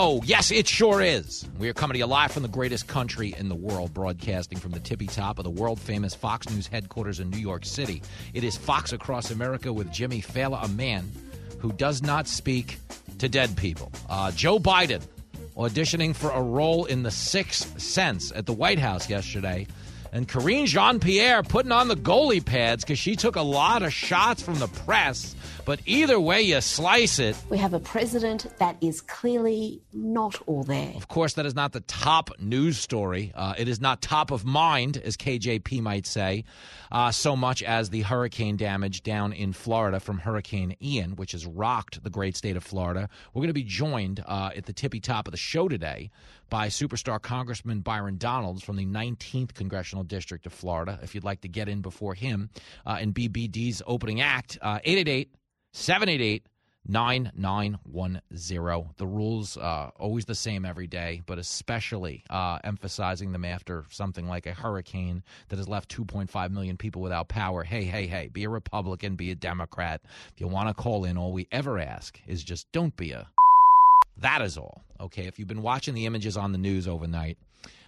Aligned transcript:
Oh, 0.00 0.22
yes, 0.24 0.52
it 0.52 0.68
sure 0.68 1.02
is. 1.02 1.44
We 1.58 1.68
are 1.68 1.72
coming 1.72 1.94
to 1.94 1.98
you 1.98 2.06
live 2.06 2.30
from 2.30 2.44
the 2.44 2.48
greatest 2.48 2.86
country 2.86 3.34
in 3.36 3.48
the 3.48 3.56
world, 3.56 3.92
broadcasting 3.92 4.56
from 4.56 4.70
the 4.70 4.78
tippy 4.78 5.08
top 5.08 5.40
of 5.40 5.44
the 5.44 5.50
world 5.50 5.80
famous 5.80 6.14
Fox 6.14 6.48
News 6.48 6.68
headquarters 6.68 7.18
in 7.18 7.30
New 7.30 7.38
York 7.38 7.64
City. 7.64 8.00
It 8.32 8.44
is 8.44 8.56
Fox 8.56 8.92
Across 8.92 9.32
America 9.32 9.72
with 9.72 9.90
Jimmy 9.90 10.22
Failla, 10.22 10.64
a 10.64 10.68
man 10.68 11.10
who 11.58 11.72
does 11.72 12.00
not 12.00 12.28
speak 12.28 12.78
to 13.18 13.28
dead 13.28 13.56
people. 13.56 13.90
Uh, 14.08 14.30
Joe 14.30 14.60
Biden 14.60 15.02
auditioning 15.56 16.14
for 16.14 16.30
a 16.30 16.40
role 16.40 16.84
in 16.84 17.02
The 17.02 17.10
Sixth 17.10 17.80
Sense 17.80 18.30
at 18.30 18.46
the 18.46 18.52
White 18.52 18.78
House 18.78 19.10
yesterday. 19.10 19.66
And 20.12 20.28
Karine 20.28 20.66
Jean 20.66 21.00
Pierre 21.00 21.42
putting 21.42 21.72
on 21.72 21.88
the 21.88 21.96
goalie 21.96 22.44
pads 22.44 22.84
because 22.84 23.00
she 23.00 23.16
took 23.16 23.34
a 23.34 23.42
lot 23.42 23.82
of 23.82 23.92
shots 23.92 24.42
from 24.44 24.60
the 24.60 24.68
press 24.68 25.34
but 25.68 25.82
either 25.84 26.18
way 26.18 26.40
you 26.40 26.58
slice 26.62 27.18
it. 27.18 27.36
We 27.50 27.58
have 27.58 27.74
a 27.74 27.78
president 27.78 28.46
that 28.58 28.78
is 28.80 29.02
clearly 29.02 29.82
not 29.92 30.40
all 30.46 30.62
there. 30.62 30.94
Of 30.96 31.08
course, 31.08 31.34
that 31.34 31.44
is 31.44 31.54
not 31.54 31.72
the 31.72 31.82
top 31.82 32.30
news 32.40 32.78
story. 32.78 33.32
Uh, 33.34 33.52
it 33.58 33.68
is 33.68 33.78
not 33.78 34.00
top 34.00 34.30
of 34.30 34.46
mind, 34.46 34.96
as 34.96 35.18
KJP 35.18 35.82
might 35.82 36.06
say, 36.06 36.44
uh, 36.90 37.10
so 37.10 37.36
much 37.36 37.62
as 37.62 37.90
the 37.90 38.00
hurricane 38.00 38.56
damage 38.56 39.02
down 39.02 39.34
in 39.34 39.52
Florida 39.52 40.00
from 40.00 40.20
Hurricane 40.20 40.74
Ian, 40.80 41.16
which 41.16 41.32
has 41.32 41.44
rocked 41.44 42.02
the 42.02 42.08
great 42.08 42.34
state 42.34 42.56
of 42.56 42.64
Florida. 42.64 43.10
We're 43.34 43.40
going 43.40 43.48
to 43.48 43.52
be 43.52 43.62
joined 43.62 44.24
uh, 44.24 44.52
at 44.56 44.64
the 44.64 44.72
tippy 44.72 45.00
top 45.00 45.28
of 45.28 45.32
the 45.32 45.36
show 45.36 45.68
today 45.68 46.10
by 46.48 46.68
superstar 46.68 47.20
Congressman 47.20 47.80
Byron 47.80 48.16
Donalds 48.16 48.62
from 48.62 48.76
the 48.76 48.86
19th 48.86 49.52
Congressional 49.52 50.02
District 50.02 50.46
of 50.46 50.52
Florida. 50.54 50.98
If 51.02 51.14
you'd 51.14 51.24
like 51.24 51.42
to 51.42 51.48
get 51.48 51.68
in 51.68 51.82
before 51.82 52.14
him 52.14 52.48
uh, 52.86 52.98
in 53.02 53.12
BBD's 53.12 53.82
opening 53.86 54.22
act, 54.22 54.56
uh, 54.62 54.78
888 54.82 55.34
788 55.78 56.42
9910. 56.88 58.94
The 58.96 59.06
rules 59.06 59.56
uh, 59.56 59.90
always 59.96 60.24
the 60.24 60.34
same 60.34 60.64
every 60.64 60.88
day, 60.88 61.22
but 61.24 61.38
especially 61.38 62.24
uh, 62.30 62.58
emphasizing 62.64 63.30
them 63.30 63.44
after 63.44 63.84
something 63.88 64.26
like 64.26 64.46
a 64.46 64.52
hurricane 64.52 65.22
that 65.48 65.56
has 65.56 65.68
left 65.68 65.94
2.5 65.94 66.50
million 66.50 66.76
people 66.76 67.00
without 67.00 67.28
power. 67.28 67.62
Hey, 67.62 67.84
hey, 67.84 68.08
hey, 68.08 68.26
be 68.26 68.42
a 68.42 68.48
Republican, 68.48 69.14
be 69.14 69.30
a 69.30 69.36
Democrat. 69.36 70.02
If 70.34 70.40
you 70.40 70.48
want 70.48 70.68
to 70.68 70.74
call 70.74 71.04
in, 71.04 71.16
all 71.16 71.32
we 71.32 71.46
ever 71.52 71.78
ask 71.78 72.20
is 72.26 72.42
just 72.42 72.70
don't 72.72 72.96
be 72.96 73.12
a. 73.12 73.28
That 74.16 74.42
is 74.42 74.58
all. 74.58 74.82
Okay, 75.00 75.26
if 75.26 75.38
you've 75.38 75.46
been 75.46 75.62
watching 75.62 75.94
the 75.94 76.06
images 76.06 76.36
on 76.36 76.50
the 76.50 76.58
news 76.58 76.88
overnight, 76.88 77.38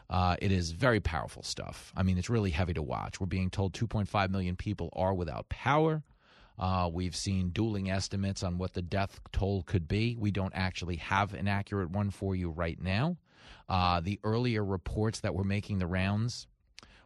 uh, 0.08 0.36
it 0.40 0.52
is 0.52 0.70
very 0.70 1.00
powerful 1.00 1.42
stuff. 1.42 1.92
I 1.96 2.04
mean, 2.04 2.18
it's 2.18 2.30
really 2.30 2.50
heavy 2.50 2.74
to 2.74 2.82
watch. 2.82 3.20
We're 3.20 3.26
being 3.26 3.50
told 3.50 3.72
2.5 3.72 4.30
million 4.30 4.54
people 4.54 4.90
are 4.94 5.12
without 5.12 5.48
power. 5.48 6.04
Uh, 6.60 6.90
we've 6.92 7.16
seen 7.16 7.48
dueling 7.48 7.90
estimates 7.90 8.42
on 8.42 8.58
what 8.58 8.74
the 8.74 8.82
death 8.82 9.18
toll 9.32 9.62
could 9.62 9.88
be. 9.88 10.14
We 10.20 10.30
don't 10.30 10.52
actually 10.54 10.96
have 10.96 11.32
an 11.32 11.48
accurate 11.48 11.90
one 11.90 12.10
for 12.10 12.36
you 12.36 12.50
right 12.50 12.80
now. 12.80 13.16
Uh, 13.66 14.00
the 14.00 14.20
earlier 14.24 14.62
reports 14.62 15.20
that 15.20 15.34
were 15.34 15.44
making 15.44 15.78
the 15.78 15.86
rounds 15.86 16.46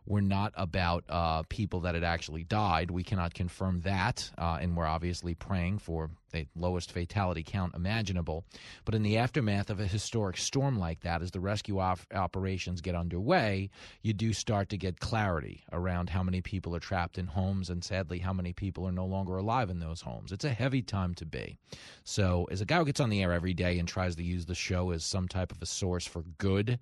were 0.06 0.20
not 0.20 0.52
about 0.56 1.04
uh, 1.08 1.42
people 1.48 1.80
that 1.80 1.94
had 1.94 2.04
actually 2.04 2.44
died. 2.44 2.90
We 2.90 3.02
cannot 3.02 3.34
confirm 3.34 3.80
that, 3.80 4.30
uh, 4.36 4.58
and 4.60 4.76
we're 4.76 4.86
obviously 4.86 5.34
praying 5.34 5.78
for 5.78 6.10
the 6.32 6.46
lowest 6.56 6.92
fatality 6.92 7.42
count 7.42 7.74
imaginable. 7.74 8.44
But 8.84 8.94
in 8.94 9.02
the 9.02 9.16
aftermath 9.16 9.70
of 9.70 9.80
a 9.80 9.86
historic 9.86 10.36
storm 10.36 10.78
like 10.78 11.00
that, 11.00 11.22
as 11.22 11.30
the 11.30 11.40
rescue 11.40 11.78
op- 11.78 12.00
operations 12.12 12.80
get 12.80 12.94
underway, 12.94 13.70
you 14.02 14.12
do 14.12 14.32
start 14.32 14.68
to 14.70 14.76
get 14.76 15.00
clarity 15.00 15.64
around 15.72 16.10
how 16.10 16.22
many 16.22 16.42
people 16.42 16.74
are 16.74 16.80
trapped 16.80 17.16
in 17.16 17.26
homes, 17.26 17.70
and 17.70 17.82
sadly, 17.82 18.18
how 18.18 18.32
many 18.32 18.52
people 18.52 18.86
are 18.86 18.92
no 18.92 19.06
longer 19.06 19.36
alive 19.36 19.70
in 19.70 19.78
those 19.78 20.02
homes. 20.02 20.32
It's 20.32 20.44
a 20.44 20.50
heavy 20.50 20.82
time 20.82 21.14
to 21.14 21.24
be. 21.24 21.56
So, 22.02 22.46
as 22.50 22.60
a 22.60 22.66
guy 22.66 22.78
who 22.78 22.84
gets 22.84 23.00
on 23.00 23.10
the 23.10 23.22
air 23.22 23.32
every 23.32 23.54
day 23.54 23.78
and 23.78 23.88
tries 23.88 24.16
to 24.16 24.22
use 24.22 24.44
the 24.46 24.54
show 24.54 24.90
as 24.90 25.04
some 25.04 25.28
type 25.28 25.52
of 25.52 25.62
a 25.62 25.66
source 25.66 26.06
for 26.06 26.24
good, 26.38 26.78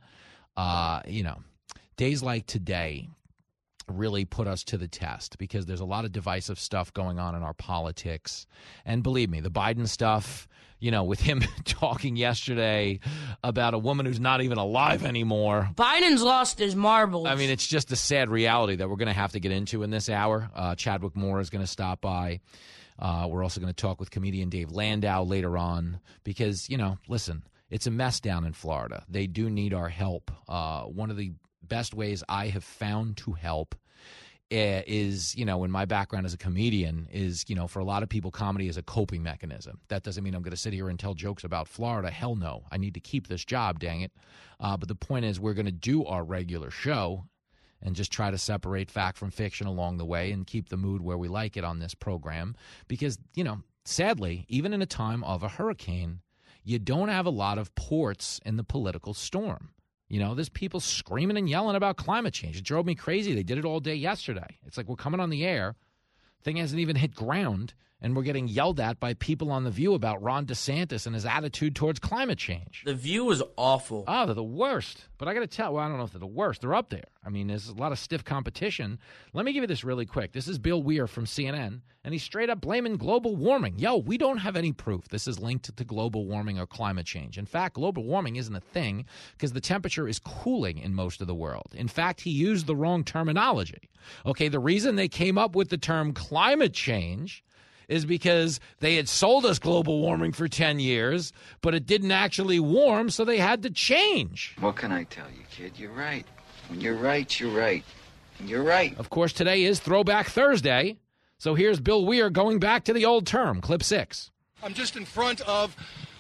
uh, 0.56 1.00
you 1.06 1.22
know, 1.22 1.38
days 2.02 2.20
like 2.20 2.44
today 2.46 3.08
really 3.86 4.24
put 4.24 4.48
us 4.48 4.64
to 4.64 4.76
the 4.76 4.88
test 4.88 5.38
because 5.38 5.66
there's 5.66 5.78
a 5.78 5.84
lot 5.84 6.04
of 6.04 6.10
divisive 6.10 6.58
stuff 6.58 6.92
going 6.92 7.20
on 7.20 7.36
in 7.36 7.44
our 7.44 7.54
politics. 7.54 8.44
And 8.84 9.04
believe 9.04 9.30
me, 9.30 9.38
the 9.38 9.52
Biden 9.52 9.86
stuff, 9.86 10.48
you 10.80 10.90
know, 10.90 11.04
with 11.04 11.20
him 11.20 11.44
talking 11.64 12.16
yesterday 12.16 12.98
about 13.44 13.74
a 13.74 13.78
woman 13.78 14.04
who's 14.04 14.18
not 14.18 14.42
even 14.42 14.58
alive 14.58 15.04
anymore. 15.04 15.70
Biden's 15.76 16.22
lost 16.22 16.58
his 16.58 16.74
marbles. 16.74 17.28
I 17.28 17.36
mean, 17.36 17.50
it's 17.50 17.68
just 17.68 17.92
a 17.92 17.96
sad 17.96 18.30
reality 18.30 18.74
that 18.74 18.90
we're 18.90 18.96
going 18.96 19.06
to 19.06 19.12
have 19.12 19.30
to 19.32 19.38
get 19.38 19.52
into 19.52 19.84
in 19.84 19.90
this 19.90 20.10
hour. 20.10 20.50
Uh, 20.56 20.74
Chadwick 20.74 21.14
Moore 21.14 21.38
is 21.38 21.50
going 21.50 21.62
to 21.62 21.70
stop 21.70 22.00
by. 22.00 22.40
Uh, 22.98 23.28
we're 23.30 23.44
also 23.44 23.60
going 23.60 23.72
to 23.72 23.80
talk 23.80 24.00
with 24.00 24.10
comedian 24.10 24.48
Dave 24.48 24.72
Landau 24.72 25.22
later 25.22 25.56
on 25.56 26.00
because, 26.24 26.69
you 26.69 26.78
know, 26.78 26.98
listen, 27.06 27.44
it's 27.70 27.86
a 27.86 27.92
mess 27.92 28.19
down 28.19 28.44
in 28.44 28.54
Florida. 28.54 29.04
They 29.08 29.28
do 29.28 29.48
need 29.48 29.72
our 29.72 29.88
help. 29.88 30.32
Uh, 30.48 30.82
one 30.82 31.08
of 31.08 31.16
the 31.16 31.32
best 31.67 31.95
ways 31.95 32.23
I 32.28 32.49
have 32.49 32.65
found 32.65 33.17
to 33.19 33.33
help 33.33 33.75
eh, 34.50 34.83
is 34.87 35.34
you 35.37 35.45
know 35.45 35.65
in 35.65 35.71
my 35.71 35.84
background 35.84 36.27
as 36.27 36.34
a 36.34 36.39
comedian 36.39 37.09
is 37.11 37.45
you 37.49 37.55
know 37.55 37.67
for 37.67 37.81
a 37.81 37.84
lot 37.84 38.03
of 38.03 38.09
people 38.09 38.31
comedy 38.31 38.69
is 38.69 38.77
a 38.77 38.83
coping 38.83 39.23
mechanism. 39.23 39.81
That 39.89 40.03
doesn't 40.03 40.23
mean 40.23 40.34
i'm 40.34 40.43
going 40.43 40.53
to 40.53 40.56
sit 40.56 40.73
here 40.73 40.89
and 40.89 40.99
tell 40.99 41.15
jokes 41.15 41.45
about 41.45 41.69
florida. 41.69 42.11
Hell 42.11 42.37
no. 42.37 42.65
I 42.71 42.78
need 42.78 42.95
to 42.95 43.00
keep 43.00 43.28
this 43.28 43.45
job 43.45 43.78
dang 43.78 44.03
it. 44.03 44.12
Uh, 44.61 44.77
but 44.77 44.89
the 44.89 44.95
point 44.95 45.25
is 45.25 45.41
we're 45.41 45.55
going 45.55 45.67
to 45.67 45.73
do 45.73 46.05
our 46.05 46.25
regular 46.25 46.71
show 46.71 47.25
and 47.83 47.97
just 47.97 48.12
try 48.12 48.31
to 48.31 48.39
separate 48.39 48.91
fact 48.91 49.19
from 49.19 49.31
fiction 49.31 49.67
along 49.67 49.99
the 49.99 50.05
way 50.05 50.31
and 50.31 50.47
keep 50.47 50.69
the 50.69 50.77
mood 50.77 51.03
where 51.03 51.19
we 51.19 51.29
like 51.29 51.56
it 51.56 51.65
on 51.65 51.79
this 51.79 51.94
program 51.94 52.55
because 52.89 53.19
you 53.34 53.44
know 53.44 53.59
sadly 53.84 54.47
even 54.49 54.73
in 54.73 54.81
a 54.81 54.87
time 54.87 55.25
of 55.25 55.43
a 55.43 55.49
hurricane 55.49 56.21
you 56.65 56.79
don't 56.79 57.09
have 57.09 57.27
a 57.27 57.31
lot 57.31 57.59
of 57.59 57.75
ports 57.75 58.41
in 58.44 58.56
the 58.56 58.65
political 58.65 59.12
storm 59.12 59.71
you 60.12 60.21
know, 60.21 60.34
there's 60.34 60.50
people 60.50 60.78
screaming 60.78 61.39
and 61.39 61.49
yelling 61.49 61.75
about 61.75 61.97
climate 61.97 62.34
change. 62.34 62.59
It 62.59 62.65
drove 62.65 62.84
me 62.84 62.95
crazy. 62.95 63.34
They 63.34 63.43
did 63.43 63.56
it 63.56 63.65
all 63.65 63.81
day 63.81 63.95
yesterday. 63.95 64.59
It's 64.67 64.77
like 64.77 64.87
we're 64.87 64.95
coming 64.95 65.21
on 65.21 65.31
the 65.31 65.43
air, 65.43 65.75
thing 66.43 66.59
hasn't 66.59 66.81
even 66.81 66.97
hit 66.97 67.15
ground, 67.15 67.73
and 68.02 68.16
we're 68.16 68.22
getting 68.24 68.48
yelled 68.48 68.80
at 68.80 68.98
by 68.98 69.14
people 69.14 69.52
on 69.52 69.62
The 69.62 69.70
View 69.70 69.94
about 69.94 70.20
Ron 70.20 70.44
DeSantis 70.44 71.06
and 71.06 71.14
his 71.14 71.24
attitude 71.24 71.76
towards 71.76 72.00
climate 72.00 72.36
change. 72.36 72.82
The 72.84 72.94
View 72.94 73.30
is 73.30 73.42
awful. 73.56 74.04
Oh, 74.08 74.26
they're 74.26 74.34
the 74.34 74.42
worst. 74.42 75.06
But 75.18 75.28
I 75.28 75.34
got 75.34 75.40
to 75.40 75.46
tell, 75.46 75.74
well, 75.74 75.84
I 75.84 75.88
don't 75.88 75.98
know 75.98 76.04
if 76.04 76.10
they're 76.10 76.18
the 76.18 76.26
worst. 76.26 76.62
They're 76.62 76.74
up 76.74 76.90
there. 76.90 77.04
I 77.24 77.30
mean, 77.30 77.46
there's 77.46 77.68
a 77.68 77.74
lot 77.74 77.92
of 77.92 78.00
stiff 78.00 78.24
competition. 78.24 78.98
Let 79.32 79.44
me 79.44 79.52
give 79.52 79.62
you 79.62 79.68
this 79.68 79.84
really 79.84 80.04
quick. 80.04 80.32
This 80.32 80.48
is 80.48 80.58
Bill 80.58 80.82
Weir 80.82 81.06
from 81.06 81.26
CNN, 81.26 81.80
and 82.02 82.12
he's 82.12 82.24
straight 82.24 82.50
up 82.50 82.60
blaming 82.60 82.96
global 82.96 83.36
warming. 83.36 83.78
Yo, 83.78 83.98
we 83.98 84.19
don't 84.19 84.38
have 84.38 84.56
any 84.56 84.72
proof 84.72 85.06
this 85.08 85.28
is 85.28 85.38
linked 85.38 85.76
to 85.76 85.84
global 85.84 86.26
warming 86.26 86.58
or 86.58 86.66
climate 86.66 87.06
change. 87.06 87.38
In 87.38 87.46
fact, 87.46 87.76
global 87.76 88.02
warming 88.02 88.34
isn't 88.34 88.56
a 88.56 88.60
thing 88.60 89.04
because 89.32 89.52
the 89.52 89.60
temperature 89.60 90.08
is 90.08 90.19
cooling 90.19 90.78
in 90.78 90.92
most 90.92 91.20
of 91.20 91.28
the 91.28 91.34
world. 91.36 91.70
In 91.72 91.86
fact, 91.86 92.22
he 92.22 92.30
used 92.30 92.66
the 92.66 92.74
wrong 92.74 93.04
terminology. 93.04 93.88
Okay, 94.26 94.48
the 94.48 94.58
reason 94.58 94.96
they 94.96 95.06
came 95.08 95.38
up 95.38 95.54
with 95.54 95.69
the 95.69 95.78
term 95.78 96.12
climate 96.12 96.74
change 96.74 97.44
is 97.92 98.06
because 98.06 98.58
they 98.80 98.97
had 98.97 99.08
sold 99.08 99.44
us 99.44 99.58
global 99.58 100.00
warming 100.00 100.32
for 100.32 100.48
10 100.48 100.80
years, 100.80 101.32
but 101.60 101.75
it 101.75 101.86
didn't 101.86 102.10
actually 102.10 102.58
warm, 102.58 103.10
so 103.10 103.25
they 103.25 103.36
had 103.36 103.62
to 103.62 103.70
change. 103.70 104.56
What 104.58 104.76
can 104.76 104.91
I 104.91 105.04
tell 105.04 105.28
you, 105.28 105.44
kid? 105.50 105.72
You're 105.76 105.92
right. 105.92 106.26
When 106.69 106.81
you're 106.81 106.97
right, 106.97 107.38
you're 107.38 107.50
right. 107.50 107.84
You're 108.41 108.62
right. 108.62 108.99
Of 108.99 109.11
course, 109.11 109.32
today 109.34 109.64
is 109.64 109.78
Throwback 109.78 110.28
Thursday. 110.28 110.96
So 111.37 111.55
here's 111.55 111.81
Bill 111.81 112.06
Weir 112.06 112.31
going 112.31 112.58
back 112.58 112.84
to 112.84 112.93
the 112.93 113.05
old 113.05 113.26
term, 113.26 113.61
clip 113.61 113.82
six. 113.82 114.31
I'm 114.62 114.75
just 114.75 114.96
in 114.96 115.05
front 115.05 115.40
of 115.43 115.76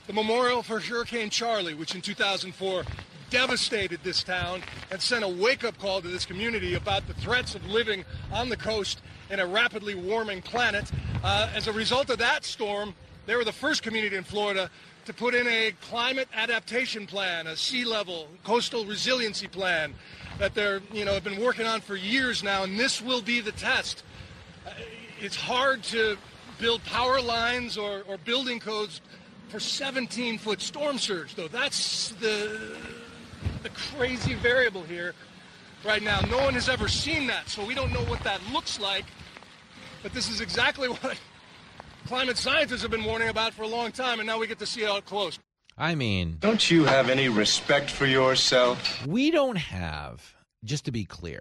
the 0.06 0.12
memorial 0.12 0.62
for 0.62 0.78
Hurricane 0.78 1.30
Charley, 1.30 1.74
which 1.74 1.94
in 1.94 2.02
2004 2.02 2.84
devastated 3.32 3.98
this 4.04 4.22
town 4.22 4.62
and 4.90 5.00
sent 5.00 5.24
a 5.24 5.28
wake 5.28 5.64
up 5.64 5.76
call 5.78 6.02
to 6.02 6.08
this 6.08 6.26
community 6.26 6.74
about 6.74 7.06
the 7.08 7.14
threats 7.14 7.54
of 7.54 7.66
living 7.66 8.04
on 8.30 8.50
the 8.50 8.56
coast 8.56 9.00
in 9.30 9.40
a 9.40 9.46
rapidly 9.46 9.94
warming 9.94 10.42
planet. 10.42 10.92
Uh, 11.24 11.48
as 11.54 11.66
a 11.66 11.72
result 11.72 12.10
of 12.10 12.18
that 12.18 12.44
storm, 12.44 12.94
they 13.24 13.34
were 13.34 13.44
the 13.44 13.50
first 13.50 13.82
community 13.82 14.16
in 14.16 14.22
Florida 14.22 14.70
to 15.06 15.14
put 15.14 15.34
in 15.34 15.46
a 15.46 15.72
climate 15.80 16.28
adaptation 16.34 17.06
plan, 17.06 17.46
a 17.46 17.56
sea 17.56 17.86
level 17.86 18.28
coastal 18.44 18.84
resiliency 18.84 19.48
plan 19.48 19.94
that 20.38 20.54
they're, 20.54 20.82
you 20.92 21.06
know, 21.06 21.14
have 21.14 21.24
been 21.24 21.40
working 21.40 21.66
on 21.66 21.80
for 21.80 21.96
years 21.96 22.42
now, 22.42 22.64
and 22.64 22.78
this 22.78 23.00
will 23.00 23.22
be 23.22 23.40
the 23.40 23.52
test. 23.52 24.02
Uh, 24.66 24.70
it's 25.20 25.36
hard 25.36 25.82
to 25.82 26.18
build 26.58 26.84
power 26.84 27.20
lines 27.20 27.78
or, 27.78 28.02
or 28.06 28.18
building 28.18 28.60
codes 28.60 29.00
for 29.48 29.58
17 29.58 30.36
foot 30.36 30.60
storm 30.60 30.98
surge, 30.98 31.34
though. 31.34 31.48
That's 31.48 32.10
the, 32.20 32.76
the 33.62 33.70
crazy 33.70 34.34
variable 34.34 34.82
here. 34.82 35.14
right 35.84 36.02
now. 36.02 36.20
No 36.30 36.38
one 36.38 36.54
has 36.54 36.68
ever 36.68 36.88
seen 36.88 37.26
that, 37.26 37.48
so 37.48 37.64
we 37.64 37.74
don't 37.74 37.92
know 37.92 38.04
what 38.04 38.22
that 38.22 38.40
looks 38.52 38.78
like. 38.78 39.04
But 40.02 40.12
this 40.12 40.28
is 40.30 40.40
exactly 40.40 40.88
what 41.00 41.18
climate 42.06 42.36
scientists 42.38 42.82
have 42.82 42.90
been 42.90 43.04
warning 43.04 43.28
about 43.28 43.52
for 43.54 43.62
a 43.62 43.68
long 43.68 43.92
time, 43.92 44.20
and 44.20 44.26
now 44.26 44.38
we 44.38 44.46
get 44.46 44.58
to 44.60 44.66
see 44.66 44.82
it 44.82 44.88
up 44.88 45.04
close. 45.04 45.38
I 45.78 45.94
mean, 45.94 46.36
don't 46.40 46.70
you 46.70 46.84
have 46.84 47.08
any 47.08 47.28
respect 47.28 47.90
for 47.90 48.06
yourself? 48.06 49.06
We 49.06 49.30
don't 49.30 49.56
have, 49.56 50.34
just 50.64 50.84
to 50.84 50.92
be 50.92 51.04
clear, 51.04 51.40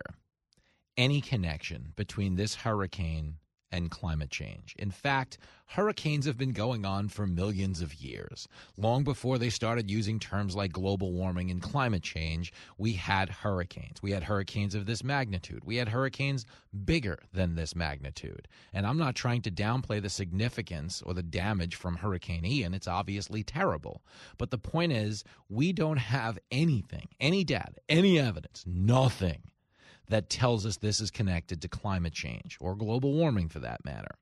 any 0.97 1.21
connection 1.21 1.93
between 1.95 2.35
this 2.35 2.55
hurricane 2.55 3.35
and 3.71 3.91
climate 3.91 4.29
change. 4.29 4.75
In 4.79 4.91
fact, 4.91 5.37
hurricanes 5.71 6.25
have 6.25 6.37
been 6.37 6.51
going 6.51 6.85
on 6.85 7.07
for 7.07 7.25
millions 7.25 7.81
of 7.81 7.93
years. 7.93 8.45
Long 8.75 9.05
before 9.05 9.37
they 9.37 9.49
started 9.49 9.89
using 9.89 10.19
terms 10.19 10.53
like 10.53 10.73
global 10.73 11.13
warming 11.13 11.49
and 11.49 11.61
climate 11.61 12.03
change, 12.03 12.51
we 12.77 12.91
had 12.91 13.29
hurricanes. 13.29 14.01
We 14.01 14.11
had 14.11 14.23
hurricanes 14.23 14.75
of 14.75 14.85
this 14.85 15.01
magnitude. 15.01 15.63
We 15.63 15.77
had 15.77 15.87
hurricanes 15.87 16.45
bigger 16.83 17.19
than 17.31 17.55
this 17.55 17.73
magnitude. 17.73 18.49
And 18.73 18.85
I'm 18.85 18.97
not 18.97 19.15
trying 19.15 19.43
to 19.43 19.51
downplay 19.51 20.01
the 20.01 20.09
significance 20.09 21.01
or 21.05 21.13
the 21.13 21.23
damage 21.23 21.75
from 21.75 21.95
Hurricane 21.95 22.45
Ian. 22.45 22.73
It's 22.73 22.87
obviously 22.87 23.41
terrible. 23.41 24.03
But 24.37 24.51
the 24.51 24.57
point 24.57 24.91
is, 24.91 25.23
we 25.47 25.71
don't 25.71 25.99
have 25.99 26.37
anything, 26.51 27.07
any 27.21 27.45
data, 27.45 27.75
any 27.87 28.19
evidence, 28.19 28.65
nothing 28.67 29.43
that 30.09 30.29
tells 30.29 30.65
us 30.65 30.75
this 30.75 30.99
is 30.99 31.11
connected 31.11 31.61
to 31.61 31.69
climate 31.69 32.11
change 32.11 32.57
or 32.59 32.75
global 32.75 33.13
warming 33.13 33.47
for 33.47 33.59
that 33.59 33.85
matter. 33.85 34.17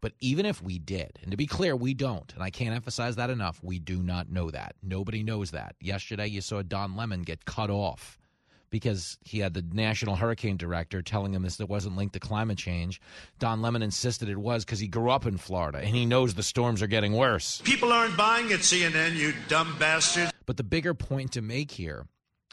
But 0.00 0.12
even 0.20 0.46
if 0.46 0.62
we 0.62 0.78
did, 0.78 1.18
and 1.22 1.30
to 1.30 1.36
be 1.36 1.46
clear, 1.46 1.76
we 1.76 1.94
don't, 1.94 2.32
and 2.34 2.42
I 2.42 2.50
can't 2.50 2.74
emphasize 2.74 3.16
that 3.16 3.30
enough, 3.30 3.60
we 3.62 3.78
do 3.78 4.02
not 4.02 4.30
know 4.30 4.50
that. 4.50 4.74
Nobody 4.82 5.22
knows 5.22 5.50
that. 5.50 5.76
Yesterday, 5.80 6.26
you 6.26 6.40
saw 6.40 6.62
Don 6.62 6.96
Lemon 6.96 7.22
get 7.22 7.44
cut 7.44 7.70
off 7.70 8.18
because 8.70 9.18
he 9.24 9.40
had 9.40 9.52
the 9.52 9.64
National 9.72 10.16
Hurricane 10.16 10.56
Director 10.56 11.02
telling 11.02 11.34
him 11.34 11.42
this 11.42 11.56
that 11.56 11.66
wasn't 11.66 11.96
linked 11.96 12.14
to 12.14 12.20
climate 12.20 12.56
change. 12.56 13.00
Don 13.38 13.60
Lemon 13.60 13.82
insisted 13.82 14.28
it 14.28 14.38
was 14.38 14.64
because 14.64 14.78
he 14.78 14.88
grew 14.88 15.10
up 15.10 15.26
in 15.26 15.36
Florida 15.36 15.78
and 15.78 15.94
he 15.94 16.06
knows 16.06 16.34
the 16.34 16.42
storms 16.42 16.80
are 16.80 16.86
getting 16.86 17.12
worse. 17.12 17.60
People 17.64 17.92
aren't 17.92 18.16
buying 18.16 18.50
it, 18.50 18.60
CNN, 18.60 19.16
you 19.16 19.34
dumb 19.48 19.76
bastard. 19.78 20.30
But 20.46 20.56
the 20.56 20.64
bigger 20.64 20.94
point 20.94 21.32
to 21.32 21.42
make 21.42 21.70
here, 21.70 22.06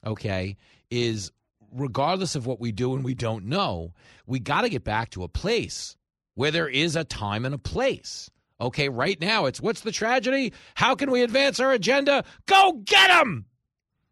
okay, 0.05 0.57
is 0.89 1.31
regardless 1.71 2.35
of 2.35 2.45
what 2.45 2.59
we 2.59 2.71
do 2.71 2.95
and 2.95 3.03
we 3.03 3.13
don't 3.13 3.45
know, 3.45 3.93
we 4.25 4.39
got 4.39 4.61
to 4.61 4.69
get 4.69 4.83
back 4.83 5.11
to 5.11 5.23
a 5.23 5.27
place 5.27 5.95
where 6.37 6.51
there 6.51 6.69
is 6.69 6.95
a 6.95 7.03
time 7.03 7.43
and 7.45 7.53
a 7.53 7.57
place. 7.57 8.29
Okay, 8.61 8.89
right 8.89 9.19
now 9.19 9.45
it's 9.45 9.59
what's 9.59 9.81
the 9.81 9.91
tragedy? 9.91 10.53
How 10.75 10.95
can 10.95 11.11
we 11.11 11.21
advance 11.21 11.59
our 11.59 11.73
agenda? 11.73 12.23
Go 12.45 12.81
get 12.85 13.09
them! 13.09 13.45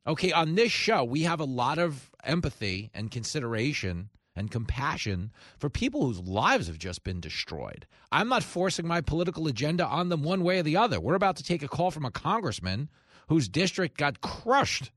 Okay, 0.06 0.32
on 0.32 0.56
this 0.56 0.72
show, 0.72 1.04
we 1.04 1.22
have 1.22 1.40
a 1.40 1.46
lot 1.46 1.78
of 1.78 2.12
empathy 2.24 2.92
and 2.94 3.10
consideration 3.10 4.10
and 4.36 4.52
compassion 4.52 5.32
for 5.58 5.70
people 5.70 6.06
whose 6.06 6.20
lives 6.20 6.68
have 6.68 6.78
just 6.78 7.04
been 7.04 7.22
destroyed. 7.22 7.88
I'm 8.12 8.28
not 8.28 8.44
forcing 8.44 8.86
my 8.86 9.02
political 9.02 9.48
agenda 9.48 9.86
on 9.86 10.10
them 10.10 10.24
one 10.24 10.44
way 10.44 10.60
or 10.60 10.64
the 10.64 10.78
other. 10.78 11.00
We're 11.00 11.16
about 11.16 11.38
to 11.38 11.44
take 11.44 11.64
a 11.64 11.68
call 11.68 11.90
from 11.90 12.06
a 12.06 12.12
congressman 12.12 12.90
whose 13.30 13.48
district 13.48 13.98
got 13.98 14.22
crushed 14.22 14.92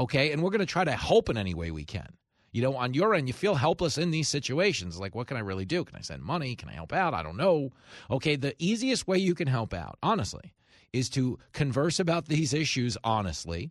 Okay. 0.00 0.32
And 0.32 0.42
we're 0.42 0.50
going 0.50 0.60
to 0.60 0.66
try 0.66 0.84
to 0.84 0.92
help 0.92 1.28
in 1.28 1.36
any 1.36 1.54
way 1.54 1.70
we 1.70 1.84
can. 1.84 2.08
You 2.52 2.62
know, 2.62 2.76
on 2.76 2.94
your 2.94 3.14
end, 3.14 3.28
you 3.28 3.32
feel 3.32 3.54
helpless 3.54 3.96
in 3.96 4.10
these 4.10 4.28
situations. 4.28 4.98
Like, 4.98 5.14
what 5.14 5.28
can 5.28 5.36
I 5.36 5.40
really 5.40 5.64
do? 5.64 5.84
Can 5.84 5.96
I 5.96 6.00
send 6.00 6.22
money? 6.22 6.56
Can 6.56 6.68
I 6.68 6.72
help 6.72 6.92
out? 6.92 7.14
I 7.14 7.22
don't 7.22 7.36
know. 7.36 7.70
Okay. 8.10 8.36
The 8.36 8.54
easiest 8.58 9.06
way 9.06 9.18
you 9.18 9.34
can 9.34 9.46
help 9.46 9.72
out, 9.72 9.98
honestly, 10.02 10.52
is 10.92 11.08
to 11.10 11.38
converse 11.52 12.00
about 12.00 12.26
these 12.26 12.52
issues 12.52 12.96
honestly 13.04 13.70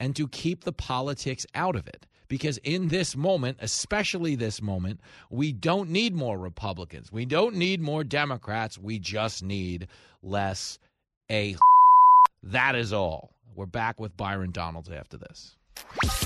and 0.00 0.16
to 0.16 0.26
keep 0.28 0.64
the 0.64 0.72
politics 0.72 1.46
out 1.54 1.76
of 1.76 1.86
it. 1.86 2.06
Because 2.26 2.58
in 2.58 2.88
this 2.88 3.16
moment, 3.16 3.58
especially 3.60 4.34
this 4.34 4.60
moment, 4.60 5.00
we 5.30 5.52
don't 5.52 5.90
need 5.90 6.14
more 6.14 6.38
Republicans. 6.38 7.12
We 7.12 7.26
don't 7.26 7.54
need 7.54 7.80
more 7.80 8.02
Democrats. 8.02 8.78
We 8.78 8.98
just 8.98 9.42
need 9.42 9.88
less 10.22 10.78
a. 11.30 11.56
That 12.46 12.74
is 12.74 12.92
all. 12.92 13.30
We're 13.54 13.64
back 13.64 13.98
with 13.98 14.18
Byron 14.18 14.50
Donalds 14.50 14.90
after 14.90 15.16
this. 15.16 15.56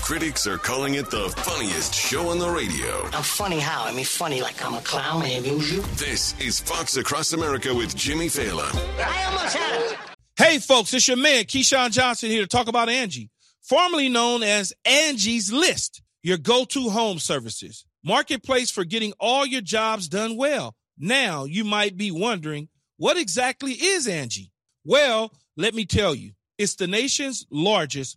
Critics 0.02 0.46
are 0.46 0.58
calling 0.58 0.94
it 0.94 1.10
the 1.10 1.28
funniest 1.28 1.94
show 1.94 2.28
on 2.30 2.38
the 2.38 2.48
radio. 2.48 3.04
I'm 3.12 3.22
funny 3.22 3.58
how? 3.58 3.84
I 3.84 3.92
mean, 3.92 4.04
funny 4.04 4.40
like 4.40 4.64
I'm 4.64 4.74
a 4.74 4.80
clown. 4.80 5.22
I 5.22 5.28
amuse 5.28 5.72
you. 5.72 5.82
This 5.96 6.38
is 6.40 6.60
Fox 6.60 6.96
Across 6.96 7.32
America 7.34 7.74
with 7.74 7.94
Jimmy 7.94 8.26
Failla. 8.26 8.68
I 8.98 9.24
almost 9.26 9.56
had 9.56 9.92
it. 9.92 9.98
Hey, 10.36 10.58
folks, 10.58 10.94
it's 10.94 11.08
your 11.08 11.16
man, 11.16 11.44
Keyshawn 11.44 11.90
Johnson, 11.90 12.30
here 12.30 12.42
to 12.42 12.46
talk 12.46 12.68
about 12.68 12.88
Angie, 12.88 13.30
formerly 13.62 14.08
known 14.08 14.42
as 14.42 14.72
Angie's 14.84 15.52
List, 15.52 16.02
your 16.22 16.38
go 16.38 16.64
to 16.66 16.90
home 16.90 17.18
services. 17.18 17.84
Marketplace 18.04 18.70
for 18.70 18.84
getting 18.84 19.12
all 19.18 19.44
your 19.44 19.60
jobs 19.60 20.08
done 20.08 20.36
well. 20.36 20.74
Now, 20.98 21.44
you 21.44 21.64
might 21.64 21.96
be 21.96 22.10
wondering, 22.10 22.68
what 22.96 23.16
exactly 23.16 23.72
is 23.72 24.06
Angie? 24.06 24.52
Well, 24.84 25.32
let 25.56 25.74
me 25.74 25.84
tell 25.84 26.14
you. 26.14 26.32
It's 26.56 26.74
the 26.74 26.86
nation's 26.86 27.46
largest 27.50 28.16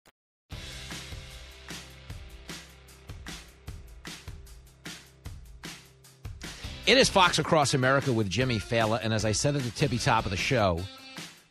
It 6.87 6.97
is 6.97 7.09
Fox 7.09 7.37
Across 7.37 7.75
America 7.75 8.11
with 8.11 8.27
Jimmy 8.27 8.57
Failla, 8.57 8.99
and 9.03 9.13
as 9.13 9.23
I 9.23 9.33
said 9.33 9.55
at 9.55 9.61
the 9.61 9.69
tippy 9.69 9.99
top 9.99 10.25
of 10.25 10.31
the 10.31 10.37
show, 10.37 10.81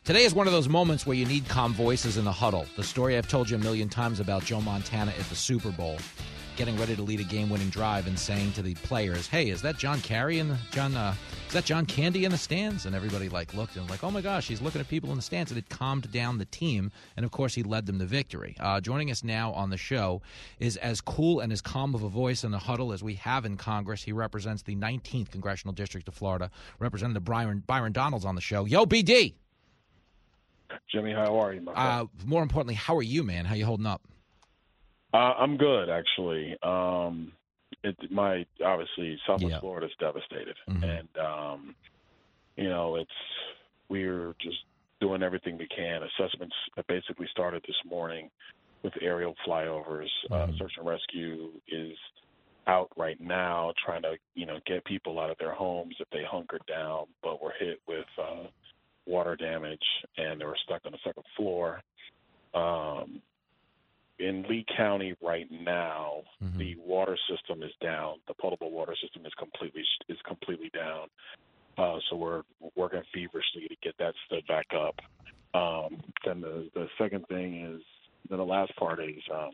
today 0.03 0.25
is 0.25 0.33
one 0.33 0.45
of 0.45 0.51
those 0.51 0.67
moments 0.67 1.07
where 1.07 1.15
you 1.15 1.25
need 1.25 1.47
calm 1.47 1.73
voices 1.73 2.17
in 2.17 2.25
the 2.25 2.31
huddle. 2.33 2.65
The 2.75 2.83
story 2.83 3.17
I've 3.17 3.29
told 3.29 3.49
you 3.49 3.55
a 3.55 3.59
million 3.59 3.87
times 3.87 4.19
about 4.19 4.43
Joe 4.43 4.59
Montana 4.59 5.11
at 5.11 5.25
the 5.29 5.35
Super 5.35 5.71
Bowl 5.71 5.97
getting 6.55 6.77
ready 6.77 6.95
to 6.95 7.01
lead 7.01 7.19
a 7.19 7.23
game-winning 7.23 7.69
drive 7.69 8.07
and 8.07 8.17
saying 8.17 8.51
to 8.53 8.61
the 8.61 8.75
players, 8.75 9.27
"Hey, 9.27 9.49
is 9.49 9.61
that 9.61 9.77
John 9.77 10.01
Carey 10.01 10.39
in 10.39 10.49
the 10.49 10.57
John? 10.71 10.95
Uh, 10.95 11.15
is 11.47 11.53
that 11.53 11.65
John 11.65 11.85
Candy 11.85 12.25
in 12.25 12.31
the 12.31 12.37
stands?" 12.37 12.85
And 12.85 12.95
everybody 12.95 13.29
like 13.29 13.53
looked 13.53 13.75
and 13.75 13.89
like, 13.89 14.03
"Oh 14.03 14.11
my 14.11 14.21
gosh, 14.21 14.47
he's 14.47 14.61
looking 14.61 14.81
at 14.81 14.87
people 14.87 15.09
in 15.11 15.15
the 15.15 15.21
stands." 15.21 15.51
And 15.51 15.57
it 15.57 15.69
calmed 15.69 16.11
down 16.11 16.37
the 16.37 16.45
team, 16.45 16.91
and 17.15 17.25
of 17.25 17.31
course, 17.31 17.55
he 17.55 17.63
led 17.63 17.85
them 17.85 17.99
to 17.99 18.05
victory. 18.05 18.55
Uh, 18.59 18.81
joining 18.81 19.11
us 19.11 19.23
now 19.23 19.51
on 19.53 19.69
the 19.69 19.77
show 19.77 20.21
is 20.59 20.77
as 20.77 21.01
cool 21.01 21.39
and 21.39 21.51
as 21.51 21.61
calm 21.61 21.95
of 21.95 22.03
a 22.03 22.09
voice 22.09 22.43
in 22.43 22.51
the 22.51 22.59
huddle 22.59 22.91
as 22.93 23.03
we 23.03 23.15
have 23.15 23.45
in 23.45 23.57
Congress. 23.57 24.03
He 24.03 24.11
represents 24.11 24.61
the 24.63 24.75
19th 24.75 25.31
congressional 25.31 25.73
district 25.73 26.07
of 26.07 26.13
Florida. 26.13 26.51
Representative 26.79 27.23
Byron 27.23 27.63
Byron 27.65 27.91
Donalds 27.91 28.25
on 28.25 28.35
the 28.35 28.41
show. 28.41 28.65
Yo, 28.65 28.85
BD. 28.85 29.35
Jimmy, 30.91 31.13
how 31.13 31.37
are 31.39 31.53
you, 31.53 31.61
my 31.61 31.73
uh, 31.73 32.05
More 32.25 32.43
importantly, 32.43 32.75
how 32.75 32.95
are 32.95 33.03
you, 33.03 33.23
man? 33.23 33.45
How 33.45 33.55
you 33.55 33.65
holding 33.65 33.85
up? 33.85 34.01
Uh, 35.13 35.33
I'm 35.37 35.57
good, 35.57 35.89
actually. 35.89 36.55
Um, 36.63 37.33
it, 37.83 37.95
my 38.11 38.45
obviously 38.63 39.17
Southwest 39.25 39.53
yeah. 39.53 39.59
Florida 39.59 39.87
is 39.87 39.93
devastated, 39.99 40.55
mm-hmm. 40.69 40.83
and 40.83 41.09
um, 41.17 41.75
you 42.55 42.69
know 42.69 42.95
it's 42.95 43.09
we're 43.89 44.35
just 44.41 44.57
doing 44.99 45.23
everything 45.23 45.57
we 45.57 45.67
can. 45.67 46.01
Assessments 46.03 46.55
basically 46.87 47.27
started 47.31 47.63
this 47.67 47.75
morning 47.89 48.29
with 48.83 48.93
aerial 49.01 49.35
flyovers. 49.47 50.07
Uh, 50.29 50.35
mm-hmm. 50.35 50.53
Uh, 50.53 50.57
search 50.57 50.73
and 50.77 50.87
rescue 50.87 51.49
is 51.67 51.97
out 52.67 52.89
right 52.95 53.19
now 53.19 53.73
trying 53.83 54.03
to 54.03 54.13
you 54.35 54.45
know 54.45 54.59
get 54.67 54.85
people 54.85 55.19
out 55.19 55.31
of 55.31 55.37
their 55.39 55.53
homes 55.53 55.95
if 55.99 56.09
they 56.11 56.23
hunkered 56.29 56.63
down, 56.67 57.05
but 57.23 57.41
were 57.41 57.53
hit 57.59 57.79
with 57.87 58.05
uh, 58.21 58.47
water 59.07 59.35
damage 59.35 59.79
and 60.17 60.39
they 60.39 60.45
were 60.45 60.57
stuck 60.63 60.81
on 60.85 60.91
the 60.91 60.97
second 61.03 61.23
floor. 61.35 61.81
Um, 62.53 63.21
in 64.21 64.45
Lee 64.47 64.65
County 64.77 65.15
right 65.21 65.47
now, 65.51 66.21
mm-hmm. 66.43 66.57
the 66.57 66.75
water 66.77 67.17
system 67.29 67.63
is 67.63 67.71
down. 67.81 68.15
The 68.27 68.33
potable 68.35 68.71
water 68.71 68.95
system 69.01 69.25
is 69.25 69.33
completely 69.37 69.83
is 70.07 70.17
completely 70.27 70.69
down. 70.73 71.07
Uh, 71.77 71.97
so 72.09 72.15
we're 72.15 72.43
working 72.75 73.01
feverishly 73.13 73.67
to 73.67 73.75
get 73.81 73.95
that 73.97 74.13
stood 74.27 74.45
back 74.47 74.67
up. 74.73 74.95
Um, 75.53 76.01
then 76.25 76.41
the 76.41 76.69
the 76.73 76.87
second 76.97 77.27
thing 77.27 77.75
is 77.75 77.81
then 78.29 78.37
the 78.37 78.45
last 78.45 78.75
part 78.75 78.99
is 78.99 79.21
um, 79.33 79.51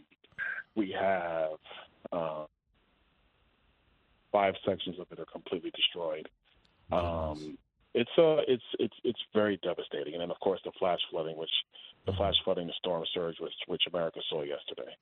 we 0.75 0.95
have 0.99 1.51
uh, 2.11 2.45
five 4.31 4.53
sections 4.65 4.97
of 4.99 5.07
it 5.11 5.19
are 5.19 5.25
completely 5.25 5.71
destroyed. 5.71 6.27
Um, 6.91 7.57
it's 7.97 8.17
uh 8.17 8.43
it's 8.47 8.63
it's 8.79 8.93
it's 9.03 9.19
very 9.33 9.57
devastating, 9.63 10.13
and 10.13 10.21
then 10.21 10.31
of 10.31 10.39
course 10.39 10.59
the 10.63 10.71
flash 10.77 10.99
flooding, 11.09 11.35
which 11.35 11.49
the 12.05 12.13
flash 12.13 12.35
flooding, 12.45 12.67
the 12.67 12.73
storm 12.77 13.03
surge, 13.13 13.35
which 13.39 13.53
which 13.67 13.83
America 13.91 14.19
saw 14.29 14.43
yesterday. 14.43 14.95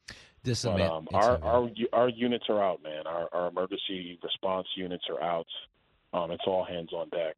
This 0.43 0.63
but, 0.63 0.81
um, 0.81 1.07
our 1.13 1.43
our 1.43 1.69
our 1.93 2.09
units 2.09 2.45
are 2.49 2.63
out, 2.63 2.81
man. 2.81 3.05
Our 3.05 3.27
our 3.33 3.47
emergency 3.49 4.17
response 4.23 4.67
units 4.75 5.03
are 5.09 5.21
out. 5.21 5.47
Um, 6.13 6.31
it's 6.31 6.43
all 6.47 6.63
hands 6.63 6.93
on 6.93 7.09
deck. 7.09 7.35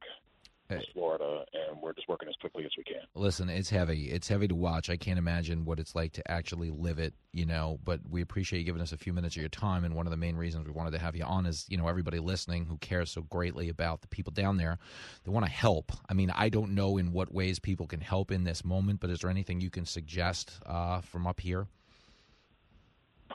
Florida, 0.94 1.46
and 1.54 1.82
we're 1.82 1.94
just 1.94 2.08
working 2.10 2.28
as 2.28 2.36
quickly 2.36 2.66
as 2.66 2.72
we 2.78 2.84
can. 2.84 3.02
Listen, 3.16 3.50
it's 3.50 3.70
heavy. 3.70 4.06
It's 4.06 4.28
heavy 4.28 4.48
to 4.48 4.56
watch. 4.56 4.90
I 4.90 4.98
can't 4.98 5.18
imagine 5.18 5.66
what 5.66 5.80
it's 5.80 5.96
like 5.96 6.12
to 6.14 6.32
actually 6.32 6.70
live 6.70 7.00
it, 7.00 7.14
you 7.32 7.46
know. 7.46 7.80
But 7.84 8.02
we 8.10 8.22
appreciate 8.22 8.60
you 8.60 8.66
giving 8.66 8.82
us 8.82 8.92
a 8.92 8.98
few 8.98 9.14
minutes 9.14 9.36
of 9.36 9.42
your 9.42 9.50
time. 9.50 9.86
And 9.86 9.96
one 9.96 10.08
of 10.08 10.12
the 10.12 10.18
main 10.18 10.36
reasons 10.36 10.66
we 10.66 10.74
wanted 10.74 10.92
to 10.92 11.00
have 11.00 11.16
you 11.16 11.24
on 11.24 11.46
is, 11.46 11.66
you 11.70 11.78
know, 11.78 11.88
everybody 11.88 12.20
listening 12.20 12.66
who 12.66 12.78
cares 12.78 13.12
so 13.12 13.22
greatly 13.22 13.70
about 13.70 14.02
the 14.02 14.08
people 14.08 14.32
down 14.32 14.58
there, 14.58 14.78
they 15.24 15.32
want 15.32 15.46
to 15.46 15.52
help. 15.52 15.92
I 16.10 16.14
mean, 16.14 16.32
I 16.36 16.50
don't 16.50 16.76
know 16.76 16.98
in 16.98 17.12
what 17.12 17.34
ways 17.34 17.60
people 17.60 17.88
can 17.88 18.02
help 18.02 18.32
in 18.32 18.44
this 18.44 18.66
moment, 18.66 19.00
but 19.00 19.10
is 19.10 19.20
there 19.20 19.30
anything 19.30 19.62
you 19.62 19.70
can 19.70 19.86
suggest 19.86 20.60
uh, 20.66 21.02
from 21.02 21.28
up 21.28 21.40
here? 21.40 21.68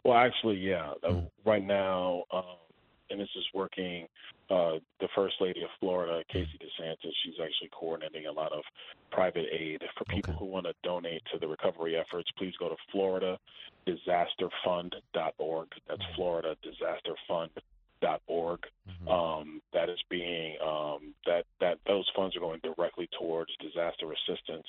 Well, 0.04 0.16
actually, 0.16 0.56
yeah. 0.56 0.92
Mm. 1.04 1.30
Right 1.44 1.64
now, 1.64 2.24
um, 2.32 2.44
and 3.10 3.20
this 3.20 3.28
is 3.36 3.44
working. 3.54 4.08
Uh, 4.52 4.78
the 5.00 5.08
First 5.14 5.36
Lady 5.40 5.62
of 5.62 5.70
Florida, 5.80 6.22
Casey 6.30 6.58
DeSantis, 6.60 7.14
she's 7.24 7.40
actually 7.42 7.70
coordinating 7.72 8.26
a 8.26 8.32
lot 8.32 8.52
of 8.52 8.62
private 9.10 9.46
aid 9.50 9.82
for 9.96 10.04
people 10.04 10.34
okay. 10.34 10.40
who 10.40 10.44
want 10.44 10.66
to 10.66 10.74
donate 10.82 11.22
to 11.32 11.38
the 11.38 11.48
recovery 11.48 11.96
efforts. 11.96 12.30
Please 12.36 12.52
go 12.58 12.68
to 12.68 12.76
FloridaDisasterFund.org. 12.94 15.68
That's 15.88 16.02
mm-hmm. 16.02 16.20
FloridaDisasterFund.org. 16.20 17.62
Mm-hmm. 18.02 19.08
Um, 19.08 19.62
that 19.72 19.88
is 19.88 20.02
being 20.10 20.58
um, 20.62 21.14
that 21.24 21.46
that 21.60 21.78
those 21.86 22.10
funds 22.14 22.36
are 22.36 22.40
going 22.40 22.60
directly 22.62 23.08
towards 23.18 23.56
disaster 23.56 24.12
assistance 24.12 24.66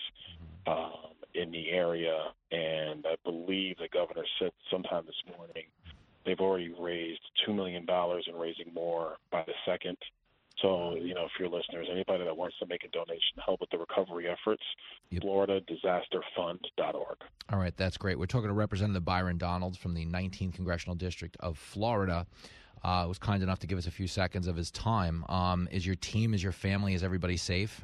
mm-hmm. 0.65 0.71
um, 0.71 1.11
in 1.33 1.51
the 1.51 1.71
area, 1.71 2.31
and 2.53 3.05
I 3.05 3.17
believe 3.25 3.79
the 3.79 3.89
governor 3.91 4.23
said 4.39 4.53
sometime 4.71 5.03
this 5.05 5.21
morning 5.35 5.65
They've 6.25 6.39
already 6.39 6.74
raised 6.80 7.22
$2 7.48 7.56
million 7.56 7.86
and 7.89 8.39
raising 8.39 8.74
more 8.74 9.18
by 9.32 9.44
the 9.46 9.53
second. 9.65 9.98
So, 10.62 10.96
you 10.96 11.13
know, 11.13 11.27
for 11.36 11.44
your 11.44 11.51
listeners, 11.51 11.88
anybody 11.92 12.24
that 12.24 12.38
wants 12.38 12.56
to 12.60 12.65
make 12.68 12.86
a 12.86 12.88
donation, 12.89 13.38
help 13.44 13.60
with 13.60 13.70
the 13.72 13.77
recovery 13.77 14.27
efforts, 14.30 14.63
yep. 15.10 15.24
FloridaDisasterFund.org. 15.24 17.18
All 17.51 17.60
right, 17.60 17.75
that's 17.75 17.98
great. 17.98 18.18
We're 18.18 18.27
talking 18.27 18.48
to 18.48 18.53
Representative 18.53 19.03
Byron 19.03 19.38
Donalds 19.38 19.77
from 19.77 19.94
the 19.94 20.06
19th 20.06 20.53
Congressional 20.53 20.96
District 20.96 21.36
of 21.39 21.58
Florida. 21.58 22.25
Uh, 22.84 23.06
was 23.08 23.18
kind 23.18 23.42
enough 23.42 23.60
to 23.60 23.68
give 23.68 23.77
us 23.77 23.88
a 23.88 23.92
few 23.92 24.08
seconds 24.08 24.46
of 24.48 24.56
his 24.56 24.70
time. 24.70 25.24
Um, 25.30 25.70
is 25.72 25.86
your 25.86 25.96
team, 25.96 26.34
is 26.34 26.44
your 26.44 26.51
family, 26.51 26.94
is 26.94 27.03
everybody 27.03 27.38
safe? 27.38 27.82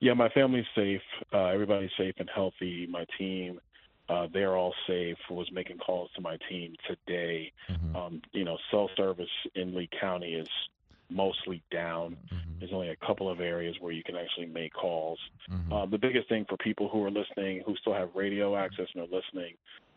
Yeah, 0.00 0.14
my 0.14 0.28
family's 0.28 0.66
safe. 0.76 1.02
Uh, 1.32 1.46
everybody's 1.46 1.90
safe 1.98 2.14
and 2.18 2.30
healthy. 2.32 2.86
My 2.88 3.04
team 3.18 3.60
uh, 4.08 4.26
they're 4.32 4.56
all 4.56 4.74
safe. 4.86 5.16
Was 5.30 5.50
making 5.52 5.78
calls 5.78 6.10
to 6.16 6.20
my 6.20 6.36
team 6.48 6.74
today. 6.86 7.52
Mm-hmm. 7.70 7.96
Um, 7.96 8.22
you 8.32 8.44
know, 8.44 8.58
cell 8.70 8.90
service 8.96 9.28
in 9.54 9.74
Lee 9.74 9.88
County 10.00 10.34
is 10.34 10.48
mostly 11.10 11.62
down. 11.70 12.16
Mm-hmm. 12.32 12.58
There's 12.58 12.72
only 12.72 12.90
a 12.90 12.96
couple 12.96 13.30
of 13.30 13.40
areas 13.40 13.76
where 13.80 13.92
you 13.92 14.02
can 14.02 14.16
actually 14.16 14.46
make 14.46 14.72
calls. 14.72 15.18
Mm-hmm. 15.50 15.72
Uh, 15.72 15.86
the 15.86 15.98
biggest 15.98 16.28
thing 16.28 16.44
for 16.48 16.56
people 16.58 16.88
who 16.88 17.04
are 17.04 17.10
listening, 17.10 17.62
who 17.66 17.74
still 17.76 17.94
have 17.94 18.10
radio 18.14 18.56
access 18.56 18.86
and 18.94 19.02
are 19.02 19.16
listening, 19.16 19.54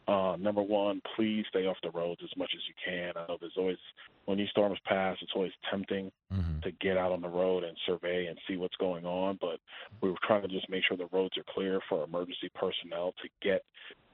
uh, 0.08 0.38
number 0.40 0.62
one, 0.62 1.02
please 1.16 1.46
stay 1.50 1.66
off 1.66 1.76
the 1.84 1.92
roads 1.92 2.22
as 2.24 2.30
much 2.38 2.52
as 2.56 2.62
you 2.68 2.74
can. 2.84 3.12
I 3.18 3.28
know 3.28 3.38
there's 3.40 3.58
always, 3.58 3.78
when 4.26 4.38
these 4.38 4.50
storms 4.50 4.80
pass, 4.86 5.18
it's 5.22 5.34
always 5.36 5.52
tempting 5.70 6.12
mm-hmm. 6.34 6.62
to 6.62 6.72
get 6.80 6.98
out 6.98 7.12
on 7.12 7.22
the 7.22 7.28
road 7.28 7.66
and 7.66 7.76
survey 7.86 8.28
and 8.28 8.38
see 8.48 8.56
what's 8.56 8.76
going 8.78 9.06
on. 9.06 9.38
But 9.42 9.60
we're 10.02 10.14
trying 10.26 10.44
to 10.44 10.48
just 10.48 10.70
make 10.70 10.84
sure 10.88 10.96
the 10.96 11.10
roads 11.12 11.38
are 11.38 11.54
clear 11.54 11.82
for 11.90 12.06
emergency 12.06 12.50
personnel 12.56 13.14
to 13.22 13.30
get 13.42 13.64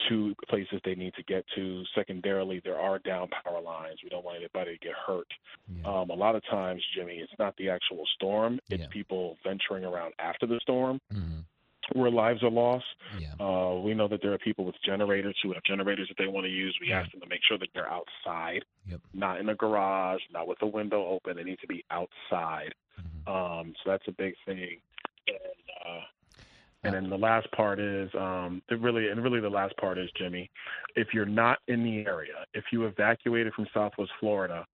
to 0.10 0.34
places 0.50 0.82
they 0.84 0.96
need 0.96 1.14
to 1.14 1.24
get 1.24 1.46
to. 1.56 1.84
Secondarily, 1.96 2.60
there 2.66 2.80
are 2.80 2.98
down 3.00 3.28
power 3.44 3.62
lines. 3.62 4.00
We 4.04 4.10
don't 4.10 4.26
want 4.26 4.38
anybody 4.38 4.78
to 4.78 4.86
get 4.86 4.96
hurt. 5.06 5.28
Yeah. 5.78 6.02
Um, 6.02 6.10
a 6.10 6.16
lot 6.16 6.36
of 6.36 6.44
times, 6.50 6.82
Jimmy, 6.96 7.18
it's 7.18 7.32
not 7.38 7.56
the 7.58 7.70
actual 7.70 8.04
storm, 8.16 8.60
it's 8.70 8.82
yeah. 8.82 8.88
people 8.92 9.38
venturing 9.44 9.86
around 9.86 10.14
after 10.20 10.48
the 10.48 10.60
storm. 10.64 11.00
Mm-hmm 11.14 11.42
where 11.94 12.10
lives 12.10 12.44
are 12.44 12.50
lost. 12.50 12.86
Yeah. 13.20 13.34
Uh, 13.40 13.80
we 13.80 13.94
know 13.94 14.08
that 14.08 14.22
there 14.22 14.34
are 14.34 14.38
people 14.38 14.66
with 14.66 14.76
generators 14.86 15.36
who 15.44 15.54
have 15.54 15.64
generators 15.64 16.08
that 16.08 16.18
they 16.18 16.28
want 16.28 16.46
to 16.46 16.52
use. 16.52 16.78
We 16.82 16.92
ask 16.92 17.12
them 17.12 17.22
to 17.22 17.28
make 17.28 17.42
sure 17.48 17.58
that 17.58 17.70
they're 17.74 17.90
outside, 17.90 18.64
yep. 18.88 19.02
not 19.14 19.40
in 19.40 19.50
a 19.50 19.56
garage, 19.56 20.22
not 20.32 20.48
with 20.48 20.60
the 20.60 20.68
window 20.68 21.06
open. 21.06 21.38
They 21.38 21.44
need 21.44 21.60
to 21.60 21.68
be 21.68 21.84
outside. 21.92 22.74
Mm-hmm. 23.00 23.34
Um, 23.34 23.74
so 23.84 23.92
that's 23.92 24.08
a 24.08 24.12
big 24.12 24.36
thing. 24.46 24.78
And, 25.28 25.38
uh, 25.86 26.02
and 26.84 26.94
then 26.94 27.10
the 27.10 27.18
last 27.18 27.50
part 27.52 27.80
is 27.80 28.10
um, 28.18 28.62
really, 28.70 29.10
and 29.10 29.24
really 29.24 29.40
the 29.40 29.50
last 29.50 29.76
part 29.78 29.98
is 29.98 30.10
Jimmy. 30.18 30.50
If 30.96 31.10
you're 31.14 31.26
not 31.26 31.60
in 31.68 31.84
the 31.84 32.06
area, 32.06 32.46
if 32.54 32.66
you 32.72 32.86
evacuated 32.86 33.54
from 33.54 33.68
Southwest 33.74 34.12
Florida, 34.20 34.66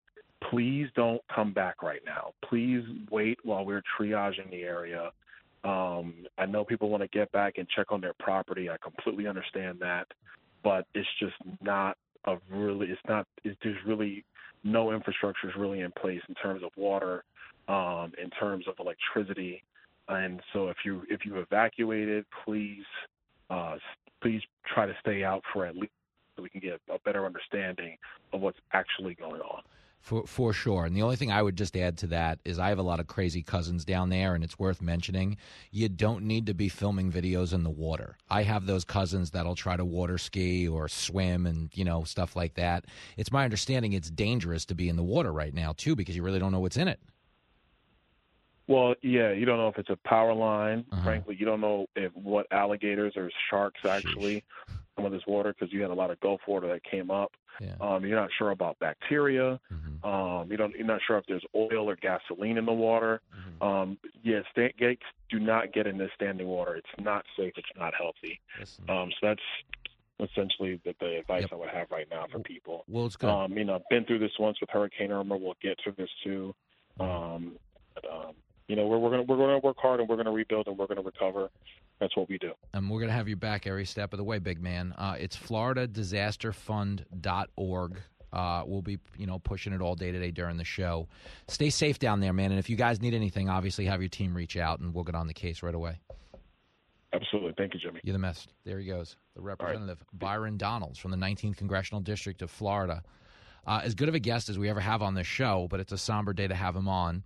please 0.49 0.87
don't 0.95 1.21
come 1.33 1.53
back 1.53 1.83
right 1.83 2.01
now. 2.05 2.33
Please 2.47 2.83
wait 3.11 3.37
while 3.43 3.65
we're 3.65 3.83
triaging 3.99 4.49
the 4.49 4.63
area 4.63 5.11
um, 5.63 6.25
I 6.37 6.45
know 6.45 6.63
people 6.63 6.89
want 6.89 7.03
to 7.03 7.09
get 7.09 7.31
back 7.31 7.57
and 7.57 7.67
check 7.69 7.91
on 7.91 8.01
their 8.01 8.13
property. 8.19 8.69
I 8.69 8.77
completely 8.77 9.27
understand 9.27 9.79
that, 9.81 10.07
but 10.63 10.85
it's 10.93 11.07
just 11.19 11.35
not 11.61 11.97
a 12.25 12.37
really. 12.51 12.87
It's 12.87 13.01
not. 13.07 13.27
It's, 13.43 13.57
there's 13.63 13.77
really 13.85 14.23
no 14.63 14.91
infrastructure 14.91 15.49
is 15.49 15.55
really 15.57 15.81
in 15.81 15.91
place 15.91 16.21
in 16.27 16.35
terms 16.35 16.63
of 16.63 16.71
water, 16.75 17.23
um, 17.67 18.13
in 18.21 18.29
terms 18.31 18.65
of 18.67 18.75
electricity, 18.79 19.63
and 20.07 20.41
so 20.53 20.69
if 20.69 20.77
you 20.85 21.03
if 21.09 21.25
you 21.25 21.37
evacuated, 21.37 22.25
please 22.45 22.85
uh, 23.49 23.75
please 24.21 24.41
try 24.73 24.85
to 24.85 24.93
stay 25.01 25.23
out 25.23 25.43
for 25.53 25.65
at 25.65 25.75
least 25.75 25.91
so 26.35 26.43
we 26.43 26.49
can 26.49 26.61
get 26.61 26.79
a 26.89 26.99
better 26.99 27.25
understanding 27.25 27.97
of 28.33 28.41
what's 28.41 28.59
actually 28.73 29.13
going 29.13 29.41
on. 29.41 29.61
For 29.99 30.25
for 30.25 30.53
sure. 30.53 30.85
And 30.85 30.95
the 30.95 31.01
only 31.01 31.17
thing 31.17 31.31
I 31.31 31.41
would 31.41 31.55
just 31.55 31.75
add 31.75 31.97
to 31.99 32.07
that 32.07 32.39
is 32.45 32.57
I 32.57 32.69
have 32.69 32.79
a 32.79 32.83
lot 32.83 32.99
of 32.99 33.07
crazy 33.07 33.43
cousins 33.43 33.83
down 33.83 34.09
there 34.09 34.33
and 34.33 34.43
it's 34.43 34.57
worth 34.57 34.81
mentioning. 34.81 35.37
You 35.71 35.89
don't 35.89 36.23
need 36.23 36.45
to 36.47 36.53
be 36.53 36.69
filming 36.69 37.11
videos 37.11 37.53
in 37.53 37.63
the 37.63 37.69
water. 37.69 38.17
I 38.29 38.43
have 38.43 38.65
those 38.65 38.85
cousins 38.85 39.31
that'll 39.31 39.55
try 39.55 39.75
to 39.75 39.85
water 39.85 40.17
ski 40.17 40.67
or 40.67 40.87
swim 40.87 41.45
and, 41.45 41.69
you 41.75 41.83
know, 41.83 42.05
stuff 42.05 42.35
like 42.35 42.55
that. 42.55 42.85
It's 43.17 43.31
my 43.31 43.43
understanding 43.43 43.93
it's 43.93 44.09
dangerous 44.09 44.65
to 44.67 44.75
be 44.75 44.89
in 44.89 44.95
the 44.95 45.03
water 45.03 45.33
right 45.33 45.53
now 45.53 45.73
too 45.75 45.95
because 45.95 46.15
you 46.15 46.23
really 46.23 46.39
don't 46.39 46.53
know 46.53 46.61
what's 46.61 46.77
in 46.77 46.87
it. 46.87 46.99
Well, 48.67 48.93
yeah, 49.01 49.31
you 49.31 49.45
don't 49.45 49.57
know 49.57 49.67
if 49.67 49.79
it's 49.79 49.89
a 49.89 49.97
power 50.07 50.33
line. 50.33 50.85
Uh-huh. 50.91 51.03
Frankly, 51.03 51.35
you 51.37 51.45
don't 51.45 51.59
know 51.59 51.87
if 51.95 52.15
what 52.15 52.45
alligators 52.51 53.13
or 53.17 53.31
sharks 53.49 53.81
actually 53.83 54.43
some 54.99 55.05
of 55.05 55.11
this 55.11 55.25
water 55.27 55.53
because 55.57 55.73
you 55.73 55.81
had 55.81 55.91
a 55.91 55.93
lot 55.93 56.11
of 56.11 56.19
Gulf 56.19 56.41
water 56.47 56.67
that 56.67 56.83
came 56.83 57.09
up. 57.09 57.31
Yeah. 57.61 57.73
Um, 57.81 58.05
you're 58.05 58.19
not 58.19 58.29
sure 58.37 58.51
about 58.51 58.79
bacteria. 58.79 59.59
Mm-hmm. 59.71 60.09
Um, 60.09 60.49
you 60.49 60.57
don't. 60.57 60.73
You're 60.75 60.87
not 60.87 61.01
sure 61.05 61.17
if 61.17 61.25
there's 61.27 61.43
oil 61.55 61.89
or 61.89 61.95
gasoline 61.95 62.57
in 62.57 62.65
the 62.65 62.73
water. 62.73 63.21
Mm-hmm. 63.35 63.63
Um, 63.63 63.97
yeah, 64.23 64.39
stay, 64.51 64.73
get, 64.77 64.97
do 65.29 65.39
not 65.39 65.73
get 65.73 65.85
in 65.85 65.97
this 65.97 66.09
standing 66.15 66.47
water. 66.47 66.75
It's 66.75 66.87
not 67.03 67.25
safe. 67.37 67.53
It's 67.57 67.67
not 67.77 67.93
healthy. 67.93 68.39
Um, 68.87 69.09
so 69.19 69.27
that's 69.27 70.31
essentially 70.31 70.79
the, 70.85 70.93
the 70.99 71.19
advice 71.19 71.41
yep. 71.41 71.53
I 71.53 71.55
would 71.55 71.69
have 71.69 71.91
right 71.91 72.07
now 72.09 72.25
for 72.31 72.39
people. 72.39 72.85
Well, 72.87 73.05
it's 73.05 73.15
good. 73.15 73.29
Um, 73.29 73.57
you 73.57 73.65
know, 73.65 73.75
I've 73.75 73.89
been 73.89 74.05
through 74.05 74.19
this 74.19 74.31
once 74.39 74.59
with 74.61 74.69
Hurricane 74.69 75.11
Irma. 75.11 75.37
We'll 75.37 75.55
get 75.61 75.77
to 75.85 75.91
this 75.97 76.09
too. 76.23 76.55
Mm-hmm. 76.99 77.35
Um, 77.35 77.57
but, 77.95 78.05
um, 78.09 78.33
you 78.69 78.75
know, 78.75 78.87
we're, 78.87 78.99
we're 78.99 79.09
gonna 79.09 79.23
we're 79.23 79.37
gonna 79.37 79.57
work 79.59 79.77
hard 79.81 79.99
and 79.99 80.07
we're 80.07 80.15
gonna 80.15 80.31
rebuild 80.31 80.67
and 80.67 80.77
we're 80.77 80.85
gonna 80.85 81.01
recover. 81.01 81.49
That's 81.99 82.15
what 82.15 82.29
we 82.29 82.37
do. 82.37 82.51
And 82.73 82.87
we're 82.89 83.01
gonna 83.01 83.11
have 83.11 83.27
you 83.27 83.35
back 83.35 83.65
every 83.65 83.85
step 83.85 84.13
of 84.13 84.17
the 84.17 84.23
way, 84.23 84.37
big 84.37 84.61
man. 84.61 84.93
Uh, 84.97 85.15
it's 85.19 85.35
FloridaDisasterFund.org. 85.35 87.97
Uh, 88.31 88.63
we'll 88.67 88.83
be, 88.83 88.99
you 89.17 89.25
know, 89.25 89.39
pushing 89.39 89.73
it 89.73 89.81
all 89.81 89.95
day 89.95 90.11
today 90.11 90.29
during 90.29 90.57
the 90.57 90.63
show. 90.63 91.07
Stay 91.47 91.71
safe 91.71 91.97
down 91.97 92.19
there, 92.19 92.31
man. 92.31 92.51
And 92.51 92.59
if 92.59 92.69
you 92.69 92.75
guys 92.75 93.01
need 93.01 93.15
anything, 93.15 93.49
obviously 93.49 93.85
have 93.85 94.03
your 94.03 94.09
team 94.09 94.35
reach 94.35 94.55
out, 94.55 94.81
and 94.81 94.93
we'll 94.93 95.03
get 95.03 95.15
on 95.15 95.25
the 95.25 95.33
case 95.33 95.63
right 95.63 95.73
away. 95.73 95.99
Absolutely. 97.11 97.55
Thank 97.57 97.73
you, 97.73 97.79
Jimmy. 97.79 98.01
You're 98.03 98.13
the 98.13 98.19
best. 98.19 98.53
There 98.65 98.77
he 98.77 98.85
goes, 98.85 99.15
the 99.35 99.41
representative 99.41 99.97
right. 99.97 100.19
Byron 100.19 100.57
Donalds 100.57 100.99
from 100.99 101.09
the 101.09 101.17
19th 101.17 101.57
Congressional 101.57 102.01
District 102.01 102.43
of 102.43 102.51
Florida. 102.51 103.01
Uh, 103.65 103.81
as 103.83 103.95
good 103.95 104.09
of 104.09 104.13
a 104.13 104.19
guest 104.19 104.47
as 104.47 104.59
we 104.59 104.69
ever 104.69 104.79
have 104.79 105.01
on 105.01 105.15
this 105.15 105.25
show, 105.25 105.67
but 105.71 105.79
it's 105.79 105.91
a 105.91 105.97
somber 105.97 106.33
day 106.33 106.47
to 106.47 106.53
have 106.53 106.75
him 106.75 106.87
on. 106.87 107.23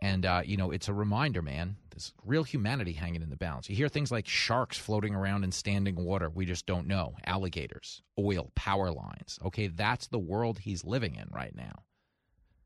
And, 0.00 0.26
uh, 0.26 0.42
you 0.44 0.56
know, 0.56 0.70
it's 0.70 0.88
a 0.88 0.94
reminder, 0.94 1.40
man. 1.40 1.76
There's 1.90 2.12
real 2.24 2.44
humanity 2.44 2.92
hanging 2.92 3.22
in 3.22 3.30
the 3.30 3.36
balance. 3.36 3.70
You 3.70 3.76
hear 3.76 3.88
things 3.88 4.12
like 4.12 4.28
sharks 4.28 4.76
floating 4.76 5.14
around 5.14 5.44
in 5.44 5.52
standing 5.52 5.96
water. 5.96 6.28
We 6.28 6.44
just 6.44 6.66
don't 6.66 6.86
know. 6.86 7.16
Alligators, 7.24 8.02
oil, 8.18 8.52
power 8.54 8.90
lines. 8.92 9.38
Okay, 9.44 9.68
that's 9.68 10.08
the 10.08 10.18
world 10.18 10.58
he's 10.58 10.84
living 10.84 11.14
in 11.14 11.28
right 11.32 11.54
now. 11.56 11.82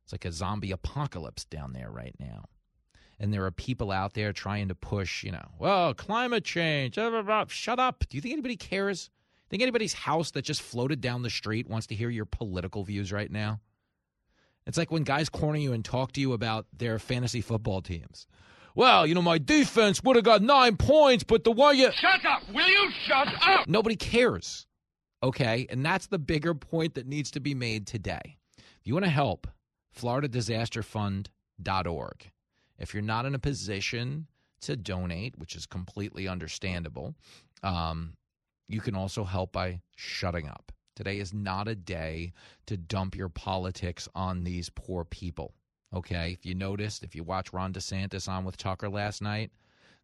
It's 0.02 0.12
like 0.12 0.24
a 0.24 0.32
zombie 0.32 0.72
apocalypse 0.72 1.44
down 1.44 1.72
there 1.72 1.90
right 1.90 2.16
now. 2.18 2.46
And 3.20 3.32
there 3.32 3.44
are 3.44 3.52
people 3.52 3.92
out 3.92 4.14
there 4.14 4.32
trying 4.32 4.68
to 4.68 4.74
push, 4.74 5.22
you 5.22 5.30
know, 5.30 5.46
well, 5.58 5.94
climate 5.94 6.42
change. 6.42 6.96
Blah, 6.96 7.10
blah, 7.10 7.22
blah. 7.22 7.44
Shut 7.46 7.78
up. 7.78 8.04
Do 8.08 8.16
you 8.16 8.20
think 8.20 8.32
anybody 8.32 8.56
cares? 8.56 9.10
Think 9.50 9.62
anybody's 9.62 9.92
house 9.92 10.32
that 10.32 10.42
just 10.42 10.62
floated 10.62 11.00
down 11.00 11.22
the 11.22 11.30
street 11.30 11.68
wants 11.68 11.86
to 11.88 11.94
hear 11.94 12.10
your 12.10 12.24
political 12.24 12.82
views 12.82 13.12
right 13.12 13.30
now? 13.30 13.60
It's 14.66 14.78
like 14.78 14.90
when 14.90 15.04
guys 15.04 15.28
corner 15.28 15.58
you 15.58 15.72
and 15.72 15.84
talk 15.84 16.12
to 16.12 16.20
you 16.20 16.32
about 16.32 16.66
their 16.76 16.98
fantasy 16.98 17.40
football 17.40 17.82
teams. 17.82 18.26
Well, 18.74 19.06
you 19.06 19.14
know, 19.14 19.22
my 19.22 19.38
defense 19.38 20.02
would 20.04 20.16
have 20.16 20.24
got 20.24 20.42
nine 20.42 20.76
points, 20.76 21.24
but 21.24 21.44
the 21.44 21.52
way 21.52 21.74
you. 21.74 21.90
Shut 21.92 22.24
up! 22.24 22.42
Will 22.54 22.68
you 22.68 22.90
shut 23.06 23.28
up? 23.42 23.68
Nobody 23.68 23.96
cares. 23.96 24.66
Okay? 25.22 25.66
And 25.70 25.84
that's 25.84 26.06
the 26.06 26.18
bigger 26.18 26.54
point 26.54 26.94
that 26.94 27.06
needs 27.06 27.30
to 27.32 27.40
be 27.40 27.54
made 27.54 27.86
today. 27.86 28.38
If 28.56 28.86
you 28.86 28.94
want 28.94 29.04
to 29.04 29.10
help, 29.10 29.46
FloridaDisasterFund.org. 29.98 32.30
If 32.78 32.94
you're 32.94 33.02
not 33.02 33.26
in 33.26 33.34
a 33.34 33.38
position 33.38 34.26
to 34.62 34.74
donate, 34.76 35.38
which 35.38 35.54
is 35.54 35.66
completely 35.66 36.26
understandable, 36.28 37.14
um, 37.62 38.14
you 38.68 38.80
can 38.80 38.94
also 38.94 39.24
help 39.24 39.52
by 39.52 39.82
shutting 39.96 40.48
up. 40.48 40.72
Today 40.96 41.18
is 41.18 41.32
not 41.32 41.68
a 41.68 41.74
day 41.74 42.32
to 42.66 42.76
dump 42.76 43.16
your 43.16 43.28
politics 43.28 44.08
on 44.14 44.44
these 44.44 44.70
poor 44.70 45.04
people. 45.04 45.54
Okay. 45.94 46.32
If 46.32 46.46
you 46.46 46.54
noticed, 46.54 47.02
if 47.02 47.14
you 47.14 47.24
watched 47.24 47.52
Ron 47.52 47.72
DeSantis 47.72 48.28
on 48.28 48.44
with 48.44 48.56
Tucker 48.56 48.88
last 48.88 49.22
night, 49.22 49.50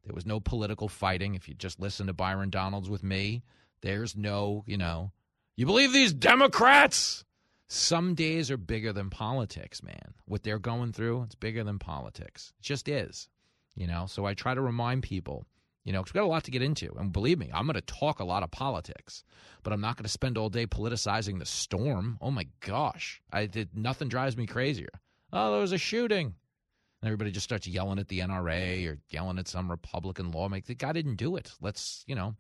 there 0.05 0.15
was 0.15 0.27
no 0.27 0.41
political 0.41 0.89
fighting. 0.89 1.35
If 1.35 1.49
you 1.49 1.55
just 1.55 1.81
listen 1.81 2.07
to 2.07 2.13
Byron 2.13 2.51
Donalds 2.51 2.89
with 2.89 3.03
me, 3.03 3.43
there's 3.83 4.17
no, 4.17 4.65
you 4.67 4.77
know, 4.77 5.13
you 5.57 5.67
believe 5.67 5.93
these 5.93 6.13
Democrats? 6.13 7.25
Some 7.69 8.15
days 8.15 8.51
are 8.51 8.57
bigger 8.57 8.93
than 8.93 9.11
politics, 9.11 9.83
man. 9.83 10.15
What 10.27 10.45
they're 10.45 10.61
going 10.61 10.93
through, 10.93 11.23
it's 11.25 11.35
bigger 11.35 11.65
than 11.65 11.81
politics. 11.81 12.53
It 12.61 12.63
just 12.63 12.89
is, 12.89 13.29
you 13.75 13.89
know. 13.89 14.07
So 14.07 14.25
I 14.25 14.35
try 14.35 14.55
to 14.55 14.61
remind 14.61 15.03
people, 15.03 15.45
you 15.87 15.93
know, 15.93 16.03
because 16.03 16.13
we've 16.13 16.21
got 16.21 16.27
a 16.27 16.29
lot 16.29 16.43
to 16.45 16.51
get 16.51 16.63
into. 16.63 16.93
And 16.99 17.13
believe 17.13 17.39
me, 17.39 17.49
I'm 17.55 17.65
going 17.65 17.75
to 17.75 17.81
talk 17.81 18.19
a 18.19 18.25
lot 18.25 18.43
of 18.43 18.51
politics, 18.51 19.23
but 19.63 19.73
I'm 19.73 19.81
not 19.81 19.97
going 19.97 20.03
to 20.03 20.11
spend 20.11 20.37
all 20.37 20.51
day 20.51 20.67
politicizing 20.67 21.39
the 21.39 21.47
storm. 21.47 22.19
Oh 22.21 22.33
my 22.33 22.49
gosh. 22.59 23.23
I 23.33 23.47
did 23.47 23.71
nothing 23.73 24.09
drives 24.09 24.37
me 24.37 24.47
crazier. 24.47 24.91
Oh, 25.33 25.53
there 25.53 25.61
was 25.61 25.71
a 25.71 25.79
shooting. 25.79 26.35
And 27.03 27.09
everybody 27.09 27.31
just 27.31 27.45
starts 27.45 27.69
yelling 27.69 28.01
at 28.01 28.09
the 28.09 28.19
NRA 28.19 28.89
or 28.89 28.99
yelling 29.11 29.39
at 29.39 29.47
some 29.47 29.71
Republican 29.71 30.33
lawmaker. 30.33 30.67
The 30.67 30.75
guy 30.75 30.93
didn't 30.93 31.17
do 31.17 31.37
it. 31.37 31.53
Let's, 31.61 32.03
you 32.09 32.17
know, 32.17 32.35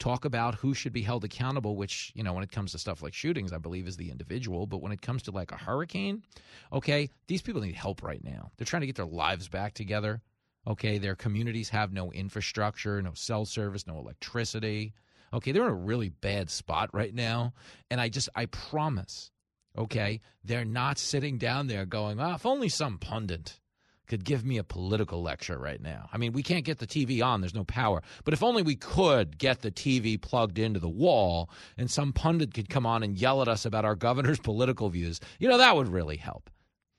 talk 0.00 0.24
about 0.24 0.56
who 0.56 0.74
should 0.74 0.92
be 0.92 1.02
held 1.02 1.22
accountable, 1.22 1.76
which, 1.76 2.10
you 2.16 2.24
know, 2.24 2.32
when 2.32 2.42
it 2.42 2.50
comes 2.50 2.72
to 2.72 2.78
stuff 2.78 3.00
like 3.00 3.14
shootings, 3.14 3.52
I 3.52 3.58
believe 3.58 3.86
is 3.86 3.96
the 3.96 4.10
individual. 4.10 4.66
But 4.66 4.82
when 4.82 4.90
it 4.90 5.02
comes 5.02 5.22
to 5.24 5.30
like 5.30 5.52
a 5.52 5.56
hurricane, 5.56 6.24
okay, 6.72 7.10
these 7.28 7.42
people 7.42 7.60
need 7.60 7.76
help 7.76 8.02
right 8.02 8.24
now. 8.24 8.50
They're 8.56 8.64
trying 8.64 8.80
to 8.80 8.86
get 8.86 8.96
their 8.96 9.06
lives 9.06 9.46
back 9.48 9.74
together. 9.74 10.20
Okay, 10.66 10.98
their 10.98 11.14
communities 11.14 11.70
have 11.70 11.92
no 11.92 12.12
infrastructure, 12.12 13.00
no 13.00 13.12
cell 13.14 13.44
service, 13.44 13.86
no 13.86 13.98
electricity. 13.98 14.92
Okay, 15.32 15.52
they're 15.52 15.64
in 15.64 15.70
a 15.70 15.74
really 15.74 16.08
bad 16.08 16.50
spot 16.50 16.90
right 16.92 17.14
now. 17.14 17.54
And 17.90 18.00
I 18.00 18.08
just, 18.08 18.28
I 18.34 18.46
promise, 18.46 19.30
okay, 19.76 20.20
they're 20.44 20.64
not 20.64 20.98
sitting 20.98 21.38
down 21.38 21.66
there 21.66 21.86
going, 21.86 22.20
oh, 22.20 22.34
if 22.34 22.44
only 22.44 22.68
some 22.68 22.98
pundit 22.98 23.60
could 24.08 24.24
give 24.24 24.44
me 24.44 24.58
a 24.58 24.64
political 24.64 25.22
lecture 25.22 25.58
right 25.58 25.80
now. 25.80 26.08
I 26.12 26.16
mean, 26.16 26.32
we 26.32 26.42
can't 26.42 26.64
get 26.64 26.78
the 26.78 26.86
TV 26.86 27.22
on, 27.22 27.40
there's 27.40 27.54
no 27.54 27.64
power. 27.64 28.02
But 28.24 28.34
if 28.34 28.42
only 28.42 28.62
we 28.62 28.74
could 28.74 29.38
get 29.38 29.60
the 29.60 29.70
TV 29.70 30.20
plugged 30.20 30.58
into 30.58 30.80
the 30.80 30.88
wall 30.88 31.50
and 31.76 31.90
some 31.90 32.12
pundit 32.12 32.54
could 32.54 32.70
come 32.70 32.86
on 32.86 33.02
and 33.02 33.16
yell 33.16 33.42
at 33.42 33.48
us 33.48 33.64
about 33.64 33.84
our 33.84 33.94
governor's 33.94 34.40
political 34.40 34.88
views, 34.88 35.20
you 35.38 35.48
know, 35.48 35.58
that 35.58 35.76
would 35.76 35.88
really 35.88 36.16
help. 36.16 36.50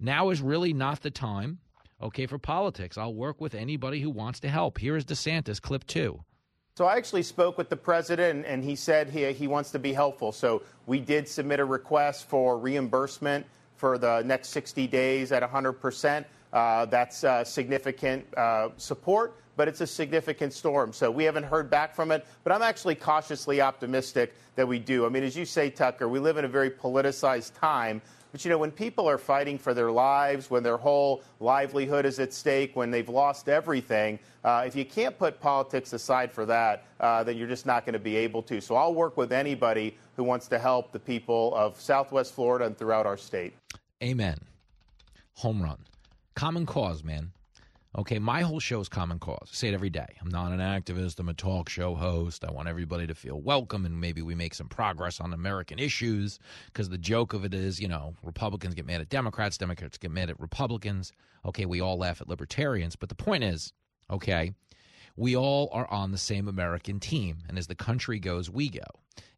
now 0.00 0.30
is 0.30 0.42
really 0.42 0.72
not 0.72 1.02
the 1.02 1.10
time, 1.10 1.60
okay, 2.02 2.26
for 2.26 2.38
politics. 2.38 2.98
I'll 2.98 3.14
work 3.14 3.40
with 3.40 3.54
anybody 3.54 4.00
who 4.00 4.10
wants 4.10 4.40
to 4.40 4.48
help. 4.48 4.78
Here 4.78 4.96
is 4.96 5.04
DeSantis, 5.04 5.60
clip 5.60 5.86
two. 5.86 6.24
So 6.76 6.84
I 6.84 6.96
actually 6.96 7.22
spoke 7.22 7.56
with 7.56 7.70
the 7.70 7.76
president, 7.76 8.44
and 8.46 8.62
he 8.62 8.76
said 8.76 9.08
he, 9.08 9.32
he 9.32 9.46
wants 9.46 9.70
to 9.70 9.78
be 9.78 9.94
helpful. 9.94 10.30
So 10.30 10.60
we 10.84 11.00
did 11.00 11.26
submit 11.26 11.58
a 11.58 11.64
request 11.64 12.28
for 12.28 12.58
reimbursement 12.58 13.46
for 13.76 13.96
the 13.96 14.20
next 14.26 14.50
60 14.50 14.86
days 14.86 15.32
at 15.32 15.42
100%. 15.42 16.26
Uh, 16.52 16.84
that's 16.84 17.24
uh, 17.24 17.42
significant 17.44 18.26
uh, 18.36 18.68
support, 18.76 19.40
but 19.56 19.68
it's 19.68 19.80
a 19.80 19.86
significant 19.86 20.52
storm. 20.52 20.92
So 20.92 21.10
we 21.10 21.24
haven't 21.24 21.44
heard 21.44 21.70
back 21.70 21.94
from 21.94 22.10
it, 22.12 22.26
but 22.44 22.52
I'm 22.52 22.60
actually 22.60 22.94
cautiously 22.94 23.62
optimistic 23.62 24.34
that 24.56 24.68
we 24.68 24.78
do. 24.78 25.06
I 25.06 25.08
mean, 25.08 25.22
as 25.22 25.34
you 25.34 25.46
say, 25.46 25.70
Tucker, 25.70 26.10
we 26.10 26.18
live 26.18 26.36
in 26.36 26.44
a 26.44 26.48
very 26.48 26.70
politicized 26.70 27.58
time. 27.58 28.02
But 28.36 28.44
you 28.44 28.50
know, 28.50 28.58
when 28.58 28.70
people 28.70 29.08
are 29.08 29.16
fighting 29.16 29.56
for 29.56 29.72
their 29.72 29.90
lives, 29.90 30.50
when 30.50 30.62
their 30.62 30.76
whole 30.76 31.22
livelihood 31.40 32.04
is 32.04 32.18
at 32.18 32.34
stake, 32.34 32.76
when 32.76 32.90
they've 32.90 33.08
lost 33.08 33.48
everything, 33.48 34.18
uh, 34.44 34.64
if 34.66 34.76
you 34.76 34.84
can't 34.84 35.18
put 35.18 35.40
politics 35.40 35.94
aside 35.94 36.30
for 36.30 36.44
that, 36.44 36.84
uh, 37.00 37.24
then 37.24 37.38
you're 37.38 37.48
just 37.48 37.64
not 37.64 37.86
going 37.86 37.94
to 37.94 37.98
be 37.98 38.14
able 38.14 38.42
to. 38.42 38.60
So 38.60 38.74
I'll 38.74 38.92
work 38.92 39.16
with 39.16 39.32
anybody 39.32 39.96
who 40.16 40.22
wants 40.22 40.48
to 40.48 40.58
help 40.58 40.92
the 40.92 40.98
people 40.98 41.54
of 41.54 41.80
Southwest 41.80 42.34
Florida 42.34 42.66
and 42.66 42.76
throughout 42.76 43.06
our 43.06 43.16
state. 43.16 43.54
Amen. 44.04 44.36
Home 45.36 45.62
run. 45.62 45.78
Common 46.34 46.66
cause, 46.66 47.02
man. 47.02 47.32
Okay, 47.98 48.18
my 48.18 48.42
whole 48.42 48.60
show 48.60 48.78
is 48.80 48.90
common 48.90 49.18
cause. 49.18 49.48
I 49.50 49.54
say 49.54 49.68
it 49.68 49.74
every 49.74 49.88
day. 49.88 50.18
I'm 50.20 50.28
not 50.28 50.52
an 50.52 50.58
activist. 50.58 51.18
I'm 51.18 51.30
a 51.30 51.34
talk 51.34 51.70
show 51.70 51.94
host. 51.94 52.44
I 52.44 52.50
want 52.50 52.68
everybody 52.68 53.06
to 53.06 53.14
feel 53.14 53.40
welcome 53.40 53.86
and 53.86 53.98
maybe 53.98 54.20
we 54.20 54.34
make 54.34 54.52
some 54.52 54.68
progress 54.68 55.18
on 55.18 55.32
American 55.32 55.78
issues 55.78 56.38
because 56.66 56.90
the 56.90 56.98
joke 56.98 57.32
of 57.32 57.46
it 57.46 57.54
is, 57.54 57.80
you 57.80 57.88
know, 57.88 58.14
Republicans 58.22 58.74
get 58.74 58.84
mad 58.84 59.00
at 59.00 59.08
Democrats, 59.08 59.56
Democrats 59.56 59.96
get 59.96 60.10
mad 60.10 60.28
at 60.28 60.38
Republicans. 60.38 61.14
Okay, 61.46 61.64
we 61.64 61.80
all 61.80 61.96
laugh 61.96 62.20
at 62.20 62.28
libertarians. 62.28 62.96
But 62.96 63.08
the 63.08 63.14
point 63.14 63.44
is, 63.44 63.72
okay, 64.10 64.52
we 65.16 65.34
all 65.34 65.70
are 65.72 65.90
on 65.90 66.12
the 66.12 66.18
same 66.18 66.48
American 66.48 67.00
team. 67.00 67.38
And 67.48 67.56
as 67.56 67.66
the 67.66 67.74
country 67.74 68.18
goes, 68.18 68.50
we 68.50 68.68
go. 68.68 68.84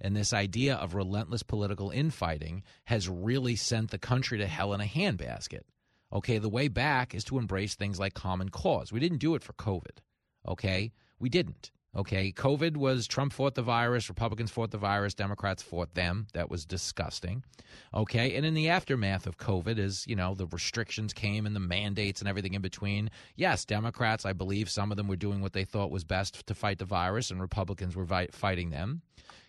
And 0.01 0.17
this 0.17 0.33
idea 0.33 0.75
of 0.75 0.97
relentless 0.97 1.45
political 1.45 1.91
infighting 1.91 2.65
has 2.87 3.09
really 3.09 3.55
sent 3.55 3.93
the 3.93 3.99
country 3.99 4.39
to 4.39 4.49
hell 4.49 4.75
in 4.75 4.81
a 4.81 4.85
handbasket. 4.85 5.61
Okay, 6.13 6.39
the 6.39 6.49
way 6.49 6.69
back 6.69 7.15
is 7.15 7.25
to 7.25 7.39
embrace 7.39 7.75
things 7.75 7.99
like 7.99 8.15
common 8.15 8.49
cause. 8.49 8.93
We 8.93 9.01
didn't 9.01 9.19
do 9.19 9.35
it 9.35 9.43
for 9.43 9.53
COVID. 9.55 9.99
Okay, 10.47 10.93
we 11.19 11.29
didn't. 11.29 11.71
Okay, 11.97 12.33
COVID 12.33 12.77
was 12.77 13.07
Trump 13.07 13.33
fought 13.33 13.55
the 13.55 13.63
virus, 13.63 14.09
Republicans 14.09 14.51
fought 14.51 14.71
the 14.71 14.79
virus, 14.79 15.15
Democrats 15.15 15.63
fought 15.63 15.95
them. 15.95 16.27
That 16.35 16.51
was 16.51 16.67
disgusting. 16.67 17.43
Okay, 17.95 18.37
and 18.37 18.45
in 18.45 18.55
the 18.55 18.69
aftermath 18.69 19.27
of 19.27 19.39
COVID, 19.39 19.79
as 19.79 20.07
you 20.07 20.15
know, 20.15 20.35
the 20.35 20.47
restrictions 20.47 21.13
came 21.13 21.47
and 21.47 21.57
the 21.57 21.61
mandates 21.61 22.21
and 22.21 22.29
everything 22.29 22.55
in 22.55 22.63
between. 22.63 23.11
Yes, 23.37 23.65
Democrats, 23.65 24.27
I 24.27 24.35
believe 24.35 24.71
some 24.71 24.91
of 24.91 24.97
them 24.97 25.09
were 25.09 25.17
doing 25.17 25.41
what 25.41 25.55
they 25.55 25.65
thought 25.65 25.91
was 25.91 26.05
best 26.05 26.47
to 26.47 26.55
fight 26.55 26.79
the 26.79 26.85
virus, 26.85 27.31
and 27.31 27.41
Republicans 27.41 27.97
were 27.97 28.05
vi- 28.05 28.29
fighting 28.33 28.71
them. 28.71 29.01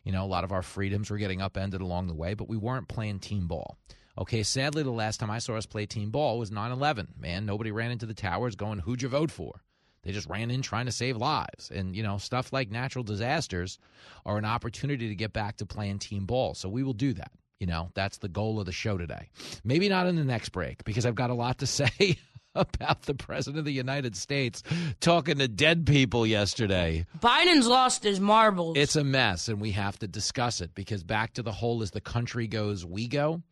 You 0.04 0.14
know, 0.14 0.24
a 0.24 0.26
lot 0.26 0.46
of 0.46 0.52
our 0.54 0.62
freedoms 0.62 1.10
were 1.10 1.18
getting 1.18 1.42
upended 1.42 1.82
along 1.82 2.08
the 2.08 2.16
way, 2.16 2.34
but 2.34 2.50
we 2.50 2.58
weren't 2.58 2.88
playing 2.88 3.20
team 3.20 3.48
ball. 3.48 3.78
Okay, 4.20 4.44
sadly, 4.44 4.84
the 4.84 4.92
last 4.92 5.22
time 5.22 5.32
I 5.32 5.40
saw 5.40 5.56
us 5.56 5.66
play 5.66 5.86
team 5.86 6.10
ball 6.12 6.38
was 6.38 6.52
9 6.52 6.72
11. 6.72 7.08
Man, 7.18 7.46
nobody 7.46 7.72
ran 7.72 7.92
into 7.92 8.06
the 8.06 8.14
towers 8.14 8.56
going, 8.56 8.80
who'd 8.80 9.02
you 9.02 9.08
vote 9.08 9.32
for? 9.32 9.62
They 10.04 10.12
just 10.12 10.28
ran 10.28 10.52
in 10.52 10.62
trying 10.62 10.88
to 10.88 10.92
save 10.92 11.16
lives. 11.16 11.72
And, 11.74 11.96
you 11.96 12.04
know, 12.04 12.18
stuff 12.18 12.52
like 12.52 12.70
natural 12.70 13.04
disasters 13.04 13.80
are 14.26 14.38
an 14.38 14.46
opportunity 14.46 15.08
to 15.08 15.16
get 15.16 15.32
back 15.32 15.58
to 15.58 15.66
playing 15.66 16.00
team 16.00 16.26
ball. 16.26 16.54
So 16.54 16.68
we 16.68 16.84
will 16.84 16.94
do 16.94 17.14
that. 17.14 17.32
You 17.60 17.68
know, 17.68 17.92
that's 17.94 18.18
the 18.18 18.30
goal 18.30 18.60
of 18.60 18.66
the 18.66 18.72
show 18.72 18.98
today. 18.98 19.30
Maybe 19.64 19.88
not 19.90 20.08
in 20.08 20.16
the 20.16 20.24
next 20.24 20.50
break 20.50 20.84
because 20.84 21.06
I've 21.06 21.16
got 21.16 21.30
a 21.30 21.34
lot 21.34 21.60
to 21.60 21.68
say 21.68 22.18
about 22.56 23.04
the 23.04 23.14
president 23.14 23.60
of 23.60 23.66
the 23.66 23.72
United 23.72 24.18
States 24.18 24.64
talking 25.00 25.38
to 25.38 25.48
dead 25.48 25.86
people 25.86 26.26
yesterday. 26.26 27.06
Biden's 27.20 27.68
lost 27.68 28.04
his 28.04 28.20
marbles. 28.20 28.78
It's 28.78 28.96
a 28.96 29.04
mess, 29.04 29.48
and 29.48 29.62
we 29.62 29.72
have 29.72 30.00
to 30.00 30.08
discuss 30.08 30.60
it 30.60 30.76
because 30.76 31.04
back 31.04 31.34
to 31.34 31.44
the 31.44 31.52
whole 31.52 31.82
as 31.82 31.92
the 31.92 32.02
country 32.02 32.48
goes, 32.48 32.86
we 32.86 33.08
go. 33.08 33.44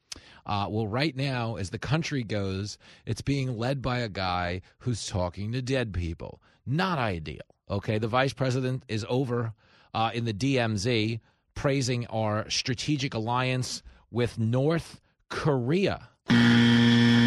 Uh, 0.46 0.68
well, 0.70 0.88
right 0.88 1.16
now, 1.16 1.56
as 1.56 1.70
the 1.70 1.80
country 1.80 2.24
goes, 2.24 2.78
it's 3.06 3.22
being 3.22 3.58
led 3.58 3.82
by 3.82 4.00
a 4.00 4.10
guy 4.10 4.62
who's 4.80 5.08
talking 5.08 5.52
to 5.52 5.62
dead 5.62 5.94
people. 5.94 6.42
Not 6.66 7.00
ideal. 7.00 7.42
Okay, 7.70 7.98
the 7.98 8.08
vice 8.08 8.34
president 8.34 8.84
is 8.88 9.06
over 9.10 9.54
uh, 9.94 10.12
in 10.14 10.26
the 10.26 10.34
DMZ, 10.34 11.20
praising 11.56 12.06
our 12.08 12.50
strategic 12.50 13.14
alliance 13.14 13.84
with 14.12 14.38
North 14.40 15.02
Korea. 15.30 16.10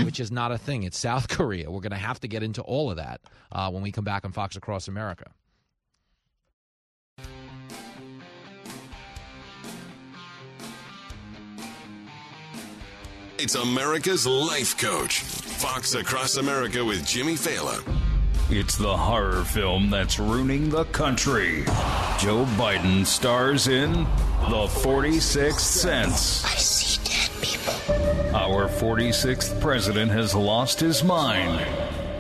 Which 0.05 0.21
is 0.21 0.31
not 0.33 0.51
a 0.51 0.59
thing. 0.59 0.83
It's 0.83 0.99
South 0.99 1.29
Korea. 1.37 1.71
We're 1.71 1.81
going 1.81 1.91
to 1.93 1.97
have 1.97 2.21
to 2.21 2.29
get 2.29 2.43
into 2.43 2.63
all 2.63 2.91
of 2.91 2.97
that 2.97 3.21
uh, 3.53 3.71
when 3.71 3.83
we 3.83 3.93
come 3.93 4.05
back 4.05 4.25
on 4.25 4.33
Fox 4.33 4.57
Across 4.57 4.89
America. 4.89 5.31
It's 13.43 13.55
America's 13.55 14.27
Life 14.27 14.77
Coach. 14.77 15.21
Fox 15.21 15.95
Across 15.95 16.37
America 16.37 16.85
with 16.85 17.07
Jimmy 17.07 17.37
Failla. 17.37 17.83
It's 18.51 18.77
the 18.77 18.95
horror 18.95 19.45
film 19.45 19.89
that's 19.89 20.19
ruining 20.19 20.69
the 20.69 20.85
country. 20.85 21.65
Joe 22.19 22.45
Biden 22.59 23.07
stars 23.07 23.67
in 23.67 23.93
The 23.95 24.69
46th 24.83 25.59
Sense. 25.59 26.45
I 26.45 26.57
see 26.57 27.03
dead 27.03 27.31
people. 27.41 28.37
Our 28.37 28.69
46th 28.69 29.59
president 29.59 30.11
has 30.11 30.35
lost 30.35 30.79
his 30.79 31.03
mind, 31.03 31.63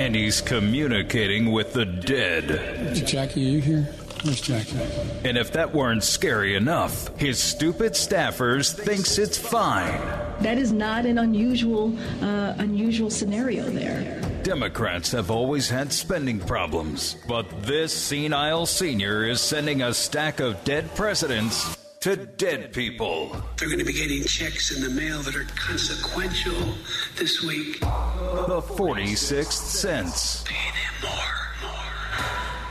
and 0.00 0.14
he's 0.14 0.40
communicating 0.40 1.52
with 1.52 1.74
the 1.74 1.84
dead. 1.84 2.94
Jackie, 3.06 3.46
are 3.46 3.50
you 3.50 3.60
here? 3.60 3.88
Where's 4.22 4.40
Jackie? 4.40 4.76
And 5.24 5.38
if 5.38 5.52
that 5.52 5.72
weren't 5.72 6.04
scary 6.04 6.54
enough, 6.54 7.16
his 7.18 7.38
stupid 7.38 7.92
staffers 7.92 8.72
thinks 8.74 9.16
it's 9.18 9.38
fine. 9.38 9.98
That 10.40 10.58
is 10.58 10.72
not 10.72 11.06
an 11.06 11.18
unusual, 11.18 11.96
uh, 12.22 12.54
unusual 12.58 13.10
scenario 13.10 13.64
there. 13.64 14.20
Democrats 14.42 15.12
have 15.12 15.30
always 15.30 15.70
had 15.70 15.92
spending 15.92 16.38
problems, 16.38 17.16
but 17.28 17.46
this 17.62 17.92
senile 17.92 18.66
senior 18.66 19.24
is 19.24 19.40
sending 19.40 19.82
a 19.82 19.94
stack 19.94 20.40
of 20.40 20.64
dead 20.64 20.94
presidents 20.94 21.76
to 22.00 22.16
dead 22.16 22.72
people. 22.72 23.36
They're 23.58 23.68
going 23.68 23.78
to 23.78 23.84
be 23.84 23.92
getting 23.92 24.24
checks 24.24 24.74
in 24.74 24.82
the 24.82 24.90
mail 24.90 25.20
that 25.22 25.36
are 25.36 25.44
consequential 25.54 26.74
this 27.16 27.42
week. 27.42 27.80
The 27.80 28.62
46th 28.62 29.52
Sense. 29.52 30.42
Pay 30.44 30.54
them 30.54 31.10
more. 31.10 31.39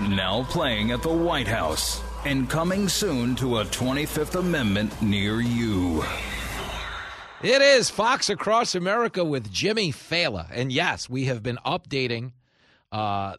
Now 0.01 0.43
playing 0.43 0.91
at 0.91 1.01
the 1.01 1.11
White 1.11 1.47
House 1.47 2.01
and 2.23 2.49
coming 2.49 2.87
soon 2.87 3.35
to 3.35 3.57
a 3.57 3.65
25th 3.65 4.35
Amendment 4.35 5.01
near 5.01 5.41
you. 5.41 6.05
It 7.41 7.61
is 7.61 7.89
Fox 7.89 8.29
Across 8.29 8.75
America 8.75 9.25
with 9.25 9.51
Jimmy 9.51 9.91
Failla. 9.91 10.47
And 10.53 10.71
yes, 10.71 11.09
we 11.09 11.25
have 11.25 11.43
been 11.43 11.57
updating 11.65 12.31
uh, 12.93 13.35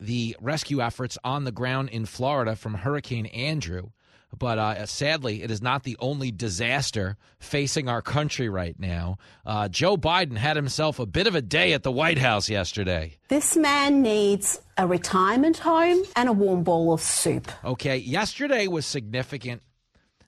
the 0.00 0.36
rescue 0.40 0.80
efforts 0.80 1.18
on 1.22 1.44
the 1.44 1.52
ground 1.52 1.90
in 1.90 2.04
Florida 2.04 2.56
from 2.56 2.74
Hurricane 2.74 3.26
Andrew. 3.26 3.90
But 4.38 4.58
uh, 4.58 4.86
sadly, 4.86 5.42
it 5.42 5.50
is 5.50 5.62
not 5.62 5.84
the 5.84 5.96
only 6.00 6.30
disaster 6.30 7.16
facing 7.38 7.88
our 7.88 8.02
country 8.02 8.48
right 8.48 8.78
now. 8.78 9.18
Uh, 9.44 9.68
Joe 9.68 9.96
Biden 9.96 10.36
had 10.36 10.56
himself 10.56 10.98
a 10.98 11.06
bit 11.06 11.26
of 11.26 11.34
a 11.34 11.42
day 11.42 11.72
at 11.72 11.82
the 11.82 11.92
White 11.92 12.18
House 12.18 12.50
yesterday. 12.50 13.16
This 13.28 13.56
man 13.56 14.02
needs 14.02 14.60
a 14.76 14.86
retirement 14.86 15.58
home 15.58 16.02
and 16.16 16.28
a 16.28 16.32
warm 16.32 16.64
bowl 16.64 16.92
of 16.92 17.00
soup. 17.00 17.50
Okay, 17.64 17.96
yesterday 17.96 18.66
was 18.66 18.84
significant, 18.84 19.62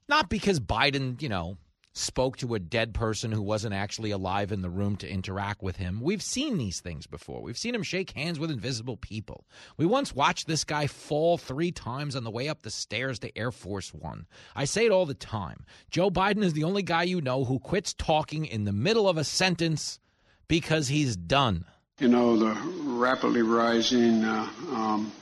not 0.08 0.30
because 0.30 0.58
Biden, 0.60 1.20
you 1.20 1.28
know, 1.28 1.58
spoke 1.98 2.36
to 2.36 2.54
a 2.54 2.58
dead 2.60 2.94
person 2.94 3.32
who 3.32 3.42
wasn't 3.42 3.74
actually 3.74 4.12
alive 4.12 4.52
in 4.52 4.62
the 4.62 4.70
room 4.70 4.96
to 4.96 5.08
interact 5.08 5.62
with 5.62 5.76
him. 5.76 6.00
We've 6.00 6.22
seen 6.22 6.56
these 6.56 6.80
things 6.80 7.06
before. 7.06 7.42
We've 7.42 7.58
seen 7.58 7.74
him 7.74 7.82
shake 7.82 8.12
hands 8.12 8.38
with 8.38 8.50
invisible 8.50 8.96
people. 8.96 9.44
We 9.76 9.84
once 9.84 10.14
watched 10.14 10.46
this 10.46 10.64
guy 10.64 10.86
fall 10.86 11.38
three 11.38 11.72
times 11.72 12.14
on 12.14 12.22
the 12.24 12.30
way 12.30 12.48
up 12.48 12.62
the 12.62 12.70
stairs 12.70 13.18
to 13.20 13.36
Air 13.36 13.50
Force 13.50 13.92
One. 13.92 14.26
I 14.54 14.64
say 14.64 14.86
it 14.86 14.92
all 14.92 15.06
the 15.06 15.14
time. 15.14 15.64
Joe 15.90 16.10
Biden 16.10 16.44
is 16.44 16.52
the 16.52 16.64
only 16.64 16.82
guy 16.82 17.02
you 17.02 17.20
know 17.20 17.44
who 17.44 17.58
quits 17.58 17.92
talking 17.92 18.46
in 18.46 18.64
the 18.64 18.72
middle 18.72 19.08
of 19.08 19.16
a 19.16 19.24
sentence 19.24 19.98
because 20.46 20.88
he's 20.88 21.16
done. 21.16 21.64
You 21.98 22.08
know, 22.08 22.38
the 22.38 22.54
rapidly 22.84 23.42
rising 23.42 24.24
uh, 24.24 24.48
um, 24.70 25.12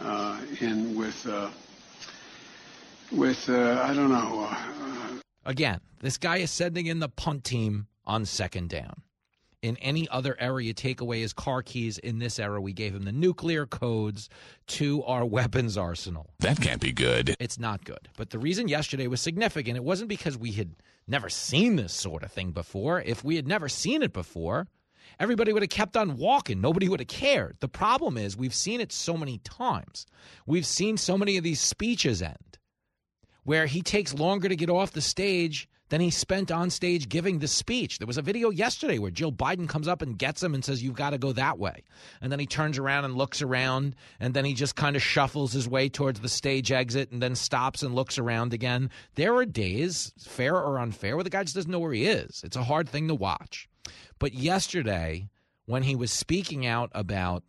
uh, 0.00 0.40
in 0.60 0.94
with, 0.96 1.26
uh, 1.26 1.50
with 3.10 3.48
uh, 3.48 3.82
I 3.84 3.94
don't 3.94 4.10
know, 4.10 4.48
uh, 4.48 5.18
Again, 5.48 5.80
this 6.00 6.18
guy 6.18 6.36
is 6.36 6.50
sending 6.50 6.84
in 6.84 6.98
the 6.98 7.08
punt 7.08 7.42
team 7.42 7.86
on 8.04 8.26
second 8.26 8.68
down. 8.68 9.02
In 9.62 9.78
any 9.78 10.06
other 10.10 10.36
era, 10.38 10.62
you 10.62 10.74
take 10.74 11.00
away 11.00 11.22
his 11.22 11.32
car 11.32 11.62
keys. 11.62 11.96
In 11.96 12.18
this 12.18 12.38
era, 12.38 12.60
we 12.60 12.74
gave 12.74 12.94
him 12.94 13.04
the 13.04 13.12
nuclear 13.12 13.64
codes 13.64 14.28
to 14.66 15.02
our 15.04 15.24
weapons 15.38 15.78
arsenal. 15.78 16.34
That 16.40 16.60
can't 16.60 16.82
be 16.82 16.92
good. 16.92 17.34
It's 17.40 17.58
not 17.58 17.82
good. 17.86 18.10
But 18.18 18.28
the 18.28 18.38
reason 18.38 18.68
yesterday 18.68 19.06
was 19.06 19.22
significant, 19.22 19.78
it 19.78 19.82
wasn't 19.82 20.10
because 20.10 20.36
we 20.36 20.52
had 20.52 20.76
never 21.06 21.30
seen 21.30 21.76
this 21.76 21.94
sort 21.94 22.24
of 22.24 22.30
thing 22.30 22.52
before. 22.52 23.00
If 23.00 23.24
we 23.24 23.36
had 23.36 23.48
never 23.48 23.70
seen 23.70 24.02
it 24.02 24.12
before, 24.12 24.68
everybody 25.18 25.54
would 25.54 25.62
have 25.62 25.70
kept 25.70 25.96
on 25.96 26.18
walking. 26.18 26.60
Nobody 26.60 26.90
would 26.90 27.00
have 27.00 27.08
cared. 27.08 27.56
The 27.60 27.68
problem 27.68 28.18
is 28.18 28.36
we've 28.36 28.54
seen 28.54 28.82
it 28.82 28.92
so 28.92 29.16
many 29.16 29.38
times. 29.38 30.04
We've 30.44 30.66
seen 30.66 30.98
so 30.98 31.16
many 31.16 31.38
of 31.38 31.42
these 31.42 31.62
speeches 31.62 32.20
end 32.20 32.57
where 33.48 33.64
he 33.64 33.80
takes 33.80 34.12
longer 34.12 34.46
to 34.46 34.54
get 34.54 34.68
off 34.68 34.92
the 34.92 35.00
stage 35.00 35.70
than 35.88 36.02
he 36.02 36.10
spent 36.10 36.50
on 36.50 36.68
stage 36.68 37.08
giving 37.08 37.38
the 37.38 37.48
speech. 37.48 37.98
There 37.98 38.06
was 38.06 38.18
a 38.18 38.22
video 38.22 38.50
yesterday 38.50 38.98
where 38.98 39.10
Jill 39.10 39.32
Biden 39.32 39.66
comes 39.66 39.88
up 39.88 40.02
and 40.02 40.18
gets 40.18 40.42
him 40.42 40.52
and 40.52 40.62
says, 40.62 40.82
You've 40.82 40.96
got 40.96 41.10
to 41.10 41.18
go 41.18 41.32
that 41.32 41.58
way. 41.58 41.84
And 42.20 42.30
then 42.30 42.40
he 42.40 42.44
turns 42.44 42.76
around 42.76 43.06
and 43.06 43.14
looks 43.14 43.40
around, 43.40 43.96
and 44.20 44.34
then 44.34 44.44
he 44.44 44.52
just 44.52 44.76
kind 44.76 44.96
of 44.96 45.02
shuffles 45.02 45.54
his 45.54 45.66
way 45.66 45.88
towards 45.88 46.20
the 46.20 46.28
stage 46.28 46.70
exit 46.70 47.10
and 47.10 47.22
then 47.22 47.34
stops 47.34 47.82
and 47.82 47.94
looks 47.94 48.18
around 48.18 48.52
again. 48.52 48.90
There 49.14 49.34
are 49.36 49.46
days, 49.46 50.12
fair 50.18 50.54
or 50.54 50.78
unfair, 50.78 51.16
where 51.16 51.24
the 51.24 51.30
guy 51.30 51.42
just 51.42 51.54
doesn't 51.54 51.70
know 51.70 51.78
where 51.78 51.94
he 51.94 52.04
is. 52.04 52.42
It's 52.44 52.56
a 52.56 52.64
hard 52.64 52.86
thing 52.86 53.08
to 53.08 53.14
watch. 53.14 53.66
But 54.18 54.34
yesterday, 54.34 55.30
when 55.64 55.84
he 55.84 55.96
was 55.96 56.12
speaking 56.12 56.66
out 56.66 56.90
about 56.92 57.44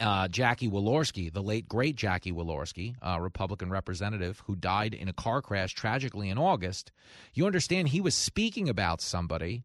uh, 0.00 0.28
Jackie 0.28 0.68
Walorski, 0.68 1.32
the 1.32 1.42
late 1.42 1.68
great 1.68 1.96
Jackie 1.96 2.32
Walorski, 2.32 2.94
uh, 3.02 3.18
Republican 3.20 3.70
representative 3.70 4.42
who 4.46 4.56
died 4.56 4.94
in 4.94 5.08
a 5.08 5.12
car 5.12 5.42
crash 5.42 5.74
tragically 5.74 6.28
in 6.28 6.38
August, 6.38 6.92
you 7.34 7.46
understand 7.46 7.88
he 7.88 8.00
was 8.00 8.14
speaking 8.14 8.68
about 8.68 9.00
somebody 9.00 9.64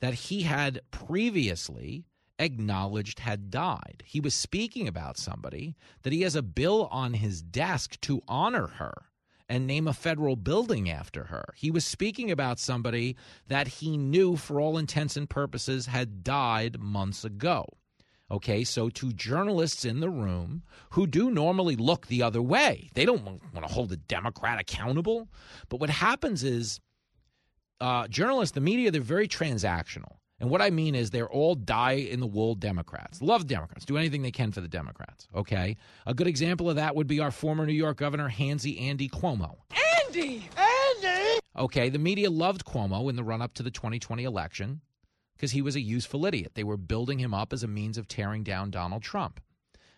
that 0.00 0.14
he 0.14 0.42
had 0.42 0.80
previously 0.90 2.04
acknowledged 2.38 3.20
had 3.20 3.50
died. 3.50 4.02
He 4.04 4.20
was 4.20 4.34
speaking 4.34 4.88
about 4.88 5.16
somebody 5.16 5.76
that 6.02 6.12
he 6.12 6.22
has 6.22 6.34
a 6.34 6.42
bill 6.42 6.88
on 6.90 7.14
his 7.14 7.42
desk 7.42 8.00
to 8.02 8.22
honor 8.26 8.66
her 8.66 9.06
and 9.48 9.66
name 9.66 9.86
a 9.86 9.92
federal 9.92 10.36
building 10.36 10.90
after 10.90 11.24
her. 11.24 11.54
He 11.56 11.70
was 11.70 11.84
speaking 11.84 12.30
about 12.30 12.58
somebody 12.58 13.16
that 13.48 13.68
he 13.68 13.96
knew, 13.96 14.36
for 14.36 14.60
all 14.60 14.78
intents 14.78 15.16
and 15.16 15.28
purposes, 15.28 15.86
had 15.86 16.24
died 16.24 16.80
months 16.80 17.24
ago. 17.24 17.66
Okay, 18.30 18.64
so 18.64 18.88
to 18.88 19.12
journalists 19.12 19.84
in 19.84 20.00
the 20.00 20.08
room 20.08 20.62
who 20.90 21.06
do 21.06 21.30
normally 21.30 21.76
look 21.76 22.06
the 22.06 22.22
other 22.22 22.40
way, 22.40 22.90
they 22.94 23.04
don't 23.04 23.22
want 23.24 23.40
to 23.54 23.72
hold 23.72 23.92
a 23.92 23.96
Democrat 23.96 24.58
accountable. 24.58 25.28
But 25.68 25.78
what 25.80 25.90
happens 25.90 26.42
is 26.42 26.80
uh, 27.80 28.08
journalists, 28.08 28.54
the 28.54 28.60
media, 28.60 28.90
they're 28.90 29.02
very 29.02 29.28
transactional. 29.28 30.16
And 30.40 30.50
what 30.50 30.62
I 30.62 30.70
mean 30.70 30.94
is 30.94 31.10
they're 31.10 31.28
all 31.28 31.54
die 31.54 31.92
in 31.92 32.20
the 32.20 32.26
wool 32.26 32.54
Democrats. 32.54 33.22
Love 33.22 33.46
Democrats. 33.46 33.84
Do 33.84 33.96
anything 33.96 34.22
they 34.22 34.30
can 34.30 34.52
for 34.52 34.60
the 34.60 34.68
Democrats. 34.68 35.28
Okay. 35.34 35.76
A 36.06 36.14
good 36.14 36.26
example 36.26 36.68
of 36.68 36.76
that 36.76 36.96
would 36.96 37.06
be 37.06 37.20
our 37.20 37.30
former 37.30 37.66
New 37.66 37.72
York 37.72 37.98
Governor, 37.98 38.28
Handsy 38.28 38.80
Andy 38.80 39.08
Cuomo. 39.08 39.58
Andy! 40.06 40.48
Andy! 40.56 41.38
Okay. 41.56 41.88
The 41.88 41.98
media 41.98 42.30
loved 42.30 42.64
Cuomo 42.64 43.08
in 43.08 43.16
the 43.16 43.22
run 43.22 43.42
up 43.42 43.54
to 43.54 43.62
the 43.62 43.70
2020 43.70 44.24
election 44.24 44.80
because 45.36 45.52
he 45.52 45.62
was 45.62 45.76
a 45.76 45.80
useful 45.80 46.26
idiot. 46.26 46.52
They 46.54 46.64
were 46.64 46.76
building 46.76 47.18
him 47.18 47.34
up 47.34 47.52
as 47.52 47.62
a 47.62 47.68
means 47.68 47.98
of 47.98 48.08
tearing 48.08 48.42
down 48.42 48.70
Donald 48.70 49.02
Trump. 49.02 49.40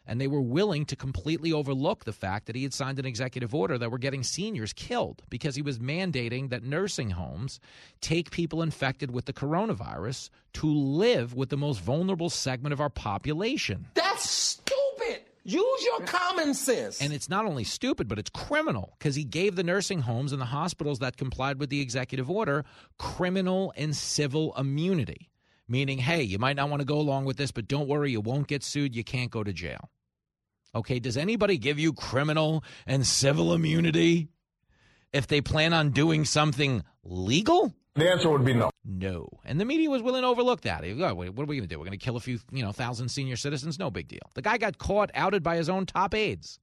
And 0.09 0.21
they 0.21 0.29
were 0.29 0.41
willing 0.41 0.85
to 0.87 0.95
completely 0.95 1.53
overlook 1.53 2.05
the 2.05 2.13
fact 2.13 2.47
that 2.47 2.55
he 2.55 2.63
had 2.63 2.73
signed 2.73 3.01
an 3.01 3.07
executive 3.07 3.55
order 3.55 3.77
that 3.77 3.91
were 3.91 3.99
getting 3.99 4.23
seniors 4.23 4.73
killed 4.73 5.23
because 5.31 5.57
he 5.57 5.63
was 5.63 5.81
mandating 5.81 6.51
that 6.51 6.63
nursing 6.63 7.11
homes 7.11 7.59
take 8.01 8.31
people 8.31 8.63
infected 8.63 9.11
with 9.11 9.25
the 9.25 9.33
coronavirus 9.33 10.31
to 10.55 10.67
live 10.67 11.35
with 11.35 11.49
the 11.49 11.57
most 11.57 11.81
vulnerable 11.81 12.31
segment 12.31 12.73
of 12.73 12.81
our 12.81 12.91
population. 12.91 13.89
Stupid. 13.93 14.06
Use 15.49 15.85
your 15.85 16.01
common 16.01 16.55
sense. 16.55 17.01
And 17.01 17.13
it's 17.13 17.29
not 17.29 17.47
only 17.47 17.63
stupid, 17.63 18.09
but 18.09 18.19
it's 18.19 18.31
criminal 18.31 18.97
because 18.99 19.15
he 19.15 19.23
gave 19.23 19.55
the 19.55 19.63
nursing 19.63 20.01
homes 20.01 20.33
and 20.33 20.43
the 20.43 20.47
hospitals 20.47 20.99
that 20.99 21.17
complied 21.17 21.61
with 21.61 21.71
the 21.71 21.81
executive 21.81 22.29
order 22.29 22.65
criminal 22.99 23.73
and 23.77 23.95
civil 23.95 24.53
immunity, 24.59 25.31
meaning, 25.69 25.99
hey, 25.99 26.21
you 26.21 26.41
might 26.41 26.57
not 26.57 26.69
want 26.69 26.81
to 26.81 26.85
go 26.85 26.99
along 26.99 27.27
with 27.27 27.37
this, 27.37 27.53
but 27.53 27.69
don't 27.69 27.87
worry, 27.87 28.11
you 28.11 28.21
won't 28.21 28.49
get 28.49 28.65
sued, 28.65 28.97
you 28.97 29.05
can't 29.05 29.31
go 29.31 29.45
to 29.45 29.53
jail. 29.53 29.89
Okay, 30.75 30.99
does 30.99 31.17
anybody 31.17 31.59
give 31.59 31.79
you 31.79 31.93
criminal 31.93 32.65
and 32.85 33.07
civil 33.07 33.55
immunity 33.55 34.27
if 35.13 35.29
they 35.29 35.41
plan 35.41 35.73
on 35.73 35.91
doing 35.91 36.25
something 36.25 36.83
legal? 37.05 37.73
The 37.97 38.11
answer 38.11 38.29
would 38.31 38.45
be 38.45 38.53
no. 38.53 38.71
No. 38.85 39.27
And 39.45 39.59
the 39.59 39.65
media 39.65 39.89
was 39.89 40.03
willing 40.03 40.23
to 40.23 40.29
overlook 40.29 40.61
that. 40.63 40.85
Oh, 40.85 41.15
what 41.15 41.27
are 41.27 41.47
we 41.47 41.57
going 41.57 41.63
to 41.63 41.67
do? 41.67 41.79
We're 41.79 41.87
going 41.87 41.99
to 41.99 42.05
kill 42.05 42.17
a 42.17 42.21
few, 42.21 42.39
you 42.53 42.63
know, 42.63 42.73
thousand 42.73 43.09
senior 43.09 43.37
citizens? 43.37 43.79
No 43.79 43.91
big 43.91 44.07
deal. 44.07 44.21
The 44.35 44.43
guy 44.43 44.59
got 44.59 44.79
caught, 44.79 45.11
outed 45.15 45.43
by 45.43 45.57
his 45.57 45.69
own 45.69 45.87
top 45.87 46.15
aides. 46.15 46.59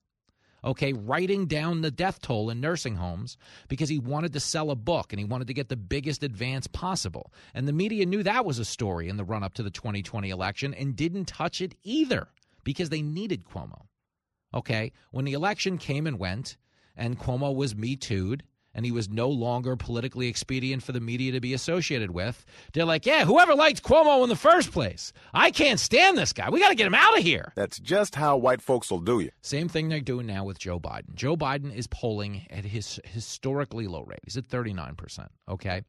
okay, 0.65 0.93
writing 0.93 1.45
down 1.45 1.81
the 1.81 1.91
death 1.91 2.21
toll 2.21 2.49
in 2.49 2.61
nursing 2.61 2.95
homes 2.95 3.37
because 3.67 3.89
he 3.89 3.99
wanted 3.99 4.33
to 4.33 4.39
sell 4.39 4.71
a 4.71 4.75
book 4.75 5.11
and 5.11 5.19
he 5.19 5.25
wanted 5.25 5.47
to 5.47 5.53
get 5.53 5.69
the 5.69 5.75
biggest 5.75 6.23
advance 6.23 6.67
possible. 6.67 7.33
And 7.53 7.67
the 7.67 7.73
media 7.73 8.05
knew 8.05 8.23
that 8.23 8.45
was 8.45 8.59
a 8.59 8.65
story 8.65 9.09
in 9.09 9.17
the 9.17 9.25
run 9.25 9.43
up 9.43 9.53
to 9.55 9.63
the 9.63 9.69
2020 9.69 10.29
election 10.29 10.73
and 10.73 10.95
didn't 10.95 11.25
touch 11.25 11.61
it 11.61 11.75
either 11.83 12.27
because 12.63 12.89
they 12.89 13.01
needed 13.01 13.45
Cuomo. 13.45 13.87
Okay, 14.53 14.91
when 15.11 15.25
the 15.25 15.33
election 15.33 15.77
came 15.77 16.05
and 16.07 16.19
went 16.19 16.57
and 16.95 17.19
Cuomo 17.19 17.53
was 17.53 17.75
Me 17.75 17.95
and 18.73 18.85
he 18.85 18.91
was 18.91 19.09
no 19.09 19.29
longer 19.29 19.75
politically 19.75 20.27
expedient 20.27 20.83
for 20.83 20.91
the 20.91 20.99
media 20.99 21.31
to 21.31 21.39
be 21.39 21.53
associated 21.53 22.11
with, 22.11 22.45
they're 22.73 22.85
like, 22.85 23.05
yeah, 23.05 23.25
whoever 23.25 23.55
liked 23.55 23.83
Cuomo 23.83 24.23
in 24.23 24.29
the 24.29 24.35
first 24.35 24.71
place, 24.71 25.13
I 25.33 25.51
can't 25.51 25.79
stand 25.79 26.17
this 26.17 26.33
guy. 26.33 26.49
We 26.49 26.59
got 26.59 26.69
to 26.69 26.75
get 26.75 26.87
him 26.87 26.95
out 26.95 27.17
of 27.17 27.23
here. 27.23 27.53
That's 27.55 27.79
just 27.79 28.15
how 28.15 28.37
white 28.37 28.61
folks 28.61 28.89
will 28.89 28.99
do 28.99 29.19
you. 29.19 29.31
Same 29.41 29.69
thing 29.69 29.89
they're 29.89 29.99
doing 29.99 30.25
now 30.27 30.45
with 30.45 30.59
Joe 30.59 30.79
Biden. 30.79 31.13
Joe 31.15 31.35
Biden 31.35 31.73
is 31.75 31.87
polling 31.87 32.47
at 32.49 32.65
his 32.65 32.99
historically 33.05 33.87
low 33.87 34.03
rate. 34.03 34.19
He's 34.23 34.37
at 34.37 34.47
39%. 34.47 35.27
Okay. 35.49 35.83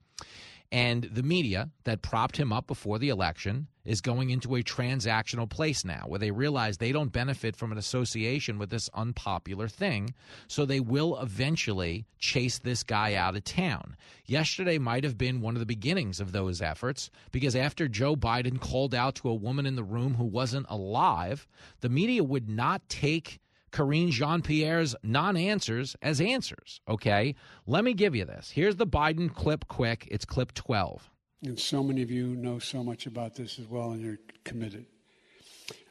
And 0.74 1.04
the 1.04 1.22
media 1.22 1.70
that 1.84 2.02
propped 2.02 2.36
him 2.36 2.52
up 2.52 2.66
before 2.66 2.98
the 2.98 3.08
election 3.08 3.68
is 3.84 4.00
going 4.00 4.30
into 4.30 4.56
a 4.56 4.62
transactional 4.64 5.48
place 5.48 5.84
now 5.84 6.02
where 6.08 6.18
they 6.18 6.32
realize 6.32 6.78
they 6.78 6.90
don't 6.90 7.12
benefit 7.12 7.54
from 7.54 7.70
an 7.70 7.78
association 7.78 8.58
with 8.58 8.70
this 8.70 8.90
unpopular 8.92 9.68
thing. 9.68 10.14
So 10.48 10.64
they 10.64 10.80
will 10.80 11.16
eventually 11.20 12.06
chase 12.18 12.58
this 12.58 12.82
guy 12.82 13.14
out 13.14 13.36
of 13.36 13.44
town. 13.44 13.94
Yesterday 14.26 14.78
might 14.78 15.04
have 15.04 15.16
been 15.16 15.40
one 15.40 15.54
of 15.54 15.60
the 15.60 15.66
beginnings 15.66 16.18
of 16.18 16.32
those 16.32 16.60
efforts 16.60 17.08
because 17.30 17.54
after 17.54 17.86
Joe 17.86 18.16
Biden 18.16 18.58
called 18.58 18.96
out 18.96 19.14
to 19.16 19.28
a 19.28 19.34
woman 19.34 19.66
in 19.66 19.76
the 19.76 19.84
room 19.84 20.14
who 20.14 20.24
wasn't 20.24 20.66
alive, 20.68 21.46
the 21.82 21.88
media 21.88 22.24
would 22.24 22.48
not 22.48 22.82
take 22.88 23.38
Karine 23.74 24.12
Jean 24.12 24.40
Pierre's 24.40 24.94
non 25.02 25.36
answers 25.36 25.96
as 26.00 26.20
answers. 26.20 26.80
Okay. 26.88 27.34
Let 27.66 27.82
me 27.82 27.92
give 27.92 28.14
you 28.14 28.24
this. 28.24 28.50
Here's 28.50 28.76
the 28.76 28.86
Biden 28.86 29.34
clip 29.34 29.66
quick. 29.66 30.06
It's 30.12 30.24
clip 30.24 30.54
12. 30.54 31.10
And 31.42 31.58
so 31.58 31.82
many 31.82 32.00
of 32.00 32.10
you 32.10 32.36
know 32.36 32.60
so 32.60 32.84
much 32.84 33.06
about 33.06 33.34
this 33.34 33.58
as 33.58 33.66
well, 33.66 33.90
and 33.90 34.00
you're 34.00 34.20
committed. 34.44 34.86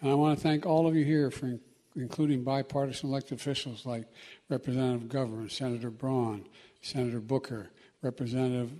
And 0.01 0.09
I 0.09 0.13
want 0.13 0.37
to 0.37 0.41
thank 0.41 0.65
all 0.65 0.87
of 0.87 0.95
you 0.95 1.03
here 1.03 1.29
for 1.29 1.59
including 1.97 2.45
bipartisan 2.45 3.09
elected 3.09 3.37
officials 3.37 3.85
like 3.85 4.05
Representative 4.49 5.09
McGovern, 5.09 5.51
Senator 5.51 5.91
Braun, 5.91 6.47
Senator 6.81 7.19
Booker, 7.19 7.69
Representative 8.01 8.71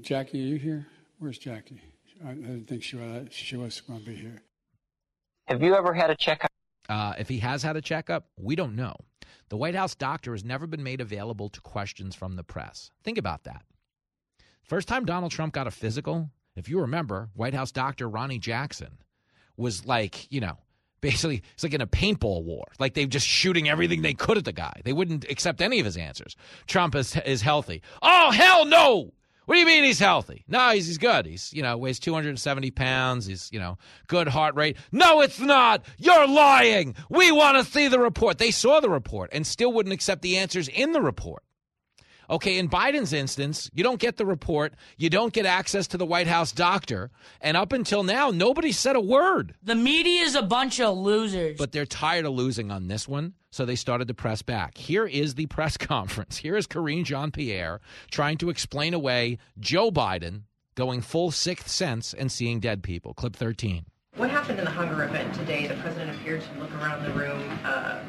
Jackie. 0.00 0.44
Are 0.44 0.46
you 0.46 0.56
here? 0.56 0.86
Where's 1.18 1.38
Jackie? 1.38 1.82
I 2.24 2.34
didn't 2.34 2.68
think 2.68 2.84
she 2.84 2.96
was, 2.96 3.26
she 3.32 3.56
was 3.56 3.80
going 3.80 3.98
to 3.98 4.06
be 4.06 4.14
here. 4.14 4.42
Have 5.48 5.60
you 5.60 5.74
ever 5.74 5.92
had 5.92 6.10
a 6.10 6.16
checkup? 6.16 6.47
Uh, 6.88 7.14
if 7.18 7.28
he 7.28 7.38
has 7.38 7.62
had 7.62 7.76
a 7.76 7.82
checkup, 7.82 8.28
we 8.36 8.56
don't 8.56 8.76
know. 8.76 8.96
The 9.50 9.56
White 9.56 9.74
House 9.74 9.94
doctor 9.94 10.32
has 10.32 10.44
never 10.44 10.66
been 10.66 10.82
made 10.82 11.00
available 11.00 11.48
to 11.50 11.60
questions 11.60 12.14
from 12.14 12.36
the 12.36 12.44
press. 12.44 12.90
Think 13.02 13.18
about 13.18 13.44
that. 13.44 13.64
First 14.62 14.88
time 14.88 15.04
Donald 15.04 15.32
Trump 15.32 15.54
got 15.54 15.66
a 15.66 15.70
physical, 15.70 16.30
if 16.56 16.68
you 16.68 16.80
remember, 16.80 17.30
White 17.34 17.54
House 17.54 17.72
doctor 17.72 18.08
Ronnie 18.08 18.38
Jackson 18.38 18.98
was 19.56 19.86
like, 19.86 20.30
you 20.30 20.40
know, 20.40 20.58
basically 21.00 21.42
it's 21.54 21.62
like 21.62 21.74
in 21.74 21.80
a 21.80 21.86
paintball 21.86 22.44
war. 22.44 22.64
Like 22.78 22.94
they 22.94 23.06
just 23.06 23.26
shooting 23.26 23.68
everything 23.68 24.02
they 24.02 24.14
could 24.14 24.38
at 24.38 24.44
the 24.44 24.52
guy. 24.52 24.80
They 24.84 24.92
wouldn't 24.92 25.24
accept 25.30 25.60
any 25.60 25.80
of 25.80 25.86
his 25.86 25.96
answers. 25.96 26.36
Trump 26.66 26.94
is 26.94 27.16
is 27.24 27.42
healthy. 27.42 27.82
Oh 28.02 28.30
hell 28.30 28.64
no! 28.64 29.12
What 29.48 29.54
do 29.54 29.60
you 29.60 29.66
mean 29.66 29.82
he's 29.82 29.98
healthy? 29.98 30.44
No, 30.46 30.72
he's, 30.72 30.88
he's 30.88 30.98
good. 30.98 31.24
He's, 31.24 31.54
you 31.54 31.62
know, 31.62 31.74
weighs 31.78 31.98
270 31.98 32.70
pounds. 32.72 33.24
He's, 33.24 33.48
you 33.50 33.58
know, 33.58 33.78
good 34.06 34.28
heart 34.28 34.54
rate. 34.56 34.76
No, 34.92 35.22
it's 35.22 35.40
not. 35.40 35.86
You're 35.96 36.28
lying. 36.28 36.94
We 37.08 37.32
want 37.32 37.56
to 37.56 37.64
see 37.64 37.88
the 37.88 37.98
report. 37.98 38.36
They 38.36 38.50
saw 38.50 38.80
the 38.80 38.90
report 38.90 39.30
and 39.32 39.46
still 39.46 39.72
wouldn't 39.72 39.94
accept 39.94 40.20
the 40.20 40.36
answers 40.36 40.68
in 40.68 40.92
the 40.92 41.00
report. 41.00 41.44
Okay, 42.28 42.58
in 42.58 42.68
Biden's 42.68 43.14
instance, 43.14 43.70
you 43.72 43.82
don't 43.82 43.98
get 43.98 44.18
the 44.18 44.26
report, 44.26 44.74
you 44.98 45.08
don't 45.08 45.32
get 45.32 45.46
access 45.46 45.86
to 45.86 45.96
the 45.96 46.04
White 46.04 46.26
House 46.26 46.52
doctor, 46.52 47.10
and 47.40 47.56
up 47.56 47.72
until 47.72 48.02
now, 48.02 48.28
nobody 48.28 48.70
said 48.70 48.96
a 48.96 49.00
word. 49.00 49.54
The 49.62 49.74
media 49.74 50.24
is 50.24 50.34
a 50.34 50.42
bunch 50.42 50.78
of 50.78 50.98
losers. 50.98 51.56
But 51.56 51.72
they're 51.72 51.86
tired 51.86 52.26
of 52.26 52.34
losing 52.34 52.70
on 52.70 52.88
this 52.88 53.08
one, 53.08 53.32
so 53.50 53.64
they 53.64 53.76
started 53.76 54.08
to 54.08 54.14
press 54.14 54.42
back. 54.42 54.76
Here 54.76 55.06
is 55.06 55.34
the 55.34 55.46
press 55.46 55.76
conference. 55.78 56.38
Here 56.38 56.56
is 56.56 56.66
Karine 56.66 57.04
Jean 57.04 57.30
Pierre 57.30 57.80
trying 58.10 58.38
to 58.38 58.50
explain 58.50 58.94
away 58.94 59.38
Joe 59.58 59.90
Biden 59.90 60.42
going 60.74 61.00
full 61.00 61.30
sixth 61.30 61.68
sense 61.68 62.14
and 62.14 62.30
seeing 62.30 62.60
dead 62.60 62.82
people. 62.82 63.14
Clip 63.14 63.34
13. 63.34 63.84
What 64.16 64.30
happened 64.30 64.58
in 64.58 64.64
the 64.64 64.70
hunger 64.70 65.04
event 65.04 65.34
today? 65.34 65.66
The 65.66 65.74
president 65.74 66.16
appeared 66.16 66.42
to 66.42 66.60
look 66.60 66.72
around 66.74 67.04
the 67.04 67.12
room. 67.12 67.42
Uh, 67.64 68.00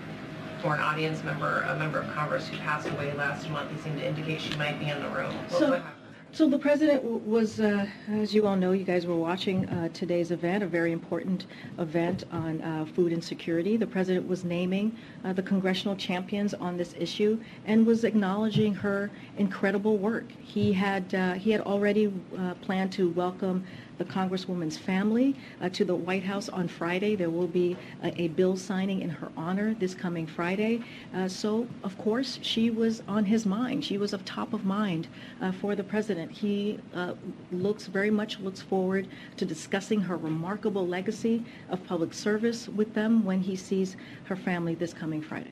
for 0.61 0.75
an 0.75 0.81
audience 0.81 1.23
member, 1.23 1.61
a 1.61 1.75
member 1.77 1.99
of 1.99 2.13
Congress 2.13 2.47
who 2.47 2.57
passed 2.57 2.87
away 2.89 3.13
last 3.13 3.49
month. 3.49 3.71
He 3.71 3.77
seemed 3.77 3.97
to 3.99 4.05
indicate 4.05 4.41
she 4.41 4.55
might 4.57 4.79
be 4.79 4.89
in 4.89 5.01
the 5.01 5.09
room. 5.09 5.33
What, 5.47 5.59
so, 5.59 5.69
what 5.69 5.83
so 6.31 6.47
the 6.47 6.59
president 6.59 7.03
was, 7.03 7.59
uh, 7.59 7.87
as 8.11 8.33
you 8.33 8.45
all 8.45 8.55
know, 8.55 8.71
you 8.71 8.83
guys 8.83 9.05
were 9.05 9.15
watching 9.15 9.67
uh, 9.69 9.89
today's 9.93 10.29
event, 10.31 10.63
a 10.63 10.67
very 10.67 10.91
important 10.91 11.47
event 11.79 12.23
on 12.31 12.61
uh, 12.61 12.85
food 12.85 13.11
insecurity. 13.11 13.77
The 13.77 13.87
president 13.87 14.27
was 14.27 14.43
naming 14.43 14.95
uh, 15.25 15.33
the 15.33 15.41
congressional 15.41 15.95
champions 15.95 16.53
on 16.53 16.77
this 16.77 16.93
issue 16.99 17.41
and 17.65 17.85
was 17.85 18.03
acknowledging 18.03 18.75
her 18.75 19.09
incredible 19.37 19.97
work. 19.97 20.31
He 20.39 20.71
had 20.71 21.13
uh, 21.15 21.33
he 21.33 21.51
had 21.51 21.61
already 21.61 22.13
uh, 22.37 22.53
planned 22.61 22.91
to 22.93 23.09
welcome 23.09 23.65
the 23.99 24.05
Congresswoman's 24.05 24.77
family 24.77 25.35
uh, 25.61 25.69
to 25.69 25.85
the 25.85 25.93
White 25.93 26.23
House 26.23 26.49
on 26.49 26.67
Friday. 26.67 27.15
There 27.15 27.29
will 27.29 27.47
be 27.47 27.77
a, 28.01 28.23
a 28.23 28.27
bill 28.29 28.57
signing 28.57 29.01
in 29.01 29.09
her 29.09 29.29
honor 29.37 29.75
this 29.75 29.93
coming 29.93 30.25
Friday. 30.25 30.81
Uh, 31.13 31.27
so, 31.27 31.67
of 31.83 31.95
course, 31.99 32.39
she 32.41 32.71
was 32.71 33.03
on 33.07 33.25
his 33.25 33.45
mind. 33.45 33.85
She 33.85 33.97
was 33.97 34.13
of 34.13 34.25
top 34.25 34.53
of 34.53 34.65
mind 34.65 35.07
uh, 35.41 35.51
for 35.51 35.75
the 35.75 35.83
president. 35.83 36.31
He 36.31 36.79
uh, 36.95 37.13
looks 37.51 37.85
very 37.85 38.09
much 38.09 38.39
looks 38.39 38.61
forward 38.61 39.07
to 39.37 39.45
discussing 39.45 40.01
her 40.01 40.17
remarkable 40.17 40.87
legacy 40.87 41.43
of 41.69 41.85
public 41.85 42.13
service 42.13 42.67
with 42.69 42.93
them 42.93 43.25
when 43.25 43.41
he 43.41 43.55
sees 43.55 43.97
her 44.23 44.35
family 44.35 44.75
this 44.75 44.93
coming 44.93 45.21
Friday. 45.21 45.51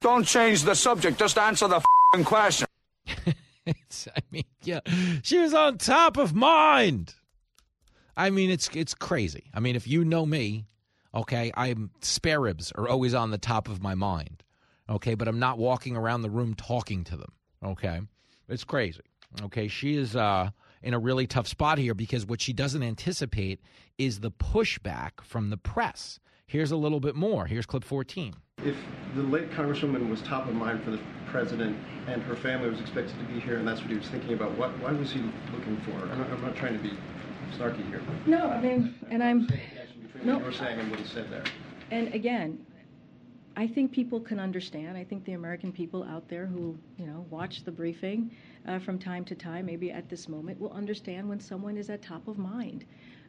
Don't 0.00 0.24
change 0.24 0.62
the 0.62 0.74
subject. 0.74 1.18
Just 1.18 1.36
answer 1.36 1.66
the 1.66 1.82
question. 2.24 2.68
I 3.66 4.20
mean, 4.30 4.44
yeah, 4.62 4.80
she 5.22 5.38
was 5.38 5.52
on 5.52 5.78
top 5.78 6.16
of 6.16 6.34
mind. 6.34 7.14
I 8.18 8.30
mean, 8.30 8.50
it's 8.50 8.68
it's 8.74 8.94
crazy. 8.94 9.44
I 9.54 9.60
mean, 9.60 9.76
if 9.76 9.86
you 9.86 10.04
know 10.04 10.26
me, 10.26 10.66
okay, 11.14 11.52
I'm 11.54 11.92
spare 12.00 12.40
ribs 12.40 12.72
are 12.72 12.88
always 12.88 13.14
on 13.14 13.30
the 13.30 13.38
top 13.38 13.68
of 13.68 13.80
my 13.80 13.94
mind. 13.94 14.42
Okay, 14.90 15.14
but 15.14 15.28
I'm 15.28 15.38
not 15.38 15.56
walking 15.56 15.96
around 15.96 16.22
the 16.22 16.30
room 16.30 16.54
talking 16.54 17.04
to 17.04 17.16
them. 17.16 17.32
Okay, 17.64 18.00
it's 18.48 18.64
crazy. 18.64 19.02
Okay, 19.42 19.68
she 19.68 19.96
is 19.96 20.16
uh, 20.16 20.50
in 20.82 20.94
a 20.94 20.98
really 20.98 21.28
tough 21.28 21.46
spot 21.46 21.78
here 21.78 21.94
because 21.94 22.26
what 22.26 22.40
she 22.40 22.52
doesn't 22.52 22.82
anticipate 22.82 23.60
is 23.98 24.18
the 24.18 24.32
pushback 24.32 25.20
from 25.22 25.50
the 25.50 25.56
press. 25.56 26.18
Here's 26.46 26.72
a 26.72 26.76
little 26.76 27.00
bit 27.00 27.14
more. 27.14 27.46
Here's 27.46 27.66
clip 27.66 27.84
14. 27.84 28.34
If 28.64 28.76
the 29.14 29.22
late 29.22 29.50
Congresswoman 29.52 30.08
was 30.08 30.22
top 30.22 30.48
of 30.48 30.54
mind 30.54 30.82
for 30.82 30.90
the 30.90 30.98
president 31.26 31.76
and 32.08 32.22
her 32.22 32.34
family 32.34 32.70
was 32.70 32.80
expected 32.80 33.16
to 33.18 33.24
be 33.32 33.38
here, 33.38 33.58
and 33.58 33.68
that's 33.68 33.82
what 33.82 33.90
he 33.90 33.96
was 33.96 34.08
thinking 34.08 34.32
about, 34.32 34.56
what, 34.56 34.70
why 34.80 34.90
was 34.92 35.12
he 35.12 35.20
looking 35.52 35.76
for? 35.84 35.92
I'm 36.10 36.18
not, 36.18 36.30
I'm 36.30 36.40
not 36.40 36.56
trying 36.56 36.72
to 36.72 36.82
be 36.82 36.96
snarky 37.56 37.86
here. 37.88 38.00
No, 38.26 38.48
I 38.48 38.60
mean, 38.60 38.94
and 39.10 39.22
I'm. 39.22 39.48
No. 40.22 40.34
What 40.34 40.40
you 40.40 40.46
were 40.46 40.52
saying 40.52 40.80
and 40.80 40.90
what 40.90 41.00
he 41.00 41.06
said 41.06 41.30
there. 41.30 41.44
And 41.90 42.12
again, 42.14 42.64
I 43.56 43.66
think 43.66 43.92
people 43.92 44.20
can 44.20 44.38
understand. 44.38 44.96
I 44.96 45.04
think 45.04 45.24
the 45.24 45.32
American 45.32 45.72
people 45.72 46.04
out 46.04 46.28
there 46.28 46.46
who, 46.46 46.78
you 46.96 47.06
know, 47.06 47.26
watch 47.30 47.64
the 47.64 47.72
briefing 47.72 48.30
uh, 48.66 48.78
from 48.78 48.98
time 48.98 49.24
to 49.26 49.34
time, 49.34 49.66
maybe 49.66 49.90
at 49.90 50.08
this 50.08 50.28
moment, 50.28 50.60
will 50.60 50.72
understand 50.72 51.28
when 51.28 51.40
someone 51.40 51.76
is 51.76 51.90
at 51.90 52.02
top 52.02 52.28
of 52.28 52.38
mind. 52.38 52.84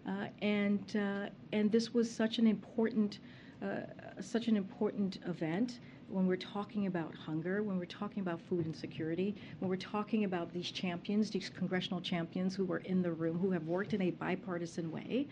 Uh, 0.08 0.28
and 0.42 0.96
uh, 0.96 1.30
and 1.52 1.72
this 1.72 1.94
was 1.94 2.10
such 2.10 2.38
an 2.38 2.48
important, 2.48 3.20
uh, 3.64 3.82
such 4.22 4.48
an 4.48 4.56
important 4.56 5.20
event 5.26 5.80
when 6.10 6.26
we're 6.28 6.36
talking 6.36 6.88
about 6.88 7.13
hunger, 7.15 7.62
when 7.62 7.78
we're 7.78 7.86
talking 7.86 8.22
about 8.22 8.41
food 8.41 8.65
insecurity, 8.65 9.36
when 9.60 9.69
we're 9.69 9.76
talking 9.76 10.24
about 10.24 10.52
these 10.54 10.72
champions, 10.72 11.30
these 11.30 11.50
congressional 11.50 12.02
champions 12.02 12.56
who 12.56 12.65
were 12.65 12.80
in 12.80 13.02
the 13.02 13.12
room, 13.12 13.38
who 13.38 13.52
have 13.52 13.65
worked 13.67 13.93
in 13.93 14.02
a 14.02 14.12
bipartisan 14.12 14.91
way. 14.91 15.28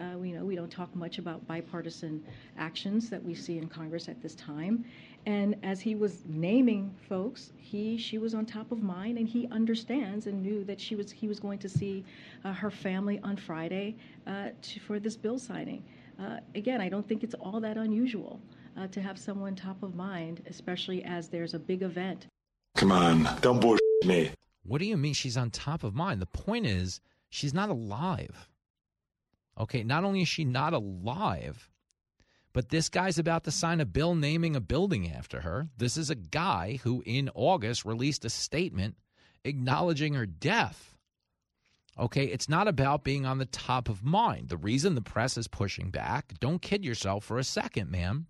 Uh, 0.00 0.16
we 0.16 0.32
know 0.32 0.44
we 0.44 0.54
don't 0.54 0.70
talk 0.70 0.94
much 0.94 1.18
about 1.18 1.46
bipartisan 1.46 2.24
actions 2.56 3.10
that 3.10 3.22
we 3.22 3.34
see 3.34 3.58
in 3.58 3.68
Congress 3.68 4.08
at 4.08 4.22
this 4.22 4.34
time. 4.34 4.84
And 5.26 5.56
as 5.62 5.80
he 5.80 5.94
was 5.94 6.22
naming 6.26 6.94
folks, 7.08 7.52
he 7.58 7.98
she 7.98 8.16
was 8.16 8.32
on 8.34 8.46
top 8.46 8.72
of 8.72 8.82
mind, 8.82 9.18
and 9.18 9.28
he 9.28 9.48
understands 9.48 10.26
and 10.26 10.42
knew 10.42 10.64
that 10.64 10.80
she 10.80 10.94
was 10.96 11.10
he 11.10 11.28
was 11.28 11.40
going 11.40 11.58
to 11.58 11.68
see 11.68 12.04
uh, 12.44 12.52
her 12.52 12.70
family 12.70 13.20
on 13.22 13.36
Friday 13.36 13.96
uh, 14.26 14.50
to, 14.62 14.80
for 14.80 14.98
this 14.98 15.16
bill 15.16 15.38
signing. 15.38 15.82
Uh, 16.18 16.38
again, 16.54 16.80
I 16.80 16.88
don't 16.88 17.06
think 17.06 17.22
it's 17.22 17.34
all 17.34 17.60
that 17.60 17.76
unusual 17.76 18.40
uh, 18.78 18.86
to 18.88 19.02
have 19.02 19.18
someone 19.18 19.54
top 19.56 19.82
of 19.82 19.94
mind, 19.94 20.42
especially 20.48 21.04
as 21.04 21.28
there's 21.28 21.54
a 21.54 21.58
big 21.58 21.82
event. 21.82 22.26
Come 22.76 22.92
on, 22.92 23.28
don't 23.40 23.60
bullshit 23.60 23.80
me. 24.04 24.30
What 24.62 24.78
do 24.78 24.86
you 24.86 24.96
mean 24.96 25.14
she's 25.14 25.36
on 25.36 25.50
top 25.50 25.84
of 25.84 25.94
mind? 25.94 26.20
The 26.22 26.26
point 26.26 26.66
is, 26.66 27.00
she's 27.30 27.54
not 27.54 27.68
alive. 27.70 28.48
Okay, 29.58 29.82
not 29.82 30.04
only 30.04 30.22
is 30.22 30.28
she 30.28 30.44
not 30.44 30.72
alive, 30.72 31.68
But 32.52 32.70
this 32.70 32.88
guy's 32.88 33.18
about 33.18 33.44
to 33.44 33.50
sign 33.50 33.80
a 33.80 33.86
bill 33.86 34.14
naming 34.14 34.56
a 34.56 34.60
building 34.60 35.10
after 35.10 35.42
her. 35.42 35.68
This 35.76 35.96
is 35.96 36.10
a 36.10 36.16
guy 36.16 36.80
who, 36.82 37.02
in 37.06 37.30
August, 37.34 37.84
released 37.84 38.24
a 38.24 38.30
statement 38.30 38.96
acknowledging 39.44 40.14
her 40.14 40.26
death. 40.26 40.96
Okay, 41.98 42.26
it's 42.26 42.48
not 42.48 42.66
about 42.68 43.04
being 43.04 43.26
on 43.26 43.38
the 43.38 43.46
top 43.46 43.88
of 43.88 44.02
mind. 44.02 44.48
The 44.48 44.56
reason 44.56 44.94
the 44.94 45.02
press 45.02 45.36
is 45.36 45.48
pushing 45.48 45.90
back, 45.90 46.34
don't 46.40 46.62
kid 46.62 46.84
yourself 46.84 47.24
for 47.24 47.38
a 47.38 47.44
second, 47.44 47.90
ma'am. 47.90 48.26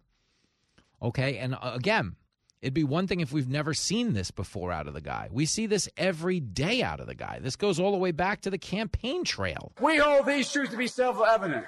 Okay, 1.03 1.39
and 1.39 1.55
uh, 1.55 1.73
again, 1.75 2.17
it'd 2.61 2.75
be 2.75 2.85
one 2.85 3.07
thing 3.07 3.21
if 3.21 3.33
we've 3.33 3.49
never 3.49 3.73
seen 3.75 4.13
this 4.13 4.31
before 4.31 4.71
out 4.73 4.87
of 4.87 4.95
the 4.95 5.01
guy. 5.01 5.29
We 5.31 5.47
see 5.47 5.67
this 5.67 5.89
every 5.97 6.41
day 6.41 6.83
out 6.83 7.01
of 7.01 7.07
the 7.07 7.15
guy. 7.15 7.39
This 7.41 7.57
goes 7.57 7.81
all 7.81 7.93
the 7.93 7.99
way 7.99 8.13
back 8.13 8.43
to 8.43 8.51
the 8.51 8.59
campaign 8.59 9.25
trail. 9.25 9.73
We 9.81 9.99
hold 9.99 10.27
these 10.27 10.51
truths 10.53 10.73
to 10.73 10.77
be 10.77 10.87
self-evident. 10.87 11.65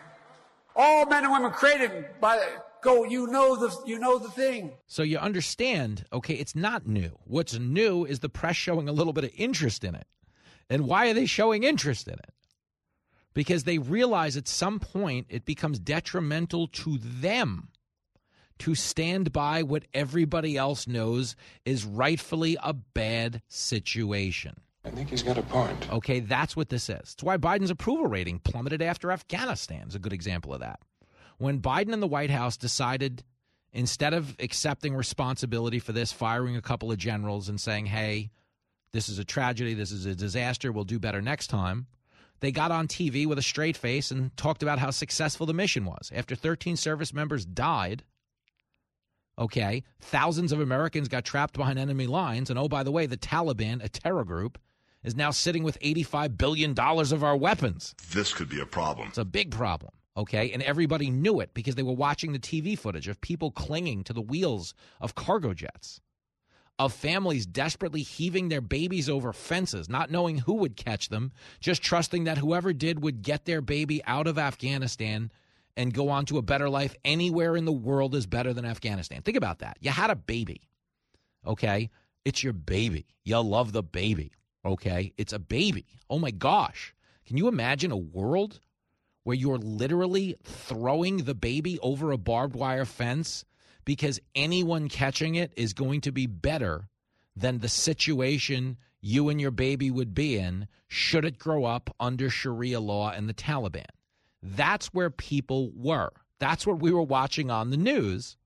All 0.75 1.07
men 1.07 1.25
and 1.25 1.33
women 1.33 1.51
created 1.51 2.07
by 2.21 2.43
go. 2.83 3.05
You 3.05 3.27
know 3.27 3.57
the 3.57 3.75
you 3.87 3.99
know 3.99 4.19
the 4.19 4.31
thing. 4.31 4.73
So 4.87 5.03
you 5.03 5.19
understand. 5.19 6.07
Okay, 6.13 6.35
it's 6.35 6.57
not 6.57 6.87
new. 6.87 7.19
What's 7.25 7.59
new 7.59 8.05
is 8.05 8.21
the 8.21 8.29
press 8.29 8.57
showing 8.57 8.89
a 8.89 8.93
little 8.93 9.13
bit 9.13 9.25
of 9.25 9.31
interest 9.37 9.85
in 9.85 9.95
it. 9.95 10.07
And 10.71 10.87
why 10.87 11.11
are 11.11 11.15
they 11.15 11.27
showing 11.27 11.65
interest 11.65 12.09
in 12.09 12.15
it? 12.15 12.33
Because 13.35 13.65
they 13.65 13.79
realize 13.79 14.37
at 14.37 14.49
some 14.49 14.81
point 14.81 15.27
it 15.29 15.45
becomes 15.45 15.79
detrimental 15.79 16.69
to 16.69 16.99
them 16.99 17.69
to 18.63 18.77
stand 18.77 19.33
by 19.33 19.65
what 19.65 19.83
everybody 19.93 20.57
else 20.57 20.87
knows 20.87 21.35
is 21.65 21.85
rightfully 21.85 22.57
a 22.63 22.73
bad 22.73 23.43
situation. 23.49 24.55
I 24.85 24.91
think 24.91 25.11
he's 25.11 25.25
got 25.25 25.37
a 25.37 25.43
point. 25.43 25.93
Okay, 25.93 26.21
that's 26.21 26.55
what 26.55 26.69
this 26.69 26.89
is. 26.89 27.15
It's 27.15 27.23
why 27.25 27.39
Biden's 27.39 27.73
approval 27.73 28.07
rating 28.07 28.39
plummeted 28.39 28.81
after 28.81 29.11
Afghanistan 29.11 29.89
is 29.89 29.97
a 29.97 29.99
good 29.99 30.13
example 30.13 30.55
of 30.55 30.61
that. 30.61 30.79
When 31.39 31.61
Biden 31.61 31.93
and 31.93 32.01
the 32.01 32.07
White 32.07 32.31
House 32.31 32.57
decided, 32.57 33.25
instead 33.73 34.15
of 34.15 34.37
accepting 34.39 34.95
responsibility 34.95 35.81
for 35.81 35.91
this, 35.91 36.13
firing 36.13 36.55
a 36.55 36.63
couple 36.63 36.93
of 36.93 36.99
generals 36.99 37.49
and 37.49 37.61
saying, 37.61 37.87
hey, 37.87 38.31
this 38.93 39.09
is 39.09 39.19
a 39.19 39.25
tragedy, 39.25 39.75
this 39.75 39.91
is 39.91 40.07
a 40.07 40.15
disaster, 40.15 40.71
we'll 40.71 40.85
do 40.85 41.01
better 41.01 41.21
next 41.21 41.49
time, 41.49 41.89
they 42.39 42.53
got 42.53 42.71
on 42.71 42.87
TV 42.87 43.27
with 43.27 43.39
a 43.39 43.43
straight 43.43 43.77
face 43.77 44.13
and 44.13 44.37
talked 44.37 44.63
about 44.63 44.79
how 44.79 44.91
successful 44.91 45.47
the 45.47 45.53
mission 45.53 45.85
was. 45.85 46.13
After 46.15 46.37
13 46.37 46.77
service 46.77 47.13
members 47.13 47.45
died, 47.45 48.05
okay, 49.39 49.83
thousands 50.01 50.53
of 50.53 50.61
Americans 50.61 51.09
got 51.09 51.25
trapped 51.25 51.57
behind 51.57 51.79
enemy 51.79 52.07
lines. 52.07 52.51
And 52.51 52.59
oh, 52.59 52.69
by 52.69 52.83
the 52.83 52.93
way, 52.93 53.07
the 53.07 53.17
Taliban, 53.17 53.83
a 53.83 53.89
terror 53.89 54.25
group, 54.25 54.59
is 55.03 55.17
now 55.17 55.31
sitting 55.31 55.63
with 55.63 55.79
$85 55.81 56.37
billion 56.37 56.79
of 56.79 57.25
our 57.25 57.37
weapons. 57.37 57.95
This 58.13 58.33
could 58.33 58.49
be 58.49 58.61
a 58.61 58.67
problem. 58.67 59.09
It's 59.09 59.19
a 59.19 59.25
big 59.25 59.51
problem. 59.51 59.93
Okay. 60.17 60.53
And 60.53 60.63
everybody 60.63 61.11
knew 61.11 61.41
it 61.41 61.55
because 61.55 61.75
they 61.75 61.83
were 61.83 61.93
watching 61.93 62.33
the 62.33 62.39
TV 62.39 62.79
footage 62.79 63.09
of 63.09 63.21
people 63.21 63.51
clinging 63.51 64.05
to 64.05 64.13
the 64.13 64.21
wheels 64.21 64.75
of 65.01 65.15
cargo 65.15 65.55
jets, 65.55 66.01
of 66.79 66.93
families 66.93 67.47
desperately 67.47 68.03
heaving 68.03 68.49
their 68.49 68.61
babies 68.61 69.09
over 69.09 69.33
fences, 69.33 69.89
not 69.89 70.11
knowing 70.11 70.39
who 70.39 70.55
would 70.55 70.77
catch 70.77 71.09
them, 71.09 71.33
just 71.61 71.83
trusting 71.83 72.25
that 72.25 72.39
whoever 72.39 72.73
did 72.73 73.03
would 73.03 73.23
get 73.23 73.47
their 73.47 73.63
baby 73.63 74.05
out 74.05 74.27
of 74.27 74.39
Afghanistan 74.39 75.31
and 75.77 75.95
go 75.95 76.09
on 76.11 76.27
to 76.27 76.39
a 76.39 76.43
better 76.43 76.69
life 76.69 76.95
anywhere 77.05 77.57
in 77.57 77.65
the 77.65 77.73
world 77.73 78.15
is 78.15 78.27
better 78.27 78.53
than 78.53 78.65
Afghanistan. 78.65 79.23
Think 79.23 79.37
about 79.37 79.61
that. 79.61 79.79
You 79.81 79.91
had 79.91 80.11
a 80.11 80.17
baby. 80.17 80.63
Okay. 81.47 81.91
It's 82.25 82.43
your 82.43 82.53
baby. 82.53 83.07
You 83.25 83.41
love 83.41 83.73
the 83.73 83.83
baby. 83.83 84.33
Okay. 84.65 85.13
It's 85.17 85.33
a 85.33 85.39
baby. 85.39 85.87
Oh 86.11 86.19
my 86.19 86.31
gosh. 86.31 86.95
Can 87.27 87.37
you 87.37 87.49
imagine 87.49 87.91
a 87.91 87.97
world 87.97 88.61
where 89.25 89.37
you're 89.37 89.59
literally 89.59 90.37
throwing 90.45 91.19
the 91.19 91.35
baby 91.35 91.79
over 91.81 92.11
a 92.11 92.19
barbed 92.19 92.57
wire 92.57 92.85
fence 92.85 93.45
because 93.85 94.21
anyone 94.35 94.89
catching 94.89 95.35
it 95.35 95.53
is 95.57 95.73
going 95.73 96.01
to 96.03 96.13
be 96.13 96.27
better 96.27 96.89
than 97.35 97.59
the 97.59 97.69
situation 97.69 98.77
you 99.01 99.29
and 99.29 99.41
your 99.41 99.51
baby 99.51 99.91
would 99.91 100.15
be 100.15 100.39
in 100.39 100.69
should 100.89 101.25
it 101.25 101.39
grow 101.39 101.65
up 101.65 101.95
under 101.99 102.29
Sharia 102.29 102.79
law 102.81 103.11
and 103.11 103.29
the 103.29 103.35
Taliban? 103.35 103.87
That's 104.43 104.89
where 104.89 105.11
people 105.11 105.71
were. 105.75 106.11
That's 106.39 106.67
what 106.67 106.81
we 106.81 106.91
were 106.91 107.03
watching 107.03 107.51
on 107.51 107.71
the 107.71 107.77
news. 107.77 108.37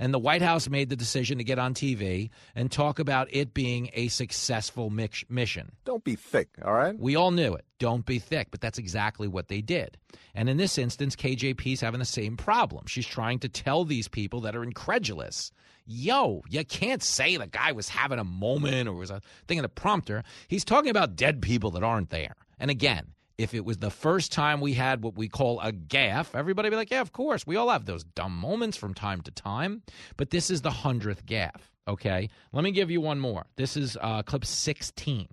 And 0.00 0.14
the 0.14 0.18
White 0.18 0.42
House 0.42 0.68
made 0.68 0.90
the 0.90 0.96
decision 0.96 1.38
to 1.38 1.44
get 1.44 1.58
on 1.58 1.74
TV 1.74 2.30
and 2.54 2.70
talk 2.70 3.00
about 3.00 3.26
it 3.32 3.52
being 3.52 3.90
a 3.94 4.06
successful 4.08 4.90
mission. 4.90 5.72
Don't 5.84 6.04
be 6.04 6.14
thick, 6.14 6.50
all 6.64 6.72
right? 6.72 6.96
We 6.96 7.16
all 7.16 7.32
knew 7.32 7.54
it. 7.54 7.64
Don't 7.80 8.06
be 8.06 8.20
thick. 8.20 8.48
But 8.52 8.60
that's 8.60 8.78
exactly 8.78 9.26
what 9.26 9.48
they 9.48 9.60
did. 9.60 9.98
And 10.36 10.48
in 10.48 10.56
this 10.56 10.78
instance, 10.78 11.16
KJP's 11.16 11.80
having 11.80 11.98
the 11.98 12.04
same 12.04 12.36
problem. 12.36 12.86
She's 12.86 13.08
trying 13.08 13.40
to 13.40 13.48
tell 13.48 13.84
these 13.84 14.06
people 14.06 14.40
that 14.42 14.54
are 14.54 14.62
incredulous 14.62 15.50
yo, 15.88 16.42
you 16.48 16.64
can't 16.64 17.02
say 17.02 17.36
the 17.36 17.46
guy 17.46 17.72
was 17.72 17.88
having 17.88 18.18
a 18.18 18.24
moment 18.24 18.88
or 18.88 18.92
was 18.92 19.10
a 19.10 19.22
thing 19.48 19.58
in 19.58 19.62
the 19.62 19.68
prompter. 19.68 20.22
He's 20.46 20.64
talking 20.64 20.90
about 20.90 21.16
dead 21.16 21.40
people 21.40 21.70
that 21.72 21.82
aren't 21.82 22.10
there. 22.10 22.34
And 22.60 22.70
again, 22.70 23.14
if 23.38 23.54
it 23.54 23.64
was 23.64 23.78
the 23.78 23.90
first 23.90 24.32
time 24.32 24.60
we 24.60 24.74
had 24.74 25.02
what 25.02 25.16
we 25.16 25.28
call 25.28 25.60
a 25.60 25.72
gaffe, 25.72 26.34
everybody 26.34 26.70
be 26.70 26.76
like, 26.76 26.90
yeah, 26.90 27.00
of 27.00 27.12
course. 27.12 27.46
We 27.46 27.56
all 27.56 27.70
have 27.70 27.86
those 27.86 28.02
dumb 28.02 28.36
moments 28.36 28.76
from 28.76 28.94
time 28.94 29.20
to 29.22 29.30
time. 29.30 29.82
But 30.16 30.30
this 30.30 30.50
is 30.50 30.60
the 30.60 30.70
hundredth 30.70 31.24
gaffe. 31.24 31.70
Okay. 31.86 32.28
Let 32.52 32.64
me 32.64 32.72
give 32.72 32.90
you 32.90 33.00
one 33.00 33.20
more. 33.20 33.46
This 33.56 33.76
is 33.76 33.96
uh, 34.00 34.22
clip 34.24 34.44
16. 34.44 35.28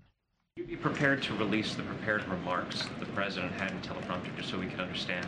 Would 0.58 0.70
you 0.70 0.78
be 0.78 0.82
prepared 0.82 1.22
to 1.24 1.34
release 1.36 1.74
the 1.74 1.84
prepared 1.84 2.26
remarks 2.30 2.84
that 2.84 3.00
the 3.00 3.08
president 3.08 3.52
had 3.54 3.72
in 3.72 3.82
teleprompter 3.82 4.34
just 4.38 4.50
so 4.50 4.60
we 4.60 4.68
can 4.68 4.80
understand? 4.80 5.28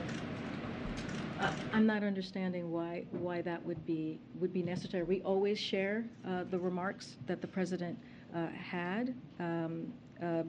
Uh, 1.40 1.52
I'm 1.74 1.86
not 1.86 2.04
understanding 2.04 2.72
why 2.72 3.06
why 3.12 3.42
that 3.44 3.64
would 3.64 3.86
be 3.86 4.20
would 4.40 4.52
be 4.54 4.64
necessary. 4.64 5.04
We 5.04 5.22
always 5.22 5.60
share 5.60 6.06
uh, 6.28 6.46
the 6.50 6.58
remarks 6.58 7.18
that 7.28 7.42
the 7.42 7.48
president 7.48 8.00
uh, 8.34 8.48
had. 8.48 9.14
Um, 9.40 9.94
uh, 10.24 10.44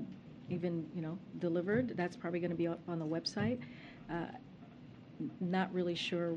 even 0.50 0.86
you 0.94 1.02
know 1.02 1.18
delivered. 1.38 1.96
That's 1.96 2.16
probably 2.16 2.40
going 2.40 2.50
to 2.50 2.56
be 2.56 2.68
up 2.68 2.80
on 2.88 2.98
the 2.98 3.06
website. 3.06 3.60
Uh, 4.10 4.26
not 5.40 5.72
really 5.74 5.94
sure 5.94 6.34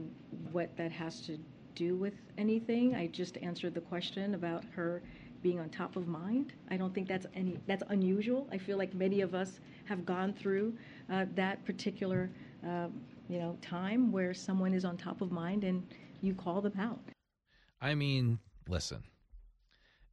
what 0.52 0.76
that 0.78 0.92
has 0.92 1.22
to 1.22 1.38
do 1.76 1.96
with 1.96 2.14
anything. 2.38 2.96
I 2.96 3.08
just 3.08 3.38
answered 3.38 3.74
the 3.74 3.82
question 3.82 4.36
about 4.36 4.64
her 4.76 5.02
being 5.42 5.60
on 5.60 5.70
top 5.70 5.96
of 5.96 6.08
mind. 6.08 6.54
I 6.70 6.78
don't 6.78 6.94
think 6.94 7.08
that's 7.08 7.26
any 7.36 7.58
that's 7.68 7.84
unusual. 7.90 8.48
I 8.52 8.58
feel 8.58 8.78
like 8.78 8.94
many 8.94 9.22
of 9.22 9.34
us 9.34 9.60
have 9.86 10.06
gone 10.06 10.34
through 10.34 10.74
uh, 11.12 11.26
that 11.36 11.64
particular 11.66 12.30
um, 12.64 12.94
you 13.30 13.40
know 13.40 13.58
time 13.62 14.12
where 14.12 14.34
someone 14.34 14.74
is 14.74 14.86
on 14.86 14.98
top 14.98 15.22
of 15.22 15.32
mind 15.32 15.64
and 15.64 15.84
you 16.22 16.34
call 16.34 16.62
them 16.62 16.80
out. 16.80 17.00
I 17.82 17.96
mean, 17.96 18.40
listen, 18.68 19.04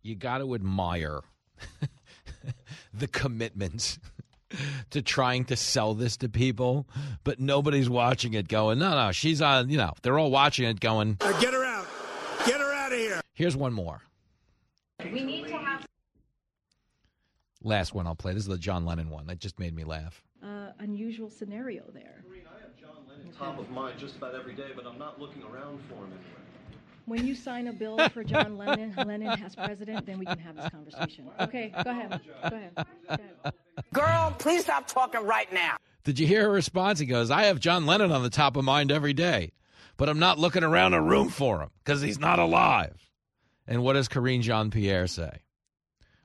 you 0.03 0.15
got 0.15 0.39
to 0.39 0.55
admire 0.55 1.21
the 2.95 3.09
commitment 3.09 3.99
to 4.91 5.03
trying 5.03 5.45
to 5.47 5.57
sell 5.57 5.95
this 5.95 6.17
to 6.19 6.29
people, 6.29 6.89
but 7.25 7.41
nobody's 7.41 7.91
watching 7.91 8.35
it 8.35 8.49
going, 8.49 8.79
no, 8.79 8.91
no, 8.95 9.13
she's 9.13 9.43
on, 9.43 9.69
you 9.71 9.77
know, 9.77 9.93
they're 10.03 10.19
all 10.19 10.31
watching 10.31 10.67
it 10.67 10.81
going, 10.81 11.17
uh, 11.21 11.41
get 11.41 11.53
her 11.53 11.65
out. 11.65 11.87
Get 12.47 12.61
her 12.61 12.73
out 12.73 12.93
of 12.93 12.99
here. 12.99 13.21
Here's 13.35 13.57
one 13.57 13.73
more. 13.73 14.03
We 15.05 15.23
need 15.23 15.47
to 15.49 15.57
have. 15.57 15.87
Last 17.63 17.95
one 17.95 18.07
I'll 18.07 18.15
play. 18.15 18.33
This 18.33 18.43
is 18.43 18.49
the 18.49 18.59
John 18.59 18.85
Lennon 18.85 19.11
one. 19.11 19.27
That 19.27 19.39
just 19.39 19.59
made 19.59 19.75
me 19.75 19.85
laugh. 19.85 20.23
Uh, 20.43 20.71
unusual 20.79 21.29
scenario 21.29 21.85
there. 21.93 22.23
I 22.27 22.61
have 22.63 22.77
John 22.77 23.05
Lennon 23.09 23.33
top 23.33 23.59
of 23.59 23.71
mind 23.71 23.99
just 23.99 24.17
about 24.17 24.35
every 24.35 24.55
day, 24.55 24.71
but 24.75 24.87
I'm 24.87 24.99
not 24.99 25.21
looking 25.21 25.43
around 25.43 25.81
for 25.89 25.95
him 25.97 26.13
anywhere. 26.13 26.38
When 27.09 27.27
you 27.27 27.35
sign 27.35 27.67
a 27.69 27.73
bill 27.73 27.99
for 28.11 28.23
John 28.23 28.59
Lennon, 28.59 28.95
Lennon 28.97 29.43
as 29.43 29.57
president, 29.57 30.05
then 30.05 30.19
we 30.19 30.27
can 30.27 30.39
have 30.39 30.57
this 30.57 30.69
conversation. 30.69 31.31
Okay, 31.41 31.73
go 31.83 31.91
ahead. 31.91 32.21
Go 32.43 32.57
ahead. 32.57 32.73
Go 32.77 32.85
ahead. 33.09 33.55
Girl, 33.93 34.35
please 34.39 34.65
stop 34.65 34.87
talking 34.87 35.25
right 35.25 35.51
now. 35.53 35.77
Did 36.05 36.19
you 36.19 36.27
hear 36.27 36.43
her 36.43 36.51
response? 36.51 36.99
He 36.99 37.07
goes, 37.07 37.31
I 37.31 37.45
have 37.45 37.61
John 37.61 37.87
Lennon 37.87 38.13
on 38.13 38.23
the 38.23 38.31
top 38.31 38.57
of 38.57 38.65
mind 38.65 38.93
every 38.93 39.15
day, 39.15 39.53
but 39.97 40.09
I'm 40.09 40.19
not 40.19 40.39
looking 40.39 40.65
around 40.65 40.95
a 40.95 41.01
room 41.01 41.31
for 41.31 41.63
him 41.63 41.71
because 41.83 42.03
he's 42.03 42.19
not 42.19 42.39
alive. 42.39 42.95
And 43.67 43.83
what 43.83 43.95
does 43.95 44.09
Karine 44.09 44.43
Jean 44.43 44.71
Pierre 44.71 45.07
say? 45.07 45.41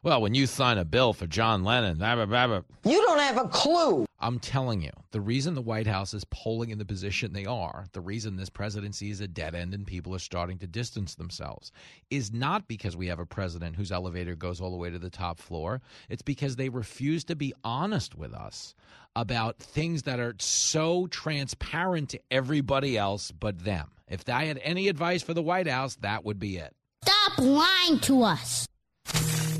Well, 0.04 0.22
when 0.22 0.36
you 0.36 0.48
sign 0.48 0.78
a 0.78 0.84
bill 0.84 1.14
for 1.14 1.28
John 1.28 1.64
Lennon, 1.64 1.98
blah, 1.98 2.26
blah, 2.26 2.26
blah, 2.26 2.62
you 2.84 3.02
don't 3.04 3.20
have 3.20 3.38
a 3.38 3.48
clue. 3.48 4.06
I'm 4.20 4.38
telling 4.38 4.82
you, 4.82 4.92
the 5.12 5.22
reason 5.22 5.54
the 5.54 5.62
White 5.62 5.88
House 5.88 6.14
is 6.14 6.26
polling 6.26 6.72
in 6.72 6.78
the 6.78 6.84
position 6.84 7.32
they 7.32 7.46
are, 7.46 7.86
the 7.94 8.02
reason 8.02 8.36
this 8.36 8.50
presidency 8.50 9.12
is 9.12 9.22
a 9.22 9.30
dead 9.30 9.56
end 9.56 9.74
and 9.74 9.88
people 9.88 10.14
are 10.14 10.20
starting 10.20 10.58
to 10.58 10.68
distance 10.68 11.16
themselves, 11.16 11.72
is 12.10 12.34
not 12.34 12.68
because 12.68 12.98
we 12.98 13.08
have 13.08 13.20
a 13.20 13.26
president 13.26 13.78
whose 13.78 13.94
elevator 13.94 14.36
goes 14.36 14.60
all 14.60 14.72
the 14.72 14.78
way 14.78 14.90
to 14.90 15.00
the 15.00 15.10
top 15.10 15.40
floor. 15.40 15.82
It's 16.10 16.22
because 16.22 16.58
they 16.58 16.68
refuse 16.68 17.24
to 17.26 17.36
be 17.38 17.54
honest 17.64 18.14
with 18.14 18.34
us 18.34 18.76
about 19.16 19.58
things 19.58 20.04
that 20.04 20.20
are 20.20 20.36
so 20.38 21.08
transparent 21.08 22.10
to 22.10 22.20
everybody 22.30 22.98
else 22.98 23.32
but 23.32 23.64
them. 23.64 23.92
If 24.10 24.28
I 24.28 24.46
had 24.46 24.60
any 24.64 24.90
advice 24.90 25.24
for 25.24 25.34
the 25.34 25.42
White 25.42 25.68
House, 25.68 25.96
that 26.02 26.26
would 26.26 26.40
be 26.40 26.58
it. 26.58 26.76
Stop 27.06 27.38
lying 27.40 28.00
to 28.02 28.24
us. 28.24 28.68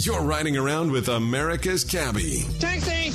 You're 0.06 0.22
riding 0.22 0.58
around 0.58 0.92
with 0.92 1.08
America's 1.08 1.86
Cabbie. 1.86 2.44
Taxi! 2.60 3.14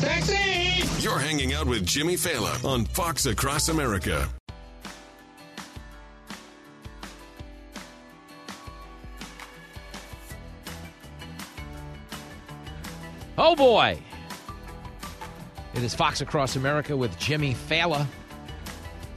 Taxi! 0.00 0.82
You're 1.00 1.20
hanging 1.20 1.54
out 1.54 1.68
with 1.68 1.86
Jimmy 1.86 2.16
Failla 2.16 2.64
on 2.64 2.84
Fox 2.86 3.26
Across 3.26 3.68
America. 3.68 4.28
Oh 13.38 13.54
boy. 13.54 13.96
It 15.74 15.84
is 15.84 15.94
Fox 15.94 16.22
Across 16.22 16.56
America 16.56 16.96
with 16.96 17.16
Jimmy 17.20 17.54
Failla. 17.54 18.04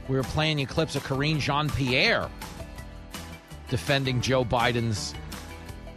We're 0.06 0.22
playing 0.22 0.60
Eclipse 0.60 0.92
clips 0.92 0.96
of 0.96 1.02
Karine 1.02 1.40
Jean 1.40 1.68
Pierre 1.70 2.30
defending 3.68 4.20
Joe 4.20 4.44
Biden's 4.44 5.12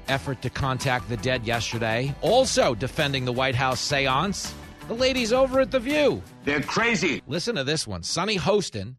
effort 0.07 0.41
to 0.41 0.49
contact 0.49 1.09
the 1.09 1.17
dead 1.17 1.45
yesterday. 1.45 2.13
Also 2.21 2.75
defending 2.75 3.25
the 3.25 3.33
White 3.33 3.55
House 3.55 3.79
seance. 3.79 4.53
The 4.87 4.93
ladies 4.93 5.33
over 5.33 5.59
at 5.59 5.71
The 5.71 5.79
View. 5.79 6.23
They're 6.45 6.61
crazy. 6.61 7.21
Listen 7.27 7.55
to 7.55 7.63
this 7.63 7.85
one. 7.85 8.03
Sunny 8.03 8.37
Hostin, 8.37 8.95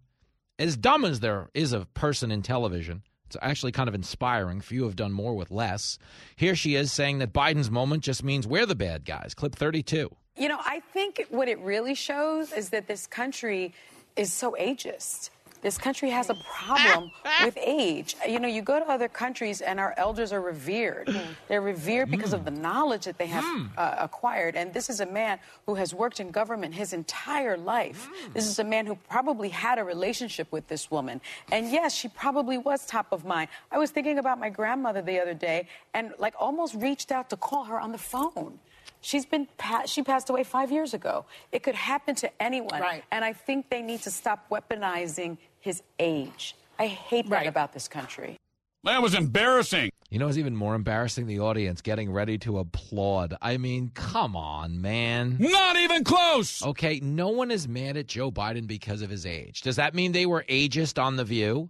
as 0.58 0.76
dumb 0.76 1.04
as 1.04 1.20
there 1.20 1.48
is 1.54 1.72
a 1.72 1.86
person 1.94 2.30
in 2.30 2.42
television, 2.42 3.02
it's 3.26 3.36
actually 3.42 3.72
kind 3.72 3.88
of 3.88 3.94
inspiring. 3.94 4.60
Few 4.60 4.84
have 4.84 4.96
done 4.96 5.12
more 5.12 5.34
with 5.34 5.50
less. 5.50 5.98
Here 6.36 6.54
she 6.54 6.74
is 6.74 6.92
saying 6.92 7.18
that 7.18 7.32
Biden's 7.32 7.70
moment 7.70 8.02
just 8.02 8.24
means 8.24 8.46
we're 8.46 8.66
the 8.66 8.74
bad 8.74 9.04
guys. 9.04 9.34
Clip 9.34 9.54
32. 9.54 10.10
You 10.36 10.48
know, 10.48 10.58
I 10.60 10.80
think 10.92 11.26
what 11.30 11.48
it 11.48 11.58
really 11.58 11.94
shows 11.94 12.52
is 12.52 12.70
that 12.70 12.86
this 12.86 13.06
country 13.06 13.74
is 14.16 14.32
so 14.32 14.56
ageist. 14.58 15.30
This 15.60 15.76
country 15.76 16.10
has 16.10 16.30
a 16.30 16.34
problem 16.34 17.10
with 17.44 17.58
age. 17.60 18.16
Uh, 18.24 18.28
you 18.28 18.38
know, 18.38 18.48
you 18.48 18.62
go 18.62 18.78
to 18.78 18.88
other 18.88 19.08
countries 19.08 19.60
and 19.60 19.80
our 19.80 19.94
elders 19.96 20.32
are 20.32 20.40
revered. 20.40 21.08
They're 21.48 21.60
revered 21.60 22.10
because 22.10 22.32
of 22.32 22.44
the 22.44 22.50
knowledge 22.50 23.04
that 23.06 23.18
they 23.18 23.26
have 23.26 23.44
hmm. 23.44 23.66
uh, 23.76 23.96
acquired. 23.98 24.56
And 24.56 24.72
this 24.72 24.88
is 24.88 25.00
a 25.00 25.06
man 25.06 25.38
who 25.66 25.74
has 25.74 25.92
worked 25.92 26.20
in 26.20 26.30
government 26.30 26.74
his 26.74 26.92
entire 26.92 27.56
life. 27.56 28.08
Hmm. 28.10 28.32
This 28.32 28.46
is 28.46 28.58
a 28.58 28.64
man 28.64 28.86
who 28.86 28.96
probably 29.08 29.48
had 29.48 29.78
a 29.78 29.84
relationship 29.84 30.50
with 30.52 30.68
this 30.68 30.90
woman. 30.90 31.20
And 31.50 31.70
yes, 31.70 31.94
she 31.94 32.08
probably 32.08 32.58
was 32.58 32.86
top 32.86 33.08
of 33.12 33.24
mind. 33.24 33.48
I 33.72 33.78
was 33.78 33.90
thinking 33.90 34.18
about 34.18 34.38
my 34.38 34.50
grandmother 34.50 35.02
the 35.02 35.20
other 35.20 35.34
day 35.34 35.68
and 35.94 36.12
like 36.18 36.34
almost 36.38 36.74
reached 36.74 37.10
out 37.10 37.30
to 37.30 37.36
call 37.36 37.64
her 37.64 37.80
on 37.80 37.92
the 37.92 37.98
phone. 37.98 38.58
She's 39.00 39.26
been 39.26 39.46
pa- 39.58 39.86
she 39.86 40.02
passed 40.02 40.28
away 40.28 40.44
five 40.44 40.72
years 40.72 40.92
ago. 40.92 41.24
It 41.52 41.62
could 41.62 41.74
happen 41.74 42.14
to 42.16 42.42
anyone, 42.42 42.80
Right. 42.80 43.04
and 43.10 43.24
I 43.24 43.32
think 43.32 43.70
they 43.70 43.82
need 43.82 44.02
to 44.02 44.10
stop 44.10 44.48
weaponizing 44.50 45.38
his 45.60 45.82
age. 45.98 46.54
I 46.78 46.86
hate 46.86 47.28
that 47.30 47.46
about 47.46 47.72
this 47.72 47.88
country. 47.88 48.36
That 48.84 49.02
was 49.02 49.14
embarrassing. 49.14 49.90
You 50.08 50.18
know 50.18 50.26
what's 50.26 50.38
even 50.38 50.56
more 50.56 50.74
embarrassing? 50.74 51.26
The 51.26 51.40
audience 51.40 51.82
getting 51.82 52.10
ready 52.10 52.38
to 52.38 52.58
applaud. 52.60 53.36
I 53.42 53.58
mean, 53.58 53.90
come 53.92 54.34
on, 54.36 54.80
man. 54.80 55.36
Not 55.38 55.76
even 55.76 56.04
close. 56.04 56.64
Okay, 56.64 56.98
no 57.00 57.28
one 57.28 57.50
is 57.50 57.68
mad 57.68 57.96
at 57.96 58.06
Joe 58.06 58.30
Biden 58.30 58.66
because 58.66 59.02
of 59.02 59.10
his 59.10 59.26
age. 59.26 59.60
Does 59.60 59.76
that 59.76 59.94
mean 59.94 60.12
they 60.12 60.24
were 60.24 60.44
ageist 60.48 61.02
on 61.02 61.16
The 61.16 61.24
View? 61.24 61.68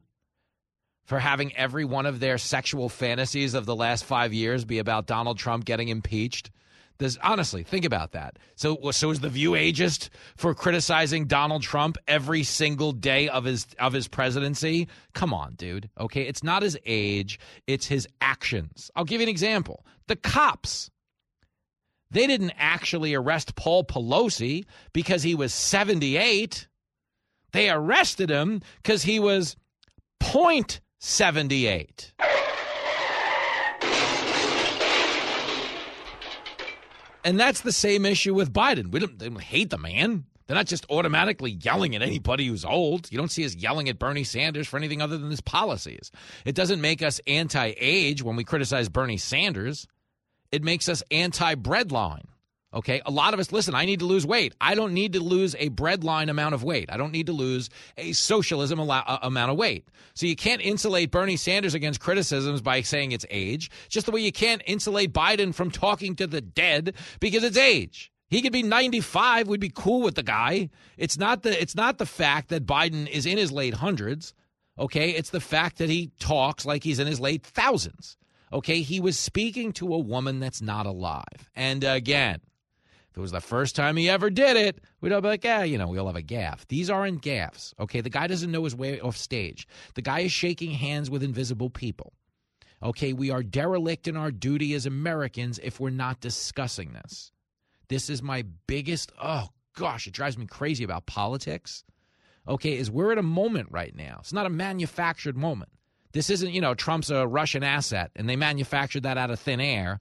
For 1.07 1.19
having 1.19 1.57
every 1.57 1.87
one 1.87 2.05
of 2.05 2.21
their 2.21 2.37
sexual 2.37 2.91
fantasies 2.91 3.55
of 3.55 3.65
the 3.65 3.75
last 3.75 4.05
five 4.05 4.35
years 4.35 4.67
be 4.67 4.79
about 4.79 5.07
Donald 5.07 5.39
Trump 5.39 5.65
getting 5.65 5.89
impeached? 5.89 6.51
Does 6.99 7.17
honestly, 7.23 7.63
think 7.63 7.85
about 7.85 8.13
that. 8.13 8.39
So, 8.57 8.91
so 8.91 9.11
is 9.11 9.21
the 9.21 9.29
View 9.29 9.53
ageist 9.53 10.09
for 10.37 10.53
criticizing 10.53 11.27
Donald 11.27 11.63
Trump 11.63 11.97
every 12.09 12.43
single 12.43 12.91
day 12.93 13.29
of 13.29 13.45
his 13.45 13.67
of 13.79 13.93
his 13.93 14.09
presidency? 14.09 14.89
Come 15.15 15.33
on, 15.33 15.55
dude. 15.55 15.91
Okay, 15.99 16.23
it's 16.23 16.43
not 16.43 16.63
his 16.63 16.77
age; 16.85 17.39
it's 17.69 17.87
his 17.87 18.09
actions. 18.21 18.91
I'll 18.97 19.05
give 19.05 19.21
you 19.21 19.27
an 19.27 19.31
example. 19.31 19.87
The 20.09 20.17
cops. 20.17 20.91
They 22.11 22.27
didn't 22.27 22.53
actually 22.57 23.15
arrest 23.15 23.55
Paul 23.55 23.85
Pelosi 23.85 24.65
because 24.95 25.23
he 25.23 25.35
was 25.35 25.53
78. 25.53 26.67
They 27.53 27.69
arrested 27.69 28.31
him 28.31 28.63
because 28.83 29.03
he 29.03 29.21
was 29.21 29.57
seventy-eight. 31.01 32.15
And 37.29 37.39
that's 37.39 37.61
the 37.61 37.73
same 37.73 38.07
issue 38.07 38.33
with 38.33 38.55
Biden. 38.55 38.91
We 38.91 39.01
don't, 39.01 39.19
don't 39.19 39.39
hate 39.39 39.69
the 39.69 39.77
man. 39.77 40.25
They're 40.47 40.57
not 40.57 40.65
just 40.65 40.87
automatically 40.89 41.51
yelling 41.51 41.95
at 41.95 42.01
anybody 42.01 42.47
who's 42.47 42.65
old. 42.65 43.13
You 43.13 43.19
don't 43.19 43.31
see 43.31 43.45
us 43.45 43.55
yelling 43.55 43.91
at 43.91 43.99
Bernie 43.99 44.25
Sanders 44.25 44.67
for 44.67 44.79
anything 44.79 45.03
other 45.03 45.19
than 45.19 45.29
his 45.29 45.43
policies. 45.43 46.11
It 46.47 46.55
doesn't 46.55 46.81
make 46.81 47.03
us 47.03 47.21
anti 47.27 47.75
age 47.79 48.23
when 48.23 48.35
we 48.35 48.45
criticize 48.45 48.89
Bernie 48.89 49.19
Sanders, 49.19 49.87
it 50.51 50.65
makes 50.65 50.89
us 50.89 51.03
anti 51.11 51.55
breadline. 51.55 52.25
Okay, 52.75 53.01
a 53.07 53.11
lot 53.11 53.33
of 53.33 53.41
us 53.41 53.51
listen. 53.51 53.75
I 53.75 53.87
need 53.87 54.01
to 54.01 54.05
lose 54.05 54.27
weight. 54.27 54.55
I 54.61 54.75
don't 54.75 54.93
need 54.93 55.15
to 55.15 55.21
lose 55.21 55.57
a 55.59 55.71
breadline 55.71 56.29
amount 56.29 56.55
of 56.55 56.63
weight. 56.63 56.91
I 56.93 56.99
don't 56.99 57.13
need 57.13 57.27
to 57.27 57.33
lose 57.33 57.71
a 57.97 58.13
socialism 58.13 58.79
uh, 58.79 59.19
amount 59.23 59.51
of 59.51 59.57
weight. 59.57 59.89
So 60.13 60.27
you 60.27 60.37
can't 60.37 60.61
insulate 60.61 61.11
Bernie 61.11 61.39
Sanders 61.39 61.73
against 61.73 62.01
criticisms 62.01 62.61
by 62.61 62.83
saying 62.83 63.13
it's 63.13 63.25
age. 63.31 63.71
Just 63.89 64.05
the 64.05 64.13
way 64.13 64.21
you 64.21 64.33
can't 64.33 64.63
insulate 64.67 65.15
Biden 65.15 65.55
from 65.55 65.71
talking 65.71 66.15
to 66.17 66.27
the 66.27 66.43
dead 66.43 66.95
because 67.21 67.43
it's 67.43 67.57
age. 67.57 68.13
He 68.29 68.43
could 68.43 68.53
be 68.53 68.63
95. 68.63 69.49
We'd 69.49 69.61
be 69.61 69.73
cool 69.75 70.03
with 70.03 70.15
the 70.15 70.23
guy. 70.23 70.69
It's 70.99 71.17
not 71.17 71.45
the 71.45 71.61
it's 71.61 71.75
not 71.75 71.97
the 71.97 72.05
fact 72.05 72.51
that 72.51 72.67
Biden 72.67 73.09
is 73.09 73.25
in 73.25 73.39
his 73.39 73.51
late 73.51 73.75
hundreds. 73.75 74.35
Okay, 74.79 75.11
it's 75.11 75.31
the 75.31 75.41
fact 75.41 75.79
that 75.79 75.89
he 75.89 76.13
talks 76.21 76.67
like 76.67 76.85
he's 76.85 76.99
in 76.99 77.07
his 77.07 77.19
late 77.19 77.45
thousands. 77.45 78.19
Okay, 78.53 78.83
he 78.83 79.01
was 79.01 79.19
speaking 79.19 79.73
to 79.75 79.93
a 79.95 79.99
woman 79.99 80.39
that's 80.41 80.63
not 80.63 80.87
alive. 80.87 81.51
And 81.57 81.83
again, 81.83 82.41
it 83.19 83.21
was 83.21 83.33
the 83.33 83.41
first 83.41 83.75
time 83.75 83.97
he 83.97 84.09
ever 84.09 84.31
did 84.31 84.57
it, 84.57 84.81
we'd 85.01 85.13
all 85.13 85.21
be 85.21 85.29
like, 85.29 85.45
yeah, 85.45 85.65
you 85.65 85.77
know, 85.77 85.89
we 85.89 85.99
all 85.99 86.07
have 86.07 86.17
a 86.17 86.23
gaff. 86.23 86.67
These 86.69 86.89
aren't 86.89 87.21
gaffs. 87.21 87.75
Okay, 87.81 88.01
the 88.01 88.11
guy 88.11 88.29
doesn't 88.29 88.53
know 88.53 88.65
his 88.65 88.77
way 88.77 89.01
off 89.01 89.17
stage. 89.17 89.67
The 89.95 90.03
guy 90.03 90.21
is 90.21 90.33
shaking 90.33 90.71
hands 90.71 91.11
with 91.11 91.25
invisible 91.25 91.69
people. 91.69 92.13
Okay, 92.83 93.13
we 93.13 93.31
are 93.31 93.43
derelict 93.43 94.07
in 94.07 94.17
our 94.17 94.31
duty 94.31 94.73
as 94.75 94.87
Americans 94.87 95.59
if 95.63 95.81
we're 95.81 95.91
not 95.91 96.21
discussing 96.21 96.93
this. 96.93 97.33
This 97.89 98.09
is 98.09 98.23
my 98.23 98.45
biggest, 98.69 99.11
oh 99.21 99.49
gosh, 99.75 100.07
it 100.07 100.13
drives 100.13 100.39
me 100.39 100.47
crazy 100.47 100.85
about 100.85 101.07
politics. 101.07 101.83
Okay, 102.47 102.77
is 102.77 102.91
we're 102.91 103.11
at 103.11 103.19
a 103.19 103.23
moment 103.23 103.69
right 103.73 103.95
now. 103.95 104.19
It's 104.21 104.33
not 104.33 104.47
a 104.47 104.51
manufactured 104.51 105.37
moment. 105.37 105.73
This 106.13 106.31
isn't, 106.31 106.53
you 106.53 106.61
know, 106.61 106.75
Trump's 106.75 107.11
a 107.11 107.27
Russian 107.27 107.65
asset 107.65 108.13
and 108.15 108.29
they 108.29 108.37
manufactured 108.37 109.03
that 109.03 109.19
out 109.19 109.31
of 109.31 109.41
thin 109.41 109.61
air. 109.61 110.01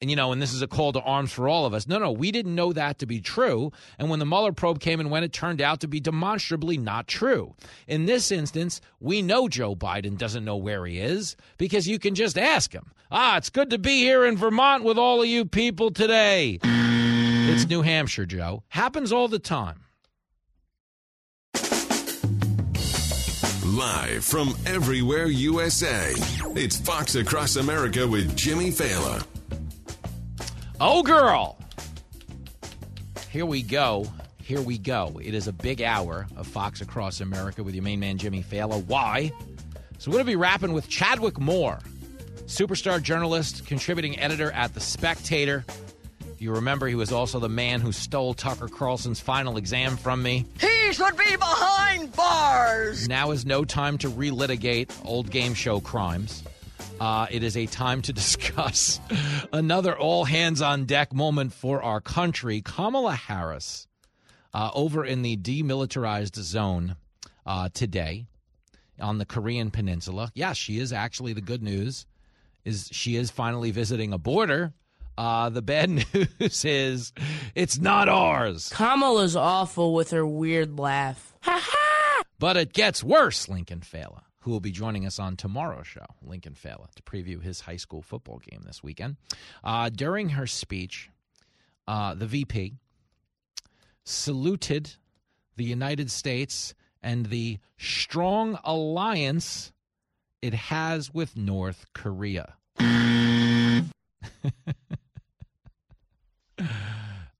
And, 0.00 0.10
you 0.10 0.16
know, 0.16 0.30
and 0.30 0.42
this 0.42 0.52
is 0.52 0.60
a 0.60 0.66
call 0.66 0.92
to 0.92 1.00
arms 1.00 1.32
for 1.32 1.48
all 1.48 1.64
of 1.64 1.72
us. 1.72 1.86
No, 1.86 1.98
no, 1.98 2.12
we 2.12 2.30
didn't 2.30 2.54
know 2.54 2.72
that 2.74 2.98
to 2.98 3.06
be 3.06 3.20
true. 3.20 3.72
And 3.98 4.10
when 4.10 4.18
the 4.18 4.26
Mueller 4.26 4.52
probe 4.52 4.78
came 4.78 5.00
and 5.00 5.10
went, 5.10 5.24
it 5.24 5.32
turned 5.32 5.62
out 5.62 5.80
to 5.80 5.88
be 5.88 6.00
demonstrably 6.00 6.76
not 6.76 7.08
true. 7.08 7.54
In 7.86 8.04
this 8.04 8.30
instance, 8.30 8.82
we 9.00 9.22
know 9.22 9.48
Joe 9.48 9.74
Biden 9.74 10.18
doesn't 10.18 10.44
know 10.44 10.56
where 10.56 10.84
he 10.84 10.98
is 10.98 11.34
because 11.56 11.88
you 11.88 11.98
can 11.98 12.14
just 12.14 12.36
ask 12.36 12.72
him. 12.72 12.92
Ah, 13.10 13.38
it's 13.38 13.48
good 13.48 13.70
to 13.70 13.78
be 13.78 14.00
here 14.00 14.26
in 14.26 14.36
Vermont 14.36 14.84
with 14.84 14.98
all 14.98 15.22
of 15.22 15.28
you 15.28 15.46
people 15.46 15.90
today. 15.90 16.58
It's 16.62 17.66
New 17.66 17.80
Hampshire, 17.80 18.26
Joe. 18.26 18.64
Happens 18.68 19.12
all 19.12 19.28
the 19.28 19.38
time. 19.38 19.84
Live 23.64 24.24
from 24.24 24.54
everywhere 24.66 25.26
USA, 25.26 26.12
it's 26.54 26.76
Fox 26.76 27.14
Across 27.14 27.56
America 27.56 28.06
with 28.06 28.36
Jimmy 28.36 28.70
Failla. 28.70 29.24
Oh, 30.78 31.02
girl. 31.02 31.58
Here 33.30 33.46
we 33.46 33.62
go. 33.62 34.06
Here 34.42 34.60
we 34.60 34.76
go. 34.76 35.18
It 35.24 35.32
is 35.32 35.48
a 35.48 35.52
big 35.52 35.80
hour 35.80 36.26
of 36.36 36.46
Fox 36.46 36.82
Across 36.82 37.22
America 37.22 37.64
with 37.64 37.74
your 37.74 37.82
main 37.82 37.98
man, 37.98 38.18
Jimmy 38.18 38.42
Failla. 38.42 38.84
Why? 38.84 39.32
So, 39.98 40.10
we're 40.10 40.16
going 40.16 40.26
to 40.26 40.32
be 40.32 40.36
rapping 40.36 40.74
with 40.74 40.86
Chadwick 40.88 41.40
Moore, 41.40 41.78
superstar 42.44 43.02
journalist, 43.02 43.66
contributing 43.66 44.18
editor 44.18 44.52
at 44.52 44.74
The 44.74 44.80
Spectator. 44.80 45.64
If 46.20 46.42
you 46.42 46.52
remember, 46.52 46.86
he 46.86 46.94
was 46.94 47.10
also 47.10 47.38
the 47.40 47.48
man 47.48 47.80
who 47.80 47.92
stole 47.92 48.34
Tucker 48.34 48.68
Carlson's 48.68 49.18
final 49.18 49.56
exam 49.56 49.96
from 49.96 50.22
me. 50.22 50.44
He 50.60 50.92
should 50.92 51.16
be 51.16 51.36
behind 51.36 52.14
bars. 52.14 53.08
Now 53.08 53.30
is 53.30 53.46
no 53.46 53.64
time 53.64 53.96
to 53.98 54.10
relitigate 54.10 54.92
old 55.06 55.30
game 55.30 55.54
show 55.54 55.80
crimes. 55.80 56.44
Uh, 57.00 57.26
it 57.30 57.42
is 57.42 57.56
a 57.56 57.66
time 57.66 58.02
to 58.02 58.12
discuss 58.14 59.00
another 59.52 59.96
all 59.96 60.24
hands 60.24 60.62
on 60.62 60.84
deck 60.84 61.12
moment 61.12 61.52
for 61.52 61.82
our 61.82 62.00
country. 62.00 62.62
Kamala 62.62 63.14
Harris, 63.14 63.86
uh, 64.54 64.70
over 64.74 65.04
in 65.04 65.22
the 65.22 65.36
demilitarized 65.36 66.36
zone 66.36 66.96
uh, 67.44 67.68
today 67.74 68.26
on 69.00 69.18
the 69.18 69.26
Korean 69.26 69.70
Peninsula. 69.70 70.30
Yes, 70.34 70.56
she 70.56 70.78
is 70.78 70.92
actually 70.92 71.32
the 71.32 71.40
good 71.40 71.62
news 71.62 72.06
is 72.66 72.88
she 72.92 73.16
is 73.16 73.30
finally 73.30 73.70
visiting 73.70 74.12
a 74.12 74.18
border. 74.18 74.74
Uh, 75.16 75.48
the 75.48 75.62
bad 75.62 75.88
news 76.14 76.64
is 76.64 77.12
it's 77.54 77.78
not 77.78 78.08
ours. 78.08 78.70
Kamala's 78.74 79.36
awful 79.36 79.94
with 79.94 80.10
her 80.10 80.26
weird 80.26 80.78
laugh. 80.78 81.34
But 82.38 82.58
it 82.58 82.74
gets 82.74 83.02
worse, 83.02 83.48
Lincoln 83.48 83.80
Failla, 83.80 84.22
who 84.46 84.52
will 84.52 84.60
be 84.60 84.70
joining 84.70 85.04
us 85.04 85.18
on 85.18 85.34
tomorrow's 85.34 85.88
show, 85.88 86.06
Lincoln 86.22 86.54
Failla, 86.54 86.86
to 86.94 87.02
preview 87.02 87.42
his 87.42 87.62
high 87.62 87.78
school 87.78 88.00
football 88.00 88.40
game 88.48 88.62
this 88.64 88.80
weekend. 88.80 89.16
Uh, 89.64 89.88
during 89.88 90.28
her 90.28 90.46
speech, 90.46 91.10
uh, 91.88 92.14
the 92.14 92.26
VP 92.26 92.74
saluted 94.04 94.92
the 95.56 95.64
United 95.64 96.12
States 96.12 96.74
and 97.02 97.26
the 97.26 97.58
strong 97.76 98.56
alliance 98.62 99.72
it 100.40 100.54
has 100.54 101.12
with 101.12 101.36
North 101.36 101.86
Korea. 101.92 102.54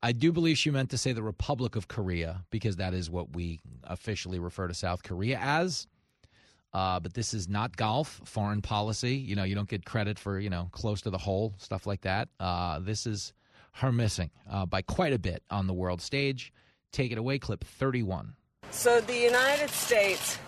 I 0.02 0.10
do 0.10 0.32
believe 0.32 0.58
she 0.58 0.72
meant 0.72 0.90
to 0.90 0.98
say 0.98 1.12
the 1.12 1.22
Republic 1.22 1.76
of 1.76 1.86
Korea 1.86 2.44
because 2.50 2.76
that 2.76 2.94
is 2.94 3.08
what 3.08 3.36
we 3.36 3.60
officially 3.84 4.40
refer 4.40 4.66
to 4.66 4.74
South 4.74 5.04
Korea 5.04 5.38
as. 5.40 5.86
Uh, 6.72 7.00
but 7.00 7.14
this 7.14 7.32
is 7.32 7.48
not 7.48 7.76
golf, 7.76 8.20
foreign 8.24 8.60
policy. 8.60 9.16
You 9.16 9.34
know, 9.34 9.44
you 9.44 9.54
don't 9.54 9.68
get 9.68 9.84
credit 9.84 10.18
for, 10.18 10.38
you 10.38 10.50
know, 10.50 10.68
close 10.72 11.00
to 11.02 11.10
the 11.10 11.18
hole, 11.18 11.54
stuff 11.58 11.86
like 11.86 12.02
that. 12.02 12.28
Uh, 12.38 12.80
this 12.80 13.06
is 13.06 13.32
her 13.72 13.92
missing 13.92 14.30
uh, 14.50 14.66
by 14.66 14.82
quite 14.82 15.12
a 15.12 15.18
bit 15.18 15.42
on 15.50 15.66
the 15.66 15.74
world 15.74 16.00
stage. 16.00 16.52
Take 16.92 17.12
it 17.12 17.18
away, 17.18 17.38
clip 17.38 17.64
31. 17.64 18.34
So 18.70 19.00
the 19.00 19.16
United 19.16 19.70
States 19.70 20.38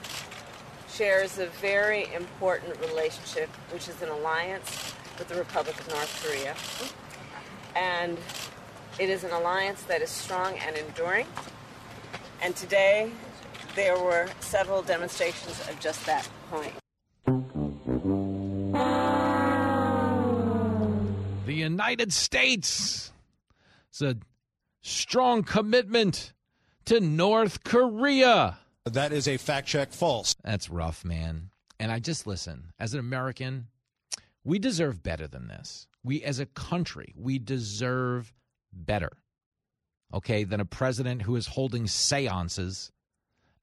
shares 0.92 1.38
a 1.38 1.46
very 1.60 2.12
important 2.14 2.78
relationship, 2.80 3.48
which 3.70 3.88
is 3.88 4.02
an 4.02 4.08
alliance 4.08 4.94
with 5.18 5.28
the 5.28 5.36
Republic 5.36 5.78
of 5.78 5.88
North 5.88 6.22
Korea. 6.24 6.54
And 7.76 8.18
it 8.98 9.08
is 9.08 9.24
an 9.24 9.30
alliance 9.30 9.82
that 9.84 10.02
is 10.02 10.10
strong 10.10 10.54
and 10.58 10.76
enduring. 10.76 11.26
And 12.42 12.56
today, 12.56 13.10
there 13.78 13.96
were 13.96 14.26
several 14.40 14.82
demonstrations 14.82 15.60
of 15.68 15.78
just 15.78 16.04
that 16.04 16.28
point. 16.50 16.74
The 21.46 21.54
United 21.54 22.12
States 22.12 23.12
is 23.94 24.02
a 24.02 24.16
strong 24.82 25.44
commitment 25.44 26.32
to 26.86 26.98
North 26.98 27.62
Korea. 27.62 28.58
That 28.84 29.12
is 29.12 29.28
a 29.28 29.36
fact 29.36 29.68
check 29.68 29.92
false. 29.92 30.34
That's 30.42 30.68
rough, 30.68 31.04
man. 31.04 31.50
And 31.78 31.92
I 31.92 32.00
just 32.00 32.26
listen, 32.26 32.72
as 32.80 32.94
an 32.94 33.00
American, 33.00 33.68
we 34.42 34.58
deserve 34.58 35.04
better 35.04 35.28
than 35.28 35.46
this. 35.46 35.86
We, 36.02 36.24
as 36.24 36.40
a 36.40 36.46
country, 36.46 37.14
we 37.16 37.38
deserve 37.38 38.34
better, 38.72 39.12
okay, 40.12 40.42
than 40.42 40.58
a 40.58 40.64
president 40.64 41.22
who 41.22 41.36
is 41.36 41.46
holding 41.46 41.86
seances 41.86 42.90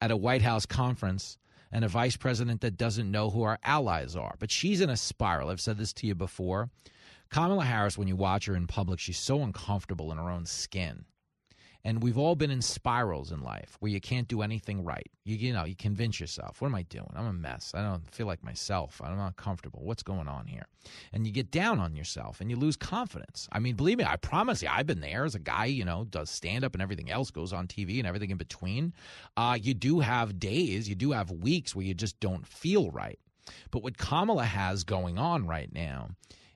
at 0.00 0.10
a 0.10 0.16
White 0.16 0.42
House 0.42 0.66
conference 0.66 1.38
and 1.72 1.84
a 1.84 1.88
vice 1.88 2.16
president 2.16 2.60
that 2.60 2.76
doesn't 2.76 3.10
know 3.10 3.30
who 3.30 3.42
our 3.42 3.58
allies 3.64 4.16
are. 4.16 4.34
But 4.38 4.50
she's 4.50 4.80
in 4.80 4.90
a 4.90 4.96
spiral. 4.96 5.50
I've 5.50 5.60
said 5.60 5.78
this 5.78 5.92
to 5.94 6.06
you 6.06 6.14
before. 6.14 6.70
Kamala 7.30 7.64
Harris, 7.64 7.98
when 7.98 8.08
you 8.08 8.16
watch 8.16 8.46
her 8.46 8.54
in 8.54 8.66
public, 8.66 9.00
she's 9.00 9.18
so 9.18 9.42
uncomfortable 9.42 10.12
in 10.12 10.18
her 10.18 10.30
own 10.30 10.46
skin. 10.46 11.04
And 11.86 12.02
we've 12.02 12.18
all 12.18 12.34
been 12.34 12.50
in 12.50 12.62
spirals 12.62 13.30
in 13.30 13.42
life 13.42 13.76
where 13.78 13.92
you 13.92 14.00
can't 14.00 14.26
do 14.26 14.42
anything 14.42 14.82
right. 14.82 15.08
You, 15.24 15.36
you 15.36 15.52
know, 15.52 15.64
you 15.64 15.76
convince 15.76 16.18
yourself, 16.18 16.60
what 16.60 16.66
am 16.66 16.74
I 16.74 16.82
doing? 16.82 17.12
I'm 17.14 17.26
a 17.26 17.32
mess. 17.32 17.70
I 17.76 17.82
don't 17.82 18.12
feel 18.12 18.26
like 18.26 18.42
myself. 18.42 19.00
I'm 19.04 19.16
not 19.16 19.36
comfortable. 19.36 19.84
What's 19.84 20.02
going 20.02 20.26
on 20.26 20.48
here? 20.48 20.66
And 21.12 21.28
you 21.28 21.32
get 21.32 21.52
down 21.52 21.78
on 21.78 21.94
yourself 21.94 22.40
and 22.40 22.50
you 22.50 22.56
lose 22.56 22.76
confidence. 22.76 23.48
I 23.52 23.60
mean, 23.60 23.76
believe 23.76 23.98
me, 23.98 24.04
I 24.04 24.16
promise 24.16 24.64
you, 24.64 24.68
I've 24.68 24.88
been 24.88 25.00
there 25.00 25.24
as 25.24 25.36
a 25.36 25.38
guy, 25.38 25.66
you 25.66 25.84
know, 25.84 26.04
does 26.10 26.28
stand 26.28 26.64
up 26.64 26.74
and 26.74 26.82
everything 26.82 27.08
else 27.08 27.30
goes 27.30 27.52
on 27.52 27.68
TV 27.68 27.98
and 27.98 28.06
everything 28.08 28.32
in 28.32 28.36
between. 28.36 28.92
Uh, 29.36 29.56
you 29.62 29.72
do 29.72 30.00
have 30.00 30.40
days, 30.40 30.88
you 30.88 30.96
do 30.96 31.12
have 31.12 31.30
weeks 31.30 31.76
where 31.76 31.86
you 31.86 31.94
just 31.94 32.18
don't 32.18 32.48
feel 32.48 32.90
right. 32.90 33.20
But 33.70 33.84
what 33.84 33.96
Kamala 33.96 34.44
has 34.44 34.82
going 34.82 35.18
on 35.18 35.46
right 35.46 35.72
now, 35.72 36.08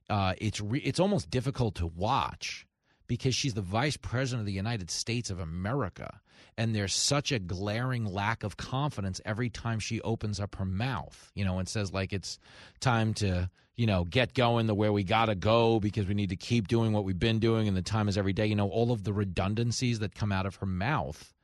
uh, 0.08 0.34
it's 0.38 0.60
re- 0.60 0.82
it's 0.84 0.98
almost 0.98 1.30
difficult 1.30 1.76
to 1.76 1.86
watch 1.86 2.66
because 3.10 3.34
she's 3.34 3.54
the 3.54 3.60
vice 3.60 3.96
president 3.96 4.42
of 4.42 4.46
the 4.46 4.52
United 4.52 4.88
States 4.88 5.30
of 5.30 5.40
America. 5.40 6.20
And 6.56 6.72
there's 6.72 6.94
such 6.94 7.32
a 7.32 7.40
glaring 7.40 8.04
lack 8.04 8.44
of 8.44 8.56
confidence 8.56 9.20
every 9.24 9.50
time 9.50 9.80
she 9.80 10.00
opens 10.02 10.38
up 10.38 10.54
her 10.54 10.64
mouth, 10.64 11.32
you 11.34 11.44
know, 11.44 11.58
and 11.58 11.68
says, 11.68 11.92
like, 11.92 12.12
it's 12.12 12.38
time 12.78 13.12
to, 13.14 13.50
you 13.74 13.86
know, 13.88 14.04
get 14.04 14.32
going 14.32 14.68
the 14.68 14.76
where 14.76 14.92
we 14.92 15.02
got 15.02 15.26
to 15.26 15.34
go 15.34 15.80
because 15.80 16.06
we 16.06 16.14
need 16.14 16.28
to 16.28 16.36
keep 16.36 16.68
doing 16.68 16.92
what 16.92 17.02
we've 17.02 17.18
been 17.18 17.40
doing 17.40 17.66
and 17.66 17.76
the 17.76 17.82
time 17.82 18.08
is 18.08 18.16
every 18.16 18.32
day. 18.32 18.46
You 18.46 18.54
know, 18.54 18.68
all 18.68 18.92
of 18.92 19.02
the 19.02 19.12
redundancies 19.12 19.98
that 19.98 20.14
come 20.14 20.30
out 20.30 20.46
of 20.46 20.54
her 20.56 20.66
mouth, 20.66 21.34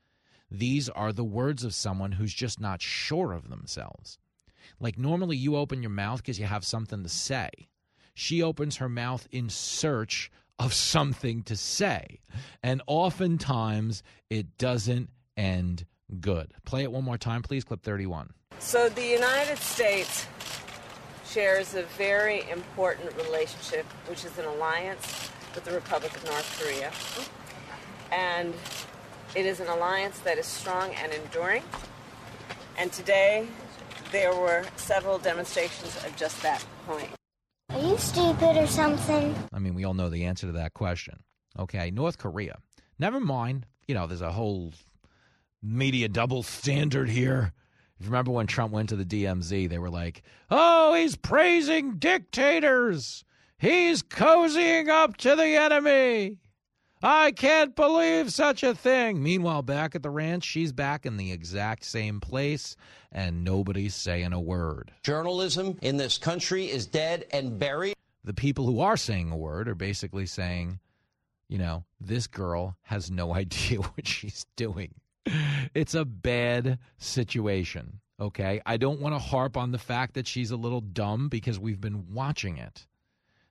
these 0.49 0.89
are 0.91 1.13
the 1.13 1.25
words 1.25 1.65
of 1.65 1.75
someone 1.75 2.13
who's 2.13 2.33
just 2.33 2.61
not 2.61 2.81
sure 2.81 3.33
of 3.33 3.49
themselves. 3.51 4.21
Like, 4.79 4.99
normally 4.99 5.37
you 5.37 5.57
open 5.57 5.83
your 5.83 5.91
mouth 5.91 6.19
because 6.19 6.39
you 6.39 6.47
have 6.47 6.65
something 6.65 7.03
to 7.03 7.09
say. 7.09 7.51
She 8.15 8.41
opens 8.41 8.77
her 8.77 8.89
mouth 8.89 9.27
in 9.33 9.51
search 9.51 10.31
of 10.59 10.73
something 10.73 11.43
to 11.45 11.57
say. 11.57 12.21
And 12.63 12.83
oftentimes 12.87 14.03
it 14.31 14.59
doesn't 14.59 15.11
end 15.37 15.87
good. 16.21 16.53
Play 16.65 16.83
it 16.83 16.93
one 16.93 17.05
more 17.05 17.19
time, 17.19 17.43
please. 17.43 17.65
Clip 17.65 17.83
31. 17.83 18.33
So 18.59 18.89
the 18.89 19.05
United 19.05 19.59
States 19.59 20.27
shares 21.29 21.75
a 21.75 21.83
very 21.99 22.49
important 22.49 23.15
relationship, 23.17 23.85
which 24.09 24.25
is 24.25 24.39
an 24.39 24.47
alliance 24.47 25.31
with 25.55 25.65
the 25.65 25.73
Republic 25.73 26.15
of 26.17 26.25
North 26.25 26.61
Korea. 26.61 26.93
And 28.11 28.55
it 29.35 29.45
is 29.45 29.61
an 29.61 29.69
alliance 29.69 30.19
that 30.21 30.39
is 30.39 30.47
strong 30.47 30.93
and 31.03 31.13
enduring. 31.13 31.63
And 32.79 32.93
today, 32.93 33.49
there 34.13 34.35
were 34.35 34.65
several 34.77 35.19
demonstrations 35.19 35.97
of 36.05 36.15
just 36.17 36.41
that 36.43 36.65
point. 36.87 37.16
Stupid 37.99 38.57
or 38.57 38.67
something? 38.67 39.35
I 39.53 39.59
mean, 39.59 39.75
we 39.75 39.85
all 39.85 39.95
know 39.95 40.11
the 40.11 40.25
answer 40.25 40.47
to 40.47 40.53
that 40.53 40.75
question. 40.75 41.21
Okay, 41.59 41.91
North 41.91 42.19
Korea. 42.19 42.59
Never 42.99 43.21
mind. 43.21 43.67
You 43.89 43.95
know, 43.95 44.07
there's 44.07 44.21
a 44.21 44.33
whole 44.33 44.73
media 45.63 46.09
double 46.09 46.43
standard 46.43 47.09
here. 47.09 47.53
If 47.99 48.07
you 48.07 48.11
remember 48.11 48.33
when 48.33 48.47
Trump 48.47 48.73
went 48.73 48.91
to 48.91 48.97
the 48.97 49.05
DMZ, 49.05 49.69
they 49.69 49.79
were 49.79 49.91
like, 49.91 50.23
oh, 50.51 50.95
he's 50.95 51.17
praising 51.17 51.97
dictators. 51.97 53.25
He's 53.59 54.03
cozying 54.03 54.89
up 54.89 55.17
to 55.19 55.35
the 55.35 55.57
enemy. 55.57 56.37
I 57.09 57.31
can't 57.31 57.77
believe 57.77 58.33
such 58.33 58.65
a 58.65 58.75
thing. 58.75 59.23
Meanwhile, 59.23 59.63
back 59.63 59.95
at 59.95 60.03
the 60.03 60.11
ranch, 60.11 60.43
she's 60.43 60.73
back 60.73 61.07
in 61.07 61.17
the 61.17 61.31
exact 61.31 61.85
same 61.85 62.19
place, 62.19 62.75
and 63.13 63.45
nobody's 63.45 63.95
saying 63.95 64.33
a 64.33 64.41
word. 64.41 64.91
Journalism 65.05 65.79
in 65.83 65.99
this 65.99 66.19
country 66.19 66.69
is 66.69 66.85
dead 66.89 67.25
and 67.33 67.61
buried. 67.61 67.95
The 68.25 68.35
people 68.35 68.67
who 68.67 68.81
are 68.81 68.97
saying 68.97 69.31
a 69.31 69.37
word 69.37 69.69
are 69.69 69.77
basically 69.77 70.27
saying, 70.27 70.81
you 71.49 71.59
know, 71.59 71.85
this 72.01 72.27
girl 72.27 72.77
has 72.83 73.09
no 73.09 73.33
idea 73.37 73.79
what 73.79 74.09
she's 74.09 74.45
doing. 74.57 74.93
It's 75.75 75.95
a 75.95 76.05
bad 76.05 76.81
situation, 76.99 78.01
okay? 78.19 78.61
I 78.67 78.79
don't 78.79 79.01
want 79.01 79.15
to 79.15 79.21
harp 79.21 79.57
on 79.57 79.71
the 79.71 79.79
fact 79.79 80.15
that 80.15 80.27
she's 80.27 80.51
a 80.51 80.57
little 80.57 80.81
dumb 80.81 81.29
because 81.29 81.57
we've 81.57 81.81
been 81.81 82.13
watching 82.13 82.57
it 82.59 82.89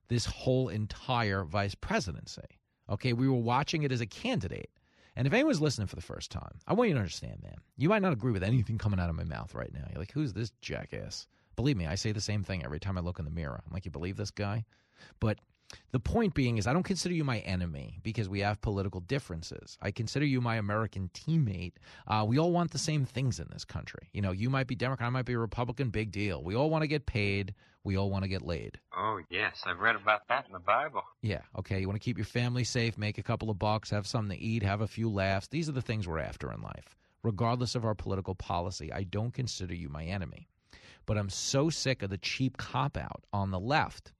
this 0.09 0.25
whole 0.25 0.67
entire 0.67 1.45
vice 1.45 1.73
presidency. 1.73 2.59
Okay, 2.89 3.13
we 3.13 3.27
were 3.27 3.35
watching 3.35 3.83
it 3.83 3.91
as 3.91 4.01
a 4.01 4.05
candidate. 4.05 4.69
And 5.15 5.25
if 5.25 5.33
anyone's 5.33 5.61
listening 5.61 5.87
for 5.87 5.95
the 5.95 6.01
first 6.01 6.29
time, 6.29 6.59
I 6.67 6.73
want 6.73 6.89
you 6.89 6.95
to 6.95 6.99
understand, 6.99 7.41
man. 7.41 7.55
You 7.77 7.89
might 7.89 8.01
not 8.01 8.13
agree 8.13 8.33
with 8.33 8.43
anything 8.43 8.77
coming 8.77 8.99
out 8.99 9.09
of 9.09 9.15
my 9.15 9.23
mouth 9.23 9.55
right 9.55 9.73
now. 9.73 9.85
You're 9.89 9.99
like, 9.99 10.11
who's 10.11 10.33
this 10.33 10.51
jackass? 10.61 11.27
Believe 11.55 11.77
me, 11.77 11.87
I 11.87 11.95
say 11.95 12.11
the 12.11 12.19
same 12.19 12.43
thing 12.43 12.65
every 12.65 12.79
time 12.79 12.97
I 12.97 13.01
look 13.01 13.17
in 13.17 13.25
the 13.25 13.31
mirror. 13.31 13.61
I'm 13.65 13.73
like, 13.73 13.85
you 13.85 13.91
believe 13.91 14.17
this 14.17 14.31
guy? 14.31 14.65
But 15.21 15.39
the 15.91 15.99
point 15.99 16.33
being 16.33 16.57
is, 16.57 16.67
I 16.67 16.73
don't 16.73 16.83
consider 16.83 17.15
you 17.15 17.23
my 17.23 17.39
enemy 17.39 17.99
because 18.03 18.29
we 18.29 18.41
have 18.41 18.61
political 18.61 18.99
differences. 19.01 19.77
I 19.81 19.91
consider 19.91 20.25
you 20.25 20.41
my 20.41 20.57
American 20.57 21.09
teammate. 21.13 21.73
Uh, 22.07 22.25
we 22.27 22.37
all 22.37 22.51
want 22.51 22.71
the 22.71 22.77
same 22.77 23.05
things 23.05 23.39
in 23.39 23.47
this 23.51 23.65
country. 23.65 24.09
You 24.13 24.21
know, 24.21 24.31
you 24.31 24.49
might 24.49 24.67
be 24.67 24.75
Democrat, 24.75 25.07
I 25.07 25.09
might 25.09 25.25
be 25.25 25.35
Republican, 25.35 25.89
big 25.89 26.11
deal. 26.11 26.43
We 26.43 26.55
all 26.55 26.69
want 26.69 26.83
to 26.83 26.87
get 26.87 27.05
paid. 27.05 27.53
We 27.83 27.97
all 27.97 28.09
want 28.09 28.23
to 28.23 28.27
get 28.27 28.41
laid. 28.41 28.79
Oh, 28.97 29.19
yes. 29.29 29.61
I've 29.65 29.79
read 29.79 29.95
about 29.95 30.27
that 30.27 30.47
in 30.47 30.53
the 30.53 30.59
Bible. 30.59 31.03
Yeah, 31.21 31.41
okay. 31.59 31.79
You 31.79 31.87
want 31.87 32.01
to 32.01 32.03
keep 32.03 32.17
your 32.17 32.25
family 32.25 32.63
safe, 32.63 32.97
make 32.97 33.17
a 33.17 33.23
couple 33.23 33.49
of 33.49 33.59
bucks, 33.59 33.91
have 33.91 34.07
something 34.07 34.37
to 34.37 34.43
eat, 34.43 34.63
have 34.63 34.81
a 34.81 34.87
few 34.87 35.09
laughs. 35.09 35.47
These 35.47 35.69
are 35.69 35.73
the 35.73 35.83
things 35.83 36.07
we're 36.07 36.19
after 36.19 36.51
in 36.51 36.61
life. 36.61 36.95
Regardless 37.21 37.75
of 37.75 37.85
our 37.85 37.95
political 37.95 38.35
policy, 38.35 38.91
I 38.91 39.03
don't 39.03 39.33
consider 39.33 39.75
you 39.75 39.89
my 39.89 40.03
enemy. 40.03 40.47
But 41.05 41.17
I'm 41.19 41.29
so 41.29 41.69
sick 41.69 42.01
of 42.01 42.09
the 42.09 42.17
cheap 42.17 42.57
cop 42.57 42.97
out 42.97 43.23
on 43.31 43.51
the 43.51 43.59
left 43.59 44.13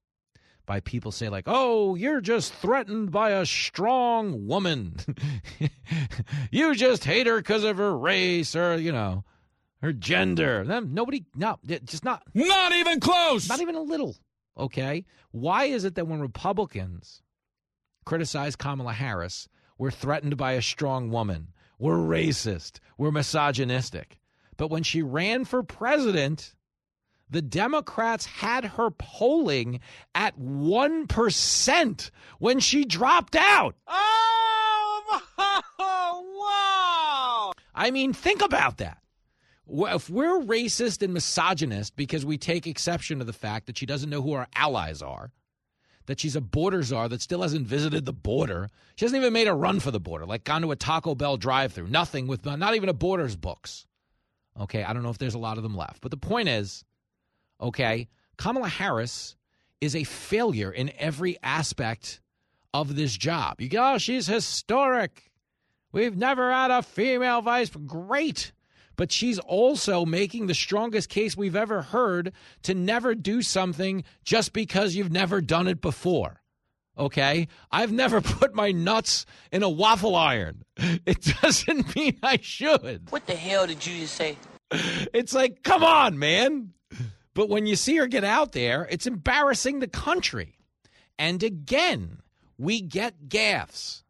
by 0.65 0.79
people 0.79 1.11
say 1.11 1.29
like, 1.29 1.45
"Oh, 1.47 1.95
you're 1.95 2.21
just 2.21 2.53
threatened 2.53 3.11
by 3.11 3.31
a 3.31 3.45
strong 3.45 4.47
woman. 4.47 4.97
you 6.51 6.75
just 6.75 7.03
hate 7.03 7.27
her 7.27 7.37
because 7.37 7.63
of 7.63 7.77
her 7.77 7.97
race 7.97 8.55
or 8.55 8.77
you 8.77 8.91
know 8.91 9.23
her 9.81 9.93
gender." 9.93 10.63
Them 10.63 10.93
nobody, 10.93 11.25
no, 11.35 11.59
just 11.65 12.03
not, 12.03 12.23
not 12.33 12.73
even 12.73 12.99
close, 12.99 13.47
not 13.47 13.61
even 13.61 13.75
a 13.75 13.81
little. 13.81 14.15
Okay, 14.57 15.05
why 15.31 15.65
is 15.65 15.83
it 15.83 15.95
that 15.95 16.07
when 16.07 16.21
Republicans 16.21 17.21
criticize 18.05 18.55
Kamala 18.55 18.93
Harris, 18.93 19.49
we're 19.77 19.91
threatened 19.91 20.37
by 20.37 20.53
a 20.53 20.61
strong 20.61 21.09
woman, 21.09 21.49
we're 21.77 21.97
racist, 21.97 22.79
we're 22.97 23.11
misogynistic, 23.11 24.17
but 24.57 24.69
when 24.69 24.83
she 24.83 25.01
ran 25.01 25.43
for 25.43 25.61
president 25.61 26.54
the 27.29 27.41
Democrats 27.41 28.25
had 28.25 28.65
her 28.65 28.91
polling 28.91 29.79
at 30.13 30.39
1% 30.39 32.11
when 32.39 32.59
she 32.59 32.85
dropped 32.85 33.35
out. 33.35 33.75
Oh, 33.87 35.21
wow. 35.79 37.51
I 37.73 37.91
mean, 37.91 38.13
think 38.13 38.41
about 38.41 38.77
that. 38.77 38.99
If 39.67 40.09
we're 40.09 40.41
racist 40.41 41.01
and 41.01 41.13
misogynist 41.13 41.95
because 41.95 42.25
we 42.25 42.37
take 42.37 42.67
exception 42.67 43.19
to 43.19 43.25
the 43.25 43.33
fact 43.33 43.65
that 43.65 43.77
she 43.77 43.87
doesn't 43.87 44.09
know 44.09 44.21
who 44.21 44.33
our 44.33 44.47
allies 44.55 45.01
are, 45.01 45.31
that 46.05 46.19
she's 46.19 46.35
a 46.35 46.41
border 46.41 46.83
czar 46.83 47.09
that 47.09 47.21
still 47.21 47.41
hasn't 47.41 47.67
visited 47.67 48.05
the 48.05 48.13
border. 48.13 48.69
She 48.95 49.05
hasn't 49.05 49.19
even 49.19 49.33
made 49.33 49.47
a 49.47 49.53
run 49.55 49.79
for 49.79 49.89
the 49.89 49.99
border, 49.99 50.25
like 50.25 50.43
gone 50.43 50.61
to 50.61 50.71
a 50.71 50.75
Taco 50.75 51.15
Bell 51.15 51.37
drive-through. 51.37 51.87
Nothing 51.87 52.27
with 52.27 52.45
not 52.45 52.75
even 52.75 52.89
a 52.89 52.93
borders 52.93 53.35
books. 53.35 53.87
Okay, 54.59 54.83
I 54.83 54.93
don't 54.93 55.03
know 55.03 55.09
if 55.09 55.17
there's 55.17 55.33
a 55.33 55.39
lot 55.39 55.57
of 55.57 55.63
them 55.63 55.75
left, 55.75 56.01
but 56.01 56.11
the 56.11 56.17
point 56.17 56.47
is, 56.47 56.85
okay, 57.65 58.07
Kamala 58.37 58.67
Harris 58.69 59.35
is 59.81 59.95
a 59.95 60.03
failure 60.03 60.71
in 60.71 60.91
every 60.97 61.37
aspect 61.43 62.21
of 62.73 62.95
this 62.95 63.15
job. 63.15 63.59
You 63.61 63.69
go, 63.69 63.93
oh, 63.93 63.97
she's 63.97 64.27
historic. 64.27 65.31
We've 65.91 66.15
never 66.15 66.51
had 66.51 66.71
a 66.71 66.81
female 66.81 67.41
vice. 67.41 67.69
Great. 67.69 68.51
But 68.97 69.11
she's 69.11 69.39
also 69.39 70.05
making 70.05 70.47
the 70.47 70.53
strongest 70.53 71.09
case 71.09 71.35
we've 71.35 71.55
ever 71.55 71.81
heard 71.81 72.33
to 72.63 72.73
never 72.73 73.13
do 73.15 73.41
something 73.41 74.03
just 74.23 74.53
because 74.53 74.95
you've 74.95 75.11
never 75.11 75.41
done 75.41 75.67
it 75.67 75.81
before. 75.81 76.41
Okay? 76.97 77.47
I've 77.71 77.91
never 77.91 78.21
put 78.21 78.53
my 78.53 78.71
nuts 78.71 79.25
in 79.51 79.63
a 79.63 79.69
waffle 79.69 80.15
iron. 80.15 80.63
It 81.05 81.21
doesn't 81.41 81.95
mean 81.95 82.17
I 82.21 82.39
should. 82.41 83.09
What 83.09 83.25
the 83.25 83.35
hell 83.35 83.67
did 83.67 83.85
you 83.85 84.01
just 84.01 84.15
say? 84.15 84.37
It's 84.71 85.33
like, 85.33 85.63
come 85.63 85.83
on, 85.83 86.19
man. 86.19 86.73
But 87.35 87.49
when 87.49 87.67
you 87.67 87.75
see 87.75 87.97
her 87.97 88.07
get 88.07 88.23
out 88.23 88.53
there, 88.53 88.87
it's 88.89 89.05
embarrassing 89.05 89.79
the 89.79 89.87
country. 89.87 90.57
And 91.19 91.43
again, 91.43 92.21
we 92.57 92.81
get 92.81 93.27
gaffes. 93.27 94.03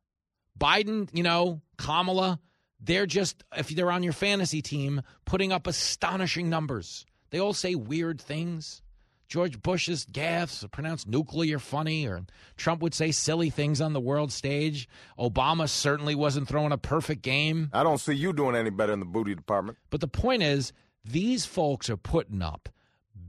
Biden, 0.58 1.10
you 1.12 1.24
know, 1.24 1.62
Kamala, 1.78 2.40
they're 2.80 3.08
just, 3.08 3.44
if 3.58 3.70
they're 3.70 3.92
on 3.92 4.04
your 4.04 4.14
fantasy 4.14 4.62
team, 4.62 5.02
putting 5.26 5.52
up 5.52 5.68
astonishing 5.68 6.50
numbers. 6.50 7.06
They 7.32 7.40
all 7.40 7.54
say 7.54 7.76
weird 7.76 8.22
things. 8.22 8.82
George 9.28 9.60
Bush's 9.60 10.06
gaffes 10.06 10.70
pronounced 10.72 11.08
nuclear 11.08 11.58
funny, 11.58 12.08
or 12.08 12.26
Trump 12.58 12.84
would 12.84 12.94
say 12.94 13.12
silly 13.12 13.50
things 13.50 13.82
on 13.82 13.94
the 13.94 14.00
world 14.00 14.32
stage. 14.32 14.88
Obama 15.18 15.68
certainly 15.68 16.14
wasn't 16.14 16.48
throwing 16.48 16.72
a 16.72 16.78
perfect 16.78 17.24
game. 17.24 17.72
I 17.74 17.82
don't 17.82 17.98
see 17.98 18.14
you 18.14 18.34
doing 18.34 18.56
any 18.56 18.70
better 18.70 18.94
in 18.94 19.00
the 19.00 19.06
booty 19.06 19.34
department. 19.34 19.80
But 19.90 20.02
the 20.02 20.08
point 20.08 20.44
is, 20.44 20.74
these 21.04 21.46
folks 21.46 21.90
are 21.90 21.98
putting 21.98 22.44
up 22.44 22.70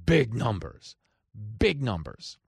big 0.06 0.34
numbers, 0.34 0.96
big 1.58 1.82
numbers. 1.82 2.38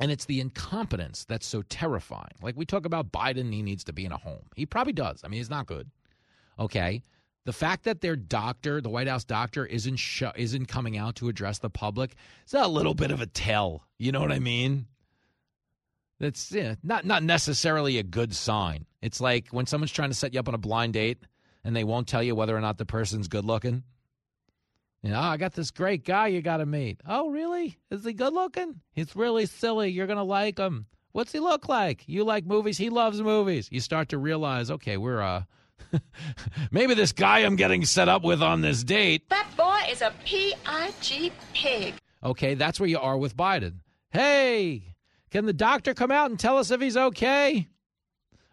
And 0.00 0.10
it's 0.10 0.24
the 0.24 0.40
incompetence 0.40 1.26
that's 1.26 1.46
so 1.46 1.60
terrifying. 1.62 2.32
Like 2.40 2.56
we 2.56 2.64
talk 2.64 2.86
about 2.86 3.12
Biden, 3.12 3.52
he 3.52 3.62
needs 3.62 3.84
to 3.84 3.92
be 3.92 4.06
in 4.06 4.12
a 4.12 4.16
home. 4.16 4.46
He 4.56 4.64
probably 4.64 4.94
does. 4.94 5.20
I 5.22 5.28
mean, 5.28 5.38
he's 5.38 5.50
not 5.50 5.66
good. 5.66 5.90
Okay. 6.58 7.02
The 7.44 7.52
fact 7.52 7.84
that 7.84 8.00
their 8.00 8.16
doctor, 8.16 8.80
the 8.80 8.88
White 8.88 9.08
House 9.08 9.24
doctor, 9.24 9.66
isn't 9.66 9.96
sh- 9.96 10.22
isn't 10.36 10.66
coming 10.66 10.96
out 10.96 11.16
to 11.16 11.28
address 11.28 11.58
the 11.58 11.70
public 11.70 12.14
is 12.46 12.54
a 12.54 12.66
little 12.66 12.94
bit 12.94 13.10
of 13.10 13.20
a 13.20 13.26
tell. 13.26 13.86
You 13.98 14.12
know 14.12 14.20
what 14.20 14.32
I 14.32 14.38
mean? 14.38 14.86
That's 16.18 16.52
yeah, 16.52 16.74
not 16.82 17.06
not 17.06 17.22
necessarily 17.22 17.98
a 17.98 18.02
good 18.02 18.34
sign. 18.34 18.84
It's 19.00 19.20
like 19.20 19.48
when 19.50 19.66
someone's 19.66 19.92
trying 19.92 20.10
to 20.10 20.14
set 20.14 20.34
you 20.34 20.40
up 20.40 20.48
on 20.48 20.54
a 20.54 20.58
blind 20.58 20.92
date 20.92 21.18
and 21.64 21.74
they 21.74 21.84
won't 21.84 22.06
tell 22.06 22.22
you 22.22 22.34
whether 22.34 22.56
or 22.56 22.60
not 22.60 22.78
the 22.78 22.86
person's 22.86 23.26
good 23.26 23.44
looking. 23.44 23.82
You 25.02 25.10
know, 25.10 25.18
oh, 25.18 25.22
I 25.22 25.36
got 25.38 25.54
this 25.54 25.70
great 25.70 26.04
guy 26.04 26.26
you 26.28 26.42
got 26.42 26.58
to 26.58 26.66
meet. 26.66 27.00
Oh, 27.06 27.30
really? 27.30 27.78
Is 27.90 28.04
he 28.04 28.12
good 28.12 28.34
looking? 28.34 28.80
He's 28.92 29.16
really 29.16 29.46
silly. 29.46 29.88
You're 29.90 30.06
going 30.06 30.18
to 30.18 30.22
like 30.22 30.58
him. 30.58 30.86
What's 31.12 31.32
he 31.32 31.40
look 31.40 31.68
like? 31.68 32.04
You 32.06 32.22
like 32.22 32.44
movies? 32.44 32.76
He 32.76 32.90
loves 32.90 33.20
movies. 33.22 33.68
You 33.72 33.80
start 33.80 34.10
to 34.10 34.18
realize, 34.18 34.70
okay, 34.70 34.98
we're, 34.98 35.22
uh, 35.22 35.44
maybe 36.70 36.94
this 36.94 37.12
guy 37.12 37.40
I'm 37.40 37.56
getting 37.56 37.84
set 37.86 38.08
up 38.08 38.22
with 38.22 38.42
on 38.42 38.60
this 38.60 38.84
date. 38.84 39.28
That 39.30 39.48
boy 39.56 39.80
is 39.90 40.02
a 40.02 40.12
P-I-G 40.24 41.32
pig. 41.54 41.94
Okay, 42.22 42.54
that's 42.54 42.78
where 42.78 42.88
you 42.88 42.98
are 42.98 43.16
with 43.16 43.34
Biden. 43.34 43.76
Hey, 44.10 44.94
can 45.30 45.46
the 45.46 45.52
doctor 45.54 45.94
come 45.94 46.10
out 46.10 46.30
and 46.30 46.38
tell 46.38 46.58
us 46.58 46.70
if 46.70 46.80
he's 46.80 46.96
okay? 46.96 47.68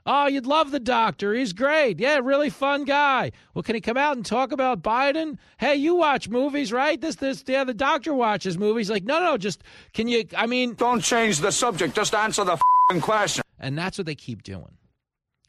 Oh, 0.09 0.25
you'd 0.27 0.45
love 0.45 0.71
the 0.71 0.79
doctor. 0.79 1.33
He's 1.33 1.51
great. 1.51 1.99
Yeah, 1.99 2.21
really 2.23 2.49
fun 2.49 2.85
guy. 2.85 3.33
Well, 3.53 3.61
can 3.61 3.75
he 3.75 3.81
come 3.81 3.97
out 3.97 4.15
and 4.15 4.25
talk 4.25 4.53
about 4.53 4.81
Biden? 4.81 5.37
Hey, 5.57 5.75
you 5.75 5.95
watch 5.95 6.29
movies, 6.29 6.71
right? 6.71 6.99
This, 6.99 7.17
this, 7.17 7.43
yeah, 7.45 7.65
the 7.65 7.73
doctor 7.73 8.13
watches 8.13 8.57
movies. 8.57 8.89
Like, 8.89 9.03
no, 9.03 9.19
no, 9.19 9.35
just 9.35 9.65
can 9.93 10.07
you? 10.07 10.23
I 10.35 10.47
mean, 10.47 10.75
don't 10.75 11.01
change 11.01 11.39
the 11.39 11.51
subject. 11.51 11.93
Just 11.93 12.15
answer 12.15 12.45
the 12.45 12.57
question. 13.01 13.43
And 13.59 13.77
that's 13.77 13.97
what 13.97 14.07
they 14.07 14.15
keep 14.15 14.43
doing. 14.43 14.77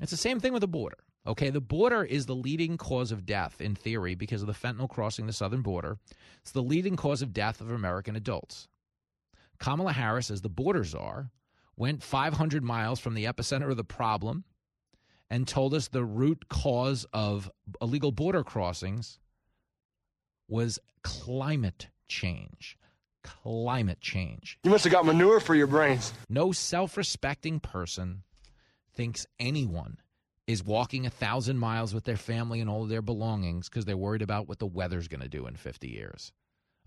It's 0.01 0.11
the 0.11 0.17
same 0.17 0.41
thing 0.41 0.53
with 0.53 0.63
the 0.63 0.69
border. 0.69 0.99
Okay, 1.25 1.51
the 1.51 1.61
border 1.61 2.03
is 2.03 2.27
the 2.27 2.35
leading 2.35 2.77
cause 2.77 3.13
of 3.13 3.27
death 3.27 3.61
in 3.61 3.77
theory 3.77 4.17
because 4.17 4.43
of 4.43 4.49
the 4.49 4.55
fentanyl 4.55 4.89
crossing 4.89 5.27
the 5.27 5.33
southern 5.33 5.63
border. 5.63 5.99
It's 6.41 6.51
the 6.51 6.63
leading 6.63 6.97
cause 6.97 7.23
of 7.23 7.33
death 7.33 7.61
of 7.61 7.71
American 7.71 8.17
adults. 8.17 8.67
Kamala 9.61 9.93
Harris, 9.93 10.33
as 10.33 10.43
the 10.43 10.49
border 10.49 10.83
czar, 10.83 11.31
went 11.77 12.03
500 12.03 12.65
miles 12.65 12.99
from 12.99 13.15
the 13.15 13.25
epicenter 13.25 13.71
of 13.71 13.77
the 13.77 13.85
problem 13.85 14.45
and 15.31 15.47
told 15.47 15.75
us 15.75 15.89
the 15.89 16.05
root 16.05 16.49
cause 16.49 17.07
of 17.13 17.51
illegal 17.81 18.13
border 18.13 18.43
crossings 18.43 19.19
was 20.49 20.79
climate 21.03 21.89
change. 22.09 22.79
Climate 23.23 24.01
change. 24.01 24.59
You 24.65 24.71
must 24.71 24.85
have 24.85 24.93
got 24.93 25.05
manure 25.05 25.41
for 25.41 25.55
your 25.55 25.67
brains. 25.67 26.13
No 26.29 26.53
self 26.53 26.97
respecting 26.97 27.61
person 27.61 28.23
thinks 28.95 29.27
anyone 29.39 29.99
is 30.47 30.65
walking 30.65 31.05
a 31.05 31.11
thousand 31.11 31.59
miles 31.59 31.93
with 31.93 32.05
their 32.05 32.17
family 32.17 32.61
and 32.61 32.71
all 32.71 32.83
of 32.83 32.89
their 32.89 33.03
belongings 33.03 33.69
because 33.69 33.85
they're 33.85 33.99
worried 33.99 34.23
about 34.23 34.49
what 34.49 34.59
the 34.59 34.67
weather's 34.67 35.09
going 35.09 35.21
to 35.21 35.29
do 35.29 35.47
in 35.47 35.55
50 35.57 35.89
years. 35.89 36.33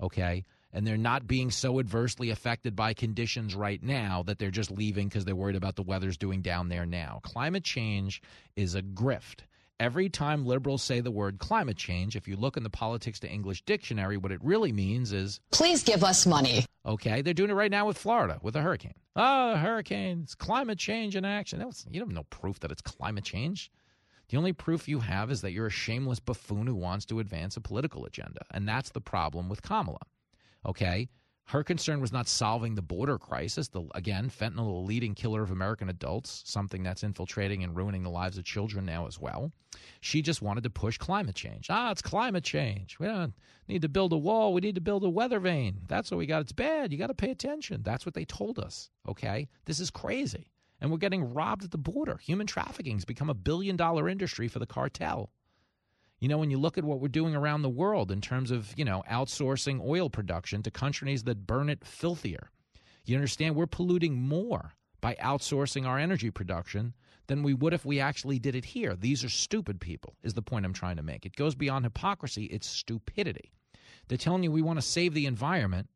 Okay? 0.01 0.45
And 0.73 0.85
they're 0.85 0.97
not 0.97 1.27
being 1.27 1.51
so 1.51 1.79
adversely 1.79 2.29
affected 2.29 2.75
by 2.75 2.93
conditions 2.93 3.55
right 3.55 3.81
now 3.81 4.23
that 4.23 4.39
they're 4.39 4.51
just 4.51 4.71
leaving 4.71 5.07
because 5.07 5.25
they're 5.25 5.35
worried 5.35 5.55
about 5.55 5.75
the 5.75 5.83
weather's 5.83 6.17
doing 6.17 6.41
down 6.41 6.69
there 6.69 6.85
now. 6.85 7.19
Climate 7.23 7.63
change 7.63 8.21
is 8.55 8.75
a 8.75 8.81
grift. 8.81 9.41
Every 9.79 10.09
time 10.09 10.45
liberals 10.45 10.83
say 10.83 10.99
the 10.99 11.09
word 11.09 11.39
climate 11.39 11.77
change, 11.77 12.15
if 12.15 12.27
you 12.27 12.35
look 12.35 12.55
in 12.55 12.61
the 12.61 12.69
politics 12.69 13.19
to 13.21 13.27
English 13.27 13.63
dictionary, 13.63 14.15
what 14.15 14.31
it 14.31 14.39
really 14.43 14.71
means 14.71 15.11
is 15.11 15.39
please 15.51 15.83
give 15.83 16.03
us 16.03 16.27
money. 16.27 16.65
Okay, 16.85 17.21
they're 17.21 17.33
doing 17.33 17.49
it 17.49 17.55
right 17.55 17.71
now 17.71 17.87
with 17.87 17.97
Florida 17.97 18.39
with 18.43 18.55
a 18.55 18.61
hurricane. 18.61 18.93
Oh, 19.15 19.55
hurricanes, 19.55 20.35
climate 20.35 20.77
change 20.77 21.15
in 21.15 21.25
action. 21.25 21.65
Was, 21.65 21.85
you 21.89 21.99
don't 21.99 22.09
have 22.09 22.15
no 22.15 22.23
proof 22.29 22.59
that 22.59 22.71
it's 22.71 22.81
climate 22.81 23.23
change. 23.23 23.71
The 24.29 24.37
only 24.37 24.53
proof 24.53 24.87
you 24.87 24.99
have 24.99 25.29
is 25.29 25.41
that 25.41 25.51
you're 25.51 25.67
a 25.67 25.71
shameless 25.71 26.19
buffoon 26.19 26.67
who 26.67 26.75
wants 26.75 27.05
to 27.07 27.19
advance 27.19 27.57
a 27.57 27.61
political 27.61 28.05
agenda. 28.05 28.41
And 28.51 28.67
that's 28.67 28.91
the 28.91 29.01
problem 29.01 29.49
with 29.49 29.61
Kamala. 29.61 29.99
Okay. 30.65 31.09
Her 31.45 31.63
concern 31.63 31.99
was 31.99 32.13
not 32.13 32.29
solving 32.29 32.75
the 32.75 32.81
border 32.81 33.17
crisis. 33.17 33.67
The, 33.67 33.83
again, 33.93 34.29
fentanyl, 34.29 34.55
the 34.55 34.87
leading 34.87 35.13
killer 35.13 35.41
of 35.41 35.51
American 35.51 35.89
adults, 35.89 36.43
something 36.45 36.81
that's 36.81 37.03
infiltrating 37.03 37.63
and 37.63 37.75
ruining 37.75 38.03
the 38.03 38.09
lives 38.09 38.37
of 38.37 38.45
children 38.45 38.85
now 38.85 39.05
as 39.05 39.19
well. 39.19 39.51
She 39.99 40.21
just 40.21 40.41
wanted 40.41 40.63
to 40.63 40.69
push 40.69 40.97
climate 40.97 41.35
change. 41.35 41.67
Ah, 41.69 41.91
it's 41.91 42.01
climate 42.01 42.45
change. 42.45 42.97
We 42.99 43.07
don't 43.07 43.33
need 43.67 43.81
to 43.81 43.89
build 43.89 44.13
a 44.13 44.17
wall. 44.17 44.53
We 44.53 44.61
need 44.61 44.75
to 44.75 44.81
build 44.81 45.03
a 45.03 45.09
weather 45.09 45.39
vane. 45.39 45.81
That's 45.87 46.09
what 46.09 46.19
we 46.19 46.25
got. 46.25 46.41
It's 46.41 46.53
bad. 46.53 46.91
You 46.91 46.97
got 46.97 47.07
to 47.07 47.13
pay 47.13 47.31
attention. 47.31 47.81
That's 47.83 48.05
what 48.05 48.15
they 48.15 48.23
told 48.23 48.57
us. 48.57 48.89
Okay. 49.07 49.49
This 49.65 49.81
is 49.81 49.91
crazy. 49.91 50.51
And 50.79 50.89
we're 50.89 50.97
getting 50.97 51.33
robbed 51.33 51.65
at 51.65 51.71
the 51.71 51.77
border. 51.77 52.17
Human 52.17 52.47
trafficking 52.47 52.95
has 52.95 53.05
become 53.05 53.29
a 53.29 53.35
billion 53.35 53.75
dollar 53.75 54.07
industry 54.07 54.47
for 54.47 54.59
the 54.59 54.65
cartel. 54.65 55.31
You 56.21 56.27
know, 56.27 56.37
when 56.37 56.51
you 56.51 56.59
look 56.59 56.77
at 56.77 56.83
what 56.83 56.99
we're 56.99 57.07
doing 57.07 57.35
around 57.35 57.63
the 57.63 57.69
world 57.69 58.11
in 58.11 58.21
terms 58.21 58.51
of, 58.51 58.73
you 58.77 58.85
know, 58.85 59.03
outsourcing 59.09 59.83
oil 59.83 60.07
production 60.07 60.61
to 60.63 60.71
countries 60.71 61.23
that 61.23 61.47
burn 61.47 61.67
it 61.67 61.83
filthier, 61.83 62.51
you 63.03 63.15
understand 63.15 63.55
we're 63.55 63.65
polluting 63.65 64.15
more 64.15 64.73
by 65.01 65.15
outsourcing 65.15 65.87
our 65.87 65.97
energy 65.97 66.29
production 66.29 66.93
than 67.25 67.41
we 67.41 67.55
would 67.55 67.73
if 67.73 67.85
we 67.85 67.99
actually 67.99 68.37
did 68.37 68.55
it 68.55 68.65
here. 68.65 68.95
These 68.95 69.23
are 69.23 69.29
stupid 69.29 69.81
people, 69.81 70.15
is 70.21 70.35
the 70.35 70.43
point 70.43 70.63
I'm 70.63 70.73
trying 70.73 70.97
to 70.97 71.03
make. 71.03 71.25
It 71.25 71.35
goes 71.35 71.55
beyond 71.55 71.85
hypocrisy, 71.85 72.45
it's 72.45 72.67
stupidity. 72.67 73.51
They're 74.07 74.17
telling 74.17 74.43
you 74.43 74.51
we 74.51 74.61
want 74.61 74.77
to 74.77 74.85
save 74.85 75.15
the 75.15 75.25
environment, 75.25 75.89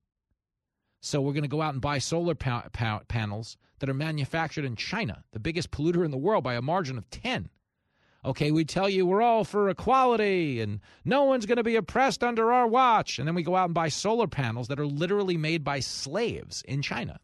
so 1.03 1.21
we're 1.21 1.33
going 1.33 1.43
to 1.43 1.47
go 1.47 1.61
out 1.61 1.73
and 1.73 1.81
buy 1.81 1.99
solar 1.99 2.33
pa- 2.33 2.69
pa- 2.73 3.01
panels 3.07 3.57
that 3.77 3.89
are 3.89 3.93
manufactured 3.93 4.65
in 4.65 4.75
China, 4.75 5.23
the 5.33 5.39
biggest 5.39 5.69
polluter 5.69 6.03
in 6.03 6.09
the 6.09 6.17
world 6.17 6.43
by 6.43 6.55
a 6.55 6.63
margin 6.63 6.97
of 6.97 7.07
10. 7.11 7.49
Okay, 8.25 8.49
we 8.49 8.65
tell 8.65 8.89
you 8.89 9.05
we're 9.05 9.21
all 9.21 9.43
for 9.43 9.69
equality 9.69 10.59
and 10.59 10.79
no 11.05 11.25
one's 11.25 11.45
going 11.45 11.57
to 11.57 11.63
be 11.63 11.75
oppressed 11.75 12.23
under 12.23 12.51
our 12.51 12.67
watch. 12.67 13.19
And 13.19 13.27
then 13.27 13.35
we 13.35 13.43
go 13.43 13.55
out 13.55 13.65
and 13.65 13.73
buy 13.73 13.89
solar 13.89 14.25
panels 14.25 14.67
that 14.69 14.79
are 14.79 14.87
literally 14.87 15.37
made 15.37 15.63
by 15.63 15.79
slaves 15.79 16.63
in 16.67 16.81
China. 16.81 17.19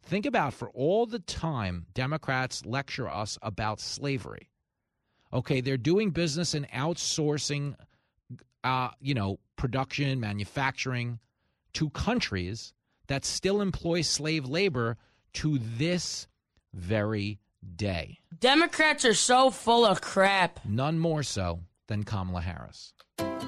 Think 0.00 0.26
about 0.26 0.54
for 0.54 0.70
all 0.70 1.06
the 1.06 1.18
time 1.18 1.86
Democrats 1.92 2.64
lecture 2.64 3.08
us 3.08 3.36
about 3.42 3.80
slavery. 3.80 4.48
Okay, 5.32 5.60
they're 5.60 5.76
doing 5.76 6.10
business 6.10 6.54
and 6.54 6.68
outsourcing, 6.70 7.74
uh, 8.62 8.90
you 9.00 9.14
know, 9.14 9.40
production, 9.56 10.20
manufacturing 10.20 11.18
to 11.74 11.90
countries 11.90 12.72
that 13.08 13.24
still 13.24 13.60
employ 13.60 14.02
slave 14.02 14.46
labor 14.46 14.96
to 15.32 15.58
this 15.58 16.28
very 16.72 17.40
day. 17.76 18.18
Democrats 18.38 19.04
are 19.04 19.14
so 19.14 19.50
full 19.50 19.84
of 19.84 20.00
crap. 20.00 20.60
None 20.64 20.98
more 20.98 21.22
so 21.22 21.60
than 21.88 22.04
Kamala 22.04 22.40
Harris. 22.40 22.92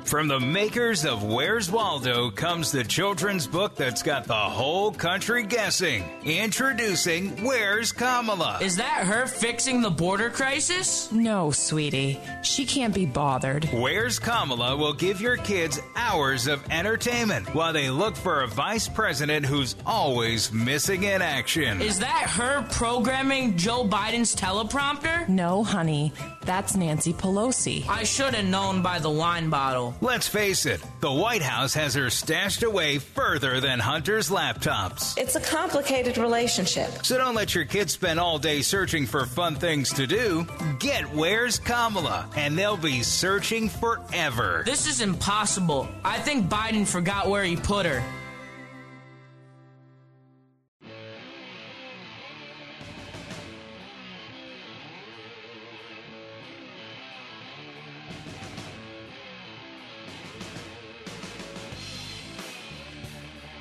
From 0.04 0.28
the 0.28 0.40
makers 0.40 1.04
of 1.04 1.22
Where's 1.22 1.70
Waldo 1.70 2.30
comes 2.30 2.72
the 2.72 2.82
children's 2.82 3.46
book 3.46 3.76
that's 3.76 4.02
got 4.02 4.24
the 4.24 4.34
whole 4.34 4.90
country 4.92 5.44
guessing. 5.44 6.02
Introducing 6.24 7.44
Where's 7.44 7.92
Kamala? 7.92 8.58
Is 8.60 8.76
that 8.76 9.06
her 9.06 9.26
fixing 9.26 9.82
the 9.82 9.90
border 9.90 10.30
crisis? 10.30 11.10
No, 11.12 11.50
sweetie. 11.50 12.18
She 12.42 12.66
can't 12.66 12.94
be 12.94 13.06
bothered. 13.06 13.66
Where's 13.72 14.18
Kamala 14.18 14.76
will 14.76 14.94
give 14.94 15.20
your 15.20 15.36
kids 15.36 15.78
hours 15.94 16.46
of 16.46 16.64
entertainment 16.70 17.54
while 17.54 17.72
they 17.72 17.88
look 17.88 18.16
for 18.16 18.42
a 18.42 18.48
vice 18.48 18.88
president 18.88 19.46
who's 19.46 19.76
always 19.86 20.52
missing 20.52 21.04
in 21.04 21.22
action. 21.22 21.80
Is 21.80 22.00
that 22.00 22.30
her 22.30 22.66
programming 22.72 23.56
Joe 23.56 23.84
Biden's 23.84 24.34
teleprompter? 24.34 25.28
No, 25.28 25.62
honey. 25.62 26.12
That's 26.42 26.74
Nancy 26.76 27.12
Pelosi. 27.12 27.86
I 27.88 28.02
should 28.02 28.34
have 28.34 28.46
known 28.46 28.82
by 28.82 28.98
the 28.98 29.10
wine 29.10 29.50
bottle. 29.50 29.79
Let's 30.00 30.28
face 30.28 30.66
it, 30.66 30.80
the 31.00 31.12
White 31.12 31.42
House 31.42 31.74
has 31.74 31.94
her 31.94 32.10
stashed 32.10 32.62
away 32.62 32.98
further 32.98 33.60
than 33.60 33.78
Hunter's 33.78 34.30
laptops. 34.30 35.16
It's 35.18 35.36
a 35.36 35.40
complicated 35.40 36.18
relationship. 36.18 37.04
So 37.04 37.18
don't 37.18 37.34
let 37.34 37.54
your 37.54 37.64
kids 37.64 37.92
spend 37.92 38.20
all 38.20 38.38
day 38.38 38.62
searching 38.62 39.06
for 39.06 39.26
fun 39.26 39.54
things 39.54 39.92
to 39.94 40.06
do. 40.06 40.46
Get 40.78 41.12
Where's 41.14 41.58
Kamala, 41.58 42.28
and 42.36 42.56
they'll 42.56 42.76
be 42.76 43.02
searching 43.02 43.68
forever. 43.68 44.62
This 44.64 44.86
is 44.86 45.00
impossible. 45.00 45.88
I 46.04 46.18
think 46.18 46.48
Biden 46.48 46.86
forgot 46.86 47.28
where 47.28 47.44
he 47.44 47.56
put 47.56 47.86
her. 47.86 48.02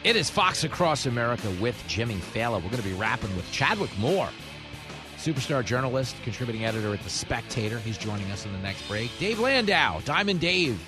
It 0.06 0.16
is 0.16 0.30
Fox 0.30 0.64
Across 0.64 1.08
America 1.08 1.52
with 1.62 1.82
Jimmy 1.88 2.16
Failla. 2.16 2.54
We're 2.64 2.70
going 2.70 2.82
to 2.82 2.88
be 2.88 2.94
rapping 2.94 3.36
with 3.36 3.52
Chadwick 3.52 3.90
Moore, 3.98 4.30
superstar 5.18 5.64
journalist, 5.64 6.16
contributing 6.24 6.64
editor 6.64 6.94
at 6.94 7.04
The 7.04 7.10
Spectator. 7.10 7.80
He's 7.80 7.98
joining 7.98 8.32
us 8.32 8.46
in 8.46 8.54
the 8.54 8.60
next 8.60 8.88
break. 8.88 9.12
Dave 9.20 9.40
Landau, 9.40 10.00
Diamond 10.06 10.40
Dave. 10.40 10.82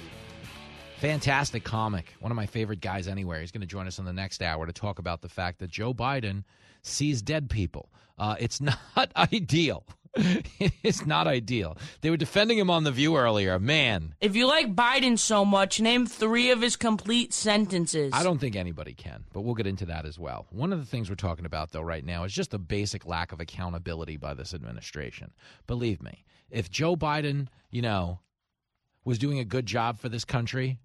Fantastic 0.99 1.65
comic. 1.65 2.13
One 2.21 2.31
of 2.31 2.37
my 2.37 2.45
favorite 2.45 2.79
guys 2.79 3.09
anywhere. 3.09 3.41
He's 3.41 3.51
going 3.51 3.59
to 3.61 3.67
join 3.67 3.85
us 3.85 3.99
in 3.99 4.05
the 4.05 4.13
next 4.13 4.41
hour 4.41 4.65
to 4.65 4.71
talk 4.71 4.97
about 4.97 5.21
the 5.21 5.29
fact 5.29 5.59
that 5.59 5.69
Joe 5.69 5.93
Biden 5.93 6.45
sees 6.81 7.21
dead 7.21 7.49
people. 7.49 7.89
Uh, 8.17 8.37
it's 8.39 8.61
not 8.61 8.79
ideal. 9.17 9.83
it's 10.83 11.05
not 11.05 11.27
ideal. 11.27 11.77
They 12.01 12.09
were 12.09 12.17
defending 12.17 12.57
him 12.57 12.69
on 12.69 12.83
The 12.83 12.91
View 12.91 13.15
earlier. 13.15 13.57
Man. 13.59 14.13
If 14.19 14.35
you 14.35 14.45
like 14.45 14.75
Biden 14.75 15.17
so 15.17 15.45
much, 15.45 15.79
name 15.79 16.05
three 16.05 16.51
of 16.51 16.61
his 16.61 16.75
complete 16.75 17.33
sentences. 17.33 18.11
I 18.13 18.23
don't 18.23 18.39
think 18.39 18.55
anybody 18.55 18.93
can, 18.93 19.23
but 19.31 19.41
we'll 19.41 19.55
get 19.55 19.67
into 19.67 19.85
that 19.85 20.05
as 20.05 20.19
well. 20.19 20.47
One 20.51 20.73
of 20.73 20.79
the 20.79 20.85
things 20.85 21.09
we're 21.09 21.15
talking 21.15 21.45
about, 21.45 21.71
though, 21.71 21.81
right 21.81 22.03
now 22.03 22.25
is 22.25 22.33
just 22.33 22.51
the 22.51 22.59
basic 22.59 23.05
lack 23.05 23.31
of 23.31 23.39
accountability 23.39 24.17
by 24.17 24.33
this 24.33 24.53
administration. 24.53 25.31
Believe 25.65 26.01
me, 26.01 26.25
if 26.49 26.69
Joe 26.69 26.97
Biden, 26.97 27.47
you 27.69 27.81
know, 27.81 28.19
was 29.05 29.17
doing 29.17 29.39
a 29.39 29.45
good 29.45 29.65
job 29.65 29.97
for 29.97 30.09
this 30.09 30.25
country, 30.25 30.79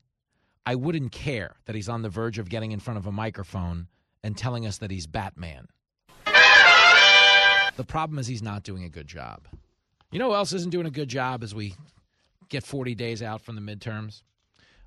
I 0.64 0.76
wouldn't 0.76 1.12
care 1.12 1.56
that 1.66 1.74
he's 1.74 1.88
on 1.88 2.02
the 2.02 2.08
verge 2.08 2.38
of 2.38 2.48
getting 2.48 2.72
in 2.72 2.80
front 2.80 2.98
of 2.98 3.06
a 3.06 3.12
microphone 3.12 3.88
and 4.22 4.36
telling 4.36 4.66
us 4.66 4.78
that 4.78 4.90
he's 4.90 5.06
Batman. 5.06 5.68
The 7.76 7.84
problem 7.84 8.18
is 8.18 8.26
he's 8.26 8.42
not 8.42 8.62
doing 8.62 8.84
a 8.84 8.88
good 8.88 9.06
job. 9.06 9.46
You 10.10 10.18
know 10.18 10.30
who 10.30 10.34
else 10.34 10.52
isn't 10.52 10.70
doing 10.70 10.86
a 10.86 10.90
good 10.90 11.08
job 11.08 11.42
as 11.42 11.54
we 11.54 11.74
get 12.48 12.64
40 12.64 12.94
days 12.94 13.22
out 13.22 13.42
from 13.42 13.54
the 13.54 13.60
midterms? 13.60 14.22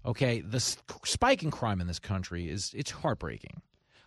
Okay, 0.06 0.42
the 0.42 0.60
spike 0.60 1.44
in 1.44 1.52
crime 1.52 1.82
in 1.82 1.88
this 1.88 2.00
country 2.00 2.50
is 2.50 2.74
it's 2.76 2.92
heartbreaking. 2.92 3.62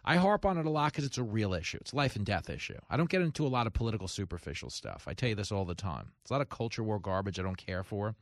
I 0.05 0.17
harp 0.17 0.45
on 0.45 0.59
it 0.59 0.67
a 0.67 0.71
lot 0.71 0.93
because 0.93 1.05
it's 1.05 1.19
a 1.19 1.23
real 1.23 1.55
issue. 1.55 1.79
It's 1.81 1.93
a 1.93 1.97
life 1.97 2.17
and 2.17 2.27
death 2.27 2.51
issue. 2.51 2.79
I 2.91 2.97
don't 2.97 3.09
get 3.09 3.23
into 3.23 3.47
a 3.47 3.49
lot 3.49 3.69
of 3.69 3.73
political 3.73 4.09
superficial 4.09 4.69
stuff. 4.69 5.05
I 5.07 5.15
tell 5.15 5.29
you 5.29 5.37
this 5.37 5.53
all 5.53 5.65
the 5.65 5.77
time. 5.77 6.11
It's 6.23 6.31
a 6.31 6.35
lot 6.35 6.41
of 6.41 6.49
culture 6.49 6.83
war 6.83 6.99
garbage 6.99 7.39
I 7.39 7.43
don't 7.43 7.57
care 7.57 7.85
for. 7.85 8.17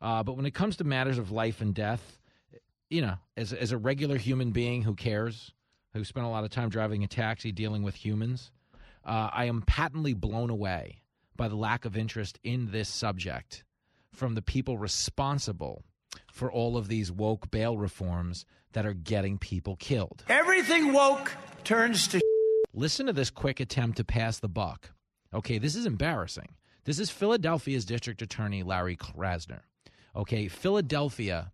Uh, 0.00 0.22
but 0.22 0.36
when 0.36 0.46
it 0.46 0.54
comes 0.54 0.76
to 0.76 0.84
matters 0.84 1.18
of 1.18 1.30
life 1.30 1.60
and 1.60 1.74
death, 1.74 2.18
you 2.88 3.02
know, 3.02 3.16
as, 3.36 3.52
as 3.52 3.72
a 3.72 3.76
regular 3.76 4.16
human 4.16 4.50
being 4.50 4.82
who 4.82 4.94
cares, 4.94 5.52
who 5.92 6.04
spent 6.04 6.24
a 6.24 6.30
lot 6.30 6.44
of 6.44 6.50
time 6.50 6.70
driving 6.70 7.04
a 7.04 7.08
taxi 7.08 7.52
dealing 7.52 7.82
with 7.82 7.96
humans, 7.96 8.50
uh, 9.06 9.30
I 9.32 9.44
am 9.44 9.62
patently 9.62 10.12
blown 10.12 10.50
away 10.50 11.00
by 11.36 11.48
the 11.48 11.56
lack 11.56 11.84
of 11.84 11.96
interest 11.96 12.38
in 12.42 12.72
this 12.72 12.88
subject 12.88 13.64
from 14.12 14.34
the 14.34 14.42
people 14.42 14.78
responsible 14.78 15.84
for 16.32 16.50
all 16.50 16.76
of 16.76 16.88
these 16.88 17.12
woke 17.12 17.50
bail 17.50 17.78
reforms 17.78 18.44
that 18.72 18.84
are 18.84 18.94
getting 18.94 19.38
people 19.38 19.76
killed. 19.76 20.24
Everything 20.28 20.92
woke 20.92 21.32
turns 21.64 22.08
to. 22.08 22.20
Listen 22.74 23.06
to 23.06 23.12
this 23.12 23.30
quick 23.30 23.60
attempt 23.60 23.96
to 23.98 24.04
pass 24.04 24.38
the 24.38 24.48
buck. 24.48 24.90
Okay, 25.32 25.58
this 25.58 25.76
is 25.76 25.86
embarrassing. 25.86 26.56
This 26.84 26.98
is 26.98 27.10
Philadelphia's 27.10 27.84
District 27.84 28.20
Attorney 28.22 28.62
Larry 28.62 28.96
Krasner. 28.96 29.60
Okay, 30.14 30.48
Philadelphia, 30.48 31.52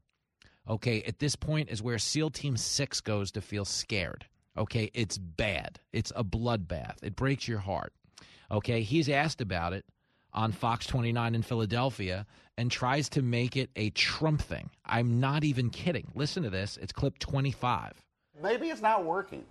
okay, 0.69 1.03
at 1.03 1.19
this 1.19 1.37
point 1.37 1.69
is 1.71 1.83
where 1.83 1.99
SEAL 1.99 2.31
Team 2.31 2.57
6 2.57 3.01
goes 3.01 3.33
to 3.33 3.41
feel 3.41 3.65
scared. 3.65 4.27
Okay, 4.57 4.91
it's 4.93 5.17
bad. 5.19 5.81
It's 5.93 6.13
a 6.15 6.23
bloodbath. 6.25 6.97
It 7.03 7.17
breaks 7.17 7.49
your 7.49 7.59
heart. 7.61 7.93
Okay, 8.51 8.83
he's 8.83 9.09
asked 9.09 9.41
about 9.41 9.73
it 9.73 9.85
on 10.35 10.53
Fox 10.53 10.87
29 10.87 11.35
in 11.35 11.43
Philadelphia 11.43 12.27
and 12.59 12.71
tries 12.71 13.09
to 13.11 13.23
make 13.23 13.57
it 13.57 13.71
a 13.77 13.91
Trump 13.91 14.43
thing. 14.43 14.69
I'm 14.85 15.21
not 15.21 15.43
even 15.45 15.71
kidding. 15.71 16.11
Listen 16.15 16.43
to 16.43 16.51
this. 16.51 16.79
It's 16.83 16.93
clip 16.93 17.19
25. 17.19 17.93
Maybe 18.43 18.69
it's 18.69 18.83
not 18.83 19.05
working. 19.05 19.45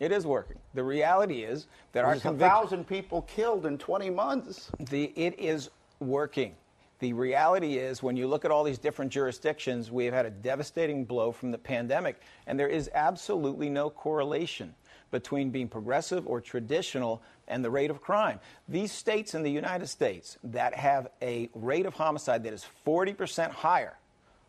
It 0.00 0.12
is 0.12 0.24
working. 0.26 0.58
The 0.74 0.82
reality 0.84 1.42
is 1.42 1.66
that 1.92 2.02
There's 2.02 2.06
our 2.06 2.12
a 2.14 2.20
conviction. 2.20 2.48
thousand 2.50 2.86
people 2.86 3.22
killed 3.22 3.66
in 3.66 3.76
20 3.78 4.10
months. 4.10 4.70
The, 4.78 5.12
it 5.16 5.38
is 5.38 5.70
working. 6.00 6.54
The 7.02 7.14
reality 7.14 7.78
is, 7.78 8.00
when 8.00 8.16
you 8.16 8.28
look 8.28 8.44
at 8.44 8.52
all 8.52 8.62
these 8.62 8.78
different 8.78 9.10
jurisdictions, 9.10 9.90
we 9.90 10.04
have 10.04 10.14
had 10.14 10.24
a 10.24 10.30
devastating 10.30 11.04
blow 11.04 11.32
from 11.32 11.50
the 11.50 11.58
pandemic, 11.58 12.20
and 12.46 12.56
there 12.56 12.68
is 12.68 12.88
absolutely 12.94 13.68
no 13.68 13.90
correlation 13.90 14.72
between 15.10 15.50
being 15.50 15.66
progressive 15.66 16.28
or 16.28 16.40
traditional 16.40 17.20
and 17.48 17.64
the 17.64 17.70
rate 17.70 17.90
of 17.90 18.00
crime. 18.00 18.38
These 18.68 18.92
states 18.92 19.34
in 19.34 19.42
the 19.42 19.50
United 19.50 19.88
States 19.88 20.38
that 20.44 20.76
have 20.76 21.08
a 21.20 21.50
rate 21.54 21.86
of 21.86 21.94
homicide 21.94 22.44
that 22.44 22.52
is 22.52 22.64
40% 22.86 23.50
higher 23.50 23.98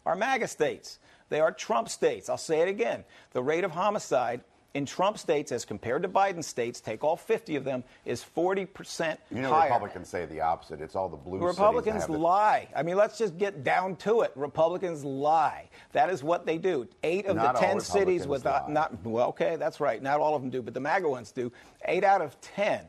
are 0.05 0.15
MAGA 0.15 0.47
states. 0.47 0.99
They 1.29 1.39
are 1.39 1.51
Trump 1.51 1.89
states. 1.89 2.29
I'll 2.29 2.37
say 2.37 2.61
it 2.61 2.67
again. 2.67 3.03
The 3.31 3.41
rate 3.41 3.63
of 3.63 3.71
homicide 3.71 4.41
in 4.74 4.86
Trump 4.88 5.17
states 5.19 5.51
as 5.51 5.65
compared 5.65 6.01
to 6.01 6.09
Biden 6.09 6.43
states, 6.43 6.82
take 6.82 7.03
all 7.03 7.15
50 7.15 7.55
of 7.55 7.63
them, 7.63 7.84
is 8.05 8.26
40% 8.36 9.17
You 9.30 9.41
know, 9.41 9.49
higher. 9.49 9.69
Republicans 9.69 10.09
say 10.09 10.26
the 10.26 10.41
opposite. 10.41 10.82
It's 10.82 10.95
all 10.95 11.09
the 11.09 11.17
blue 11.17 11.39
cities 11.39 11.47
Republicans 11.57 12.01
have 12.01 12.09
lie. 12.09 12.67
I 12.76 12.82
mean, 12.82 12.95
let's 12.97 13.17
just 13.17 13.38
get 13.38 13.63
down 13.63 13.95
to 13.97 14.21
it. 14.21 14.32
Republicans 14.36 15.03
lie. 15.03 15.69
That 15.91 16.09
is 16.09 16.24
what 16.24 16.45
they 16.47 16.57
do. 16.57 16.88
Eight 17.03 17.28
of 17.28 17.36
Not 17.36 17.53
the 17.55 17.59
ten 17.59 17.80
cities 17.80 18.26
with 18.26 18.45
lie. 18.45 18.65
not 18.67 19.05
well, 19.05 19.30
okay, 19.30 19.57
that's 19.57 19.80
right. 19.80 20.01
Not 20.01 20.19
all 20.19 20.36
of 20.36 20.41
them 20.41 20.49
do, 20.49 20.61
but 20.63 20.74
the 20.74 20.80
MAGA 20.80 21.07
ones 21.07 21.32
do. 21.32 21.51
Eight 21.86 22.03
out 22.03 22.21
of 22.21 22.39
ten 22.41 22.82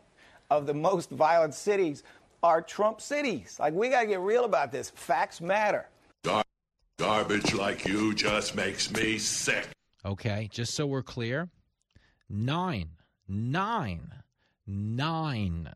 of 0.51 0.66
the 0.66 0.74
most 0.74 1.11
violent 1.11 1.55
cities 1.55 2.03
are 2.43 2.62
Trump 2.62 3.01
cities. 3.03 3.59
Like 3.61 3.74
we 3.74 3.91
got 3.91 4.03
to 4.03 4.07
get 4.07 4.20
real 4.20 4.45
about 4.45 4.72
this. 4.72 4.89
Facts 4.91 5.41
matter. 5.43 5.87
Gar- 6.24 6.45
garbage 6.99 7.53
like 7.53 7.85
you 7.85 8.14
just 8.14 8.55
makes 8.55 8.91
me 8.91 9.18
sick. 9.18 9.68
Okay, 10.07 10.49
just 10.51 10.74
so 10.74 10.87
we're 10.87 11.03
clear, 11.03 11.49
nine, 12.29 12.91
nine, 13.29 14.12
nine, 14.66 15.72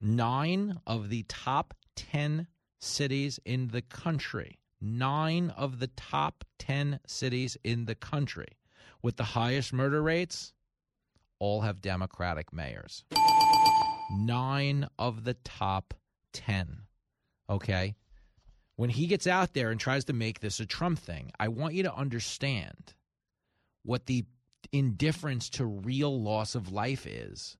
nine 0.00 0.80
of 0.86 1.08
the 1.08 1.24
top 1.28 1.74
10 1.96 2.46
cities 2.78 3.38
in 3.44 3.68
the 3.68 3.82
country, 3.82 4.58
nine 4.80 5.50
of 5.50 5.78
the 5.78 5.88
top 5.88 6.44
10 6.58 7.00
cities 7.06 7.56
in 7.64 7.84
the 7.84 7.94
country 7.94 8.58
with 9.02 9.16
the 9.16 9.24
highest 9.24 9.72
murder 9.72 10.02
rates 10.02 10.52
all 11.38 11.62
have 11.62 11.80
Democratic 11.80 12.52
mayors. 12.52 13.04
Nine 14.12 14.88
of 14.98 15.24
the 15.24 15.34
top 15.34 15.94
10. 16.32 16.82
Okay? 17.48 17.96
When 18.76 18.90
he 18.90 19.06
gets 19.06 19.26
out 19.26 19.54
there 19.54 19.70
and 19.70 19.80
tries 19.80 20.04
to 20.06 20.12
make 20.12 20.40
this 20.40 20.60
a 20.60 20.66
Trump 20.66 20.98
thing, 20.98 21.30
I 21.38 21.48
want 21.48 21.74
you 21.74 21.82
to 21.84 21.94
understand 21.94 22.94
what 23.82 24.06
the 24.06 24.24
indifference 24.72 25.48
to 25.50 25.66
real 25.66 26.20
loss 26.20 26.54
of 26.54 26.72
life 26.72 27.06
is 27.06 27.56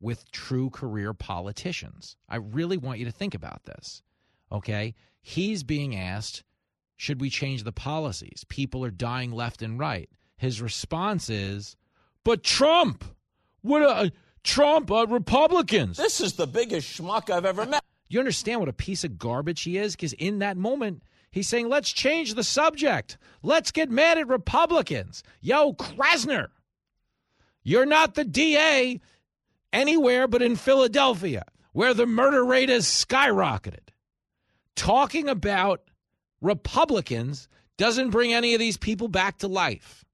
with 0.00 0.30
true 0.30 0.70
career 0.70 1.12
politicians. 1.12 2.16
I 2.28 2.36
really 2.36 2.76
want 2.76 2.98
you 2.98 3.04
to 3.04 3.12
think 3.12 3.34
about 3.34 3.64
this. 3.64 4.02
Okay? 4.50 4.94
He's 5.20 5.62
being 5.62 5.94
asked, 5.94 6.42
should 6.96 7.20
we 7.20 7.30
change 7.30 7.64
the 7.64 7.72
policies? 7.72 8.44
People 8.48 8.84
are 8.84 8.90
dying 8.90 9.32
left 9.32 9.62
and 9.62 9.78
right. 9.78 10.08
His 10.36 10.62
response 10.62 11.28
is, 11.28 11.76
but 12.24 12.42
Trump, 12.42 13.04
what 13.60 13.82
a 13.82 14.12
Trump, 14.42 14.90
uh, 14.90 15.06
Republicans. 15.06 15.98
This 15.98 16.20
is 16.20 16.34
the 16.34 16.46
biggest 16.46 16.98
schmuck 16.98 17.28
I've 17.30 17.44
ever 17.44 17.66
met. 17.66 17.84
You 18.08 18.18
understand 18.18 18.60
what 18.60 18.68
a 18.68 18.74
piece 18.74 19.04
of 19.04 19.18
garbage 19.18 19.62
he 19.62 19.76
is? 19.76 19.94
Because 19.94 20.14
in 20.14 20.38
that 20.40 20.56
moment, 20.56 21.02
He's 21.30 21.48
saying, 21.48 21.68
let's 21.68 21.92
change 21.92 22.34
the 22.34 22.44
subject. 22.44 23.16
Let's 23.42 23.70
get 23.70 23.90
mad 23.90 24.18
at 24.18 24.28
Republicans. 24.28 25.22
Yo, 25.40 25.74
Krasner, 25.74 26.48
you're 27.62 27.86
not 27.86 28.14
the 28.14 28.24
DA 28.24 29.00
anywhere 29.72 30.26
but 30.26 30.42
in 30.42 30.56
Philadelphia, 30.56 31.44
where 31.72 31.94
the 31.94 32.06
murder 32.06 32.44
rate 32.44 32.68
has 32.68 32.86
skyrocketed. 32.86 33.90
Talking 34.74 35.28
about 35.28 35.82
Republicans 36.40 37.48
doesn't 37.76 38.10
bring 38.10 38.32
any 38.32 38.54
of 38.54 38.60
these 38.60 38.76
people 38.76 39.08
back 39.08 39.38
to 39.38 39.48
life. 39.48 40.04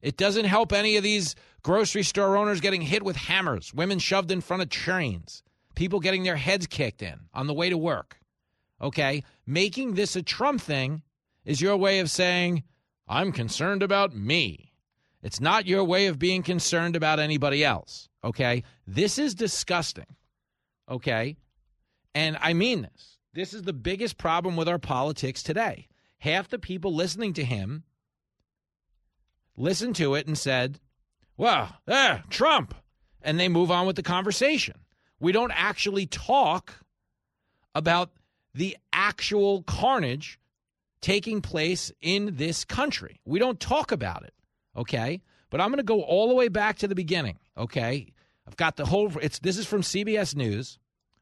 It 0.00 0.16
doesn't 0.16 0.44
help 0.44 0.72
any 0.72 0.96
of 0.96 1.02
these 1.02 1.34
grocery 1.62 2.02
store 2.02 2.36
owners 2.36 2.60
getting 2.60 2.82
hit 2.82 3.02
with 3.02 3.16
hammers, 3.16 3.72
women 3.74 3.98
shoved 3.98 4.30
in 4.30 4.42
front 4.42 4.62
of 4.62 4.68
trains, 4.68 5.42
people 5.74 5.98
getting 5.98 6.22
their 6.22 6.36
heads 6.36 6.66
kicked 6.66 7.02
in 7.02 7.20
on 7.32 7.46
the 7.46 7.54
way 7.54 7.70
to 7.70 7.78
work. 7.78 8.18
Okay? 8.80 9.24
Making 9.46 9.94
this 9.94 10.16
a 10.16 10.22
Trump 10.22 10.60
thing 10.60 11.02
is 11.44 11.60
your 11.60 11.76
way 11.76 12.00
of 12.00 12.10
saying, 12.10 12.64
I'm 13.06 13.32
concerned 13.32 13.82
about 13.82 14.14
me. 14.14 14.72
It's 15.22 15.40
not 15.40 15.66
your 15.66 15.84
way 15.84 16.06
of 16.06 16.18
being 16.18 16.42
concerned 16.42 16.96
about 16.96 17.18
anybody 17.18 17.64
else. 17.64 18.08
Okay? 18.22 18.62
This 18.86 19.18
is 19.18 19.34
disgusting. 19.34 20.16
Okay? 20.90 21.36
And 22.14 22.38
I 22.40 22.52
mean 22.52 22.82
this. 22.82 23.18
This 23.32 23.52
is 23.52 23.62
the 23.62 23.72
biggest 23.72 24.16
problem 24.16 24.56
with 24.56 24.68
our 24.68 24.78
politics 24.78 25.42
today. 25.42 25.88
Half 26.18 26.48
the 26.48 26.58
people 26.58 26.94
listening 26.94 27.32
to 27.34 27.44
him 27.44 27.84
listened 29.56 29.96
to 29.96 30.14
it 30.14 30.26
and 30.26 30.38
said, 30.38 30.78
well, 31.36 31.76
eh, 31.88 32.18
Trump. 32.30 32.74
And 33.22 33.40
they 33.40 33.48
move 33.48 33.70
on 33.70 33.86
with 33.86 33.96
the 33.96 34.02
conversation. 34.02 34.76
We 35.18 35.32
don't 35.32 35.52
actually 35.54 36.06
talk 36.06 36.74
about 37.74 38.10
the 38.54 38.76
actual 38.92 39.62
carnage 39.62 40.38
taking 41.00 41.40
place 41.42 41.92
in 42.00 42.36
this 42.36 42.64
country. 42.64 43.20
We 43.24 43.38
don't 43.38 43.60
talk 43.60 43.92
about 43.92 44.24
it, 44.24 44.34
okay? 44.76 45.22
But 45.50 45.60
I'm 45.60 45.68
going 45.68 45.78
to 45.78 45.82
go 45.82 46.02
all 46.02 46.28
the 46.28 46.34
way 46.34 46.48
back 46.48 46.78
to 46.78 46.88
the 46.88 46.94
beginning, 46.94 47.38
okay? 47.56 48.12
I've 48.46 48.56
got 48.56 48.76
the 48.76 48.86
whole 48.86 49.12
it's 49.20 49.38
this 49.38 49.58
is 49.58 49.66
from 49.66 49.82
CBS 49.82 50.34
News, 50.34 50.78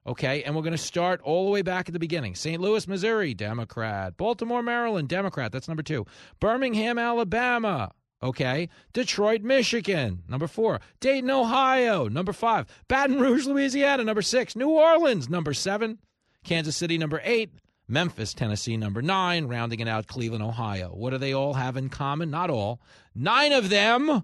okay? 0.06 0.42
And 0.42 0.54
we're 0.54 0.62
going 0.62 0.72
to 0.72 0.78
start 0.78 1.20
all 1.22 1.44
the 1.44 1.50
way 1.50 1.62
back 1.62 1.88
at 1.88 1.92
the 1.92 1.98
beginning. 1.98 2.34
St. 2.34 2.60
Louis, 2.60 2.86
Missouri, 2.86 3.34
Democrat. 3.34 4.16
Baltimore, 4.16 4.62
Maryland, 4.62 5.08
Democrat. 5.08 5.52
That's 5.52 5.68
number 5.68 5.82
2. 5.82 6.06
Birmingham, 6.40 6.98
Alabama, 6.98 7.92
Okay. 8.22 8.68
Detroit, 8.92 9.42
Michigan, 9.42 10.22
number 10.28 10.46
four. 10.46 10.80
Dayton, 11.00 11.30
Ohio, 11.30 12.08
number 12.08 12.32
five. 12.32 12.66
Baton 12.86 13.18
Rouge, 13.18 13.46
Louisiana, 13.46 14.04
number 14.04 14.22
six. 14.22 14.54
New 14.54 14.70
Orleans, 14.70 15.28
number 15.28 15.52
seven. 15.52 15.98
Kansas 16.44 16.76
City, 16.76 16.98
number 16.98 17.20
eight. 17.24 17.50
Memphis, 17.88 18.32
Tennessee, 18.32 18.76
number 18.76 19.02
nine. 19.02 19.46
Rounding 19.46 19.80
it 19.80 19.88
out, 19.88 20.06
Cleveland, 20.06 20.42
Ohio. 20.42 20.88
What 20.88 21.10
do 21.10 21.18
they 21.18 21.32
all 21.34 21.54
have 21.54 21.76
in 21.76 21.88
common? 21.88 22.30
Not 22.30 22.48
all. 22.48 22.80
Nine 23.14 23.52
of 23.52 23.68
them 23.68 24.22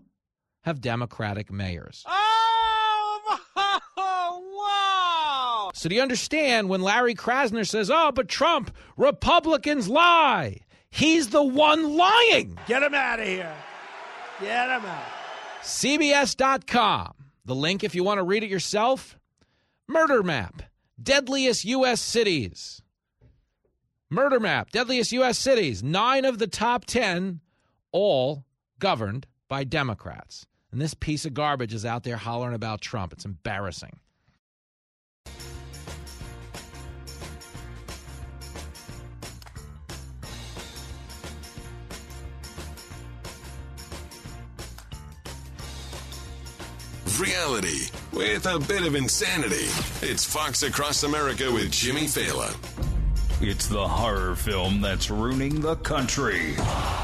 have 0.63 0.81
Democratic 0.81 1.53
mayors. 1.53 2.05
Oh, 2.07 3.39
wow. 3.97 5.71
So 5.75 5.89
do 5.89 5.95
you 5.95 6.03
understand 6.03 6.69
when 6.69 6.81
Larry 6.83 7.15
Krasner 7.15 7.67
says, 7.67 7.91
oh, 7.91 8.11
but 8.13 8.29
Trump, 8.29 8.75
Republicans 8.97 9.89
lie? 9.89 10.61
He's 10.91 11.29
the 11.29 11.43
one 11.43 11.97
lying. 11.97 12.59
Get 12.67 12.83
him 12.83 12.95
out 12.95 13.21
of 13.21 13.27
here. 13.27 13.55
Get 14.41 14.69
him 14.71 14.85
out. 14.87 15.05
CBS.com. 15.63 17.13
The 17.45 17.55
link, 17.55 17.85
if 17.85 17.95
you 17.95 18.05
want 18.05 18.19
to 18.19 18.25
read 18.25 18.45
it 18.45 18.51
yourself 18.51 19.19
Murder 19.89 20.23
Map, 20.23 20.63
Deadliest 21.01 21.65
U.S. 21.65 22.01
Cities. 22.01 22.83
Murder 24.11 24.41
Map, 24.41 24.71
Deadliest 24.71 25.13
U.S. 25.13 25.39
Cities. 25.39 25.83
Nine 25.83 26.25
of 26.25 26.39
the 26.39 26.47
top 26.47 26.85
10, 26.87 27.41
all 27.93 28.45
governed 28.79 29.27
by 29.49 29.65
Democrats. 29.65 30.47
And 30.73 30.81
this 30.81 30.95
piece 30.95 31.25
of 31.25 31.35
garbage 31.35 31.75
is 31.75 31.85
out 31.85 32.05
there 32.05 32.17
hollering 32.17 32.55
about 32.55 32.81
Trump. 32.81 33.13
It's 33.13 33.25
embarrassing. 33.25 34.01
Reality 47.19 47.87
with 48.13 48.47
a 48.47 48.59
bit 48.61 48.87
of 48.87 48.95
insanity. 48.95 49.67
It's 50.03 50.25
Fox 50.25 50.63
Across 50.63 51.03
America 51.03 51.51
with 51.51 51.71
Jimmy 51.71 52.03
Failla. 52.03 52.55
It's 53.41 53.67
the 53.67 53.87
horror 53.87 54.37
film 54.37 54.81
that's 54.81 55.11
ruining 55.11 55.61
the 55.61 55.77
country. 55.77 56.55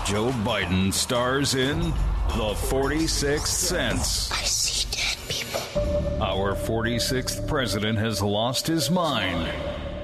Joe 0.06 0.30
Biden 0.44 0.92
stars 0.92 1.54
in 1.54 1.80
The 1.80 2.54
46th 2.68 3.46
Sense. 3.46 4.30
I 4.30 4.42
see 4.44 4.86
dead 4.90 5.16
people. 5.28 6.22
Our 6.22 6.54
46th 6.54 7.46
president 7.48 7.98
has 7.98 8.22
lost 8.22 8.66
his 8.66 8.90
mind, 8.90 9.48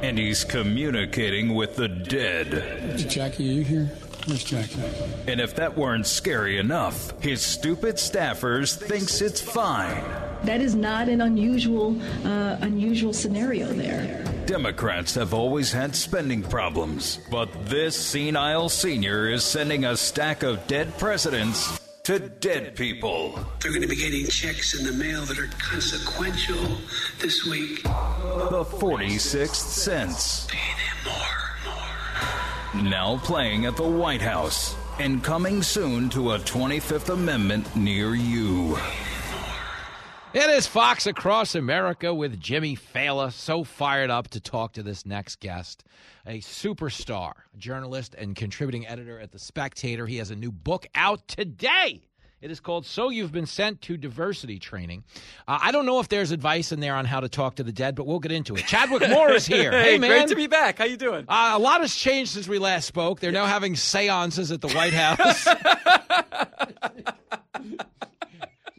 and 0.02 0.18
he's 0.18 0.44
communicating 0.44 1.54
with 1.54 1.76
the 1.76 1.88
dead. 1.88 2.98
Jackie, 2.98 3.48
are 3.48 3.52
you 3.52 3.64
here? 3.64 3.90
Where's 4.26 4.44
Jackie? 4.44 4.80
And 5.26 5.40
if 5.40 5.54
that 5.56 5.76
weren't 5.76 6.06
scary 6.06 6.58
enough, 6.58 7.18
his 7.20 7.40
stupid 7.42 7.96
staffers 7.96 8.76
thinks 8.76 9.20
it's 9.20 9.40
fine. 9.40 10.04
That 10.44 10.60
is 10.60 10.74
not 10.74 11.08
an 11.08 11.20
unusual, 11.20 12.00
uh, 12.24 12.56
unusual 12.60 13.12
scenario 13.12 13.72
there. 13.72 14.24
Democrats 14.46 15.14
have 15.14 15.32
always 15.32 15.72
had 15.72 15.94
spending 15.94 16.42
problems, 16.42 17.20
but 17.30 17.48
this 17.66 17.96
senile 17.96 18.68
senior 18.68 19.28
is 19.28 19.44
sending 19.44 19.84
a 19.84 19.96
stack 19.96 20.42
of 20.42 20.66
dead 20.66 20.96
presidents 20.98 21.78
to 22.04 22.18
dead 22.18 22.74
people. 22.74 23.38
They're 23.60 23.70
going 23.70 23.82
to 23.82 23.88
be 23.88 23.96
getting 23.96 24.26
checks 24.26 24.78
in 24.78 24.84
the 24.84 24.92
mail 24.92 25.24
that 25.26 25.38
are 25.38 25.48
consequential 25.58 26.78
this 27.20 27.44
week. 27.46 27.82
The 27.82 28.64
46th 28.64 29.54
Sense. 29.54 30.46
Pay 30.46 30.58
them 30.58 31.14
more. 31.14 31.39
Now 32.74 33.18
playing 33.24 33.66
at 33.66 33.76
the 33.76 33.82
White 33.82 34.22
House 34.22 34.76
and 35.00 35.24
coming 35.24 35.60
soon 35.60 36.08
to 36.10 36.32
a 36.32 36.38
25th 36.38 37.12
Amendment 37.12 37.74
near 37.74 38.14
you. 38.14 38.78
It 40.32 40.48
is 40.48 40.68
Fox 40.68 41.08
Across 41.08 41.56
America 41.56 42.14
with 42.14 42.38
Jimmy 42.38 42.76
Failla. 42.76 43.32
So 43.32 43.64
fired 43.64 44.08
up 44.08 44.28
to 44.28 44.40
talk 44.40 44.74
to 44.74 44.84
this 44.84 45.04
next 45.04 45.40
guest, 45.40 45.82
a 46.24 46.38
superstar, 46.38 47.32
journalist, 47.58 48.14
and 48.16 48.36
contributing 48.36 48.86
editor 48.86 49.18
at 49.18 49.32
The 49.32 49.40
Spectator. 49.40 50.06
He 50.06 50.18
has 50.18 50.30
a 50.30 50.36
new 50.36 50.52
book 50.52 50.86
out 50.94 51.26
today. 51.26 52.02
It 52.40 52.50
is 52.50 52.58
called 52.58 52.86
So 52.86 53.10
You've 53.10 53.32
Been 53.32 53.44
Sent 53.44 53.82
to 53.82 53.98
Diversity 53.98 54.58
Training. 54.58 55.04
Uh, 55.46 55.58
I 55.60 55.72
don't 55.72 55.84
know 55.84 56.00
if 56.00 56.08
there's 56.08 56.30
advice 56.30 56.72
in 56.72 56.80
there 56.80 56.94
on 56.94 57.04
how 57.04 57.20
to 57.20 57.28
talk 57.28 57.56
to 57.56 57.62
the 57.62 57.72
dead, 57.72 57.94
but 57.94 58.06
we'll 58.06 58.18
get 58.18 58.32
into 58.32 58.56
it. 58.56 58.66
Chadwick 58.66 59.06
Moore 59.10 59.32
is 59.32 59.44
here. 59.44 59.70
hey, 59.72 59.92
hey, 59.92 59.98
man. 59.98 60.10
Great 60.10 60.28
to 60.28 60.36
be 60.36 60.46
back. 60.46 60.78
How 60.78 60.86
you 60.86 60.96
doing? 60.96 61.26
Uh, 61.28 61.52
a 61.54 61.58
lot 61.58 61.82
has 61.82 61.94
changed 61.94 62.32
since 62.32 62.48
we 62.48 62.58
last 62.58 62.86
spoke. 62.86 63.20
They're 63.20 63.30
now 63.30 63.44
having 63.44 63.76
seances 63.76 64.50
at 64.52 64.62
the 64.62 64.68
White 64.68 64.94
House. 64.94 65.46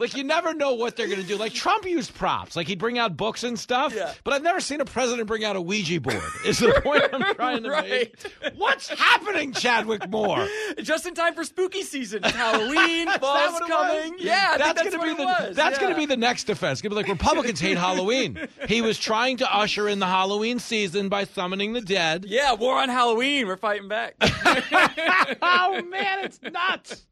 Like 0.01 0.15
you 0.15 0.23
never 0.23 0.55
know 0.55 0.73
what 0.73 0.95
they're 0.95 1.05
going 1.05 1.21
to 1.21 1.27
do. 1.27 1.37
Like 1.37 1.53
Trump 1.53 1.85
used 1.85 2.15
props, 2.15 2.55
like 2.55 2.67
he'd 2.67 2.79
bring 2.79 2.97
out 2.97 3.15
books 3.15 3.43
and 3.43 3.57
stuff. 3.57 3.93
Yeah. 3.93 4.11
But 4.23 4.33
I've 4.33 4.41
never 4.41 4.59
seen 4.59 4.81
a 4.81 4.85
president 4.85 5.27
bring 5.27 5.43
out 5.43 5.55
a 5.55 5.61
Ouija 5.61 6.01
board. 6.01 6.23
Is 6.43 6.57
the 6.57 6.81
point 6.83 7.03
I'm 7.13 7.35
trying 7.35 7.61
to 7.61 7.69
right. 7.69 7.87
make? 7.87 8.55
What's 8.55 8.89
happening, 8.89 9.53
Chadwick 9.53 10.09
Moore? 10.09 10.47
Just 10.81 11.05
in 11.05 11.13
time 11.13 11.35
for 11.35 11.43
spooky 11.43 11.83
season. 11.83 12.23
Halloween, 12.41 13.11
fall's 13.19 13.59
coming. 13.67 14.15
Yeah, 14.17 14.57
that's, 14.57 14.81
that's 14.81 14.95
going 14.95 15.07
to 15.09 15.15
be 15.15 15.21
the 15.21 15.27
was. 15.27 15.55
that's 15.55 15.75
yeah. 15.75 15.81
going 15.81 15.93
to 15.93 15.99
be 15.99 16.07
the 16.07 16.17
next 16.17 16.45
defense. 16.45 16.79
It's 16.79 16.81
going 16.81 16.89
to 16.89 16.95
be 16.95 17.07
like 17.07 17.19
Republicans 17.19 17.59
hate 17.59 17.77
Halloween. 17.77 18.39
He 18.67 18.81
was 18.81 18.97
trying 18.97 19.37
to 19.37 19.55
usher 19.55 19.87
in 19.87 19.99
the 19.99 20.07
Halloween 20.07 20.57
season 20.57 21.09
by 21.09 21.25
summoning 21.25 21.73
the 21.73 21.81
dead. 21.81 22.25
Yeah, 22.27 22.53
war 22.53 22.79
on 22.79 22.89
Halloween. 22.89 23.45
We're 23.45 23.55
fighting 23.55 23.87
back. 23.87 24.15
oh 24.19 25.83
man, 25.83 26.25
it's 26.25 26.41
nuts. 26.41 27.05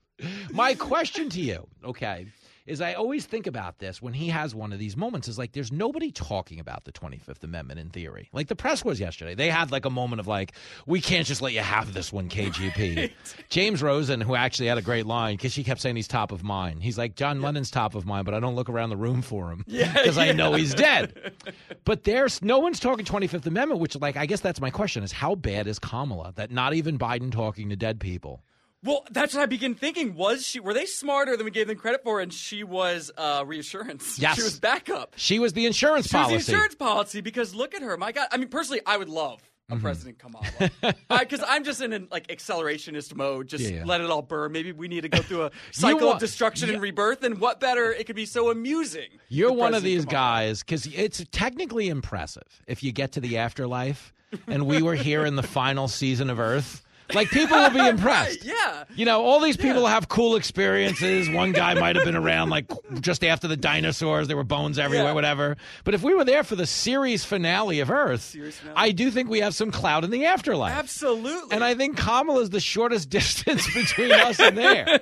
My 0.51 0.73
question 0.73 1.29
to 1.29 1.39
you, 1.39 1.67
okay, 1.85 2.25
is 2.69 2.81
I 2.81 2.93
always 2.93 3.25
think 3.25 3.47
about 3.47 3.79
this 3.79 4.01
when 4.01 4.13
he 4.13 4.27
has 4.27 4.53
one 4.53 4.71
of 4.71 4.79
these 4.79 4.95
moments 4.95 5.27
is 5.27 5.37
like 5.37 5.53
there's 5.53 5.71
nobody 5.71 6.11
talking 6.11 6.59
about 6.59 6.85
the 6.85 6.91
25th 6.91 7.43
Amendment 7.43 7.79
in 7.79 7.89
theory. 7.89 8.29
Like 8.31 8.47
the 8.47 8.55
press 8.55 8.85
was 8.85 8.99
yesterday. 8.99 9.33
They 9.33 9.49
had 9.49 9.71
like 9.71 9.85
a 9.85 9.89
moment 9.89 10.19
of 10.19 10.27
like, 10.27 10.53
we 10.85 11.01
can't 11.01 11.25
just 11.25 11.41
let 11.41 11.53
you 11.53 11.61
have 11.61 11.93
this 11.93 12.13
one, 12.13 12.29
KJP. 12.29 12.89
Right. 12.99 13.11
James 13.49 13.81
Rosen, 13.81 14.19
who 14.19 14.35
actually 14.35 14.67
had 14.67 14.77
a 14.77 14.81
great 14.81 15.05
line 15.05 15.35
because 15.35 15.53
she 15.53 15.63
kept 15.63 15.79
saying 15.79 15.95
he's 15.95 16.07
top 16.07 16.31
of 16.31 16.43
mind. 16.43 16.83
He's 16.83 16.97
like, 16.97 17.15
John 17.15 17.39
yeah. 17.39 17.45
Lennon's 17.45 17.71
top 17.71 17.95
of 17.95 18.05
mind, 18.05 18.25
but 18.25 18.33
I 18.33 18.39
don't 18.39 18.55
look 18.55 18.69
around 18.69 18.89
the 18.89 18.97
room 18.97 19.21
for 19.21 19.51
him 19.51 19.63
because 19.65 20.17
yeah, 20.17 20.23
I 20.23 20.31
know 20.31 20.53
he's 20.53 20.73
dead. 20.73 21.33
but 21.85 22.03
there's 22.03 22.41
no 22.41 22.59
one's 22.59 22.79
talking 22.79 23.05
25th 23.05 23.45
Amendment, 23.45 23.79
which 23.79 23.95
like 23.95 24.17
I 24.17 24.25
guess 24.25 24.41
that's 24.41 24.59
my 24.59 24.69
question 24.69 25.03
is 25.03 25.11
how 25.11 25.35
bad 25.35 25.67
is 25.67 25.79
Kamala 25.79 26.33
that 26.35 26.51
not 26.51 26.73
even 26.73 26.97
Biden 26.97 27.31
talking 27.31 27.69
to 27.69 27.75
dead 27.75 27.99
people? 27.99 28.43
Well, 28.83 29.05
that's 29.11 29.33
what 29.33 29.41
I 29.43 29.45
begin 29.45 29.75
thinking. 29.75 30.15
Was 30.15 30.45
she? 30.45 30.59
Were 30.59 30.73
they 30.73 30.85
smarter 30.85 31.35
than 31.35 31.43
we 31.45 31.51
gave 31.51 31.67
them 31.67 31.77
credit 31.77 32.01
for? 32.03 32.21
And 32.21 32.31
she 32.33 32.63
was 32.63 33.11
uh, 33.17 33.43
reassurance. 33.45 34.17
Yes, 34.21 34.35
she 34.37 34.43
was 34.43 34.59
backup. 34.59 35.13
She 35.17 35.37
was 35.39 35.53
the 35.53 35.65
insurance 35.65 36.07
she 36.07 36.13
policy. 36.13 36.35
Was 36.35 36.45
the 36.45 36.51
insurance 36.53 36.75
policy 36.75 37.21
because 37.21 37.53
look 37.53 37.75
at 37.75 37.81
her. 37.81 37.97
My 37.97 38.11
God. 38.13 38.27
I 38.31 38.37
mean, 38.37 38.47
personally, 38.47 38.81
I 38.85 38.95
would 38.97 39.09
love 39.09 39.41
a 39.69 39.75
Mhm. 39.75 39.81
President 39.81 40.17
Kamala. 40.19 40.45
Because 41.19 41.43
I'm 41.45 41.63
just 41.65 41.81
in 41.81 41.91
an 41.93 42.07
like 42.09 42.27
accelerationist 42.27 43.13
mode. 43.15 43.47
Just 43.47 43.65
Yeah, 43.65 43.79
yeah. 43.79 43.83
let 43.85 43.99
it 44.01 44.09
all 44.09 44.21
burn. 44.21 44.51
Maybe 44.53 44.71
we 44.71 44.87
need 44.87 45.01
to 45.01 45.09
go 45.09 45.21
through 45.21 45.43
a 45.43 45.51
cycle 45.71 46.07
wa- 46.07 46.13
of 46.13 46.19
destruction 46.19 46.69
and 46.69 46.81
rebirth. 46.81 47.23
And 47.23 47.39
what 47.39 47.59
better? 47.59 47.91
It 47.91 48.05
could 48.07 48.15
be 48.15 48.25
so 48.25 48.49
amusing. 48.49 49.09
You're 49.27 49.51
one 49.51 49.73
of 49.73 49.83
these 49.83 50.05
Kamala. 50.05 50.23
guys 50.45 50.59
because 50.63 50.87
it's 50.87 51.23
technically 51.31 51.89
impressive 51.89 52.61
if 52.65 52.81
you 52.81 52.91
get 52.93 53.11
to 53.11 53.19
the 53.19 53.37
afterlife 53.37 54.13
and 54.47 54.65
we 54.65 54.81
were 54.81 54.95
here 54.95 55.25
in 55.25 55.35
the 55.35 55.43
final 55.43 55.87
season 55.89 56.29
of 56.29 56.39
Earth. 56.39 56.81
Like 57.13 57.29
people 57.29 57.57
will 57.57 57.69
be 57.71 57.85
impressed. 57.87 58.43
Yeah. 58.43 58.83
You 58.95 59.05
know, 59.05 59.23
all 59.23 59.39
these 59.39 59.57
people 59.57 59.85
have 59.87 60.09
cool 60.09 60.35
experiences. 60.35 61.29
One 61.29 61.51
guy 61.51 61.73
might 61.73 61.95
have 61.95 62.05
been 62.05 62.15
around 62.15 62.49
like 62.49 62.65
just 63.01 63.23
after 63.23 63.47
the 63.47 63.57
dinosaurs. 63.57 64.27
There 64.27 64.37
were 64.37 64.43
bones 64.43 64.77
everywhere, 64.79 65.07
Yeah. 65.07 65.13
whatever. 65.13 65.57
But 65.83 65.93
if 65.93 66.03
we 66.03 66.13
were 66.13 66.25
there 66.25 66.43
for 66.43 66.55
the 66.55 66.65
series 66.65 67.23
finale 67.25 67.79
of 67.79 67.89
Earth, 67.91 68.35
I 68.75 68.91
do 68.91 69.11
think 69.11 69.29
we 69.29 69.39
have 69.41 69.55
some 69.55 69.71
cloud 69.71 70.03
in 70.03 70.11
the 70.11 70.25
afterlife. 70.25 70.73
Absolutely. 70.77 71.55
And 71.55 71.63
I 71.63 71.75
think 71.75 71.97
Kamala's 71.97 72.49
the 72.49 72.59
shortest 72.59 73.09
distance 73.19 73.65
between 73.73 74.11
us 74.11 74.39
and 74.39 74.57
there. 74.57 74.99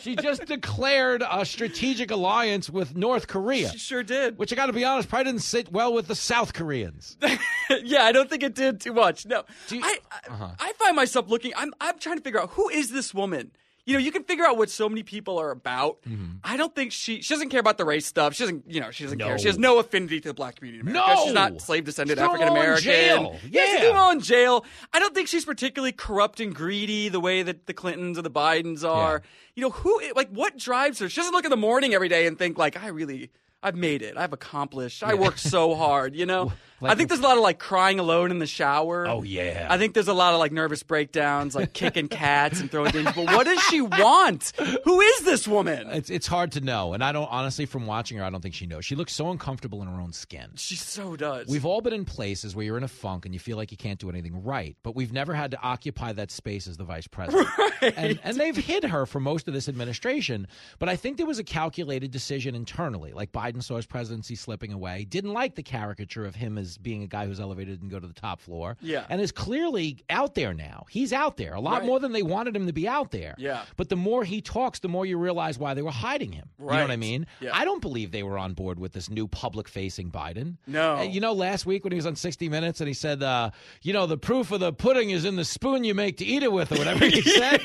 She 0.00 0.16
just 0.16 0.44
declared 0.46 1.22
a 1.28 1.44
strategic 1.44 2.10
alliance 2.10 2.68
with 2.70 2.96
North 2.96 3.26
Korea. 3.28 3.70
She 3.70 3.78
sure 3.78 4.02
did. 4.02 4.38
Which 4.38 4.52
I 4.52 4.56
got 4.56 4.66
to 4.66 4.72
be 4.72 4.84
honest, 4.84 5.08
probably 5.08 5.24
didn't 5.32 5.42
sit 5.42 5.70
well 5.72 5.92
with 5.92 6.06
the 6.08 6.14
South 6.14 6.52
Koreans. 6.52 7.16
yeah, 7.84 8.02
I 8.04 8.12
don't 8.12 8.28
think 8.28 8.42
it 8.42 8.54
did 8.54 8.80
too 8.80 8.92
much. 8.92 9.26
No, 9.26 9.44
I, 9.70 9.98
I, 10.10 10.32
Uh-huh. 10.32 10.48
I 10.58 10.72
find 10.74 10.96
myself 10.96 11.28
looking. 11.34 11.52
I'm 11.56 11.72
I'm 11.80 11.98
trying 11.98 12.16
to 12.16 12.22
figure 12.22 12.40
out 12.40 12.50
who 12.50 12.68
is 12.70 12.90
this 12.90 13.12
woman. 13.12 13.50
You 13.86 13.92
know, 13.92 13.98
you 13.98 14.12
can 14.12 14.24
figure 14.24 14.46
out 14.46 14.56
what 14.56 14.70
so 14.70 14.88
many 14.88 15.02
people 15.02 15.38
are 15.38 15.50
about. 15.50 16.00
Mm-hmm. 16.08 16.36
I 16.42 16.56
don't 16.56 16.74
think 16.74 16.90
she 16.90 17.20
she 17.20 17.34
doesn't 17.34 17.50
care 17.50 17.60
about 17.60 17.76
the 17.76 17.84
race 17.84 18.06
stuff. 18.06 18.32
She 18.34 18.42
doesn't, 18.44 18.64
you 18.66 18.80
know, 18.80 18.90
she 18.90 19.04
doesn't 19.04 19.18
care. 19.18 19.38
She 19.38 19.46
has 19.46 19.58
no 19.58 19.78
affinity 19.78 20.20
to 20.22 20.28
the 20.28 20.32
black 20.34 20.56
community 20.56 20.80
in 20.80 20.88
America. 20.88 21.14
No. 21.16 21.24
She's 21.24 21.34
not 21.34 21.60
slave 21.60 21.84
descended 21.84 22.18
African 22.18 22.48
American. 22.48 22.82
jail. 22.82 23.36
Yeah, 23.50 23.64
she's 23.66 23.74
Yeah. 23.74 23.80
doing 23.82 23.94
well 23.94 24.10
in 24.10 24.20
jail. 24.20 24.64
I 24.94 25.00
don't 25.00 25.14
think 25.14 25.28
she's 25.28 25.44
particularly 25.44 25.92
corrupt 25.92 26.40
and 26.40 26.54
greedy 26.54 27.10
the 27.10 27.20
way 27.20 27.42
that 27.42 27.66
the 27.66 27.74
Clintons 27.74 28.18
or 28.18 28.22
the 28.22 28.30
Bidens 28.30 28.88
are. 28.88 29.20
You 29.54 29.60
know, 29.64 29.70
who 29.70 30.00
like 30.16 30.30
what 30.30 30.56
drives 30.56 30.98
her? 31.00 31.10
She 31.10 31.20
doesn't 31.20 31.34
look 31.34 31.44
in 31.44 31.50
the 31.50 31.56
morning 31.58 31.92
every 31.92 32.08
day 32.08 32.26
and 32.26 32.38
think 32.38 32.56
like, 32.56 32.82
I 32.82 32.88
really 32.88 33.30
I've 33.62 33.76
made 33.76 34.00
it. 34.02 34.16
I've 34.16 34.32
accomplished. 34.32 35.02
I 35.02 35.12
worked 35.14 35.40
so 35.40 35.74
hard, 35.84 36.14
you 36.14 36.24
know? 36.26 36.52
I 36.90 36.94
think 36.94 37.08
there's 37.08 37.20
a 37.20 37.24
lot 37.24 37.36
of 37.36 37.42
like 37.42 37.58
crying 37.58 37.98
alone 37.98 38.30
in 38.30 38.38
the 38.38 38.46
shower. 38.46 39.06
Oh, 39.06 39.22
yeah. 39.22 39.66
I 39.70 39.78
think 39.78 39.94
there's 39.94 40.08
a 40.08 40.14
lot 40.14 40.34
of 40.34 40.40
like 40.40 40.52
nervous 40.52 40.82
breakdowns, 40.82 41.54
like 41.54 41.72
kicking 41.72 42.08
cats 42.08 42.60
and 42.60 42.70
throwing 42.70 42.92
things. 42.92 43.12
But 43.14 43.26
what 43.26 43.44
does 43.44 43.60
she 43.62 43.80
want? 43.80 44.52
Who 44.84 45.00
is 45.00 45.20
this 45.20 45.46
woman? 45.48 45.88
It's 45.90 46.10
it's 46.10 46.26
hard 46.26 46.52
to 46.52 46.60
know, 46.60 46.92
and 46.92 47.02
I 47.02 47.12
don't 47.12 47.30
honestly 47.30 47.66
from 47.66 47.86
watching 47.86 48.18
her, 48.18 48.24
I 48.24 48.30
don't 48.30 48.40
think 48.40 48.54
she 48.54 48.66
knows. 48.66 48.84
She 48.84 48.94
looks 48.94 49.12
so 49.12 49.30
uncomfortable 49.30 49.82
in 49.82 49.88
her 49.88 50.00
own 50.00 50.12
skin. 50.12 50.50
She 50.56 50.76
so 50.76 51.16
does. 51.16 51.48
We've 51.48 51.64
all 51.66 51.80
been 51.80 51.92
in 51.92 52.04
places 52.04 52.54
where 52.54 52.64
you're 52.64 52.76
in 52.76 52.84
a 52.84 52.88
funk 52.88 53.24
and 53.24 53.34
you 53.34 53.40
feel 53.40 53.56
like 53.56 53.70
you 53.70 53.76
can't 53.76 53.98
do 53.98 54.08
anything 54.08 54.42
right, 54.44 54.76
but 54.82 54.94
we've 54.94 55.12
never 55.12 55.34
had 55.34 55.50
to 55.52 55.60
occupy 55.62 56.12
that 56.12 56.30
space 56.30 56.66
as 56.66 56.76
the 56.76 56.84
vice 56.84 57.06
president. 57.06 57.48
And, 57.96 58.18
and 58.24 58.38
they've 58.38 58.56
hid 58.56 58.84
her 58.84 59.04
for 59.04 59.20
most 59.20 59.46
of 59.46 59.52
this 59.52 59.68
administration. 59.68 60.46
But 60.78 60.88
I 60.88 60.96
think 60.96 61.18
there 61.18 61.26
was 61.26 61.38
a 61.38 61.44
calculated 61.44 62.10
decision 62.10 62.54
internally. 62.54 63.12
Like 63.12 63.30
Biden 63.30 63.62
saw 63.62 63.76
his 63.76 63.84
presidency 63.84 64.36
slipping 64.36 64.72
away, 64.72 65.04
didn't 65.04 65.34
like 65.34 65.54
the 65.54 65.62
caricature 65.62 66.24
of 66.24 66.34
him 66.34 66.56
as 66.56 66.73
being 66.78 67.02
a 67.02 67.06
guy 67.06 67.26
who's 67.26 67.40
elevated 67.40 67.82
and 67.82 67.90
go 67.90 67.98
to 68.00 68.06
the 68.06 68.12
top 68.14 68.40
floor. 68.40 68.76
Yeah. 68.80 69.04
And 69.08 69.20
is 69.20 69.32
clearly 69.32 70.04
out 70.10 70.34
there 70.34 70.54
now. 70.54 70.86
He's 70.90 71.12
out 71.12 71.36
there 71.36 71.54
a 71.54 71.60
lot 71.60 71.80
Right. 71.80 71.86
more 71.86 72.00
than 72.00 72.12
they 72.12 72.22
wanted 72.22 72.54
him 72.56 72.66
to 72.66 72.72
be 72.72 72.86
out 72.88 73.10
there. 73.10 73.34
Yeah. 73.38 73.62
But 73.76 73.88
the 73.88 73.96
more 73.96 74.24
he 74.24 74.40
talks, 74.40 74.78
the 74.80 74.88
more 74.88 75.04
you 75.06 75.18
realize 75.18 75.58
why 75.58 75.74
they 75.74 75.82
were 75.82 75.90
hiding 75.90 76.32
him. 76.32 76.48
You 76.58 76.66
know 76.66 76.72
what 76.80 76.90
I 76.90 76.96
mean? 76.96 77.26
Yeah. 77.40 77.50
I 77.52 77.64
don't 77.64 77.80
believe 77.80 78.10
they 78.12 78.22
were 78.22 78.38
on 78.38 78.54
board 78.54 78.78
with 78.78 78.92
this 78.92 79.08
new 79.10 79.26
public 79.28 79.68
facing 79.68 80.10
Biden. 80.10 80.56
No. 80.66 81.02
You 81.02 81.20
know, 81.20 81.32
last 81.32 81.66
week 81.66 81.84
when 81.84 81.92
he 81.92 81.96
was 81.96 82.06
on 82.06 82.16
60 82.16 82.48
Minutes 82.48 82.80
and 82.80 82.88
he 82.88 82.94
said, 82.94 83.22
uh, 83.22 83.50
you 83.82 83.92
know, 83.92 84.06
the 84.06 84.18
proof 84.18 84.50
of 84.52 84.60
the 84.60 84.72
pudding 84.72 85.10
is 85.10 85.24
in 85.24 85.36
the 85.36 85.44
spoon 85.44 85.84
you 85.84 85.94
make 85.94 86.16
to 86.18 86.24
eat 86.24 86.42
it 86.42 86.52
with, 86.52 86.72
or 86.72 86.76
whatever 86.76 87.04
he 87.06 87.20
said. 87.38 87.60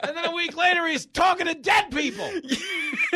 And 0.00 0.16
then 0.16 0.24
a 0.24 0.32
week 0.32 0.56
later, 0.56 0.86
he's 0.86 1.06
talking 1.06 1.46
to 1.46 1.54
dead 1.54 1.90
people. 1.90 2.30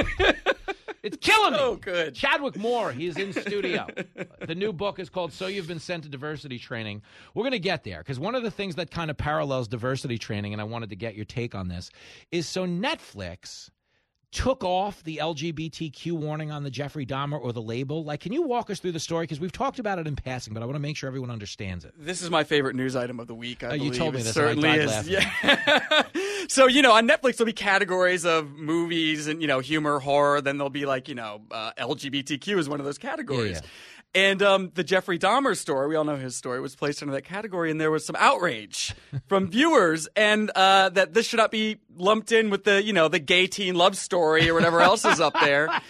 it's 1.02 1.16
killing 1.20 1.52
me. 1.52 1.58
So 1.58 1.76
good. 1.76 2.14
Chadwick 2.14 2.56
Moore, 2.56 2.92
he's 2.92 3.16
in 3.16 3.32
studio. 3.32 3.86
the 4.46 4.54
new 4.54 4.72
book 4.72 4.91
is 4.98 5.08
called 5.08 5.32
So 5.32 5.46
You've 5.46 5.68
Been 5.68 5.78
Sent 5.78 6.04
to 6.04 6.08
Diversity 6.08 6.58
Training. 6.58 7.02
We're 7.34 7.42
going 7.42 7.52
to 7.52 7.58
get 7.58 7.84
there 7.84 7.98
because 7.98 8.18
one 8.18 8.34
of 8.34 8.42
the 8.42 8.50
things 8.50 8.76
that 8.76 8.90
kind 8.90 9.10
of 9.10 9.16
parallels 9.16 9.68
diversity 9.68 10.18
training, 10.18 10.52
and 10.52 10.60
I 10.60 10.64
wanted 10.64 10.90
to 10.90 10.96
get 10.96 11.14
your 11.14 11.24
take 11.24 11.54
on 11.54 11.68
this, 11.68 11.90
is 12.30 12.48
so 12.48 12.66
Netflix 12.66 13.70
took 14.32 14.64
off 14.64 15.04
the 15.04 15.18
LGBTQ 15.18 16.12
warning 16.12 16.50
on 16.50 16.62
the 16.64 16.70
Jeffrey 16.70 17.04
Dahmer 17.04 17.38
or 17.38 17.52
the 17.52 17.60
label. 17.60 18.02
Like, 18.02 18.20
can 18.20 18.32
you 18.32 18.40
walk 18.42 18.70
us 18.70 18.80
through 18.80 18.92
the 18.92 18.98
story? 18.98 19.24
Because 19.24 19.38
we've 19.40 19.52
talked 19.52 19.78
about 19.78 19.98
it 19.98 20.06
in 20.06 20.16
passing, 20.16 20.54
but 20.54 20.62
I 20.62 20.66
want 20.66 20.76
to 20.76 20.80
make 20.80 20.96
sure 20.96 21.06
everyone 21.06 21.30
understands 21.30 21.84
it. 21.84 21.92
This 21.98 22.22
is 22.22 22.30
my 22.30 22.42
favorite 22.42 22.74
news 22.74 22.96
item 22.96 23.20
of 23.20 23.26
the 23.26 23.34
week. 23.34 23.62
I 23.62 23.68
Oh, 23.68 23.74
you 23.74 23.90
told 23.90 24.14
me 24.14 24.20
It 24.20 24.24
this, 24.24 24.32
Certainly 24.32 24.70
is. 24.70 25.06
Yeah. 25.08 26.02
so 26.48 26.66
you 26.66 26.80
know, 26.80 26.92
on 26.92 27.06
Netflix 27.06 27.36
there'll 27.36 27.44
be 27.44 27.52
categories 27.52 28.24
of 28.24 28.50
movies 28.52 29.26
and 29.26 29.42
you 29.42 29.48
know 29.48 29.60
humor, 29.60 29.98
horror. 29.98 30.40
Then 30.40 30.56
there'll 30.56 30.70
be 30.70 30.86
like 30.86 31.10
you 31.10 31.14
know 31.14 31.42
uh, 31.50 31.72
LGBTQ 31.78 32.56
is 32.56 32.70
one 32.70 32.80
of 32.80 32.86
those 32.86 32.98
categories. 32.98 33.60
Yeah, 33.62 33.68
And 34.14 34.42
um, 34.42 34.70
the 34.74 34.84
Jeffrey 34.84 35.18
Dahmer 35.18 35.56
story, 35.56 35.88
we 35.88 35.96
all 35.96 36.04
know 36.04 36.16
his 36.16 36.36
story, 36.36 36.60
was 36.60 36.76
placed 36.76 37.02
under 37.02 37.14
that 37.14 37.22
category, 37.22 37.70
and 37.70 37.80
there 37.80 37.90
was 37.90 38.04
some 38.04 38.16
outrage 38.18 38.94
from 39.26 39.48
viewers, 39.48 40.06
and 40.14 40.50
uh, 40.54 40.90
that 40.90 41.14
this 41.14 41.26
should 41.26 41.38
not 41.38 41.50
be 41.50 41.78
lumped 41.96 42.30
in 42.30 42.50
with 42.50 42.64
the, 42.64 42.82
you 42.82 42.92
know, 42.92 43.08
the 43.08 43.18
gay 43.18 43.46
teen 43.46 43.74
love 43.74 43.96
story 43.96 44.50
or 44.50 44.54
whatever 44.54 44.80
else 44.80 45.04
is 45.04 45.20
up 45.20 45.34
there. 45.40 45.68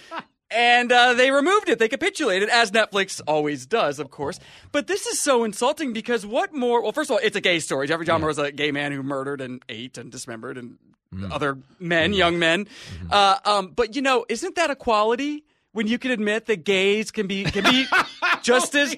And 0.55 0.93
uh, 0.93 1.15
they 1.15 1.31
removed 1.31 1.71
it. 1.71 1.79
They 1.79 1.89
capitulated, 1.89 2.51
as 2.51 2.71
Netflix 2.73 3.23
always 3.27 3.65
does, 3.65 3.99
of 3.99 4.11
course. 4.11 4.39
But 4.71 4.87
this 4.87 5.07
is 5.07 5.19
so 5.19 5.45
insulting 5.45 5.95
because 5.95 6.27
what 6.27 6.53
more? 6.53 6.83
Well, 6.83 6.93
first 6.93 7.09
of 7.09 7.15
all, 7.15 7.21
it's 7.23 7.37
a 7.37 7.41
gay 7.41 7.59
story. 7.59 7.87
Jeffrey 7.87 8.05
Dahmer 8.05 8.27
was 8.27 8.37
a 8.37 8.53
gay 8.53 8.71
man 8.71 8.93
who 8.93 9.03
murdered 9.03 9.41
and 9.41 9.63
ate 9.71 9.97
and 9.97 10.13
dismembered 10.13 10.59
and 10.59 10.77
other 11.31 11.57
men, 11.79 12.13
young 12.13 12.39
men. 12.39 12.67
Uh, 13.11 13.39
um, 13.47 13.69
but 13.69 13.97
you 13.97 14.03
know, 14.03 14.27
isn't 14.29 14.55
that 14.57 14.71
equality? 14.71 15.45
When 15.73 15.87
you 15.87 15.99
can 15.99 16.11
admit 16.11 16.47
that 16.47 16.65
gays 16.65 17.11
can 17.11 17.27
be 17.27 17.45
can 17.45 17.65
be 17.65 17.87
just 18.43 18.75
as 18.75 18.95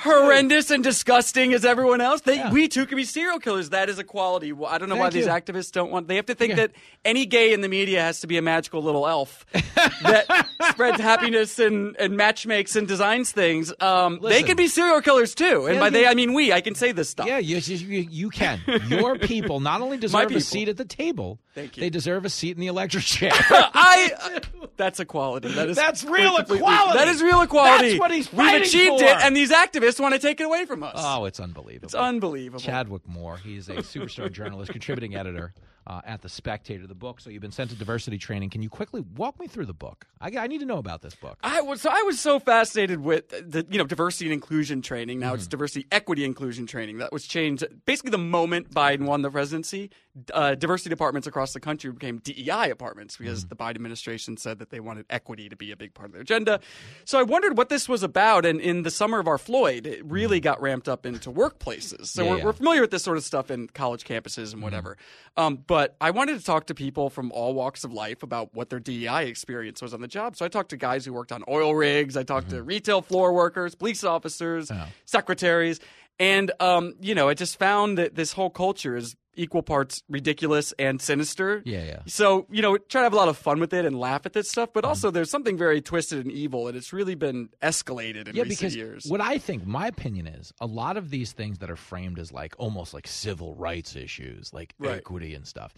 horrendous 0.00 0.70
and 0.70 0.82
disgusting 0.82 1.52
as 1.52 1.66
everyone 1.66 2.00
else, 2.00 2.22
they, 2.22 2.48
we 2.50 2.66
too 2.66 2.86
can 2.86 2.96
be 2.96 3.04
serial 3.04 3.38
killers. 3.38 3.70
That 3.70 3.90
is 3.90 3.98
equality. 3.98 4.52
Well, 4.52 4.70
I 4.70 4.78
don't 4.78 4.88
know 4.88 4.96
why 4.96 5.10
Thank 5.10 5.14
these 5.14 5.26
activists 5.26 5.70
don't 5.70 5.90
want. 5.90 6.08
They 6.08 6.16
have 6.16 6.24
to 6.26 6.34
think 6.34 6.56
that 6.56 6.72
any 7.04 7.26
gay 7.26 7.52
in 7.52 7.60
the 7.60 7.68
media 7.68 8.00
has 8.00 8.20
to 8.20 8.26
be 8.26 8.38
a 8.38 8.42
magical 8.42 8.82
little 8.82 9.06
elf 9.06 9.44
that 9.52 10.46
spreads 10.70 10.98
happiness 10.98 11.58
and, 11.58 11.94
and 11.98 12.16
matchmakes 12.16 12.74
and 12.74 12.88
designs 12.88 13.30
things. 13.30 13.72
Um, 13.80 14.20
they 14.22 14.42
can 14.42 14.56
be 14.56 14.68
serial 14.68 15.02
killers 15.02 15.34
too, 15.34 15.66
and 15.66 15.74
Yeah, 15.74 15.80
by 15.80 15.86
you- 15.88 15.92
they 15.92 16.06
I 16.06 16.14
mean 16.14 16.32
we. 16.32 16.54
I 16.54 16.62
can 16.62 16.74
say 16.74 16.92
this 16.92 17.10
stuff. 17.10 17.26
Yeah, 17.26 17.36
you, 17.38 17.58
you, 17.58 18.08
you 18.10 18.30
can. 18.30 18.60
Your 18.88 19.18
people 19.18 19.60
not 19.60 19.82
only 19.82 19.98
deserve 19.98 20.30
a 20.30 20.40
seat 20.40 20.68
at 20.70 20.78
the 20.78 20.86
table, 20.86 21.38
Thank 21.54 21.76
you. 21.76 21.82
they 21.82 21.90
deserve 21.90 22.24
a 22.24 22.30
seat 22.30 22.52
in 22.56 22.60
the 22.60 22.68
electric 22.68 23.04
chair. 23.04 23.32
I. 23.34 24.40
that's 24.78 24.98
equality. 25.00 25.48
That 25.52 25.68
is 25.68 25.76
That's 25.76 26.02
real 26.04 26.36
completely- 26.36 26.58
equality. 26.58 26.98
That 26.98 27.08
is 27.08 27.22
real 27.22 27.42
equality. 27.42 27.88
That's 27.88 28.00
what 28.00 28.10
he's 28.10 28.28
fighting 28.28 28.52
We've 28.54 28.62
achieved 28.62 29.00
for. 29.00 29.04
it, 29.04 29.16
and 29.22 29.36
these 29.36 29.50
activists 29.50 30.00
want 30.00 30.14
to 30.14 30.20
take 30.20 30.40
it 30.40 30.44
away 30.44 30.64
from 30.64 30.82
us. 30.82 30.94
oh, 30.96 31.26
it's 31.26 31.40
unbelievable. 31.40 31.86
it's 31.86 31.94
unbelievable. 31.94 32.60
Chadwick 32.60 33.06
Moore. 33.06 33.36
He's 33.36 33.68
a 33.68 33.74
superstar 33.76 34.32
journalist, 34.32 34.72
contributing 34.72 35.14
editor 35.14 35.52
uh, 35.88 36.00
at 36.04 36.22
The 36.22 36.28
Spectator, 36.28 36.86
the 36.86 36.94
book. 36.94 37.18
So 37.20 37.30
you've 37.30 37.42
been 37.42 37.50
sent 37.50 37.70
to 37.70 37.76
diversity 37.76 38.18
training. 38.18 38.50
Can 38.50 38.62
you 38.62 38.68
quickly 38.68 39.00
walk 39.16 39.40
me 39.40 39.46
through 39.48 39.66
the 39.66 39.72
book? 39.74 40.06
I, 40.20 40.30
I 40.38 40.46
need 40.46 40.58
to 40.60 40.66
know 40.66 40.78
about 40.78 41.02
this 41.02 41.14
book. 41.14 41.38
I 41.42 41.60
was 41.62 41.80
so 41.80 41.90
I 41.90 42.02
was 42.02 42.20
so 42.20 42.38
fascinated 42.38 43.00
with 43.00 43.28
the 43.30 43.66
you 43.70 43.78
know 43.78 43.84
diversity 43.86 44.26
and 44.26 44.34
inclusion 44.34 44.82
training. 44.82 45.18
Now 45.18 45.34
it's 45.34 45.44
Mm-hmm. 45.44 45.50
diversity, 45.50 45.86
equity, 45.90 46.24
inclusion 46.24 46.66
training. 46.66 46.98
That 46.98 47.12
was 47.12 47.26
changed 47.26 47.64
basically 47.86 48.10
the 48.10 48.18
moment 48.18 48.70
Biden 48.70 49.06
won 49.06 49.22
the 49.22 49.30
presidency. 49.30 49.90
Uh, 50.34 50.54
diversity 50.56 50.90
departments 50.90 51.26
across 51.28 51.52
the 51.52 51.60
country 51.60 51.90
became 51.92 52.18
DEI 52.18 52.68
departments 52.68 53.16
because 53.16 53.44
Mm-hmm. 53.44 53.48
the 53.48 53.56
Biden 53.56 53.76
administration 53.76 54.36
said 54.36 54.58
that 54.58 54.70
they 54.70 54.80
wanted 54.80 55.06
equity 55.08 55.48
to 55.48 55.56
be 55.56 55.70
a 55.72 55.76
big 55.76 55.94
part 55.94 56.06
of 56.08 56.12
their 56.12 56.22
agenda. 56.22 56.60
So 57.04 57.18
I 57.18 57.22
wondered 57.22 57.56
what 57.56 57.68
this 57.70 57.88
was 57.88 58.02
about. 58.02 58.44
And 58.44 58.60
in 58.60 58.82
the 58.82 58.90
summer 58.90 59.18
of 59.20 59.26
our 59.28 59.38
Floyd, 59.38 59.86
it 59.86 60.04
really 60.04 60.40
got 60.40 60.60
ramped 60.60 60.88
up 60.88 61.06
into 61.06 61.30
workplaces. 61.30 62.06
So 62.08 62.22
Mm-hmm. 62.22 62.24
Yeah, 62.24 62.30
we're, 62.32 62.38
yeah. 62.38 62.44
we're 62.44 62.52
familiar 62.52 62.80
with 62.82 62.90
this 62.90 63.02
sort 63.04 63.16
of 63.16 63.24
stuff 63.24 63.50
in 63.50 63.68
college 63.68 64.04
campuses 64.04 64.52
and 64.52 64.60
whatever. 64.62 64.96
Um, 65.36 65.56
but 65.66 65.77
I 66.00 66.10
wanted 66.10 66.38
to 66.38 66.44
talk 66.44 66.66
to 66.66 66.74
people 66.74 67.10
from 67.10 67.30
all 67.32 67.54
walks 67.54 67.84
of 67.84 67.92
life 67.92 68.22
about 68.22 68.54
what 68.54 68.70
their 68.70 68.80
DEI 68.80 69.26
experience 69.26 69.82
was 69.82 69.92
on 69.94 70.00
the 70.00 70.08
job. 70.08 70.36
So 70.36 70.44
I 70.44 70.48
talked 70.48 70.70
to 70.70 70.76
guys 70.76 71.04
who 71.04 71.12
worked 71.12 71.32
on 71.32 71.44
oil 71.48 71.74
rigs. 71.74 72.16
I 72.16 72.22
talked 72.22 72.50
to 72.50 72.62
retail 72.62 73.02
floor 73.02 73.32
workers, 73.32 73.74
police 73.74 74.04
officers, 74.04 74.70
secretaries. 75.04 75.80
And, 76.20 76.50
um, 76.58 76.94
you 77.00 77.14
know, 77.14 77.28
I 77.28 77.34
just 77.34 77.58
found 77.58 77.98
that 77.98 78.14
this 78.14 78.32
whole 78.32 78.50
culture 78.50 78.96
is 78.96 79.14
equal 79.38 79.62
parts 79.62 80.02
ridiculous 80.08 80.72
and 80.78 81.00
sinister. 81.00 81.62
Yeah, 81.64 81.84
yeah. 81.84 82.00
So 82.06 82.46
you 82.50 82.60
know, 82.60 82.76
try 82.76 83.00
to 83.00 83.04
have 83.04 83.12
a 83.12 83.16
lot 83.16 83.28
of 83.28 83.36
fun 83.38 83.60
with 83.60 83.72
it 83.72 83.84
and 83.86 83.98
laugh 83.98 84.26
at 84.26 84.32
this 84.34 84.50
stuff, 84.50 84.70
but 84.74 84.84
Mm-hmm. 84.84 84.88
also 84.88 85.10
there's 85.10 85.30
something 85.30 85.56
very 85.56 85.80
twisted 85.80 86.18
and 86.24 86.30
evil, 86.32 86.68
and 86.68 86.76
it's 86.76 86.92
really 86.92 87.14
been 87.14 87.48
escalated 87.62 88.28
in 88.28 88.36
yeah, 88.36 88.42
recent 88.42 88.48
because 88.48 88.76
years. 88.76 89.04
what 89.06 89.20
I 89.20 89.38
think, 89.38 89.66
my 89.66 89.86
opinion 89.86 90.26
is, 90.26 90.52
a 90.60 90.66
lot 90.66 90.96
of 90.96 91.10
these 91.10 91.32
things 91.32 91.58
that 91.58 91.70
are 91.70 91.76
framed 91.76 92.18
as 92.18 92.32
like 92.32 92.54
almost 92.58 92.92
like 92.94 93.06
civil 93.06 93.54
rights 93.54 93.96
issues, 93.96 94.52
like 94.52 94.74
Right. 94.78 94.96
equity 94.98 95.34
and 95.34 95.46
stuff, 95.46 95.72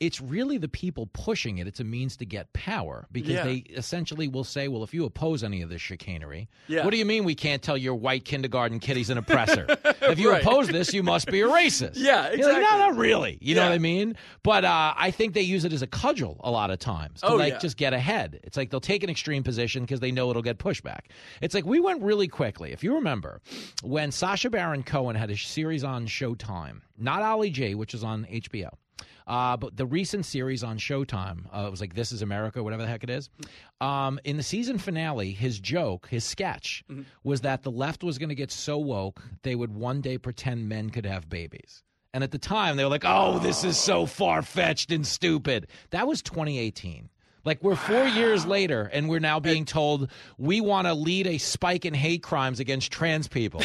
it's 0.00 0.20
really 0.20 0.58
the 0.58 0.68
people 0.68 1.06
pushing 1.12 1.58
it. 1.58 1.66
It's 1.66 1.80
a 1.80 1.84
means 1.84 2.16
to 2.18 2.26
get 2.26 2.52
power 2.52 3.06
because 3.12 3.30
Yeah. 3.32 3.44
they 3.44 3.56
essentially 3.70 4.28
will 4.28 4.44
say, 4.44 4.68
well, 4.68 4.82
if 4.84 4.92
you 4.92 5.04
oppose 5.04 5.42
any 5.44 5.62
of 5.62 5.68
this 5.68 5.80
chicanery, 5.80 6.48
Yeah. 6.68 6.84
what 6.84 6.90
do 6.90 6.96
you 6.98 7.04
mean 7.06 7.24
we 7.24 7.34
can't 7.34 7.62
tell 7.62 7.76
your 7.76 7.94
white 7.94 8.24
kindergarten 8.24 8.78
kid 8.80 8.96
he's 8.96 9.10
an 9.10 9.18
oppressor? 9.18 9.66
if 10.02 10.18
you 10.18 10.30
Right. 10.30 10.42
oppose 10.42 10.68
this, 10.68 10.92
you 10.92 11.02
must 11.02 11.26
be 11.28 11.40
a 11.40 11.46
racist. 11.48 11.92
Yeah, 11.96 12.32
You're 12.32 12.52
like, 12.52 12.62
no, 12.62 12.88
exactly. 12.88 13.05
Really. 13.06 13.38
You 13.40 13.54
know 13.54 13.62
what 13.64 13.72
I 13.72 13.78
mean? 13.78 14.16
But 14.42 14.64
uh, 14.64 14.94
I 14.96 15.10
think 15.10 15.34
they 15.34 15.42
use 15.42 15.64
it 15.64 15.72
as 15.72 15.82
a 15.82 15.86
cudgel 15.86 16.40
a 16.44 16.50
lot 16.50 16.70
of 16.70 16.78
times 16.78 17.20
to 17.22 17.28
Oh, 17.28 17.36
like 17.36 17.54
yeah. 17.54 17.58
just 17.58 17.76
get 17.76 17.92
ahead. 17.92 18.40
It's 18.44 18.56
like 18.56 18.70
they'll 18.70 18.80
take 18.80 19.02
an 19.02 19.10
extreme 19.10 19.42
position 19.42 19.82
because 19.82 20.00
they 20.00 20.12
know 20.12 20.30
it'll 20.30 20.42
get 20.42 20.58
pushback. 20.58 21.06
It's 21.40 21.54
like 21.54 21.64
we 21.64 21.80
went 21.80 22.02
really 22.02 22.28
quickly. 22.28 22.72
If 22.72 22.84
you 22.84 22.94
remember, 22.94 23.40
when 23.82 24.10
Sacha 24.12 24.50
Baron 24.50 24.82
Cohen 24.82 25.16
had 25.16 25.30
a 25.30 25.36
series 25.36 25.84
on 25.84 26.06
Showtime, 26.06 26.80
not 26.98 27.22
Ali 27.22 27.50
G, 27.50 27.74
which 27.74 27.94
is 27.94 28.04
on 28.04 28.26
HBO. 28.30 28.70
Uh, 29.26 29.56
but 29.56 29.76
the 29.76 29.84
recent 29.84 30.24
series 30.24 30.62
on 30.62 30.78
Showtime, 30.78 31.46
uh, 31.52 31.66
it 31.66 31.70
was 31.72 31.80
like 31.80 31.94
This 31.96 32.12
Is 32.12 32.22
America, 32.22 32.62
whatever 32.62 32.82
the 32.82 32.88
heck 32.88 33.02
it 33.02 33.10
is. 33.10 33.28
Um, 33.80 34.20
in 34.24 34.36
the 34.36 34.42
season 34.44 34.78
finale, 34.78 35.32
his 35.32 35.58
joke, 35.58 36.06
his 36.08 36.22
sketch, 36.22 36.84
was 37.24 37.40
that 37.40 37.64
the 37.64 37.70
left 37.72 38.04
was 38.04 38.18
going 38.18 38.28
to 38.28 38.36
get 38.36 38.52
so 38.52 38.78
woke 38.78 39.20
they 39.42 39.56
would 39.56 39.74
one 39.74 40.00
day 40.00 40.16
pretend 40.16 40.68
men 40.68 40.90
could 40.90 41.04
have 41.06 41.28
babies. 41.28 41.82
And 42.16 42.24
at 42.24 42.30
the 42.30 42.38
time, 42.38 42.78
they 42.78 42.84
were 42.84 42.88
like, 42.88 43.04
"Oh, 43.04 43.38
this 43.40 43.62
is 43.62 43.76
so 43.76 44.06
far 44.06 44.40
fetched 44.40 44.90
and 44.90 45.06
stupid." 45.06 45.66
That 45.90 46.08
was 46.08 46.22
2018. 46.22 47.10
Like 47.46 47.62
we're 47.62 47.76
four 47.76 48.04
years 48.08 48.44
later, 48.44 48.90
and 48.92 49.08
we're 49.08 49.20
now 49.20 49.38
being 49.38 49.64
told 49.64 50.10
we 50.36 50.60
want 50.60 50.88
to 50.88 50.94
lead 50.94 51.28
a 51.28 51.38
spike 51.38 51.84
in 51.84 51.94
hate 51.94 52.24
crimes 52.24 52.58
against 52.58 52.90
trans 52.90 53.28
people 53.28 53.62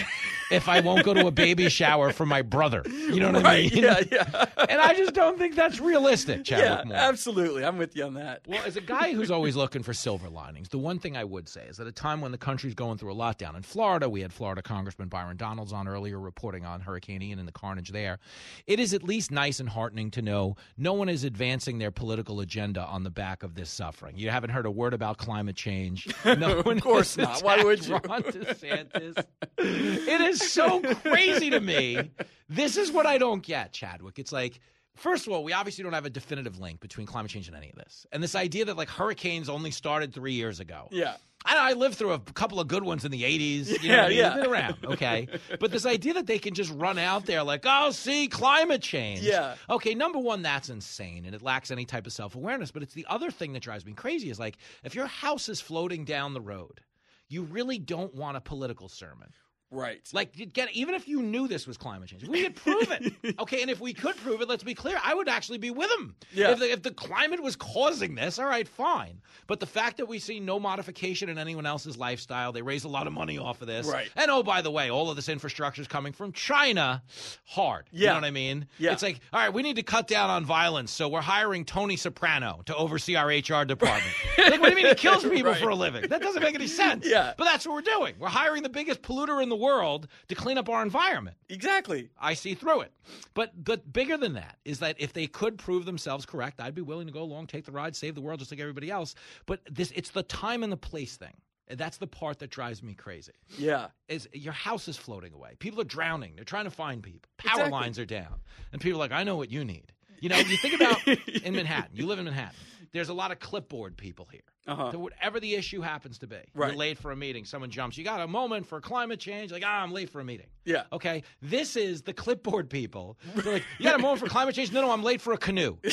if 0.51 0.69
I 0.69 0.81
won't 0.81 1.03
go 1.03 1.15
to 1.15 1.25
a 1.25 1.31
baby 1.31 1.67
shower 1.67 2.13
for 2.13 2.27
my 2.27 2.43
brother. 2.43 2.83
You 2.85 3.19
know 3.19 3.31
what 3.31 3.43
right? 3.43 3.71
I 3.71 3.75
mean? 3.75 3.83
Yeah, 3.83 4.01
yeah. 4.11 4.45
and 4.69 4.79
I 4.79 4.93
just 4.93 5.15
don't 5.15 5.39
think 5.39 5.55
that's 5.55 5.79
realistic, 5.79 6.43
Chadwick 6.43 6.69
yeah, 6.69 6.83
Moore. 6.85 6.95
absolutely. 6.95 7.65
I'm 7.65 7.79
with 7.79 7.95
you 7.95 8.03
on 8.03 8.13
that. 8.13 8.43
Well, 8.47 8.61
as 8.67 8.77
a 8.77 8.81
guy 8.81 9.13
who's 9.13 9.31
always 9.31 9.55
looking 9.55 9.81
for 9.81 9.95
silver 9.95 10.29
linings, 10.29 10.69
the 10.69 10.77
one 10.77 10.99
thing 10.99 11.17
I 11.17 11.23
would 11.23 11.49
say 11.49 11.65
is 11.65 11.79
at 11.79 11.87
a 11.87 11.91
time 11.91 12.21
when 12.21 12.31
the 12.31 12.37
country's 12.37 12.75
going 12.75 12.99
through 12.99 13.13
a 13.13 13.15
lockdown 13.15 13.55
in 13.55 13.63
Florida, 13.63 14.07
we 14.07 14.21
had 14.21 14.31
Florida 14.31 14.61
Congressman 14.61 15.07
Byron 15.07 15.37
Donalds 15.37 15.73
on 15.73 15.87
earlier 15.87 16.19
reporting 16.19 16.65
on 16.65 16.81
Hurricane 16.81 17.23
Ian 17.23 17.39
and 17.39 17.47
the 17.47 17.51
carnage 17.51 17.89
there. 17.89 18.19
It 18.67 18.79
is 18.79 18.93
at 18.93 19.01
least 19.01 19.31
nice 19.31 19.59
and 19.59 19.69
heartening 19.69 20.11
to 20.11 20.21
know 20.21 20.55
no 20.77 20.93
one 20.93 21.09
is 21.09 21.23
advancing 21.23 21.79
their 21.79 21.89
political 21.89 22.41
agenda 22.41 22.85
on 22.85 23.03
the 23.03 23.09
back 23.09 23.41
of 23.41 23.55
this 23.55 23.70
suffering. 23.71 24.17
You 24.17 24.29
haven't 24.29 24.49
heard 24.51 24.65
a 24.65 24.71
word 24.71 24.93
about 24.93 25.17
climate 25.17 25.55
change. 25.55 26.07
No 26.25 26.59
Of 26.59 26.81
course 26.81 27.17
not. 27.17 27.41
Why 27.43 27.63
would 27.63 27.85
you? 27.85 27.93
Ron 27.95 28.23
DeSantis. 28.23 29.23
it 29.57 30.21
is 30.21 30.51
so 30.51 30.81
crazy 30.95 31.49
to 31.49 31.59
me. 31.59 32.11
This 32.49 32.77
is 32.77 32.91
what 32.91 33.05
I 33.05 33.17
don't 33.17 33.43
get, 33.43 33.73
Chadwick. 33.73 34.19
It's 34.19 34.31
like, 34.31 34.59
first 34.95 35.27
of 35.27 35.33
all, 35.33 35.43
we 35.43 35.53
obviously 35.53 35.83
don't 35.83 35.93
have 35.93 36.05
a 36.05 36.09
definitive 36.09 36.59
link 36.59 36.79
between 36.79 37.07
climate 37.07 37.31
change 37.31 37.47
and 37.47 37.57
any 37.57 37.69
of 37.69 37.75
this. 37.75 38.05
And 38.11 38.21
this 38.21 38.35
idea 38.35 38.65
that 38.65 38.77
like 38.77 38.89
hurricanes 38.89 39.49
only 39.49 39.71
started 39.71 40.13
three 40.13 40.33
years 40.33 40.59
ago. 40.59 40.87
Yeah. 40.91 41.15
I, 41.45 41.53
know, 41.55 41.59
I 41.61 41.73
lived 41.73 41.95
through 41.95 42.11
a 42.13 42.19
couple 42.19 42.59
of 42.59 42.67
good 42.67 42.83
ones 42.83 43.03
in 43.05 43.11
the 43.11 43.23
80s. 43.23 43.67
You 43.81 43.89
Yeah, 43.89 43.95
know 43.95 43.97
what 43.97 44.05
I 44.05 44.09
mean? 44.09 44.17
yeah. 44.17 44.35
Been 44.35 44.45
around, 44.47 44.75
okay? 44.85 45.27
but 45.59 45.71
this 45.71 45.85
idea 45.85 46.13
that 46.15 46.27
they 46.27 46.39
can 46.39 46.53
just 46.53 46.71
run 46.73 46.97
out 46.97 47.25
there 47.25 47.43
like, 47.43 47.63
oh, 47.65 47.91
see, 47.91 48.27
climate 48.27 48.81
change. 48.81 49.21
Yeah. 49.21 49.55
Okay, 49.69 49.95
number 49.95 50.19
one, 50.19 50.41
that's 50.43 50.69
insane 50.69 51.25
and 51.25 51.33
it 51.33 51.41
lacks 51.41 51.71
any 51.71 51.85
type 51.85 52.05
of 52.07 52.13
self 52.13 52.35
awareness. 52.35 52.71
But 52.71 52.83
it's 52.83 52.93
the 52.93 53.05
other 53.09 53.31
thing 53.31 53.53
that 53.53 53.61
drives 53.63 53.85
me 53.85 53.93
crazy 53.93 54.29
is 54.29 54.39
like, 54.39 54.57
if 54.83 54.95
your 54.95 55.07
house 55.07 55.49
is 55.49 55.59
floating 55.61 56.05
down 56.05 56.33
the 56.33 56.41
road, 56.41 56.81
you 57.27 57.43
really 57.43 57.79
don't 57.79 58.13
want 58.13 58.37
a 58.37 58.41
political 58.41 58.87
sermon. 58.89 59.29
Right. 59.71 60.01
Like, 60.13 60.33
get 60.53 60.69
even 60.73 60.95
if 60.95 61.07
you 61.07 61.21
knew 61.21 61.47
this 61.47 61.65
was 61.65 61.77
climate 61.77 62.09
change, 62.09 62.27
we 62.27 62.43
could 62.43 62.55
prove 62.55 62.91
it. 62.91 63.13
Okay, 63.39 63.61
and 63.61 63.71
if 63.71 63.79
we 63.79 63.93
could 63.93 64.17
prove 64.17 64.41
it, 64.41 64.49
let's 64.49 64.63
be 64.63 64.73
clear, 64.75 64.99
I 65.03 65.13
would 65.15 65.29
actually 65.29 65.57
be 65.57 65.71
with 65.71 65.89
them. 65.89 66.15
Yeah. 66.33 66.51
If 66.51 66.59
the, 66.59 66.71
if 66.71 66.83
the 66.83 66.91
climate 66.91 67.41
was 67.41 67.55
causing 67.55 68.13
this, 68.15 68.37
all 68.39 68.45
right, 68.45 68.67
fine. 68.67 69.21
But 69.47 69.59
the 69.59 69.65
fact 69.65 69.97
that 69.97 70.07
we 70.07 70.19
see 70.19 70.39
no 70.39 70.59
modification 70.59 71.29
in 71.29 71.37
anyone 71.37 71.65
else's 71.65 71.97
lifestyle, 71.97 72.51
they 72.51 72.61
raise 72.61 72.83
a 72.83 72.87
lot 72.89 73.07
of 73.07 73.13
money 73.13 73.37
off 73.37 73.61
of 73.61 73.67
this. 73.67 73.87
Right. 73.87 74.09
And 74.15 74.29
oh, 74.29 74.43
by 74.43 74.61
the 74.61 74.69
way, 74.71 74.89
all 74.91 75.09
of 75.09 75.15
this 75.15 75.29
infrastructure 75.29 75.81
is 75.81 75.87
coming 75.87 76.11
from 76.13 76.33
China. 76.33 77.01
Hard. 77.45 77.87
Yeah. 77.91 78.01
You 78.01 78.07
know 78.07 78.13
what 78.15 78.23
I 78.25 78.31
mean? 78.31 78.67
Yeah. 78.77 78.91
It's 78.93 79.01
like, 79.03 79.21
all 79.31 79.39
right, 79.39 79.53
we 79.53 79.61
need 79.63 79.77
to 79.77 79.83
cut 79.83 80.07
down 80.07 80.29
on 80.29 80.45
violence, 80.45 80.91
so 80.91 81.07
we're 81.07 81.21
hiring 81.21 81.63
Tony 81.65 81.95
Soprano 81.95 82.61
to 82.65 82.75
oversee 82.75 83.15
our 83.15 83.27
HR 83.27 83.63
department. 83.65 84.13
like, 84.37 84.59
what 84.59 84.63
do 84.63 84.69
you 84.69 84.75
mean 84.75 84.87
he 84.87 84.95
kills 84.95 85.23
people 85.29 85.51
Right. 85.51 85.61
for 85.61 85.69
a 85.69 85.75
living? 85.75 86.09
That 86.09 86.21
doesn't 86.21 86.41
make 86.43 86.55
any 86.55 86.67
sense. 86.67 87.05
Yeah. 87.07 87.33
But 87.37 87.45
that's 87.45 87.65
what 87.65 87.73
we're 87.75 87.81
doing. 87.81 88.15
We're 88.19 88.27
hiring 88.29 88.63
the 88.63 88.69
biggest 88.69 89.01
polluter 89.01 89.41
in 89.41 89.49
the 89.49 89.55
world 89.61 90.07
to 90.27 90.35
clean 90.35 90.57
up 90.57 90.67
our 90.69 90.81
environment. 90.81 91.37
Exactly. 91.49 92.09
I 92.19 92.33
see 92.33 92.53
through 92.55 92.81
it. 92.81 92.91
But 93.33 93.51
but 93.63 93.91
bigger 93.93 94.17
than 94.17 94.33
that 94.33 94.57
is 94.65 94.79
that 94.79 94.95
if 94.99 95.13
they 95.13 95.27
could 95.27 95.57
prove 95.57 95.85
themselves 95.85 96.25
correct, 96.25 96.59
I'd 96.59 96.75
be 96.75 96.81
willing 96.81 97.07
to 97.07 97.13
go 97.13 97.21
along, 97.21 97.47
take 97.47 97.65
the 97.65 97.71
ride, 97.71 97.95
save 97.95 98.15
the 98.15 98.21
world 98.21 98.39
just 98.39 98.51
like 98.51 98.59
everybody 98.59 98.89
else. 98.91 99.15
But 99.45 99.61
this 99.69 99.91
it's 99.95 100.09
the 100.09 100.23
time 100.23 100.63
and 100.63 100.71
the 100.71 100.77
place 100.77 101.15
thing. 101.17 101.35
That's 101.69 101.97
the 101.97 102.07
part 102.07 102.39
that 102.39 102.49
drives 102.49 102.83
me 102.83 102.93
crazy. 102.95 103.31
Yeah. 103.57 103.87
Is 104.09 104.27
your 104.33 104.51
house 104.51 104.89
is 104.89 104.97
floating 104.97 105.31
away. 105.33 105.55
People 105.59 105.79
are 105.79 105.85
drowning. 105.85 106.33
They're 106.35 106.43
trying 106.43 106.65
to 106.65 106.71
find 106.71 107.01
people. 107.01 107.29
Power 107.37 107.51
Exactly. 107.61 107.71
lines 107.71 107.99
are 107.99 108.05
down. 108.05 108.41
And 108.73 108.81
people 108.81 108.97
are 108.99 109.05
like, 109.05 109.13
I 109.13 109.23
know 109.23 109.37
what 109.37 109.49
you 109.51 109.63
need. 109.63 109.93
You 110.19 110.29
know, 110.29 110.37
you 110.37 110.57
think 110.57 110.75
about 110.75 111.07
in 111.43 111.55
Manhattan, 111.55 111.91
you 111.95 112.05
live 112.07 112.19
in 112.19 112.25
Manhattan. 112.25 112.55
There's 112.91 113.09
a 113.09 113.13
lot 113.13 113.31
of 113.31 113.39
clipboard 113.39 113.95
people 113.95 114.27
here. 114.31 114.41
Uh-huh. 114.67 114.91
So 114.91 114.99
whatever 114.99 115.39
the 115.39 115.55
issue 115.55 115.81
happens 115.81 116.19
to 116.19 116.27
be, 116.27 116.37
Right. 116.53 116.67
you're 116.69 116.77
late 116.77 116.97
for 116.99 117.11
a 117.11 117.15
meeting. 117.15 117.45
Someone 117.45 117.71
jumps. 117.71 117.97
You 117.97 118.03
got 118.03 118.21
a 118.21 118.27
moment 118.27 118.67
for 118.67 118.79
climate 118.79 119.19
change? 119.19 119.51
Like, 119.51 119.63
ah, 119.65 119.81
I'm 119.81 119.91
late 119.91 120.09
for 120.09 120.19
a 120.19 120.23
meeting. 120.23 120.47
Yeah. 120.65 120.83
Okay. 120.93 121.23
This 121.41 121.75
is 121.75 122.03
the 122.03 122.13
clipboard 122.13 122.69
people. 122.69 123.17
They're 123.35 123.53
like, 123.53 123.63
you 123.79 123.85
got 123.85 123.95
a 123.99 124.01
moment 124.01 124.19
for 124.19 124.27
climate 124.27 124.53
change? 124.53 124.71
No, 124.71 124.81
no, 124.81 124.91
I'm 124.91 125.03
late 125.03 125.19
for 125.21 125.33
a 125.33 125.37
canoe. 125.37 125.77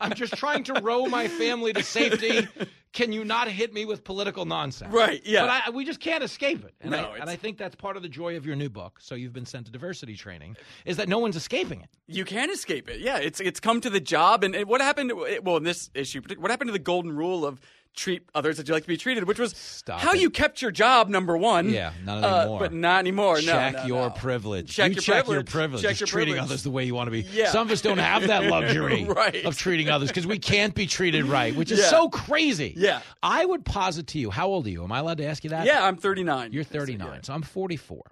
I'm 0.00 0.14
just 0.14 0.34
trying 0.36 0.64
to 0.64 0.74
row 0.74 1.06
my 1.06 1.28
family 1.28 1.72
to 1.72 1.82
safety. 1.82 2.48
Can 2.92 3.12
you 3.12 3.24
not 3.24 3.48
hit 3.48 3.72
me 3.74 3.84
with 3.86 4.04
political 4.04 4.44
nonsense? 4.44 4.92
Right, 4.94 5.20
yeah. 5.24 5.40
But 5.42 5.50
I, 5.50 5.70
we 5.70 5.84
just 5.84 5.98
can't 5.98 6.22
escape 6.22 6.64
it. 6.64 6.74
And, 6.80 6.92
No, 6.92 6.98
I, 6.98 7.18
and 7.18 7.28
I 7.28 7.34
think 7.34 7.58
that's 7.58 7.74
part 7.74 7.96
of 7.96 8.02
the 8.04 8.08
joy 8.08 8.36
of 8.36 8.46
your 8.46 8.54
new 8.54 8.68
book. 8.68 8.98
So 9.00 9.16
you've 9.16 9.32
been 9.32 9.46
sent 9.46 9.66
to 9.66 9.72
diversity 9.72 10.14
training, 10.14 10.56
is 10.84 10.96
that 10.98 11.08
no 11.08 11.18
one's 11.18 11.34
escaping 11.34 11.80
it. 11.80 11.88
You 12.06 12.24
can 12.24 12.50
escape 12.50 12.88
it. 12.88 13.00
Yeah, 13.00 13.16
it's 13.18 13.40
it's 13.40 13.58
come 13.58 13.80
to 13.80 13.90
the 13.90 13.98
job, 13.98 14.44
and, 14.44 14.54
and 14.54 14.68
what 14.68 14.80
happened? 14.80 15.10
Well, 15.42 15.56
in 15.56 15.64
this 15.64 15.90
issue, 15.94 16.20
what 16.38 16.50
happened 16.52 16.68
to 16.68 16.72
the 16.72 16.78
golden 17.04 17.16
rule 17.16 17.44
of 17.46 17.60
treat 17.96 18.24
others 18.34 18.58
as 18.58 18.66
you 18.66 18.74
like 18.74 18.82
to 18.82 18.88
be 18.88 18.96
treated, 18.96 19.22
which 19.28 19.38
was 19.38 19.56
Stop 19.56 20.00
how 20.00 20.14
it. 20.14 20.20
you 20.20 20.28
kept 20.28 20.60
your 20.60 20.72
job. 20.72 21.08
Number 21.08 21.36
one. 21.36 21.70
Yeah, 21.70 21.92
not 22.04 22.24
Uh, 22.24 22.38
anymore. 22.40 22.58
but 22.58 22.72
not 22.72 22.98
anymore. 22.98 23.36
No, 23.36 23.42
check 23.52 23.72
no, 23.74 23.84
your 23.84 24.08
no. 24.08 24.10
privilege. 24.10 24.68
Check 24.74 24.88
you 24.88 24.94
your 24.96 25.02
check 25.02 25.14
your 25.14 25.24
privilege. 25.44 25.50
privilege. 25.52 25.82
Check 25.82 25.90
Just 25.90 26.00
your 26.00 26.06
treating 26.08 26.34
privilege. 26.34 26.50
others 26.50 26.62
the 26.64 26.72
way 26.72 26.84
you 26.86 26.92
want 26.96 27.06
to 27.06 27.12
be. 27.12 27.20
Yeah. 27.32 27.50
Some 27.52 27.68
of 27.68 27.70
us 27.72 27.80
don't 27.82 27.98
have 27.98 28.26
that 28.26 28.46
luxury 28.46 29.04
Right. 29.08 29.44
of 29.44 29.56
treating 29.56 29.90
others 29.90 30.08
because 30.08 30.26
we 30.26 30.40
can't 30.40 30.74
be 30.74 30.88
treated 30.88 31.26
right, 31.26 31.54
which 31.54 31.70
is 31.70 31.78
Yeah. 31.78 31.84
so 31.90 32.08
crazy. 32.08 32.74
Yeah. 32.76 32.98
I 33.22 33.44
would 33.44 33.64
posit 33.64 34.08
to 34.08 34.18
you. 34.18 34.30
How 34.32 34.48
old 34.48 34.66
are 34.66 34.70
you? 34.70 34.82
Am 34.82 34.90
I 34.90 34.98
allowed 34.98 35.18
to 35.18 35.26
ask 35.26 35.44
you 35.44 35.50
that? 35.50 35.64
Yeah, 35.64 35.84
I'm 35.86 35.96
39. 35.96 36.52
You're 36.52 36.64
39, 36.64 37.22
so 37.22 37.32
I'm 37.32 37.42
44. 37.42 38.02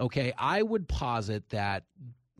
Okay, 0.00 0.32
I 0.36 0.62
would 0.62 0.88
posit 0.88 1.48
that 1.50 1.84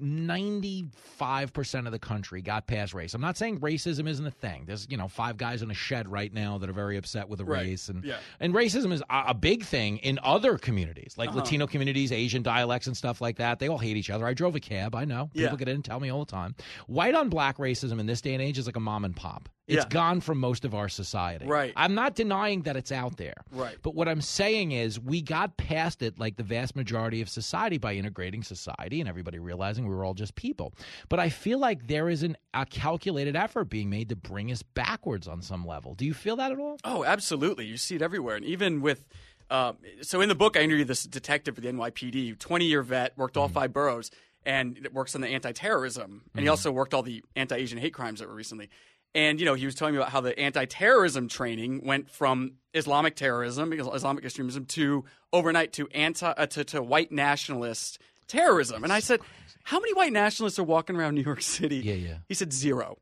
95% 0.01 1.87
of 1.87 1.93
the 1.93 1.99
country 1.99 2.43
got 2.43 2.67
past 2.67 2.95
race. 2.95 3.15
I'm 3.15 3.21
not 3.21 3.37
saying 3.37 3.61
racism 3.61 4.09
isn't 4.09 4.27
a 4.27 4.31
thing. 4.31 4.65
There's, 4.67 4.87
you 4.91 4.97
know, 4.97 5.09
five 5.09 5.37
guys 5.37 5.63
in 5.63 5.71
a 5.71 5.75
shed 5.75 6.09
right 6.09 6.33
now 6.33 6.59
that 6.59 6.69
are 6.71 6.73
very 6.75 6.97
upset 6.97 7.29
with 7.29 7.41
a 7.41 7.45
Right. 7.45 7.63
race 7.63 7.89
and 7.89 8.05
Yeah. 8.05 8.19
and 8.41 8.55
racism 8.55 8.93
is 8.93 9.03
a, 9.11 9.25
a 9.29 9.35
big 9.35 9.65
thing 9.65 9.99
in 9.99 10.19
other 10.23 10.59
communities, 10.59 11.15
like 11.17 11.31
Uh-huh. 11.31 11.39
Latino 11.39 11.67
communities, 11.67 12.13
Asian 12.13 12.43
dialects 12.43 12.87
and 12.87 12.97
stuff 12.97 13.21
like 13.21 13.37
that. 13.37 13.59
They 13.59 13.69
all 13.69 13.79
hate 13.79 13.97
each 13.97 14.11
other. 14.11 14.27
I 14.27 14.35
drove 14.35 14.55
a 14.55 14.61
cab, 14.61 14.95
I 14.95 15.05
know. 15.05 15.27
People 15.35 15.51
Yeah. 15.53 15.57
get 15.57 15.69
in 15.69 15.77
and 15.77 15.85
tell 15.85 16.01
me 16.01 16.11
all 16.11 16.25
the 16.25 16.31
time. 16.31 16.55
White 16.87 17.15
on 17.15 17.29
black 17.29 17.59
racism 17.59 17.99
in 18.01 18.07
this 18.07 18.21
day 18.21 18.35
and 18.35 18.43
age 18.43 18.59
is 18.59 18.67
like 18.67 18.77
a 18.77 18.81
mom 18.81 19.05
and 19.05 19.15
pop. 19.17 19.49
It's 19.67 19.85
Yeah. 19.85 19.89
gone 19.91 20.21
from 20.23 20.39
most 20.39 20.65
of 20.65 20.75
our 20.75 20.89
society. 20.89 21.45
Right. 21.47 21.75
I'm 21.77 21.95
not 21.95 22.15
denying 22.15 22.63
that 22.63 22.77
it's 22.77 22.91
out 22.91 23.19
there. 23.19 23.35
Right. 23.53 23.77
But 23.83 23.95
what 23.95 24.09
I'm 24.09 24.23
saying 24.23 24.73
is 24.73 24.99
we 24.99 25.21
got 25.21 25.59
past 25.59 26.01
it 26.03 26.19
like 26.19 26.37
the 26.37 26.43
vast 26.43 26.75
majority 26.75 27.21
of 27.21 27.29
society 27.29 27.77
by 27.77 27.93
integrating 27.95 28.43
society 28.43 29.01
and 29.01 29.09
everybody 29.09 29.39
realizing 29.39 29.87
we 29.89 29.95
were 29.95 30.05
all 30.05 30.15
just 30.15 30.35
people. 30.35 30.73
But 31.09 31.21
I 31.21 31.29
feel 31.29 31.59
like 31.59 31.87
there 31.87 32.09
is 32.09 32.23
an, 32.23 32.37
a 32.55 32.67
calculated 32.67 33.37
effort 33.37 33.65
being 33.65 33.91
made 33.91 34.09
to 34.11 34.17
bring 34.17 34.51
us 34.53 34.63
backwards 34.63 35.29
on 35.29 35.43
some 35.43 35.67
level. 35.67 35.95
Do 35.95 36.05
you 36.05 36.15
feel 36.15 36.37
that 36.37 36.53
at 36.53 36.59
all? 36.59 36.79
Oh, 36.85 37.05
absolutely. 37.05 37.67
You 37.67 37.77
see 37.77 37.97
it 37.97 38.03
everywhere. 38.03 38.37
And 38.37 38.45
even 38.45 38.81
with, 38.81 39.07
uh, 39.51 39.73
so 40.03 40.21
in 40.21 40.29
the 40.29 40.35
book, 40.35 40.57
I 40.57 40.61
interviewed 40.61 40.89
this 40.89 41.05
detective 41.05 41.55
for 41.55 41.61
the 41.61 41.69
NYPD, 41.69 42.39
20 42.39 42.65
year 42.65 42.83
vet, 42.83 43.17
worked 43.17 43.37
all 43.37 43.49
five 43.49 43.73
boroughs, 43.73 44.11
and 44.45 44.79
it 44.79 44.95
works 44.95 45.15
on 45.15 45.21
the 45.21 45.29
anti 45.29 45.53
terrorism. 45.53 46.23
And 46.35 46.43
he 46.43 46.49
also 46.49 46.71
worked 46.71 46.95
all 46.95 47.03
the 47.03 47.25
anti 47.37 47.57
Asian 47.57 47.79
hate 47.79 47.95
crimes 47.95 48.21
that 48.21 48.29
were 48.29 48.35
recently. 48.35 48.71
And, 49.15 49.41
you 49.41 49.47
know, 49.47 49.55
he 49.55 49.65
was 49.65 49.75
telling 49.75 49.95
me 49.95 50.01
about 50.01 50.11
how 50.11 50.21
the 50.21 50.39
anti 50.39 50.65
terrorism 50.67 51.29
training 51.29 51.85
went 51.85 52.11
from 52.11 52.53
Islamic 52.75 53.17
terrorism, 53.17 53.73
Islamic 53.73 54.25
extremism, 54.25 54.67
to 54.67 55.05
overnight 55.33 55.73
to 55.75 55.89
anti 55.89 56.31
uh, 56.31 56.47
to, 56.47 56.65
to 56.65 56.83
white 56.83 57.11
nationalist 57.11 57.99
terrorism. 58.27 58.85
And 58.85 58.93
I 58.93 59.01
said, 59.01 59.21
how 59.69 59.79
many 59.79 59.93
white 59.93 60.15
nationalists 60.15 60.59
are 60.59 60.65
walking 60.65 60.97
around 60.97 61.15
New 61.15 61.21
York 61.21 61.43
City? 61.43 61.77
Yeah, 61.77 61.93
yeah. 61.93 62.15
He 62.27 62.33
said 62.33 62.55
zero. 62.55 62.97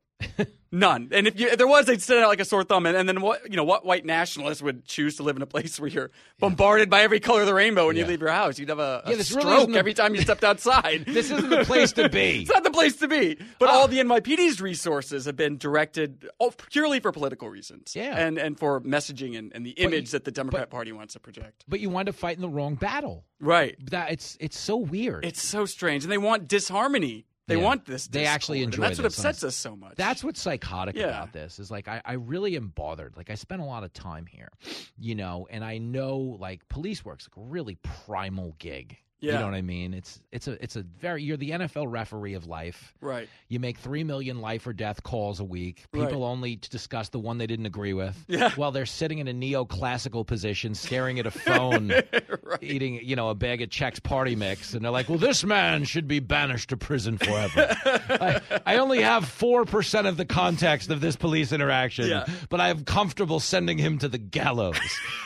None. 0.69 1.09
And 1.13 1.27
if, 1.27 1.39
you, 1.39 1.47
if 1.47 1.57
there 1.57 1.67
was, 1.67 1.85
they'd 1.85 1.93
it 2.01 2.11
out 2.11 2.27
like 2.27 2.41
a 2.41 2.45
sore 2.45 2.63
thumb. 2.65 2.85
And, 2.85 2.97
and 2.97 3.07
then 3.07 3.21
what? 3.21 3.49
You 3.49 3.55
know, 3.55 3.63
what 3.63 3.85
white 3.85 4.05
nationalist 4.05 4.61
would 4.61 4.83
choose 4.85 5.15
to 5.15 5.23
live 5.23 5.37
in 5.37 5.41
a 5.41 5.45
place 5.45 5.79
where 5.79 5.89
you're 5.89 6.11
bombarded 6.39 6.89
by 6.89 7.01
every 7.03 7.21
color 7.21 7.41
of 7.41 7.47
the 7.47 7.53
rainbow 7.53 7.87
when 7.87 7.95
Yeah. 7.95 8.03
you 8.03 8.09
leave 8.09 8.19
your 8.19 8.31
house? 8.31 8.59
You'd 8.59 8.67
have 8.69 8.79
a, 8.79 9.01
a 9.05 9.11
Yeah, 9.11 9.15
this 9.15 9.31
really 9.31 9.43
stroke 9.49 9.71
the- 9.71 9.77
every 9.79 9.93
time 9.93 10.13
you 10.13 10.21
stepped 10.21 10.43
outside. 10.43 11.05
This 11.17 11.31
isn't 11.31 11.49
the 11.49 11.63
place 11.63 11.93
to 11.93 12.09
be. 12.09 12.41
it's 12.41 12.51
not 12.51 12.63
the 12.65 12.71
place 12.71 12.97
to 12.97 13.07
be. 13.07 13.37
But 13.59 13.69
all 13.69 13.87
the 13.87 13.99
NYPD's 13.99 14.59
resources 14.59 15.25
have 15.25 15.37
been 15.37 15.57
directed 15.57 16.27
oh, 16.39 16.51
purely 16.69 16.99
for 16.99 17.11
political 17.13 17.49
reasons. 17.49 17.95
Yeah. 17.95 18.17
And 18.17 18.37
and 18.37 18.59
for 18.59 18.81
messaging 18.81 19.37
and, 19.37 19.53
and 19.55 19.65
the 19.65 19.73
But 19.73 19.81
you- 19.81 19.87
image 19.87 20.11
that 20.11 20.25
the 20.25 20.31
Democrat 20.31 20.69
Party 20.69 20.91
wants 20.91 21.13
to 21.13 21.19
project. 21.21 21.63
But 21.67 21.79
you 21.79 21.89
wind 21.89 22.09
up 22.09 22.15
fighting 22.15 22.41
the 22.41 22.49
wrong 22.49 22.75
battle. 22.75 23.23
Right. 23.39 23.77
That 23.91 24.11
it's 24.11 24.35
it's 24.41 24.59
so 24.59 24.75
weird. 24.77 25.23
It's 25.23 25.41
so 25.41 25.65
strange, 25.65 26.03
and 26.03 26.11
they 26.11 26.17
want 26.17 26.47
disharmony. 26.47 27.25
They 27.47 27.55
Yeah. 27.55 27.63
want 27.63 27.85
this. 27.85 28.07
They 28.07 28.25
actually 28.25 28.61
enjoy 28.61 28.83
and 28.83 28.91
that's 28.91 28.99
what 28.99 29.03
this, 29.03 29.17
upsets 29.17 29.43
us 29.43 29.55
so 29.55 29.75
much. 29.75 29.95
That's 29.95 30.23
what's 30.23 30.41
psychotic 30.41 30.95
Yeah. 30.95 31.05
about 31.05 31.31
this 31.33 31.59
is 31.59 31.71
like 31.71 31.87
I, 31.87 32.01
I 32.03 32.13
really 32.13 32.55
am 32.57 32.67
bothered. 32.69 33.15
Like 33.15 33.29
I 33.29 33.35
spent 33.35 33.61
a 33.61 33.65
lot 33.65 33.83
of 33.83 33.93
time 33.93 34.25
here, 34.25 34.49
you 34.97 35.15
know, 35.15 35.47
and 35.49 35.63
I 35.63 35.77
know 35.77 36.17
like 36.17 36.67
police 36.69 37.05
work's 37.05 37.29
like 37.31 37.37
a 37.43 37.47
really 37.49 37.75
primal 38.05 38.55
gig. 38.59 38.97
You 39.19 39.31
know 39.31 39.45
what 39.45 39.55
I 39.55 39.63
mean? 39.63 39.95
It's 39.95 40.21
it's 40.31 40.47
a 40.47 40.61
it's 40.63 40.75
a 40.75 40.83
very 40.83 41.23
you're 41.23 41.37
the 41.37 41.49
NFL 41.51 41.91
referee 41.91 42.35
of 42.35 42.45
life. 42.45 42.93
Right. 43.01 43.27
You 43.47 43.59
make 43.59 43.79
three 43.79 44.03
million 44.03 44.41
life 44.41 44.67
or 44.67 44.73
death 44.73 45.01
calls 45.01 45.39
a 45.39 45.43
week. 45.43 45.85
People 45.91 46.07
Right. 46.07 46.13
only 46.13 46.55
discuss 46.57 47.09
the 47.09 47.17
one 47.17 47.39
they 47.39 47.47
didn't 47.47 47.65
agree 47.65 47.93
with. 47.93 48.15
Yeah. 48.27 48.51
While 48.51 48.71
they're 48.71 48.85
sitting 48.85 49.17
in 49.17 49.27
a 49.27 49.33
neoclassical 49.33 50.25
position, 50.27 50.75
staring 50.75 51.17
at 51.17 51.25
a 51.25 51.31
phone, 51.31 51.91
eating 52.61 52.99
you 53.03 53.15
know 53.15 53.29
a 53.29 53.35
bag 53.35 53.61
of 53.63 53.69
Chex 53.69 54.01
Party 54.03 54.35
Mix, 54.35 54.73
and 54.75 54.85
they're 54.85 54.91
like, 54.91 55.09
"Well, 55.09 55.17
this 55.17 55.43
man 55.43 55.83
should 55.85 56.07
be 56.07 56.19
banished 56.19 56.69
to 56.69 56.77
prison 56.77 57.17
forever." 57.17 57.75
I, 57.85 58.41
I 58.67 58.77
only 58.77 59.01
have 59.01 59.27
four 59.27 59.65
percent 59.65 60.05
of 60.05 60.17
the 60.17 60.25
context 60.25 60.91
of 60.91 61.01
this 61.01 61.15
police 61.15 61.51
interaction, 61.51 62.07
Yeah. 62.07 62.25
but 62.49 62.61
I'm 62.61 62.83
comfortable 62.83 63.39
sending 63.39 63.79
him 63.79 63.97
to 63.99 64.07
the 64.09 64.19
gallows. 64.19 64.77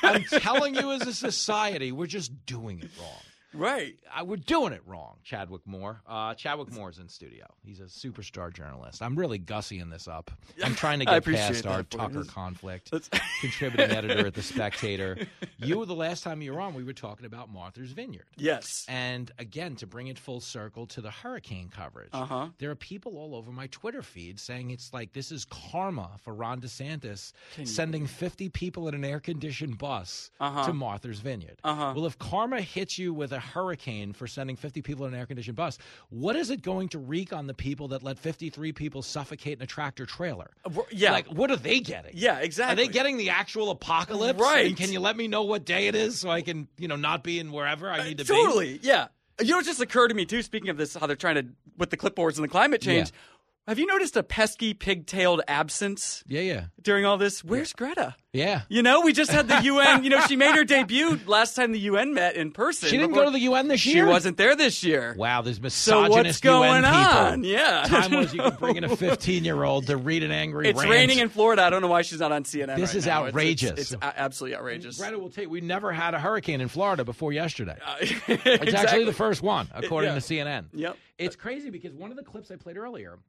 I'm 0.01 0.23
telling 0.23 0.75
you, 0.75 0.91
as 0.93 1.05
a 1.07 1.13
society, 1.13 1.91
we're 1.91 2.07
just 2.07 2.45
doing 2.45 2.79
it 2.79 2.89
wrong. 2.97 3.09
Right. 3.53 3.95
Uh, 4.17 4.23
we're 4.23 4.37
doing 4.37 4.73
it 4.73 4.81
wrong, 4.85 5.17
Chadwick 5.23 5.61
Moore. 5.65 6.01
Uh, 6.07 6.33
Chadwick 6.35 6.71
Moore's 6.71 6.99
in 6.99 7.07
studio. 7.09 7.45
He's 7.65 7.79
a 7.79 7.83
superstar 7.83 8.53
journalist. 8.53 9.01
I'm 9.01 9.15
really 9.15 9.39
gussying 9.39 9.89
this 9.91 10.07
up. 10.07 10.31
I'm 10.63 10.75
trying 10.75 10.99
to 10.99 11.05
get 11.05 11.25
past 11.25 11.65
our 11.65 11.79
you. 11.79 11.83
Tucker 11.83 12.23
conflict. 12.23 12.91
Contributing 13.41 13.91
editor 13.95 14.27
at 14.27 14.33
The 14.33 14.41
Spectator. 14.41 15.17
You, 15.57 15.79
were 15.79 15.85
the 15.85 15.95
last 15.95 16.23
time 16.23 16.41
you 16.41 16.53
were 16.53 16.61
on, 16.61 16.73
we 16.73 16.83
were 16.83 16.93
talking 16.93 17.25
about 17.25 17.51
Martha's 17.51 17.91
Vineyard. 17.91 18.25
Yes. 18.37 18.85
And 18.87 19.31
again, 19.39 19.75
to 19.77 19.87
bring 19.87 20.07
it 20.07 20.17
full 20.17 20.39
circle 20.39 20.85
to 20.87 21.01
the 21.01 21.11
hurricane 21.11 21.69
coverage, 21.75 22.09
Uh-huh. 22.13 22.49
there 22.59 22.69
are 22.71 22.75
people 22.75 23.17
all 23.17 23.35
over 23.35 23.51
my 23.51 23.67
Twitter 23.67 24.01
feed 24.01 24.39
saying 24.39 24.71
it's 24.71 24.93
like 24.93 25.11
this 25.13 25.31
is 25.31 25.45
karma 25.45 26.11
for 26.23 26.33
Ron 26.33 26.61
DeSantis 26.61 27.33
Can 27.55 27.61
you 27.61 27.65
sending 27.65 28.07
50 28.07 28.49
people 28.49 28.87
in 28.87 28.93
an 28.95 29.03
air 29.03 29.19
conditioned 29.19 29.77
bus 29.77 30.31
Uh-huh. 30.39 30.65
to 30.67 30.73
Martha's 30.73 31.19
Vineyard. 31.19 31.57
Uh-huh. 31.63 31.93
Well, 31.95 32.05
if 32.05 32.17
karma 32.17 32.61
hits 32.61 32.97
you 32.97 33.13
with 33.13 33.31
a 33.33 33.40
hurricane 33.41 34.13
for 34.13 34.27
sending 34.27 34.55
50 34.55 34.81
people 34.81 35.05
in 35.05 35.13
an 35.13 35.19
air 35.19 35.25
conditioned 35.25 35.57
bus, 35.57 35.77
what 36.09 36.35
is 36.35 36.49
it 36.49 36.61
going 36.61 36.89
to 36.89 36.99
wreak 36.99 37.33
on 37.33 37.47
the 37.47 37.53
people 37.53 37.89
that 37.89 38.03
let 38.03 38.17
53 38.17 38.71
people 38.71 39.01
suffocate 39.01 39.57
in 39.57 39.63
a 39.63 39.67
tractor 39.67 40.05
trailer? 40.05 40.51
Uh, 40.65 40.81
yeah. 40.91 41.11
Like, 41.11 41.27
what 41.27 41.51
are 41.51 41.57
they 41.57 41.79
getting? 41.79 42.11
Yeah, 42.13 42.39
exactly. 42.39 42.73
Are 42.73 42.87
they 42.87 42.91
getting 42.91 43.17
the 43.17 43.31
actual 43.31 43.69
apocalypse? 43.69 44.39
Right. 44.39 44.67
And 44.67 44.77
can 44.77 44.91
you 44.91 44.99
let 44.99 45.17
me 45.17 45.27
know 45.27 45.43
what 45.43 45.65
day 45.65 45.87
it 45.87 45.95
is 45.95 46.19
so 46.19 46.29
I 46.29 46.41
can, 46.41 46.67
you 46.77 46.87
know, 46.87 46.95
not 46.95 47.23
be 47.23 47.39
in 47.39 47.51
wherever 47.51 47.89
I 47.89 47.99
uh, 47.99 48.03
need 48.03 48.17
to 48.19 48.23
be? 48.23 48.33
Totally. 48.33 48.79
Yeah. 48.81 49.07
You 49.39 49.53
know, 49.53 49.59
it 49.59 49.65
just 49.65 49.81
occurred 49.81 50.09
to 50.09 50.13
me 50.13 50.25
too. 50.25 50.41
Speaking 50.41 50.69
of 50.69 50.77
this, 50.77 50.95
how 50.95 51.07
they're 51.07 51.15
trying 51.15 51.35
to 51.35 51.45
with 51.77 51.89
the 51.89 51.97
clipboards 51.97 52.35
and 52.35 52.43
the 52.43 52.47
climate 52.47 52.81
change. 52.81 53.09
Yeah. 53.09 53.17
Have 53.67 53.77
you 53.77 53.85
noticed 53.85 54.17
a 54.17 54.23
pesky 54.23 54.73
pig-tailed 54.73 55.41
absence 55.47 56.23
Yeah, 56.27 56.41
yeah. 56.41 56.65
during 56.81 57.05
all 57.05 57.17
this? 57.17 57.43
Where's 57.43 57.73
Greta? 57.73 58.15
Yeah. 58.33 58.61
You 58.69 58.81
know, 58.81 59.01
we 59.01 59.13
just 59.13 59.29
had 59.31 59.47
the 59.47 59.61
UN. 59.61 60.03
You 60.03 60.09
know, 60.09 60.21
she 60.21 60.35
made 60.35 60.55
her 60.55 60.63
debut 60.63 61.19
last 61.27 61.53
time 61.55 61.71
the 61.71 61.79
UN 61.81 62.13
met 62.15 62.35
in 62.35 62.51
person. 62.51 62.89
She 62.89 62.97
didn't 62.97 63.13
go 63.13 63.23
to 63.25 63.29
the 63.31 63.39
UN 63.41 63.67
this 63.67 63.85
year. 63.85 64.05
She 64.05 64.09
wasn't 64.09 64.37
there 64.37 64.55
this 64.55 64.83
year. 64.83 65.13
Wow, 65.17 65.43
there's 65.43 65.57
So 65.57 65.61
misogynist 65.61 66.25
what's 66.25 66.39
going 66.39 66.83
UN 66.83 66.83
people. 66.83 67.17
on? 67.19 67.43
Yeah. 67.43 67.83
Time 67.85 68.11
was 68.15 68.33
you 68.33 68.41
could 68.41 68.57
bring 68.57 68.77
in 68.77 68.83
a 68.83 68.95
15 68.95 69.45
year 69.45 69.63
old 69.63 69.85
to 69.87 69.95
read 69.97 70.23
an 70.23 70.31
angry 70.31 70.67
It's 70.69 70.79
rant. 70.79 70.89
raining 70.89 71.19
in 71.19 71.29
Florida. 71.29 71.61
I 71.63 71.69
don't 71.69 71.81
know 71.83 71.87
why 71.87 72.01
she's 72.01 72.19
not 72.19 72.31
on 72.31 72.43
CNN. 72.45 72.77
This 72.77 72.89
right 72.89 72.95
is 72.95 73.05
now. 73.05 73.25
Outrageous. 73.25 73.71
It's, 73.71 73.91
it's 73.91 74.03
a- 74.03 74.19
absolutely 74.19 74.57
outrageous. 74.57 74.97
Greta 74.97 75.19
will 75.19 75.29
tell 75.29 75.43
you, 75.43 75.49
we 75.49 75.61
never 75.61 75.91
had 75.91 76.15
a 76.15 76.19
hurricane 76.19 76.61
in 76.61 76.67
Florida 76.67 77.05
before 77.05 77.31
yesterday. 77.31 77.77
Uh, 77.85 77.95
it's 78.01 78.19
exactly. 78.27 78.71
actually 78.73 79.05
the 79.05 79.13
first 79.13 79.43
one, 79.43 79.67
according 79.73 80.09
yeah. 80.13 80.19
to 80.19 80.21
CNN. 80.21 80.65
Yep. 80.73 80.97
It's 81.19 81.35
crazy 81.35 81.69
because 81.69 81.93
one 81.93 82.09
of 82.09 82.17
the 82.17 82.23
clips 82.23 82.49
I 82.49 82.55
played 82.55 82.77
earlier, 82.77 83.19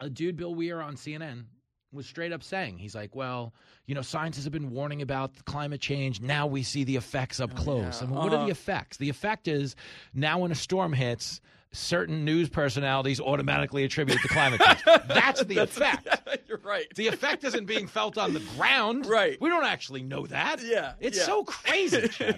a 0.00 0.10
dude, 0.10 0.36
Bill 0.36 0.54
Weir 0.54 0.80
on 0.80 0.96
CNN, 0.96 1.44
was 1.92 2.06
straight 2.06 2.32
up 2.32 2.42
saying, 2.42 2.78
he's 2.78 2.94
like, 2.94 3.14
well, 3.14 3.54
you 3.86 3.94
know, 3.94 4.02
scientists 4.02 4.44
have 4.44 4.52
been 4.52 4.70
warning 4.70 5.00
about 5.02 5.44
climate 5.44 5.80
change. 5.80 6.20
Now 6.20 6.46
we 6.46 6.62
see 6.64 6.82
the 6.84 6.96
effects 6.96 7.38
up 7.40 7.54
close. 7.54 8.02
I 8.02 8.06
mean, 8.06 8.14
what 8.16 8.32
are 8.32 8.36
Uh-huh. 8.36 8.44
the 8.46 8.50
effects? 8.50 8.96
The 8.96 9.08
effect 9.08 9.46
is 9.46 9.76
now 10.12 10.38
when 10.40 10.50
a 10.50 10.56
storm 10.56 10.92
hits, 10.92 11.40
certain 11.72 12.24
news 12.24 12.48
personalities 12.48 13.20
automatically 13.20 13.84
attribute 13.84 14.20
to 14.22 14.28
climate 14.28 14.60
change. 14.60 14.82
That's 15.08 15.44
the 15.44 15.58
effect. 15.58 16.08
You're 16.48 16.58
right. 16.58 16.86
The 16.96 17.06
effect 17.08 17.44
isn't 17.44 17.66
being 17.66 17.86
felt 17.86 18.16
on 18.18 18.32
the 18.32 18.40
ground. 18.56 19.06
Right. 19.06 19.40
We 19.40 19.48
don't 19.48 19.64
actually 19.64 20.02
know 20.02 20.26
that. 20.26 20.62
Yeah, 20.64 20.94
It's 21.00 21.18
yeah. 21.18 21.24
so 21.24 21.44
crazy. 21.44 22.08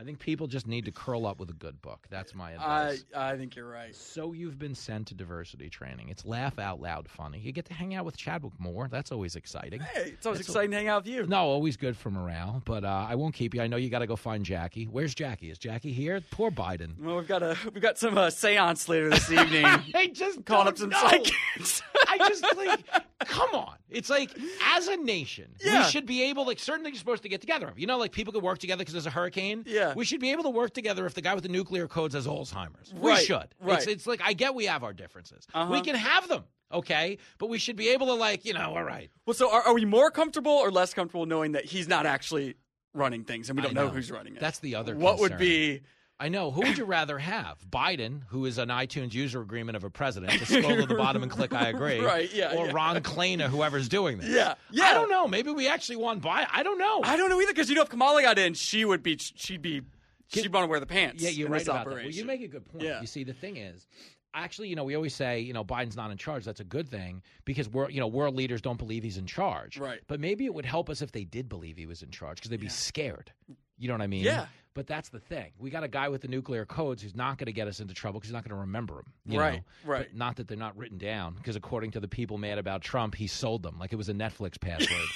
I 0.00 0.02
think 0.02 0.18
people 0.18 0.46
just 0.46 0.66
need 0.66 0.86
to 0.86 0.92
curl 0.92 1.26
up 1.26 1.38
with 1.38 1.50
a 1.50 1.54
good 1.54 1.82
book. 1.82 2.06
That's 2.08 2.34
my 2.34 2.52
advice. 2.52 3.04
I 3.14 3.36
think 3.36 3.54
you're 3.54 3.68
right. 3.68 3.94
so 3.94 4.32
you've 4.32 4.58
been 4.58 4.74
sent 4.74 5.08
to 5.08 5.14
diversity 5.14 5.68
training. 5.68 6.08
It's 6.08 6.24
laugh 6.24 6.58
out 6.58 6.80
loud 6.80 7.06
funny. 7.06 7.38
You 7.38 7.52
get 7.52 7.66
to 7.66 7.74
hang 7.74 7.94
out 7.94 8.06
with 8.06 8.16
Chadwick 8.16 8.54
Moore. 8.58 8.88
That's 8.90 9.12
always 9.12 9.36
exciting. 9.36 9.80
Hey, 9.80 10.12
it's 10.14 10.24
always 10.24 10.38
That's 10.38 10.48
exciting 10.48 10.70
to 10.70 10.78
hang 10.78 10.88
out 10.88 11.04
with 11.04 11.12
you. 11.12 11.26
No, 11.26 11.40
always 11.40 11.76
good 11.76 11.98
for 11.98 12.10
morale. 12.10 12.62
But 12.64 12.82
uh, 12.82 13.06
I 13.10 13.14
won't 13.14 13.34
keep 13.34 13.54
you. 13.54 13.60
I 13.60 13.66
know 13.66 13.76
you 13.76 13.90
got 13.90 13.98
to 13.98 14.06
go 14.06 14.16
find 14.16 14.42
Jackie. 14.42 14.84
Where's 14.86 15.14
Jackie? 15.14 15.50
Is 15.50 15.58
Jackie 15.58 15.92
here? 15.92 16.22
Poor 16.30 16.50
Biden. 16.50 16.98
Well, 16.98 17.16
we've 17.16 17.28
got 17.28 17.42
a 17.42 17.54
we've 17.74 17.82
got 17.82 17.98
some 17.98 18.16
uh, 18.16 18.30
seance 18.30 18.88
later 18.88 19.10
this 19.10 19.30
evening. 19.30 19.66
hey, 19.94 20.08
just 20.08 20.46
calling 20.46 20.68
up 20.68 20.78
some 20.78 20.88
know. 20.88 20.98
psychics. 20.98 21.82
I 22.08 22.16
just 22.26 22.42
like, 22.56 22.80
come 23.26 23.50
on. 23.54 23.74
It's 23.90 24.08
like, 24.08 24.30
as 24.76 24.86
a 24.88 24.96
nation, 24.96 25.50
Yeah. 25.60 25.78
we 25.84 25.90
should 25.90 26.06
be 26.06 26.22
able, 26.24 26.46
like, 26.46 26.60
certain 26.60 26.84
things 26.84 26.96
are 26.96 27.00
supposed 27.00 27.24
to 27.24 27.28
get 27.28 27.40
together. 27.40 27.72
You 27.76 27.88
know, 27.88 27.98
like 27.98 28.12
people 28.12 28.32
could 28.32 28.42
work 28.42 28.58
together 28.58 28.78
because 28.80 28.92
there's 28.94 29.06
a 29.06 29.10
hurricane. 29.10 29.64
Yeah. 29.66 29.89
We 29.96 30.04
should 30.04 30.20
be 30.20 30.30
able 30.32 30.44
to 30.44 30.50
work 30.50 30.72
together 30.74 31.06
if 31.06 31.14
the 31.14 31.20
guy 31.22 31.34
with 31.34 31.42
the 31.42 31.48
nuclear 31.48 31.88
codes 31.88 32.14
has 32.14 32.26
Alzheimer's. 32.26 32.92
We 32.94 33.10
Right, 33.10 33.24
should. 33.24 33.54
right. 33.60 33.78
It's, 33.78 33.86
it's 33.86 34.06
like, 34.06 34.20
I 34.22 34.32
get 34.32 34.54
we 34.54 34.66
have 34.66 34.82
our 34.84 34.92
differences. 34.92 35.46
Uh-huh. 35.54 35.72
We 35.72 35.80
can 35.80 35.94
have 35.94 36.28
them, 36.28 36.44
okay? 36.72 37.18
But 37.38 37.48
we 37.48 37.58
should 37.58 37.76
be 37.76 37.88
able 37.90 38.06
to, 38.08 38.14
like, 38.14 38.44
you 38.44 38.54
know, 38.54 38.74
all 38.76 38.84
right. 38.84 39.10
Well, 39.26 39.34
so 39.34 39.52
are, 39.52 39.62
are 39.62 39.74
we 39.74 39.84
more 39.84 40.10
comfortable 40.10 40.52
or 40.52 40.70
less 40.70 40.94
comfortable 40.94 41.26
knowing 41.26 41.52
that 41.52 41.64
he's 41.64 41.88
not 41.88 42.06
actually 42.06 42.56
running 42.94 43.24
things 43.24 43.48
and 43.50 43.56
we 43.58 43.62
don't 43.62 43.74
know. 43.74 43.86
know. 43.86 43.92
who's 43.92 44.10
running 44.10 44.36
it? 44.36 44.40
That's 44.40 44.58
the 44.58 44.74
other 44.74 44.96
What 44.96 45.18
would 45.20 45.38
be? 45.38 45.82
I 46.20 46.28
know. 46.28 46.50
Who 46.50 46.60
would 46.60 46.76
you 46.76 46.84
rather 46.84 47.18
have? 47.18 47.58
Biden, 47.70 48.20
who 48.28 48.44
is 48.44 48.58
an 48.58 48.68
iTunes 48.68 49.14
user 49.14 49.40
agreement 49.40 49.76
of 49.76 49.84
a 49.84 49.90
president, 49.90 50.32
to 50.32 50.44
scroll 50.62 50.76
to 50.76 50.86
the 50.86 50.94
bottom 50.94 51.22
and 51.22 51.32
click 51.32 51.54
I 51.54 51.68
agree. 51.70 52.00
Right, 52.10 52.32
yeah, 52.32 52.54
Or 52.56 52.66
yeah. 52.66 52.72
Ron 52.72 53.02
Kleiner, 53.02 53.48
whoever's 53.48 53.88
doing 53.88 54.18
this. 54.18 54.28
Yeah, 54.28 54.54
yeah. 54.70 54.84
I 54.84 54.94
don't 54.94 55.08
know. 55.10 55.26
Maybe 55.26 55.50
we 55.50 55.66
actually 55.66 55.96
want 55.96 56.22
Biden. 56.22 56.46
I 56.52 56.62
don't 56.62 56.78
know. 56.78 57.00
I 57.02 57.16
don't 57.16 57.30
know 57.30 57.40
either 57.40 57.52
because 57.52 57.68
you 57.70 57.74
know 57.74 57.82
if 57.82 57.88
Kamala 57.88 58.20
got 58.22 58.38
in, 58.38 58.54
she 58.54 58.84
would 58.84 59.02
be 59.02 59.16
she'd 59.18 59.62
be 59.62 59.82
she'd 60.28 60.52
want 60.52 60.64
to 60.64 60.68
wear 60.68 60.80
the 60.80 60.86
pants. 60.86 61.22
Yeah, 61.22 61.30
you're 61.30 61.48
right 61.48 61.62
about 61.62 61.86
that. 61.86 61.94
Well, 61.94 62.04
you 62.04 62.24
make 62.24 62.42
a 62.42 62.48
good 62.48 62.66
point. 62.66 62.84
Yeah. 62.84 63.00
You 63.00 63.06
see, 63.06 63.24
the 63.24 63.32
thing 63.32 63.56
is, 63.56 63.86
actually, 64.34 64.68
you 64.68 64.76
know, 64.76 64.84
we 64.84 64.94
always 64.94 65.14
say, 65.14 65.40
you 65.40 65.52
know, 65.52 65.64
Biden's 65.64 65.96
not 65.96 66.10
in 66.10 66.18
charge. 66.18 66.44
That's 66.44 66.60
a 66.60 66.64
good 66.64 66.88
thing 66.88 67.22
because 67.44 67.68
we're, 67.68 67.90
you 67.90 68.00
know, 68.00 68.06
world 68.06 68.34
leaders 68.34 68.60
don't 68.60 68.78
believe 68.78 69.02
he's 69.02 69.18
in 69.18 69.26
charge. 69.26 69.78
Right. 69.78 70.00
But 70.06 70.20
maybe 70.20 70.44
it 70.44 70.54
would 70.54 70.66
help 70.66 70.90
us 70.90 71.02
if 71.02 71.12
they 71.12 71.24
did 71.24 71.48
believe 71.48 71.76
he 71.76 71.86
was 71.86 72.02
in 72.02 72.10
charge 72.10 72.36
because 72.38 72.50
they'd 72.50 72.60
be 72.60 72.68
scared. 72.68 73.32
You 73.78 73.88
know 73.88 73.94
what 73.94 74.02
I 74.02 74.06
mean? 74.08 74.24
Yeah. 74.24 74.46
But 74.74 74.86
that's 74.86 75.08
the 75.08 75.18
thing. 75.18 75.50
We 75.58 75.68
got 75.70 75.82
a 75.82 75.88
guy 75.88 76.08
with 76.08 76.22
the 76.22 76.28
nuclear 76.28 76.64
codes 76.64 77.02
who's 77.02 77.16
not 77.16 77.38
going 77.38 77.46
to 77.46 77.52
get 77.52 77.66
us 77.66 77.80
into 77.80 77.92
trouble 77.92 78.20
because 78.20 78.28
he's 78.28 78.34
not 78.34 78.44
going 78.44 78.54
to 78.56 78.60
remember 78.60 78.94
them. 78.94 79.12
you 79.26 79.38
Right, 79.40 79.54
know? 79.84 79.90
right. 79.92 80.06
But 80.10 80.16
not 80.16 80.36
that 80.36 80.46
they're 80.46 80.56
not 80.56 80.76
written 80.76 80.96
down 80.96 81.34
because 81.34 81.56
according 81.56 81.90
to 81.92 82.00
the 82.00 82.06
people 82.08 82.38
mad 82.38 82.58
about 82.58 82.80
Trump, 82.82 83.14
he 83.16 83.26
sold 83.26 83.62
them 83.64 83.78
like 83.80 83.92
it 83.92 83.96
was 83.96 84.08
a 84.08 84.14
Netflix 84.14 84.60
password. 84.60 84.90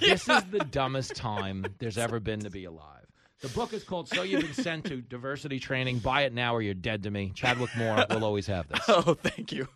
This 0.00 0.28
is 0.28 0.42
the 0.44 0.60
dumbest 0.70 1.14
time 1.14 1.64
there's 1.78 1.98
ever 1.98 2.20
been 2.20 2.40
to 2.40 2.50
be 2.50 2.64
alive. 2.64 3.04
The 3.42 3.48
book 3.48 3.72
is 3.74 3.84
called 3.84 4.08
So 4.08 4.22
You've 4.22 4.42
Been 4.42 4.52
Sent 4.54 4.84
to 4.86 5.00
Diversity 5.02 5.58
Training. 5.58 5.98
Buy 5.98 6.22
it 6.22 6.32
now 6.32 6.54
or 6.54 6.62
you're 6.62 6.72
dead 6.74 7.02
to 7.04 7.10
me. 7.10 7.32
Chadwick 7.34 7.70
Moore 7.76 8.04
will 8.10 8.24
always 8.24 8.46
have 8.46 8.68
this. 8.68 8.80
Oh, 8.88 9.14
thank 9.14 9.52
you. 9.52 9.68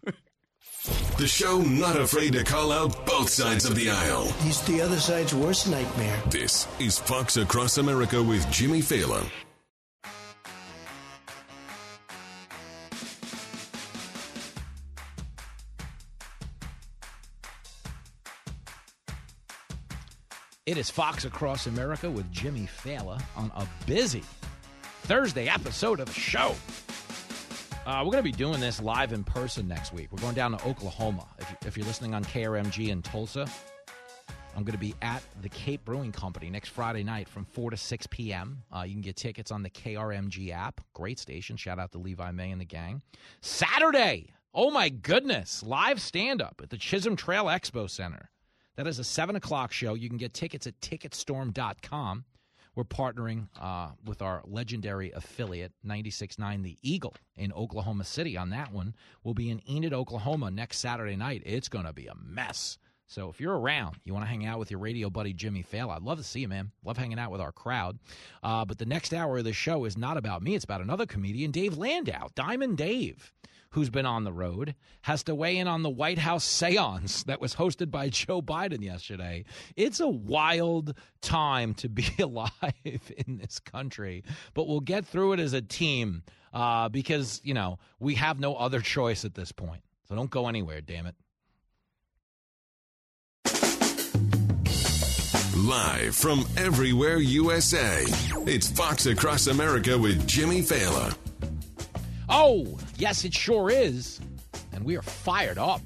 The 1.17 1.27
show 1.29 1.63
not 1.63 1.97
afraid 1.97 2.33
to 2.33 2.43
call 2.43 2.73
out 2.73 3.07
both 3.07 3.31
sides 3.31 3.65
of 3.65 3.75
the 3.77 3.89
aisle. 3.89 4.25
He's 4.43 4.61
the 4.63 4.83
other 4.83 4.99
side's 4.99 5.33
worst 5.33 5.69
nightmare. 5.69 6.21
This 6.29 6.67
is 6.79 6.99
Fox 6.99 7.37
Across 7.37 7.79
America 7.79 8.23
with 8.23 8.51
Jimmy 8.51 8.83
Failla. 8.83 9.25
It 20.67 20.79
is 20.79 20.91
Fox 20.91 21.25
Across 21.25 21.67
America 21.69 22.11
with 22.11 22.31
Jimmy 22.33 22.67
Failla 22.83 23.23
on 23.37 23.53
a 23.55 23.67
busy 23.87 24.25
Thursday 25.03 25.49
episode 25.49 26.01
of 26.01 26.07
the 26.07 26.21
show. 26.21 26.55
Uh, 27.87 27.99
we're 27.99 28.13
going 28.13 28.25
to 28.25 28.31
be 28.31 28.33
doing 28.33 28.61
this 28.61 28.81
live 28.81 29.13
in 29.13 29.23
person 29.23 29.69
next 29.69 29.93
week. 29.93 30.09
We're 30.11 30.23
going 30.23 30.35
down 30.35 30.57
to 30.57 30.67
Oklahoma. 30.67 31.27
If, 31.39 31.67
if 31.67 31.77
you're 31.77 31.85
listening 31.85 32.15
on 32.15 32.25
KRMG 32.25 32.89
in 32.89 33.03
Tulsa, 33.03 33.47
I'm 34.57 34.65
going 34.65 34.73
to 34.73 34.79
be 34.79 34.95
at 35.03 35.23
the 35.43 35.51
Cape 35.51 35.85
Brewing 35.85 36.11
Company 36.11 36.49
next 36.49 36.71
Friday 36.71 37.05
night 37.05 37.29
from 37.29 37.45
4 37.45 37.73
to 37.73 37.77
6 37.77 38.07
p.m. 38.07 38.63
Uh, 38.75 38.85
you 38.85 38.95
can 38.95 39.03
get 39.03 39.17
tickets 39.17 39.51
on 39.51 39.63
the 39.63 39.69
KRMG 39.69 40.51
app. 40.51 40.81
Great 40.95 41.19
station. 41.19 41.59
Shout 41.59 41.79
out 41.79 41.93
to 41.93 41.99
Levi 41.99 42.31
May 42.31 42.53
and 42.53 42.61
the 42.61 42.65
gang. 42.65 43.03
Saturday, 43.43 44.31
oh 44.55 44.71
my 44.71 44.89
goodness, 44.89 45.63
live 45.63 46.01
stand 46.01 46.41
up 46.41 46.61
at 46.63 46.71
the 46.71 46.79
Chisholm 46.79 47.17
Trail 47.17 47.47
Expo 47.47 47.91
Center. 47.91 48.31
That 48.77 48.87
is 48.87 48.99
a 48.99 49.05
7 49.05 49.37
o'clock 49.37 49.73
show. 49.73 49.93
You 49.93 50.09
can 50.09 50.19
get 50.19 50.33
tickets 50.33 50.67
at 50.67 50.81
ticketstorm.com. 50.81 52.25
We're 52.75 52.85
partnering 52.85 53.49
uh, 53.61 53.91
with 54.05 54.23
our 54.23 54.43
legendary 54.47 55.13
affiliate, 55.13 55.73
96.9 55.87 56.63
The 56.63 56.77
Eagle 56.83 57.15
in 57.37 57.53
Oklahoma 57.53 58.05
City 58.05 58.37
on 58.37 58.51
that 58.51 58.73
one. 58.73 58.95
We'll 59.23 59.35
be 59.35 59.51
in 59.51 59.61
Enid, 59.69 59.93
Oklahoma 59.93 60.51
next 60.51 60.79
Saturday 60.79 61.17
night. 61.17 61.43
It's 61.47 61.69
going 61.69 61.85
to 61.85 61.93
be 61.93 62.07
a 62.07 62.15
mess. 62.17 62.79
So 63.07 63.29
if 63.29 63.41
you're 63.41 63.59
around, 63.59 63.97
you 64.05 64.13
want 64.13 64.25
to 64.25 64.31
hang 64.31 64.47
out 64.47 64.59
with 64.59 64.71
your 64.71 64.81
radio 64.81 65.11
buddy 65.11 65.33
Jimmy 65.33 65.63
Failla, 65.63 65.97
I'd 65.97 66.03
love 66.03 66.19
to 66.19 66.25
see 66.25 66.41
you, 66.41 66.49
man. 66.49 66.73
Love 66.85 66.97
hanging 66.97 67.19
out 67.19 67.31
with 67.31 67.41
our 67.41 67.53
crowd. 67.53 67.99
Uh, 68.43 68.65
but 68.65 68.79
the 68.79 68.87
next 68.87 69.13
hour 69.13 69.39
of 69.39 69.45
the 69.45 69.53
show 69.53 69.85
is 69.85 69.97
not 69.97 70.17
about 70.17 70.43
me. 70.43 70.55
It's 70.55 70.65
about 70.65 70.81
another 70.81 71.07
comedian, 71.07 71.51
Dave 71.51 71.77
Landau, 71.77 72.29
Diamond 72.35 72.79
Dave 72.79 73.33
who's 73.75 73.91
been 73.91 74.07
on 74.07 74.23
the 74.23 74.33
road, 74.33 74.77
has 75.03 75.25
to 75.25 75.35
weigh 75.35 75.59
in 75.59 75.67
on 75.67 75.83
the 75.83 75.91
White 75.91 76.19
House 76.19 76.45
seance 76.45 77.25
that 77.25 77.41
was 77.41 77.57
hosted 77.57 77.91
by 77.91 78.09
Joe 78.11 78.41
Biden 78.41 78.83
yesterday. 78.83 79.45
It's 79.77 79.99
a 79.99 80.09
wild 80.09 80.95
time 81.21 81.75
to 81.75 81.89
be 81.89 82.07
alive 82.21 82.53
in 83.27 83.39
this 83.39 83.59
country, 83.59 84.23
but 84.55 84.69
we'll 84.69 84.79
get 84.79 85.05
through 85.05 85.33
it 85.33 85.41
as 85.41 85.53
a 85.55 85.61
team 85.61 86.23
uh, 86.53 86.89
because, 86.89 87.41
you 87.43 87.53
know, 87.53 87.81
we 87.99 88.15
have 88.15 88.39
no 88.39 88.55
other 88.55 88.81
choice 88.81 89.25
at 89.25 89.35
this 89.35 89.51
point. 89.51 89.83
So 90.09 90.15
don't 90.15 90.31
go 90.31 90.47
anywhere, 90.47 90.81
damn 90.81 91.07
it. 91.07 91.17
Live 95.57 96.15
from 96.15 96.45
everywhere 96.57 97.17
USA, 97.17 98.05
it's 98.47 98.71
Fox 98.71 99.07
Across 99.07 99.49
America 99.49 99.99
with 99.99 100.27
Jimmy 100.29 100.63
Failla. 100.63 101.17
Oh, 102.29 102.79
yes, 102.97 103.25
it 103.25 103.35
sure 103.35 103.71
is. 103.71 104.21
And 104.73 104.85
we 104.85 104.97
are 104.97 105.03
fired 105.03 105.59
up 105.59 105.81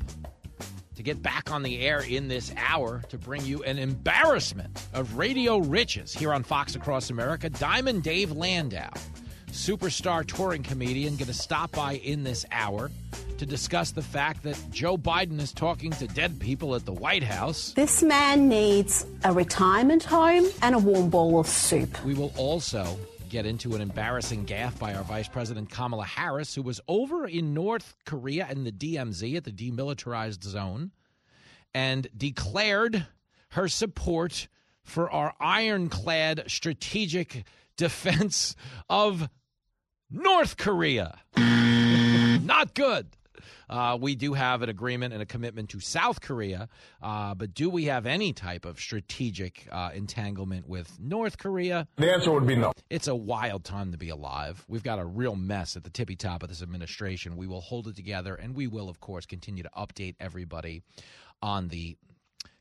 to 0.97 1.03
get 1.03 1.23
back 1.23 1.51
on 1.53 1.63
the 1.63 1.81
air 1.81 2.01
in 2.01 2.29
this 2.29 2.53
hour 2.57 3.03
to 3.09 3.19
bring 3.19 3.45
you 3.45 3.63
an 3.63 3.79
embarrassment 3.79 4.87
of 4.93 5.17
radio 5.17 5.59
riches 5.59 6.13
here 6.13 6.33
on 6.33 6.43
Fox 6.43 6.75
Across 6.75 7.11
America. 7.11 7.49
Diamond 7.49 8.03
Dave 8.03 8.33
Landau, 8.33 8.91
superstar 9.53 10.27
touring 10.27 10.63
comedian, 10.63 11.17
going 11.17 11.29
to 11.29 11.35
stop 11.35 11.71
by 11.73 11.95
in 11.95 12.25
this 12.25 12.45
hour 12.51 12.91
to 13.39 13.47
discuss 13.47 13.93
the 13.93 14.03
fact 14.03 14.43
that 14.43 14.59
Joe 14.71 14.99
Biden 14.99 15.41
is 15.41 15.53
talking 15.53 15.93
to 15.93 16.09
dead 16.09 16.41
people 16.41 16.75
at 16.75 16.85
the 16.85 16.93
White 16.93 17.23
House. 17.23 17.73
This 17.75 18.03
man 18.03 18.49
needs 18.49 19.07
a 19.23 19.33
retirement 19.33 20.03
home 20.03 20.49
and 20.63 20.75
a 20.75 20.79
warm 20.79 21.11
bowl 21.11 21.39
of 21.39 21.47
soup. 21.47 22.05
We 22.05 22.15
will 22.15 22.33
also 22.37 22.99
get 23.29 23.47
into 23.47 23.75
an 23.75 23.81
embarrassing 23.81 24.47
gaffe 24.47 24.79
by 24.79 24.95
our 24.95 25.05
Vice 25.05 25.29
President 25.29 25.71
Kamala 25.71 26.05
Harris, 26.05 26.55
who 26.55 26.63
was 26.63 26.81
over 26.89 27.27
in 27.27 27.53
North 27.53 27.95
Korea 28.05 28.47
and 28.49 28.67
the 28.67 28.73
DMZ 28.73 29.37
at 29.37 29.45
the 29.45 29.53
demilitarized 29.53 30.43
zone 30.43 30.93
and 31.75 32.09
declared 32.17 33.07
her 33.51 33.69
support 33.69 34.49
for 34.83 35.11
our 35.11 35.35
ironclad 35.39 36.45
strategic 36.47 37.45
defense 37.77 38.57
of 38.89 39.29
North 40.11 40.57
Korea. 40.57 41.19
Not 41.37 42.75
good. 42.75 43.09
Uh, 43.69 43.99
we 44.01 44.15
do 44.15 44.35
have 44.35 44.63
an 44.63 44.69
agreement 44.69 45.13
and 45.13 45.23
a 45.23 45.27
commitment 45.27 45.69
to 45.71 45.81
South 45.81 46.21
Korea, 46.21 46.69
uh, 47.03 47.35
but 47.35 47.55
do 47.55 47.69
we 47.71 47.85
have 47.85 48.07
any 48.07 48.33
type 48.33 48.65
of 48.65 48.79
strategic 48.81 49.67
uh, 49.71 49.91
entanglement 49.95 50.69
with 50.69 50.99
North 51.01 51.39
Korea? 51.39 51.87
The 51.97 52.13
answer 52.13 52.33
would 52.33 52.47
be 52.47 52.57
no. 52.57 52.73
It's 52.91 53.09
a 53.09 53.15
wild 53.15 53.65
time 53.65 53.93
to 53.93 53.99
be 53.99 54.09
alive. 54.09 54.65
We've 54.69 54.83
got 54.83 54.99
a 54.99 55.05
real 55.05 55.37
mess 55.37 55.77
at 55.77 55.85
the 55.85 55.91
tippy 55.91 56.17
top 56.17 56.43
of 56.43 56.49
this 56.49 56.63
administration. 56.63 57.37
We 57.37 57.47
will 57.47 57.61
hold 57.61 57.89
it 57.89 57.97
together, 57.97 58.35
and 58.35 58.55
we 58.55 58.67
will, 58.67 58.89
of 58.89 59.01
course, 59.01 59.27
continue 59.27 59.63
to 59.63 59.71
update 59.77 60.17
everybody 60.21 60.83
on 61.43 61.69
the 61.69 61.97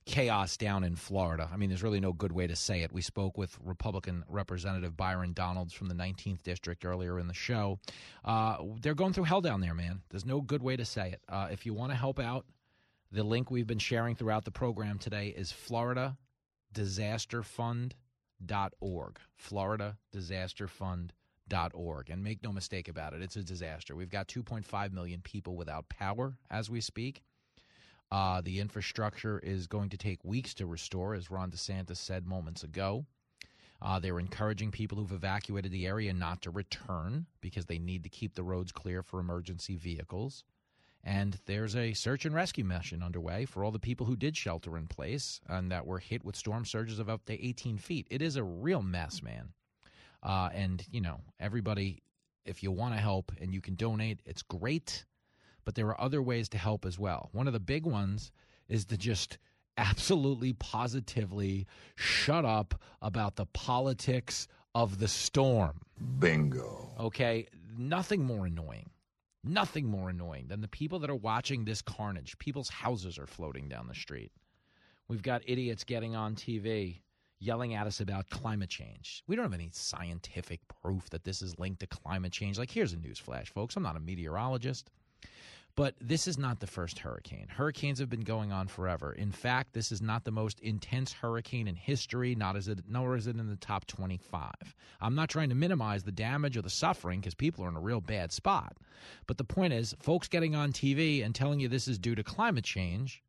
chaos 0.08 0.56
down 0.56 0.84
in 0.84 0.96
Florida. 0.96 1.50
I 1.52 1.58
mean, 1.58 1.70
there's 1.70 1.84
really 1.84 2.00
no 2.00 2.14
good 2.14 2.32
way 2.32 2.48
to 2.48 2.56
say 2.56 2.82
it. 2.82 2.94
We 2.94 3.02
spoke 3.02 3.38
with 3.38 3.58
Republican 3.64 4.24
Representative 4.30 4.96
Byron 4.96 5.34
Donalds 5.34 5.74
from 5.74 5.90
the 5.90 5.96
19th 5.96 6.42
District 6.44 6.86
earlier 6.86 7.20
in 7.20 7.28
the 7.28 7.34
show. 7.34 7.80
Uh, 8.24 8.58
they're 8.82 8.96
going 8.96 9.14
through 9.14 9.26
hell 9.26 9.42
down 9.42 9.60
there, 9.60 9.76
man. 9.76 10.02
There's 10.10 10.26
no 10.26 10.42
good 10.42 10.64
way 10.64 10.78
to 10.78 10.86
say 10.86 11.12
it. 11.12 11.22
Uh, 11.28 11.50
if 11.52 11.66
you 11.66 11.74
want 11.74 11.92
to 11.92 11.98
help 11.98 12.20
out, 12.20 12.46
the 13.12 13.24
link 13.24 13.52
we've 13.52 13.68
been 13.68 13.80
sharing 13.80 14.16
throughout 14.16 14.46
the 14.46 14.52
program 14.52 14.98
today 14.98 15.28
is 15.28 15.52
Florida 15.52 16.18
Disaster 16.72 17.44
Fund.org. 17.44 19.20
Florida 19.36 19.98
Disaster 20.12 20.68
Fund.org. 20.68 22.10
And 22.10 22.24
make 22.24 22.44
no 22.44 22.54
mistake 22.54 22.88
about 22.88 23.14
it, 23.14 23.22
it's 23.22 23.36
a 23.36 23.44
disaster. 23.44 23.96
We've 23.96 24.10
got 24.10 24.28
2.5 24.30 24.94
million 24.94 25.22
people 25.22 25.58
without 25.58 25.90
power 25.90 26.38
as 26.50 26.70
we 26.70 26.80
speak. 26.80 27.24
Uh, 28.12 28.42
the 28.42 28.60
infrastructure 28.60 29.40
is 29.40 29.68
going 29.68 29.90
to 29.90 29.98
take 29.98 30.24
weeks 30.24 30.54
to 30.54 30.66
restore, 30.66 31.14
as 31.14 31.30
Ron 31.30 31.52
DeSantis 31.52 31.98
said 31.98 32.26
moments 32.26 32.64
ago. 32.64 33.06
Uh, 33.82 34.00
they're 34.00 34.20
encouraging 34.20 34.72
people 34.72 34.98
who've 34.98 35.12
evacuated 35.12 35.72
the 35.72 35.86
area 35.86 36.14
not 36.14 36.42
to 36.42 36.50
return 36.50 37.26
because 37.42 37.66
they 37.66 37.78
need 37.78 38.04
to 38.04 38.10
keep 38.10 38.34
the 38.34 38.44
roads 38.44 38.72
clear 38.72 39.04
for 39.04 39.20
emergency 39.20 39.76
vehicles. 39.76 40.44
And 41.04 41.40
there's 41.46 41.76
a 41.76 41.94
search 41.94 42.26
and 42.26 42.34
rescue 42.34 42.66
mission 42.66 43.04
underway 43.04 43.46
for 43.46 43.64
all 43.64 43.72
the 43.72 43.80
people 43.80 44.06
who 44.06 44.16
did 44.16 44.36
shelter 44.36 44.78
in 44.78 44.88
place 44.88 45.40
and 45.48 45.72
that 45.72 45.86
were 45.86 46.00
hit 46.00 46.26
with 46.26 46.36
storm 46.36 46.66
surges 46.66 47.00
of 47.00 47.08
up 47.10 47.26
to 47.26 47.46
18 47.46 47.78
feet. 47.78 48.08
It 48.10 48.22
is 48.22 48.36
a 48.36 48.44
real 48.44 48.82
mess, 48.82 49.22
man. 49.22 49.54
Uh, 50.24 50.50
and, 50.54 50.84
you 50.92 51.00
know, 51.00 51.22
everybody, 51.40 52.02
if 52.46 52.64
you 52.64 52.72
want 52.72 52.96
to 52.96 53.00
help 53.00 53.32
and 53.40 53.54
you 53.54 53.62
can 53.62 53.76
donate, 53.76 54.22
it's 54.26 54.42
great 54.42 55.06
but 55.68 55.76
there 55.76 55.90
are 55.90 56.00
other 56.00 56.22
ways 56.22 56.48
to 56.48 56.58
help 56.58 56.86
as 56.86 56.98
well. 56.98 57.28
One 57.34 57.46
of 57.46 57.52
the 57.52 57.60
big 57.60 57.86
ones 57.86 58.32
is 58.70 58.86
to 58.86 58.96
just 58.96 59.38
absolutely 59.78 60.54
positively 60.54 61.68
shut 61.96 62.46
up 62.46 62.80
about 63.02 63.36
the 63.36 63.48
politics 63.48 64.48
of 64.74 65.00
the 65.00 65.10
storm. 65.10 65.82
Bingo. 66.20 66.90
Okay, 66.98 67.48
nothing 67.78 68.24
more 68.24 68.46
annoying. 68.46 68.90
Nothing 69.44 69.88
more 69.88 70.10
annoying 70.10 70.48
than 70.48 70.62
the 70.62 70.70
people 70.70 71.00
that 71.00 71.10
are 71.10 71.16
watching 71.16 71.66
this 71.66 71.82
carnage. 71.82 72.40
People's 72.40 72.70
houses 72.70 73.20
are 73.20 73.28
floating 73.28 73.68
down 73.68 73.90
the 73.90 73.94
street. 73.94 74.32
We've 75.10 75.22
got 75.22 75.42
idiots 75.46 75.84
getting 75.84 76.16
on 76.16 76.36
TV 76.36 77.02
yelling 77.40 77.74
at 77.74 77.88
us 77.88 78.00
about 78.00 78.30
climate 78.30 78.70
change. 78.70 79.22
We 79.28 79.36
don't 79.36 79.44
have 79.44 79.54
any 79.54 79.72
scientific 79.74 80.62
proof 80.82 81.10
that 81.10 81.26
this 81.26 81.42
is 81.42 81.60
linked 81.60 81.82
to 81.82 81.88
climate 81.88 82.32
change. 82.32 82.58
Like, 82.58 82.72
here's 82.72 82.94
a 82.94 82.98
news 82.98 83.20
flash, 83.20 83.52
folks. 83.52 83.76
I'm 83.76 83.84
not 83.84 83.98
a 83.98 84.00
meteorologist. 84.00 84.92
But 85.78 85.94
this 86.02 86.28
is 86.28 86.40
not 86.40 86.60
the 86.60 86.66
first 86.66 86.98
hurricane. 86.98 87.46
Hurricanes 87.50 88.00
have 88.00 88.10
been 88.10 88.22
going 88.22 88.52
on 88.52 88.68
forever. 88.68 89.14
In 89.14 89.32
fact, 89.32 89.74
this 89.74 89.92
is 89.92 90.02
not 90.02 90.26
the 90.26 90.32
most 90.32 90.60
intense 90.60 91.14
hurricane 91.14 91.68
in 91.68 91.76
history, 91.76 92.34
not 92.34 92.56
as 92.56 92.68
it, 92.68 92.80
nor 92.90 93.16
is 93.16 93.28
it 93.28 93.36
in 93.36 93.48
the 93.48 93.56
top 93.58 93.86
25. 93.86 94.52
I'm 95.00 95.14
not 95.14 95.30
trying 95.30 95.50
to 95.50 95.56
minimize 95.56 96.04
the 96.04 96.12
damage 96.12 96.58
or 96.58 96.64
the 96.64 96.70
suffering 96.72 97.20
because 97.20 97.36
people 97.36 97.64
are 97.64 97.70
in 97.70 97.76
a 97.76 97.80
real 97.80 98.02
bad 98.02 98.32
spot. 98.32 98.76
But 99.28 99.38
the 99.38 99.44
point 99.44 99.72
is, 99.72 99.96
folks 100.00 100.28
getting 100.28 100.56
on 100.56 100.74
TV 100.74 101.24
and 101.24 101.36
telling 101.36 101.60
you 101.60 101.68
this 101.68 101.88
is 101.88 102.00
due 102.00 102.16
to 102.16 102.24
climate 102.24 102.66
change 102.66 103.22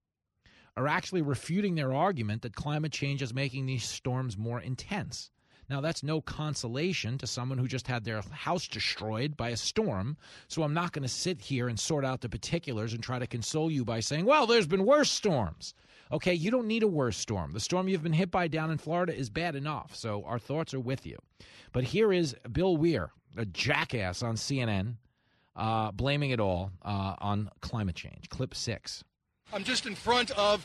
are 0.74 0.88
actually 0.88 1.20
refuting 1.20 1.74
their 1.74 1.92
argument 1.92 2.40
that 2.40 2.56
climate 2.56 2.92
change 2.92 3.20
is 3.20 3.34
making 3.34 3.66
these 3.66 3.84
storms 3.84 4.38
more 4.38 4.60
intense. 4.60 5.30
Now, 5.70 5.81
that's 5.82 6.03
no 6.03 6.20
consolation 6.20 7.19
to 7.19 7.27
someone 7.27 7.59
who 7.59 7.69
just 7.69 7.86
had 7.86 8.05
their 8.05 8.23
house 8.31 8.66
destroyed 8.66 9.36
by 9.36 9.51
a 9.51 9.57
storm. 9.57 10.16
So 10.49 10.62
I'm 10.62 10.73
not 10.73 10.93
going 10.93 11.03
to 11.03 11.09
sit 11.09 11.40
here 11.40 11.69
and 11.69 11.78
sort 11.78 12.05
out 12.05 12.23
the 12.23 12.28
particulars 12.28 12.95
and 12.95 13.03
try 13.03 13.19
to 13.19 13.27
console 13.27 13.70
you 13.70 13.85
by 13.85 14.01
saying, 14.01 14.24
well, 14.24 14.47
there's 14.47 14.66
been 14.66 14.86
worse 14.86 15.11
storms. 15.11 15.74
Okay, 16.11 16.32
you 16.32 16.51
don't 16.51 16.66
need 16.66 16.82
a 16.82 16.89
worse 16.89 17.19
storm. 17.19 17.53
The 17.53 17.61
storm 17.61 17.86
you've 17.86 18.03
been 18.03 18.15
hit 18.15 18.31
by 18.31 18.49
down 18.49 18.70
in 18.70 18.78
Florida 18.78 19.15
is 19.15 19.28
bad 19.28 19.55
enough. 19.55 19.95
So 19.95 20.24
our 20.24 20.39
thoughts 20.39 20.73
are 20.73 20.81
with 20.81 21.05
you. 21.05 21.19
But 21.73 21.85
here 21.85 22.12
is 22.12 22.35
Bill 22.51 22.78
Weir, 22.78 23.11
a 23.36 23.45
jackass 23.45 24.23
on 24.23 24.36
CNN, 24.36 24.95
uh, 25.55 25.93
blaming 25.93 26.31
it 26.31 26.40
all 26.40 26.70
uh, 26.82 27.16
on 27.19 27.51
climate 27.61 27.97
change. 27.97 28.31
Clip 28.31 28.55
six. 28.55 29.05
I'm 29.53 29.65
just 29.65 29.86
in 29.86 29.95
front 29.95 30.31
of 30.31 30.65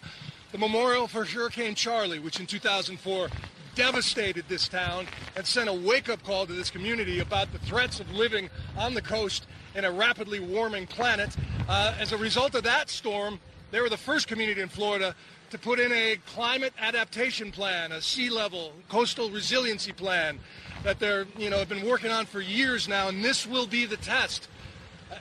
the 0.52 0.58
memorial 0.58 1.08
for 1.08 1.26
Hurricane 1.26 1.76
Charley, 1.76 2.20
which 2.20 2.40
in 2.40 2.46
2004 2.46 3.30
devastated 3.76 4.45
this 4.48 4.68
town 4.68 5.08
and 5.36 5.45
sent 5.45 5.70
a 5.70 5.74
wake-up 5.74 6.24
call 6.24 6.45
to 6.45 6.54
this 6.54 6.70
community 6.70 7.20
about 7.20 7.52
the 7.52 7.60
threats 7.60 8.00
of 8.00 8.12
living 8.12 8.50
on 8.78 8.94
the 8.94 9.02
coast 9.02 9.48
in 9.76 9.86
a 9.86 9.91
rapidly 9.91 10.40
warming 10.40 10.88
planet. 10.88 11.36
Uh, 11.68 11.95
as 12.00 12.12
a 12.12 12.18
result 12.18 12.56
of 12.56 12.64
that 12.64 12.90
storm, 12.90 13.40
they 13.72 13.82
were 13.82 13.90
the 13.90 13.98
first 13.98 14.28
community 14.28 14.62
in 14.62 14.70
Florida 14.70 15.16
to 15.50 15.58
put 15.58 15.80
in 15.80 15.91
a 15.91 16.18
climate 16.26 16.74
adaptation 16.80 17.52
plan, 17.52 17.91
a 17.91 18.02
sea 18.02 18.30
level 18.30 18.74
coastal 18.90 19.30
resiliency 19.30 19.91
plan. 19.91 20.40
that 20.84 21.00
they're, 21.00 21.26
you 21.38 21.50
know, 21.50 21.58
have 21.58 21.70
been 21.70 21.88
working 21.88 22.12
on 22.12 22.26
for 22.26 22.41
years 22.41 22.88
now, 22.90 23.08
and 23.08 23.24
this 23.24 23.48
will 23.48 23.66
be 23.66 23.86
the 23.86 23.98
test. 23.98 24.50
Uh, 25.12 25.16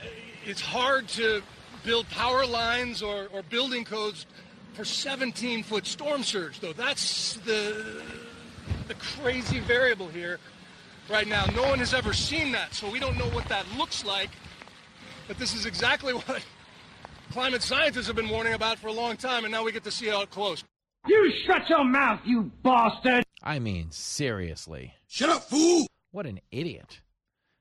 It's 0.45 0.59
hard 0.59 1.07
to 1.09 1.41
build 1.85 2.07
power 2.09 2.45
lines 2.45 3.01
or, 3.01 3.27
or 3.33 3.43
building 3.43 3.85
codes 3.85 4.25
for 4.73 4.83
17 4.83 5.63
foot 5.63 5.85
storm 5.87 6.21
surge, 6.23 6.59
though. 6.59 6.73
That's 6.73 7.35
the, 7.45 8.01
the 8.87 8.95
crazy 8.95 9.59
variable 9.59 10.07
here 10.07 10.39
right 11.09 11.27
now. 11.27 11.45
No 11.55 11.63
one 11.63 11.79
has 11.79 11.93
ever 11.93 12.13
seen 12.13 12.51
that, 12.51 12.73
so 12.73 12.89
we 12.89 12.99
don't 12.99 13.17
know 13.17 13.29
what 13.29 13.47
that 13.49 13.65
looks 13.77 14.05
like. 14.05 14.29
But 15.27 15.37
this 15.37 15.53
is 15.53 15.65
exactly 15.65 16.13
what 16.13 16.43
climate 17.31 17.61
scientists 17.61 18.07
have 18.07 18.15
been 18.15 18.29
warning 18.29 18.53
about 18.53 18.79
for 18.79 18.87
a 18.87 18.93
long 18.93 19.17
time, 19.17 19.43
and 19.45 19.51
now 19.51 19.63
we 19.63 19.71
get 19.71 19.83
to 19.85 19.91
see 19.91 20.07
how 20.07 20.21
it 20.21 20.29
close. 20.29 20.63
You 21.07 21.31
shut 21.45 21.69
your 21.69 21.83
mouth, 21.83 22.21
you 22.23 22.51
bastard! 22.63 23.23
I 23.41 23.59
mean, 23.59 23.91
seriously. 23.91 24.93
Shut 25.07 25.29
up, 25.29 25.43
fool! 25.49 25.85
What 26.11 26.25
an 26.25 26.39
idiot. 26.51 27.01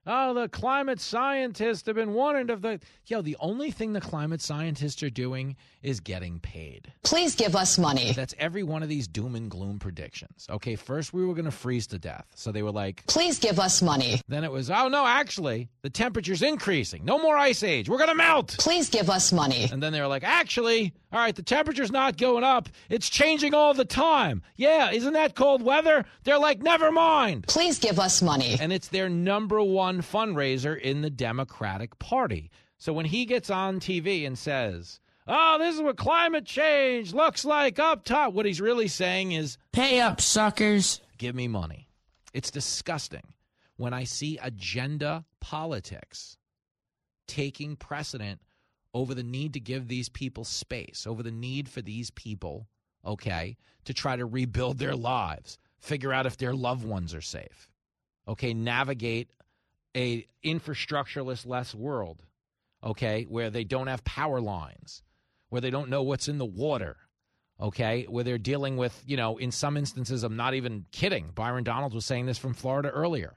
Oh, 0.05 0.35
the 0.35 0.49
climate 0.49 1.01
scientists 1.01 1.87
have 1.87 1.95
been 1.95 2.13
warned 2.13 2.51
of 2.51 2.61
the. 2.61 2.81
Yo, 3.07 3.23
the 3.23 3.37
only 3.39 3.71
thing 3.71 3.93
the 3.93 4.01
climate 4.01 4.41
scientists 4.41 5.01
are 5.03 5.11
doing 5.11 5.55
is 5.81 6.01
getting 6.01 6.41
paid. 6.41 6.93
Please 7.05 7.37
give 7.37 7.55
us 7.55 7.79
money. 7.79 8.13
That's 8.13 8.35
every 8.39 8.65
one 8.65 8.83
of 8.83 8.89
these 8.89 9.07
doom 9.07 9.37
and 9.37 9.49
gloom 9.51 9.79
predictions. 9.79 10.47
Okay, 10.51 10.75
first 10.75 11.13
we 11.13 11.25
were 11.25 11.35
going 11.35 11.45
to 11.45 11.51
freeze 11.53 11.87
to 11.89 11.99
death. 11.99 12.27
So 12.35 12.51
they 12.51 12.63
were 12.63 12.73
like, 12.73 13.05
Please 13.07 13.39
give 13.39 13.61
us 13.61 13.81
money. 13.81 14.21
then 14.29 14.43
it 14.43 14.51
was, 14.51 14.71
oh 14.71 14.89
no, 14.89 15.07
actually, 15.07 15.69
the 15.83 15.91
temperature's 15.91 16.43
increasing. 16.43 17.05
No 17.05 17.19
more 17.21 17.37
ice 17.37 17.63
age. 17.63 17.89
We're 17.89 17.99
going 17.99 18.09
to 18.11 18.15
melt. 18.17 18.57
Please 18.59 18.91
give 18.91 19.09
us 19.09 19.33
money. 19.33 19.69
And 19.71 19.81
then 19.83 19.93
they 19.93 20.01
were 20.01 20.07
like, 20.09 20.25
actually, 20.25 20.93
all 21.13 21.21
right, 21.21 21.35
the 21.35 21.43
temperature's 21.43 21.93
not 21.93 22.17
going 22.17 22.43
up. 22.45 22.69
It's 22.89 23.09
changing 23.09 23.55
all 23.55 23.75
the 23.75 23.85
time. 23.85 24.43
Yeah, 24.57 24.91
isn't 24.91 25.13
that 25.13 25.35
cold 25.35 25.63
weather? 25.63 26.05
They're 26.25 26.39
like, 26.39 26.61
never 26.63 26.91
mind. 26.91 27.47
Please 27.49 27.79
give 27.79 27.99
us 28.01 28.23
money. 28.23 28.57
And 28.61 28.73
it's 28.73 28.89
their 28.89 29.09
number 29.09 29.63
one 29.63 29.92
fundraiser 30.01 30.79
in 30.79 31.03
the 31.03 31.11
Democratic 31.11 31.99
Party. 31.99 32.51
So 32.79 32.93
when 32.93 33.07
he 33.07 33.27
gets 33.27 33.51
on 33.51 33.79
TV 33.81 34.27
and 34.27 34.37
says, 34.39 34.99
oh, 35.29 35.59
this 35.59 35.75
is 35.77 35.83
what 35.83 35.97
climate 35.97 36.45
change 36.45 37.13
looks 37.13 37.45
like 37.45 37.79
up 37.79 38.05
top, 38.05 38.33
what 38.33 38.47
he's 38.47 38.61
really 38.61 38.89
saying 38.89 39.33
is, 39.33 39.59
Pay 39.73 40.01
up, 40.01 40.21
suckers. 40.21 41.01
give 41.19 41.35
me 41.35 41.47
money. 41.49 41.89
It's 42.33 42.51
disgusting 42.51 43.35
when 43.77 43.93
I 43.93 44.05
see 44.05 44.39
agenda 44.43 45.25
politics 45.41 46.39
taking 47.29 47.77
precedent 47.77 48.41
over 48.95 49.15
the 49.15 49.23
need 49.23 49.55
to 49.55 49.61
give 49.61 49.89
these 49.89 50.09
people 50.09 50.45
space, 50.45 51.07
over 51.07 51.23
the 51.23 51.31
need 51.31 51.69
for 51.69 51.81
these 51.83 52.11
people, 52.11 52.69
okay, 53.07 53.57
to 53.85 53.95
try 53.95 54.17
to 54.17 54.27
rebuild 54.27 54.79
their 54.79 54.95
lives, 54.95 55.59
figure 55.79 56.13
out 56.13 56.27
if 56.27 56.37
their 56.37 56.55
loved 56.55 56.85
ones 56.85 57.15
are 57.15 57.23
safe, 57.23 57.71
okay, 58.29 58.53
navigate 58.53 59.31
a 59.97 60.27
infrastructureless 60.45 61.47
less 61.47 61.75
world, 61.75 62.23
okay, 62.83 63.25
where 63.29 63.51
they 63.51 63.65
don't 63.65 63.87
have 63.87 64.05
power 64.05 64.41
lines, 64.41 65.03
where 65.49 65.61
they 65.61 65.71
don't 65.71 65.91
know 65.91 66.03
what's 66.03 66.29
in 66.29 66.39
the 66.39 66.45
water, 66.45 66.97
okay, 67.61 68.05
where 68.09 68.25
they're 68.25 68.39
dealing 68.39 68.77
with, 68.77 69.03
you 69.07 69.17
know, 69.17 69.37
in 69.39 69.53
some 69.53 69.77
instances, 69.77 70.25
I'm 70.25 70.37
not 70.37 70.55
even 70.55 70.87
kidding. 70.93 71.31
Byron 71.35 71.65
Donald 71.65 71.95
was 71.95 72.05
saying 72.05 72.27
this 72.27 72.39
from 72.39 72.55
Florida 72.55 72.91
earlier. 72.91 73.35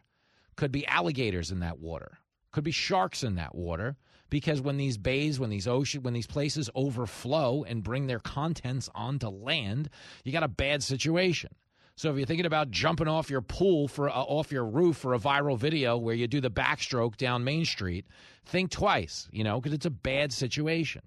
Could 0.56 0.72
be 0.72 0.88
alligators 0.88 1.52
in 1.52 1.60
that 1.60 1.80
water, 1.80 2.20
could 2.52 2.64
be 2.64 2.72
sharks 2.72 3.24
in 3.24 3.36
that 3.36 3.54
water, 3.54 3.98
because 4.30 4.62
when 4.62 4.78
these 4.78 4.98
bays, 4.98 5.40
when 5.40 5.50
these 5.50 5.68
ocean, 5.68 6.02
when 6.02 6.14
these 6.14 6.28
places 6.28 6.70
overflow 6.74 7.64
and 7.64 7.84
bring 7.84 8.08
their 8.08 8.20
contents 8.20 8.90
onto 8.96 9.28
land, 9.28 9.90
you 10.24 10.32
got 10.32 10.44
a 10.44 10.48
bad 10.48 10.82
situation. 10.82 11.54
So 11.98 12.12
if 12.12 12.18
you're 12.18 12.26
thinking 12.26 12.46
about 12.46 12.72
jumping 12.72 13.08
off 13.08 13.30
your 13.30 13.42
pool 13.42 13.88
for 13.88 14.10
uh, 14.10 14.14
off 14.14 14.52
your 14.52 14.66
roof 14.66 14.98
for 14.98 15.14
a 15.14 15.20
viral 15.20 15.58
video 15.58 15.98
where 15.98 16.16
you 16.16 16.28
do 16.28 16.42
the 16.42 16.52
backstroke 16.52 17.16
down 17.16 17.44
Main 17.44 17.64
Street, 17.64 18.06
think 18.46 18.70
twice, 18.70 19.30
you 19.32 19.44
know, 19.44 19.62
because 19.62 19.74
it's 19.74 19.86
a 19.86 19.92
bad 19.92 20.34
situation. 20.34 21.02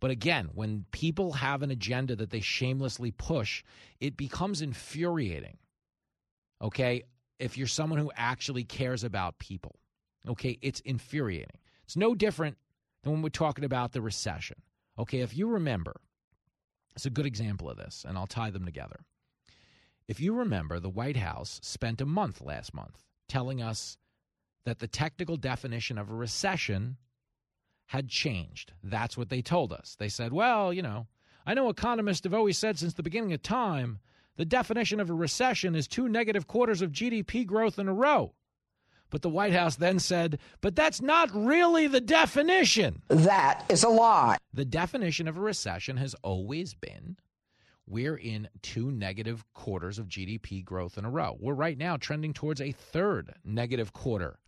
But 0.00 0.10
again, 0.10 0.48
when 0.52 0.84
people 0.90 1.34
have 1.34 1.62
an 1.62 1.70
agenda 1.70 2.16
that 2.16 2.30
they 2.30 2.40
shamelessly 2.40 3.12
push, 3.12 3.62
it 4.00 4.16
becomes 4.16 4.60
infuriating. 4.60 5.58
Okay? 6.60 7.04
If 7.38 7.56
you're 7.56 7.68
someone 7.68 8.00
who 8.00 8.10
actually 8.16 8.64
cares 8.64 9.04
about 9.04 9.38
people, 9.38 9.78
okay, 10.28 10.58
it's 10.60 10.80
infuriating. 10.80 11.58
It's 11.84 11.96
no 11.96 12.16
different 12.16 12.56
than 13.02 13.12
when 13.12 13.22
we're 13.22 13.28
talking 13.28 13.64
about 13.64 13.92
the 13.92 14.00
recession. 14.00 14.56
Okay, 14.98 15.20
if 15.20 15.36
you 15.36 15.48
remember, 15.48 16.00
it's 16.94 17.06
a 17.06 17.10
good 17.10 17.26
example 17.26 17.70
of 17.70 17.76
this, 17.76 18.04
and 18.06 18.18
I'll 18.18 18.26
tie 18.26 18.50
them 18.50 18.64
together. 18.64 19.04
If 20.08 20.20
you 20.20 20.34
remember, 20.34 20.78
the 20.80 20.90
White 20.90 21.16
House 21.16 21.60
spent 21.62 22.00
a 22.00 22.06
month 22.06 22.40
last 22.40 22.74
month 22.74 23.02
telling 23.28 23.62
us 23.62 23.96
that 24.64 24.78
the 24.78 24.88
technical 24.88 25.36
definition 25.36 25.98
of 25.98 26.10
a 26.10 26.14
recession 26.14 26.96
had 27.86 28.08
changed. 28.08 28.72
That's 28.82 29.16
what 29.16 29.28
they 29.28 29.42
told 29.42 29.72
us. 29.72 29.96
They 29.98 30.08
said, 30.08 30.32
well, 30.32 30.72
you 30.72 30.82
know, 30.82 31.06
I 31.46 31.54
know 31.54 31.68
economists 31.68 32.24
have 32.24 32.34
always 32.34 32.58
said 32.58 32.78
since 32.78 32.94
the 32.94 33.02
beginning 33.02 33.32
of 33.32 33.42
time 33.42 34.00
the 34.36 34.44
definition 34.44 34.98
of 34.98 35.10
a 35.10 35.14
recession 35.14 35.74
is 35.74 35.86
two 35.86 36.08
negative 36.08 36.46
quarters 36.46 36.80
of 36.80 36.92
GDP 36.92 37.44
growth 37.44 37.78
in 37.78 37.88
a 37.88 37.92
row. 37.94 38.32
But 39.10 39.20
the 39.20 39.28
White 39.28 39.52
House 39.52 39.76
then 39.76 39.98
said, 39.98 40.38
but 40.62 40.74
that's 40.74 41.02
not 41.02 41.30
really 41.34 41.86
the 41.86 42.00
definition. 42.00 43.02
That 43.08 43.62
is 43.68 43.84
a 43.84 43.90
lie. 43.90 44.38
The 44.54 44.64
definition 44.64 45.28
of 45.28 45.36
a 45.36 45.40
recession 45.40 45.98
has 45.98 46.14
always 46.22 46.72
been 46.72 47.18
we're 47.86 48.16
in 48.16 48.48
two 48.62 48.90
negative 48.90 49.44
quarters 49.54 49.98
of 49.98 50.08
GDP 50.08 50.64
growth 50.64 50.98
in 50.98 51.04
a 51.04 51.10
row. 51.10 51.36
We're 51.38 51.54
right 51.54 51.76
now 51.76 51.96
trending 51.96 52.32
towards 52.32 52.60
a 52.60 52.72
third 52.72 53.34
negative 53.44 53.92
quarter 53.92 54.38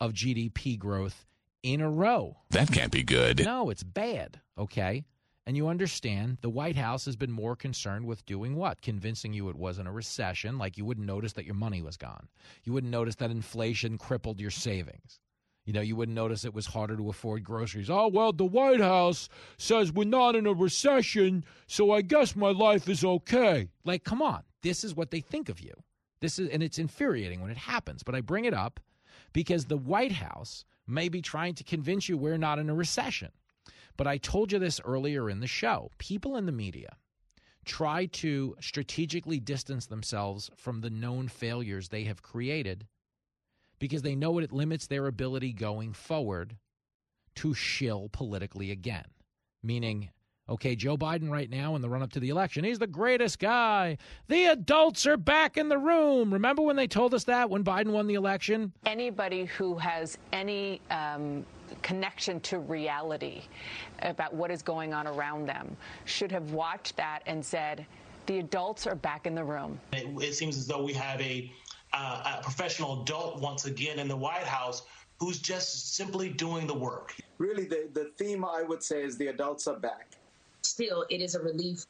of 0.00 0.12
GDP 0.12 0.78
growth 0.78 1.24
in 1.62 1.80
a 1.80 1.90
row. 1.90 2.36
That 2.50 2.70
can't 2.70 2.92
be 2.92 3.02
good. 3.02 3.44
No, 3.44 3.70
it's 3.70 3.82
bad. 3.82 4.40
Okay. 4.58 5.04
And 5.46 5.56
you 5.56 5.68
understand 5.68 6.38
the 6.40 6.50
White 6.50 6.74
House 6.74 7.04
has 7.04 7.14
been 7.14 7.30
more 7.30 7.54
concerned 7.54 8.04
with 8.04 8.26
doing 8.26 8.56
what? 8.56 8.82
Convincing 8.82 9.32
you 9.32 9.48
it 9.48 9.54
wasn't 9.54 9.86
a 9.86 9.92
recession, 9.92 10.58
like 10.58 10.76
you 10.76 10.84
wouldn't 10.84 11.06
notice 11.06 11.34
that 11.34 11.44
your 11.44 11.54
money 11.54 11.82
was 11.82 11.96
gone. 11.96 12.28
You 12.64 12.72
wouldn't 12.72 12.90
notice 12.90 13.14
that 13.16 13.30
inflation 13.30 13.96
crippled 13.96 14.40
your 14.40 14.50
savings. 14.50 15.20
You 15.66 15.72
know, 15.72 15.80
you 15.80 15.96
wouldn't 15.96 16.14
notice 16.14 16.44
it 16.44 16.54
was 16.54 16.66
harder 16.66 16.96
to 16.96 17.10
afford 17.10 17.42
groceries. 17.42 17.90
Oh, 17.90 18.06
well, 18.06 18.32
the 18.32 18.44
White 18.44 18.80
House 18.80 19.28
says 19.58 19.92
we're 19.92 20.04
not 20.04 20.36
in 20.36 20.46
a 20.46 20.52
recession, 20.52 21.44
so 21.66 21.90
I 21.90 22.02
guess 22.02 22.36
my 22.36 22.50
life 22.50 22.88
is 22.88 23.04
okay. 23.04 23.68
Like, 23.84 24.04
come 24.04 24.22
on. 24.22 24.44
This 24.62 24.84
is 24.84 24.94
what 24.94 25.10
they 25.10 25.20
think 25.20 25.48
of 25.48 25.60
you. 25.60 25.74
This 26.20 26.38
is 26.38 26.48
and 26.50 26.62
it's 26.62 26.78
infuriating 26.78 27.40
when 27.40 27.50
it 27.50 27.56
happens, 27.56 28.04
but 28.04 28.14
I 28.14 28.20
bring 28.20 28.44
it 28.44 28.54
up 28.54 28.80
because 29.32 29.64
the 29.64 29.76
White 29.76 30.12
House 30.12 30.64
may 30.86 31.08
be 31.08 31.20
trying 31.20 31.54
to 31.54 31.64
convince 31.64 32.08
you 32.08 32.16
we're 32.16 32.38
not 32.38 32.60
in 32.60 32.70
a 32.70 32.74
recession. 32.74 33.32
But 33.96 34.06
I 34.06 34.18
told 34.18 34.52
you 34.52 34.60
this 34.60 34.80
earlier 34.84 35.28
in 35.28 35.40
the 35.40 35.46
show. 35.48 35.90
People 35.98 36.36
in 36.36 36.46
the 36.46 36.52
media 36.52 36.96
try 37.64 38.06
to 38.06 38.54
strategically 38.60 39.40
distance 39.40 39.86
themselves 39.86 40.48
from 40.56 40.80
the 40.80 40.90
known 40.90 41.26
failures 41.26 41.88
they 41.88 42.04
have 42.04 42.22
created 42.22 42.86
because 43.78 44.02
they 44.02 44.14
know 44.14 44.38
it 44.38 44.52
limits 44.52 44.86
their 44.86 45.06
ability 45.06 45.52
going 45.52 45.92
forward 45.92 46.56
to 47.36 47.54
shill 47.54 48.08
politically 48.12 48.70
again. 48.70 49.04
Meaning, 49.62 50.10
okay, 50.48 50.76
Joe 50.76 50.96
Biden 50.96 51.30
right 51.30 51.50
now 51.50 51.74
in 51.76 51.82
the 51.82 51.88
run 51.88 52.02
up 52.02 52.12
to 52.12 52.20
the 52.20 52.28
election, 52.28 52.64
he's 52.64 52.78
the 52.78 52.86
greatest 52.86 53.38
guy. 53.38 53.98
The 54.28 54.46
adults 54.46 55.06
are 55.06 55.16
back 55.16 55.56
in 55.56 55.68
the 55.68 55.78
room. 55.78 56.32
Remember 56.32 56.62
when 56.62 56.76
they 56.76 56.86
told 56.86 57.14
us 57.14 57.24
that 57.24 57.50
when 57.50 57.64
Biden 57.64 57.88
won 57.88 58.06
the 58.06 58.14
election? 58.14 58.72
Anybody 58.86 59.44
who 59.44 59.76
has 59.76 60.18
any 60.32 60.80
um, 60.90 61.44
connection 61.82 62.40
to 62.40 62.58
reality 62.58 63.42
about 64.02 64.32
what 64.34 64.50
is 64.50 64.62
going 64.62 64.94
on 64.94 65.06
around 65.06 65.46
them 65.46 65.76
should 66.04 66.30
have 66.32 66.52
watched 66.52 66.96
that 66.96 67.20
and 67.26 67.44
said, 67.44 67.84
the 68.26 68.38
adults 68.38 68.86
are 68.86 68.96
back 68.96 69.26
in 69.26 69.34
the 69.34 69.44
room. 69.44 69.78
It, 69.92 70.06
it 70.22 70.34
seems 70.34 70.56
as 70.56 70.66
though 70.66 70.82
we 70.82 70.92
have 70.94 71.20
a, 71.20 71.52
uh, 71.96 72.38
a 72.38 72.42
professional 72.42 73.02
adult 73.02 73.40
once 73.40 73.64
again 73.64 73.98
in 73.98 74.08
the 74.08 74.16
White 74.16 74.44
House 74.44 74.82
who's 75.18 75.38
just 75.38 75.94
simply 75.96 76.28
doing 76.28 76.66
the 76.66 76.74
work. 76.74 77.14
Really, 77.38 77.64
the, 77.64 77.88
the 77.94 78.10
theme 78.18 78.44
I 78.44 78.62
would 78.62 78.82
say 78.82 79.02
is 79.02 79.16
the 79.16 79.28
adults 79.28 79.66
are 79.66 79.78
back. 79.78 80.12
Still, 80.62 81.06
it 81.08 81.20
is 81.20 81.34
a 81.34 81.40
relief 81.40 81.86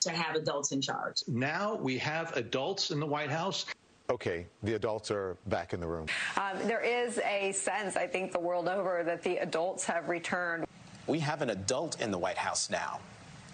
to 0.00 0.10
have 0.10 0.34
adults 0.34 0.72
in 0.72 0.80
charge. 0.80 1.22
Now 1.28 1.76
we 1.76 1.98
have 1.98 2.36
adults 2.36 2.90
in 2.90 2.98
the 2.98 3.06
White 3.06 3.30
House. 3.30 3.66
Okay, 4.10 4.46
the 4.62 4.74
adults 4.74 5.10
are 5.10 5.36
back 5.46 5.72
in 5.72 5.80
the 5.80 5.86
room. 5.86 6.06
Um, 6.36 6.58
there 6.66 6.82
is 6.82 7.18
a 7.18 7.52
sense, 7.52 7.96
I 7.96 8.06
think, 8.06 8.32
the 8.32 8.40
world 8.40 8.68
over 8.68 9.02
that 9.04 9.22
the 9.22 9.38
adults 9.38 9.84
have 9.84 10.08
returned. 10.08 10.66
We 11.06 11.20
have 11.20 11.42
an 11.42 11.50
adult 11.50 12.00
in 12.00 12.10
the 12.10 12.18
White 12.18 12.36
House 12.36 12.68
now, 12.68 13.00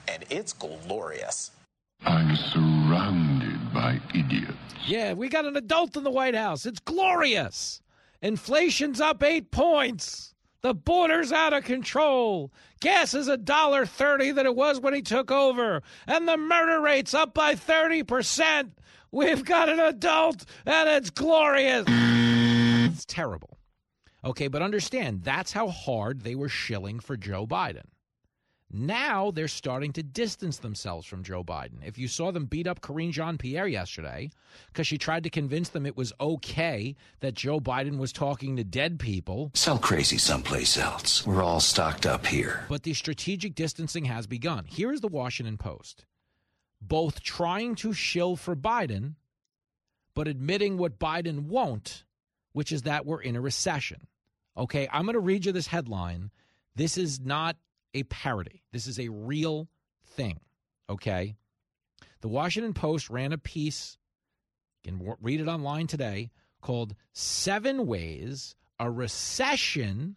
and 0.09 0.25
it's 0.29 0.53
glorious. 0.53 1.53
I'm 2.05 2.35
surrounded 2.35 3.40
Yeah, 4.87 5.13
we 5.15 5.29
got 5.29 5.45
an 5.47 5.57
adult 5.57 5.97
in 5.97 6.05
the 6.05 6.11
White 6.11 6.35
House. 6.35 6.67
It's 6.67 6.81
glorious. 6.81 7.81
Inflation's 8.23 9.01
up 9.01 9.23
eight 9.23 9.51
points. 9.51 10.35
The 10.63 10.75
border's 10.75 11.33
out 11.33 11.55
of 11.55 11.65
control. 11.65 12.53
Gas 12.81 13.15
is 13.15 13.29
a 13.29 13.37
dollar 13.39 13.87
thirty 13.87 14.31
that 14.33 14.45
it 14.45 14.55
was 14.55 14.79
when 14.81 14.93
he 14.93 15.01
took 15.01 15.31
over, 15.31 15.83
and 16.07 16.29
the 16.29 16.37
murder 16.37 16.81
rate's 16.81 17.15
up 17.15 17.33
by 17.33 17.55
thirty 17.55 18.03
percent. 18.03 18.79
We've 19.11 19.45
got 19.45 19.69
an 19.69 19.81
adult, 19.81 20.45
and 20.67 20.89
it's 20.89 21.11
glorious. 21.11 21.85
It's 21.89 23.05
terrible. 23.07 23.59
Okay, 24.23 24.49
but 24.49 24.61
understand 24.61 25.23
that's 25.23 25.53
how 25.53 25.69
hard 25.69 26.21
they 26.23 26.35
were 26.35 26.51
shilling 26.51 27.01
for 27.01 27.17
Joe 27.17 27.47
Biden. 27.47 27.87
Now 28.73 29.31
they're 29.31 29.49
starting 29.49 29.93
to 29.95 30.03
distance 30.03 30.59
themselves 30.59 31.07
from 31.07 31.25
Joe 31.25 31.43
Biden. 31.43 31.85
If 31.85 31.99
you 31.99 32.07
saw 32.07 32.31
them 32.31 32.47
beat 32.47 32.67
up 32.67 32.81
Karine 32.81 33.11
Jean 33.11 33.37
Pierre 33.37 33.67
yesterday 33.67 34.31
because 34.69 34.87
she 34.87 34.97
tried 34.97 35.25
to 35.25 35.31
convince 35.31 35.71
them 35.71 35.87
it 35.87 35.97
was 35.97 36.13
okay 36.21 36.95
that 37.21 37.35
Joe 37.35 37.61
Biden 37.61 37.99
was 37.99 38.13
talking 38.13 38.57
to 38.57 38.65
dead 38.65 38.99
people. 39.01 39.51
Sell 39.55 39.79
crazy 39.79 40.19
someplace 40.19 40.79
else. 40.79 41.27
We're 41.27 41.43
all 41.43 41.61
stocked 41.61 42.07
up 42.07 42.27
here. 42.27 42.65
But 42.69 42.85
the 42.85 42.95
strategic 42.95 43.55
distancing 43.55 44.05
has 44.05 44.27
begun. 44.27 44.65
Here 44.67 44.93
is 44.93 45.01
the 45.01 45.09
Washington 45.09 45.57
Post 45.57 46.05
both 46.81 47.23
trying 47.23 47.75
to 47.77 47.93
shill 47.93 48.37
for 48.37 48.57
Biden, 48.57 49.15
but 50.15 50.29
admitting 50.29 50.79
what 50.79 50.99
Biden 50.99 51.47
won't, 51.47 52.05
which 52.53 52.73
is 52.73 52.83
that 52.83 53.07
we're 53.07 53.21
in 53.21 53.37
a 53.37 53.41
recession. 53.41 54.07
Okay, 54.57 54.89
I'm 54.91 55.05
going 55.05 55.15
to 55.15 55.21
read 55.21 55.47
you 55.47 55.53
this 55.53 55.67
headline. 55.67 56.31
This 56.75 56.97
is 56.97 57.21
not 57.21 57.57
a 57.95 58.03
parody. 58.05 58.63
This 58.73 58.87
is 58.87 58.99
a 58.99 59.09
real 59.09 59.69
thing. 60.05 60.41
Okay. 60.89 61.37
The 62.21 62.29
Washington 62.29 62.75
Post 62.75 63.11
ran 63.11 63.33
a 63.33 63.39
piece, 63.39 63.97
you 64.85 64.93
can 64.93 65.17
read 65.21 65.41
it 65.41 65.49
online 65.49 65.87
today, 65.87 66.31
called 66.61 66.95
Seven 67.13 67.87
Ways 67.87 68.55
a 68.79 68.91
Recession 68.91 70.17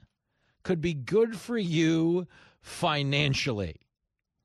Could 0.63 0.81
Be 0.81 0.93
Good 0.93 1.37
for 1.37 1.57
You 1.57 2.27
Financially. 2.61 3.75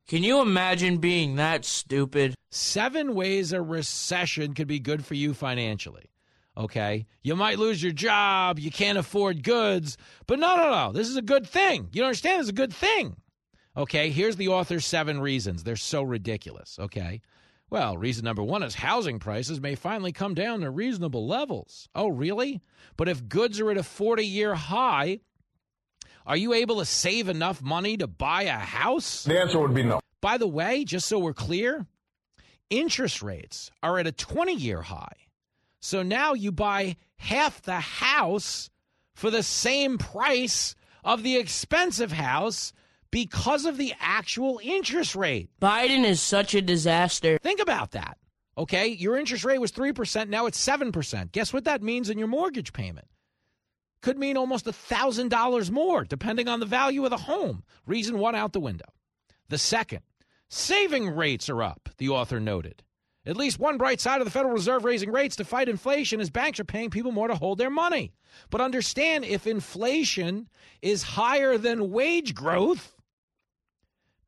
Can 0.09 0.23
you 0.23 0.41
imagine 0.41 0.99
being 0.99 1.37
that 1.37 1.65
stupid? 1.65 2.35
Seven 2.51 3.15
ways 3.15 3.53
a 3.53 3.61
recession 3.61 4.55
could 4.55 4.67
be 4.67 4.81
good 4.81 5.05
for 5.05 5.15
you 5.15 5.35
financially. 5.35 6.11
Okay. 6.59 7.07
You 7.23 7.37
might 7.37 7.59
lose 7.59 7.81
your 7.81 7.93
job. 7.93 8.59
You 8.59 8.73
can't 8.73 8.99
afford 8.99 9.45
goods. 9.45 9.97
But 10.27 10.41
no, 10.41 10.57
no, 10.57 10.71
no. 10.71 10.93
This 10.93 11.09
is 11.09 11.17
a 11.17 11.23
good 11.23 11.47
thing. 11.47 11.89
You 11.93 12.03
understand? 12.03 12.41
It's 12.41 12.51
a 12.51 12.53
good 12.53 12.73
thing. 12.73 13.17
Okay. 13.77 14.11
Here's 14.11 14.37
the 14.37 14.49
author's 14.49 14.85
seven 14.85 15.21
reasons. 15.21 15.63
They're 15.63 15.77
so 15.77 16.03
ridiculous. 16.03 16.77
Okay. 16.81 17.21
Well, 17.71 17.97
reason 17.97 18.25
number 18.25 18.43
one 18.43 18.63
is 18.63 18.75
housing 18.75 19.19
prices 19.19 19.61
may 19.61 19.75
finally 19.75 20.11
come 20.11 20.35
down 20.35 20.61
to 20.61 20.71
reasonable 20.71 21.27
levels. 21.29 21.89
Oh, 21.95 22.09
really? 22.09 22.61
But 22.97 23.09
if 23.09 23.29
goods 23.29 23.61
are 23.61 23.71
at 23.71 23.77
a 23.77 23.83
40 23.83 24.27
year 24.27 24.55
high, 24.55 25.21
are 26.27 26.37
you 26.37 26.55
able 26.55 26.79
to 26.79 26.87
save 26.87 27.29
enough 27.29 27.63
money 27.63 27.97
to 27.99 28.07
buy 28.07 28.45
a 28.45 28.53
house? 28.53 29.25
The 29.25 29.41
answer 29.41 29.61
would 29.61 29.75
be 29.75 29.83
no. 29.83 30.01
By 30.21 30.39
the 30.39 30.49
way, 30.49 30.85
just 30.85 31.07
so 31.07 31.19
we're 31.19 31.35
clear, 31.35 31.87
interest 32.69 33.23
rates 33.23 33.71
are 33.83 33.99
at 33.99 34.07
a 34.07 34.13
20 34.13 34.55
year 34.55 34.83
high. 34.83 35.28
So 35.81 36.03
now 36.03 36.35
you 36.35 36.53
buy 36.53 36.97
half 37.17 37.63
the 37.63 37.81
house 37.81 38.71
for 39.15 39.31
the 39.31 39.43
same 39.43 39.99
price 39.99 40.75
of 41.05 41.23
the 41.23 41.37
expensive 41.37 42.13
house 42.13 42.73
because 43.11 43.65
of 43.65 43.77
the 43.77 43.95
actual 44.01 44.61
interest 44.63 45.15
rate. 45.15 45.51
Biden 45.61 46.05
is 46.05 46.21
such 46.21 46.55
a 46.55 46.63
disaster. 46.63 47.39
Think 47.43 47.61
about 47.61 47.93
that. 47.93 48.19
Okay, 48.57 48.89
your 48.89 49.17
interest 49.17 49.45
rate 49.45 49.61
was 49.61 49.71
3%, 49.71 50.29
now 50.29 50.47
it's 50.47 50.65
7%. 50.65 51.33
Guess 51.33 51.53
what 51.53 51.65
that 51.65 51.83
means 51.83 52.11
in 52.11 52.19
your 52.19 52.27
mortgage 52.27 52.73
payment? 52.73 53.07
Could 54.03 54.19
mean 54.19 54.37
almost 54.37 54.67
$1,000 54.67 55.71
more, 55.71 56.05
depending 56.05 56.49
on 56.49 56.61
the 56.61 56.67
value 56.67 57.05
of 57.05 57.11
the 57.11 57.17
home. 57.17 57.63
Reason 57.87 58.19
one 58.19 58.35
out 58.35 58.53
the 58.53 58.61
window. 58.61 58.85
The 59.49 59.59
second, 59.59 60.03
saving 60.49 61.11
rates 61.11 61.49
are 61.49 61.63
up, 61.63 61.89
the 61.99 62.09
author 62.09 62.41
noted. 62.41 62.83
At 63.29 63.37
least 63.37 63.59
one 63.59 63.77
bright 63.77 64.01
side 64.01 64.23
of 64.23 64.25
the 64.25 64.31
Federal 64.31 64.55
Reserve 64.55 64.87
raising 64.87 65.13
rates 65.13 65.37
to 65.37 65.45
fight 65.45 65.69
inflation 65.69 66.19
is 66.19 66.31
banks 66.31 66.59
are 66.59 66.65
paying 66.65 66.89
people 66.89 67.13
more 67.13 67.29
to 67.29 67.35
hold 67.35 67.59
their 67.59 67.69
money. 67.69 68.15
But 68.49 68.63
understand 68.63 69.27
if 69.27 69.47
inflation 69.47 70.49
is 70.81 71.03
higher 71.03 71.59
than 71.59 71.91
wage 71.91 72.35
growth, 72.35 72.97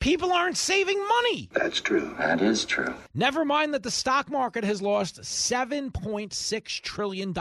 people 0.01 0.35
aren't 0.35 0.59
saving 0.59 0.99
money. 0.99 1.49
That's 1.55 1.81
true. 1.81 2.15
That 2.19 2.43
is 2.43 2.67
true. 2.67 2.95
Never 3.15 3.43
mind 3.43 3.73
that 3.73 3.85
the 3.85 3.91
stock 3.91 4.31
market 4.31 4.65
has 4.65 4.83
lost 4.83 5.23
$7.6 5.23 6.81
trillion 6.83 7.35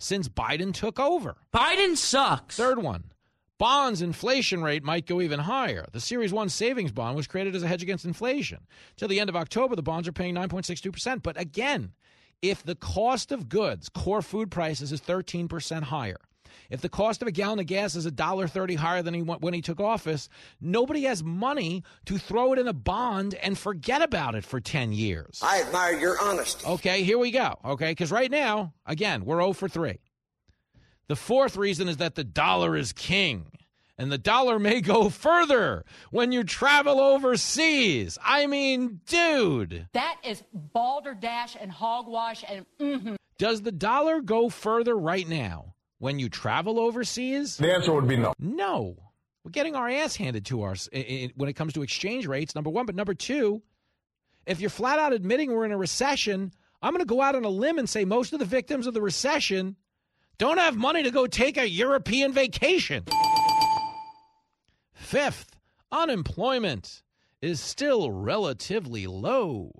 since 0.00 0.28
Biden 0.28 0.74
took 0.74 0.98
over. 0.98 1.36
Biden 1.54 1.96
sucks. 1.96 2.56
Third 2.56 2.82
one. 2.82 3.04
Bonds 3.60 4.00
inflation 4.00 4.62
rate 4.62 4.82
might 4.82 5.04
go 5.04 5.20
even 5.20 5.38
higher. 5.38 5.84
The 5.92 6.00
Series 6.00 6.32
I 6.32 6.46
savings 6.46 6.92
bond 6.92 7.14
was 7.14 7.26
created 7.26 7.54
as 7.54 7.62
a 7.62 7.68
hedge 7.68 7.82
against 7.82 8.06
inflation. 8.06 8.60
Till 8.96 9.06
the 9.06 9.20
end 9.20 9.28
of 9.28 9.36
October, 9.36 9.76
the 9.76 9.82
bonds 9.82 10.08
are 10.08 10.12
paying 10.12 10.34
9.62%. 10.34 11.22
But 11.22 11.38
again, 11.38 11.92
if 12.40 12.62
the 12.62 12.74
cost 12.74 13.30
of 13.30 13.50
goods, 13.50 13.90
core 13.90 14.22
food 14.22 14.50
prices, 14.50 14.92
is 14.92 15.02
13% 15.02 15.82
higher, 15.82 16.16
if 16.70 16.80
the 16.80 16.88
cost 16.88 17.20
of 17.20 17.28
a 17.28 17.32
gallon 17.32 17.58
of 17.58 17.66
gas 17.66 17.96
is 17.96 18.06
$1.30 18.06 18.76
higher 18.76 19.02
than 19.02 19.12
he 19.12 19.20
when 19.20 19.52
he 19.52 19.60
took 19.60 19.78
office, 19.78 20.30
nobody 20.62 21.02
has 21.02 21.22
money 21.22 21.84
to 22.06 22.16
throw 22.16 22.54
it 22.54 22.58
in 22.58 22.66
a 22.66 22.72
bond 22.72 23.34
and 23.34 23.58
forget 23.58 24.00
about 24.00 24.34
it 24.34 24.44
for 24.44 24.60
10 24.60 24.94
years. 24.94 25.38
I 25.42 25.60
admire 25.60 25.98
your 25.98 26.16
honesty. 26.22 26.66
Okay, 26.66 27.02
here 27.02 27.18
we 27.18 27.30
go. 27.30 27.58
Okay, 27.62 27.90
because 27.90 28.10
right 28.10 28.30
now, 28.30 28.72
again, 28.86 29.26
we're 29.26 29.40
0 29.40 29.52
for 29.52 29.68
3. 29.68 29.98
The 31.10 31.16
fourth 31.16 31.56
reason 31.56 31.88
is 31.88 31.96
that 31.96 32.14
the 32.14 32.22
dollar 32.22 32.76
is 32.76 32.92
king. 32.92 33.50
And 33.98 34.12
the 34.12 34.16
dollar 34.16 34.60
may 34.60 34.80
go 34.80 35.08
further 35.10 35.84
when 36.12 36.30
you 36.30 36.44
travel 36.44 37.00
overseas. 37.00 38.16
I 38.22 38.46
mean, 38.46 39.00
dude. 39.06 39.88
That 39.92 40.18
is 40.22 40.44
balderdash 40.54 41.56
and 41.60 41.68
hogwash 41.68 42.44
and 42.48 42.64
mm-hmm. 42.78 43.16
Does 43.38 43.62
the 43.62 43.72
dollar 43.72 44.20
go 44.20 44.48
further 44.50 44.96
right 44.96 45.28
now 45.28 45.74
when 45.98 46.20
you 46.20 46.28
travel 46.28 46.78
overseas? 46.78 47.56
The 47.56 47.74
answer 47.74 47.92
would 47.92 48.06
be 48.06 48.16
no. 48.16 48.32
No. 48.38 48.94
We're 49.42 49.50
getting 49.50 49.74
our 49.74 49.88
ass 49.88 50.14
handed 50.14 50.46
to 50.46 50.62
us 50.62 50.88
when 50.92 51.48
it 51.48 51.56
comes 51.56 51.72
to 51.72 51.82
exchange 51.82 52.28
rates, 52.28 52.54
number 52.54 52.70
one. 52.70 52.86
But 52.86 52.94
number 52.94 53.14
two, 53.14 53.62
if 54.46 54.60
you're 54.60 54.70
flat 54.70 55.00
out 55.00 55.12
admitting 55.12 55.50
we're 55.50 55.64
in 55.64 55.72
a 55.72 55.76
recession, 55.76 56.52
I'm 56.80 56.92
going 56.92 57.04
to 57.04 57.04
go 57.04 57.20
out 57.20 57.34
on 57.34 57.44
a 57.44 57.48
limb 57.48 57.78
and 57.80 57.88
say 57.88 58.04
most 58.04 58.32
of 58.32 58.38
the 58.38 58.44
victims 58.44 58.86
of 58.86 58.94
the 58.94 59.02
recession 59.02 59.74
don't 60.40 60.58
have 60.58 60.74
money 60.74 61.02
to 61.02 61.10
go 61.10 61.26
take 61.26 61.58
a 61.58 61.68
European 61.68 62.32
vacation. 62.32 63.04
Fifth, 64.94 65.60
unemployment 65.92 67.02
is 67.42 67.60
still 67.60 68.10
relatively 68.10 69.06
low. 69.06 69.70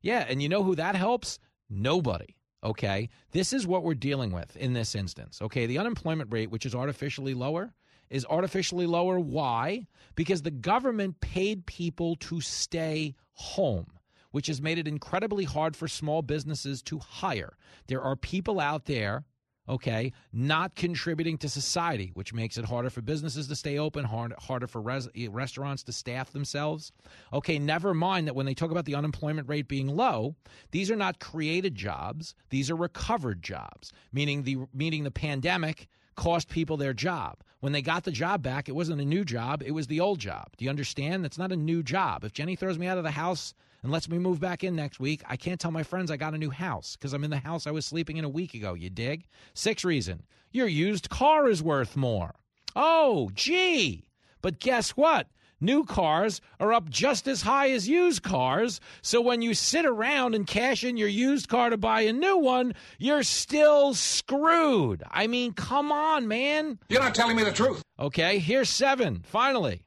Yeah, 0.00 0.24
and 0.26 0.42
you 0.42 0.48
know 0.48 0.62
who 0.62 0.76
that 0.76 0.96
helps? 0.96 1.38
Nobody. 1.68 2.36
Okay. 2.64 3.10
This 3.32 3.52
is 3.52 3.66
what 3.66 3.84
we're 3.84 3.94
dealing 3.94 4.32
with 4.32 4.56
in 4.56 4.72
this 4.72 4.94
instance. 4.94 5.42
Okay. 5.42 5.66
The 5.66 5.78
unemployment 5.78 6.32
rate, 6.32 6.50
which 6.50 6.64
is 6.64 6.74
artificially 6.74 7.34
lower, 7.34 7.74
is 8.08 8.24
artificially 8.30 8.86
lower. 8.86 9.20
Why? 9.20 9.86
Because 10.14 10.40
the 10.40 10.50
government 10.50 11.20
paid 11.20 11.66
people 11.66 12.16
to 12.16 12.40
stay 12.40 13.14
home 13.32 13.86
which 14.32 14.48
has 14.48 14.60
made 14.60 14.76
it 14.76 14.86
incredibly 14.86 15.44
hard 15.44 15.74
for 15.74 15.88
small 15.88 16.20
businesses 16.20 16.82
to 16.82 16.98
hire. 16.98 17.56
There 17.86 18.02
are 18.02 18.16
people 18.16 18.60
out 18.60 18.84
there 18.84 19.24
okay, 19.68 20.12
not 20.32 20.74
contributing 20.74 21.38
to 21.38 21.48
society, 21.48 22.10
which 22.14 22.32
makes 22.32 22.56
it 22.56 22.64
harder 22.64 22.90
for 22.90 23.02
businesses 23.02 23.48
to 23.48 23.56
stay 23.56 23.78
open, 23.78 24.04
hard, 24.04 24.32
harder 24.38 24.66
for 24.66 24.80
res- 24.80 25.08
eh, 25.16 25.28
restaurants 25.30 25.82
to 25.84 25.92
staff 25.92 26.32
themselves. 26.32 26.92
Okay, 27.32 27.58
never 27.58 27.94
mind 27.94 28.26
that 28.26 28.34
when 28.34 28.46
they 28.46 28.54
talk 28.54 28.70
about 28.70 28.84
the 28.84 28.94
unemployment 28.94 29.48
rate 29.48 29.68
being 29.68 29.88
low, 29.88 30.34
these 30.70 30.90
are 30.90 30.96
not 30.96 31.20
created 31.20 31.74
jobs; 31.74 32.34
these 32.50 32.70
are 32.70 32.76
recovered 32.76 33.42
jobs, 33.42 33.92
meaning 34.12 34.42
the 34.42 34.58
meaning 34.72 35.04
the 35.04 35.10
pandemic 35.10 35.88
cost 36.16 36.48
people 36.48 36.76
their 36.76 36.94
job. 36.94 37.38
When 37.60 37.72
they 37.72 37.82
got 37.82 38.04
the 38.04 38.12
job 38.12 38.42
back, 38.42 38.68
it 38.68 38.74
wasn't 38.74 39.00
a 39.00 39.04
new 39.04 39.24
job, 39.24 39.62
it 39.64 39.72
was 39.72 39.86
the 39.86 40.00
old 40.00 40.18
job. 40.18 40.48
Do 40.56 40.64
you 40.64 40.70
understand? 40.70 41.24
That's 41.24 41.38
not 41.38 41.52
a 41.52 41.56
new 41.56 41.82
job. 41.82 42.24
If 42.24 42.32
Jenny 42.32 42.56
throws 42.56 42.78
me 42.78 42.86
out 42.86 42.98
of 42.98 43.04
the 43.04 43.10
house 43.10 43.54
and 43.86 43.92
lets 43.92 44.08
me 44.08 44.18
move 44.18 44.40
back 44.40 44.64
in 44.64 44.74
next 44.74 44.98
week, 44.98 45.22
I 45.28 45.36
can't 45.36 45.60
tell 45.60 45.70
my 45.70 45.84
friends 45.84 46.10
I 46.10 46.16
got 46.16 46.34
a 46.34 46.38
new 46.38 46.50
house 46.50 46.96
because 46.96 47.12
I'm 47.12 47.22
in 47.22 47.30
the 47.30 47.36
house 47.36 47.68
I 47.68 47.70
was 47.70 47.86
sleeping 47.86 48.16
in 48.16 48.24
a 48.24 48.28
week 48.28 48.52
ago. 48.52 48.74
You 48.74 48.90
dig? 48.90 49.28
Sixth 49.54 49.84
reason 49.84 50.24
your 50.50 50.66
used 50.66 51.08
car 51.08 51.48
is 51.48 51.62
worth 51.62 51.96
more. 51.96 52.34
Oh, 52.74 53.30
gee. 53.32 54.08
But 54.42 54.58
guess 54.58 54.90
what? 54.90 55.28
New 55.60 55.84
cars 55.84 56.40
are 56.58 56.72
up 56.72 56.90
just 56.90 57.28
as 57.28 57.42
high 57.42 57.70
as 57.70 57.88
used 57.88 58.24
cars. 58.24 58.80
So 59.02 59.20
when 59.20 59.40
you 59.40 59.54
sit 59.54 59.86
around 59.86 60.34
and 60.34 60.48
cash 60.48 60.82
in 60.82 60.96
your 60.96 61.06
used 61.06 61.48
car 61.48 61.70
to 61.70 61.76
buy 61.76 62.00
a 62.00 62.12
new 62.12 62.38
one, 62.38 62.74
you're 62.98 63.22
still 63.22 63.94
screwed. 63.94 65.04
I 65.12 65.28
mean, 65.28 65.52
come 65.52 65.92
on, 65.92 66.26
man. 66.26 66.80
You're 66.88 67.02
not 67.02 67.14
telling 67.14 67.36
me 67.36 67.44
the 67.44 67.52
truth. 67.52 67.84
Okay, 68.00 68.40
here's 68.40 68.68
seven, 68.68 69.22
finally. 69.24 69.84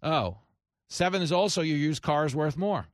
Oh, 0.00 0.38
seven 0.88 1.22
is 1.22 1.32
also 1.32 1.62
your 1.62 1.78
used 1.78 2.02
car 2.02 2.26
is 2.26 2.34
worth 2.34 2.56
more. 2.56 2.86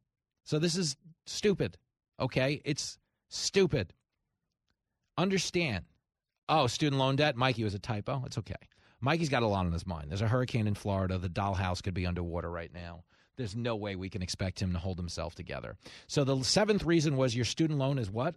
So 0.45 0.59
this 0.59 0.77
is 0.77 0.97
stupid. 1.27 1.77
Okay, 2.21 2.61
it's 2.65 2.99
stupid. 3.29 3.93
Understand. 5.17 5.85
Oh, 6.49 6.67
student 6.67 6.99
loan 6.99 7.17
debt. 7.17 7.37
Mikey 7.37 7.65
was 7.65 7.75
a 7.75 7.79
typo. 7.79 8.23
It's 8.27 8.39
okay. 8.39 8.55
Mikey's 9.01 9.29
got 9.29 9.43
a 9.43 9.47
lot 9.47 9.67
on 9.67 9.73
his 9.73 9.87
mind. 9.87 10.11
There's 10.11 10.23
a 10.23 10.29
hurricane 10.29 10.67
in 10.67 10.75
Florida. 10.75 11.19
The 11.19 11.29
dollhouse 11.29 11.83
could 11.83 11.95
be 11.95 12.07
underwater 12.07 12.51
right 12.51 12.73
now. 12.73 13.05
There's 13.37 13.57
no 13.57 13.77
way 13.77 13.97
we 13.97 14.09
can 14.09 14.23
expect 14.23 14.61
him 14.61 14.73
to 14.73 14.79
hold 14.79 14.99
himself 14.99 15.35
together. 15.35 15.77
So 16.07 16.25
the 16.25 16.43
seventh 16.43 16.85
reason 16.85 17.17
was 17.17 17.35
your 17.35 17.45
student 17.45 17.79
loan 17.79 17.99
is 17.99 18.11
what, 18.11 18.35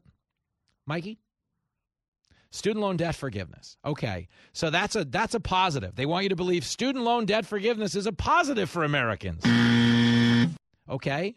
Mikey? 0.86 1.20
Student 2.52 2.82
loan 2.82 2.98
debt 2.98 3.16
forgiveness. 3.16 3.78
Okay. 3.86 4.28
So 4.54 4.70
that's 4.70 4.96
a 4.96 5.06
that's 5.06 5.36
a 5.36 5.40
positive. 5.40 5.96
They 5.96 6.06
want 6.06 6.24
you 6.24 6.30
to 6.30 6.36
believe 6.36 6.66
student 6.66 7.04
loan 7.04 7.26
debt 7.26 7.46
forgiveness 7.46 7.96
is 7.96 8.06
a 8.06 8.14
positive 8.14 8.70
for 8.70 8.84
Americans. 8.84 9.44
Okay? 10.90 11.36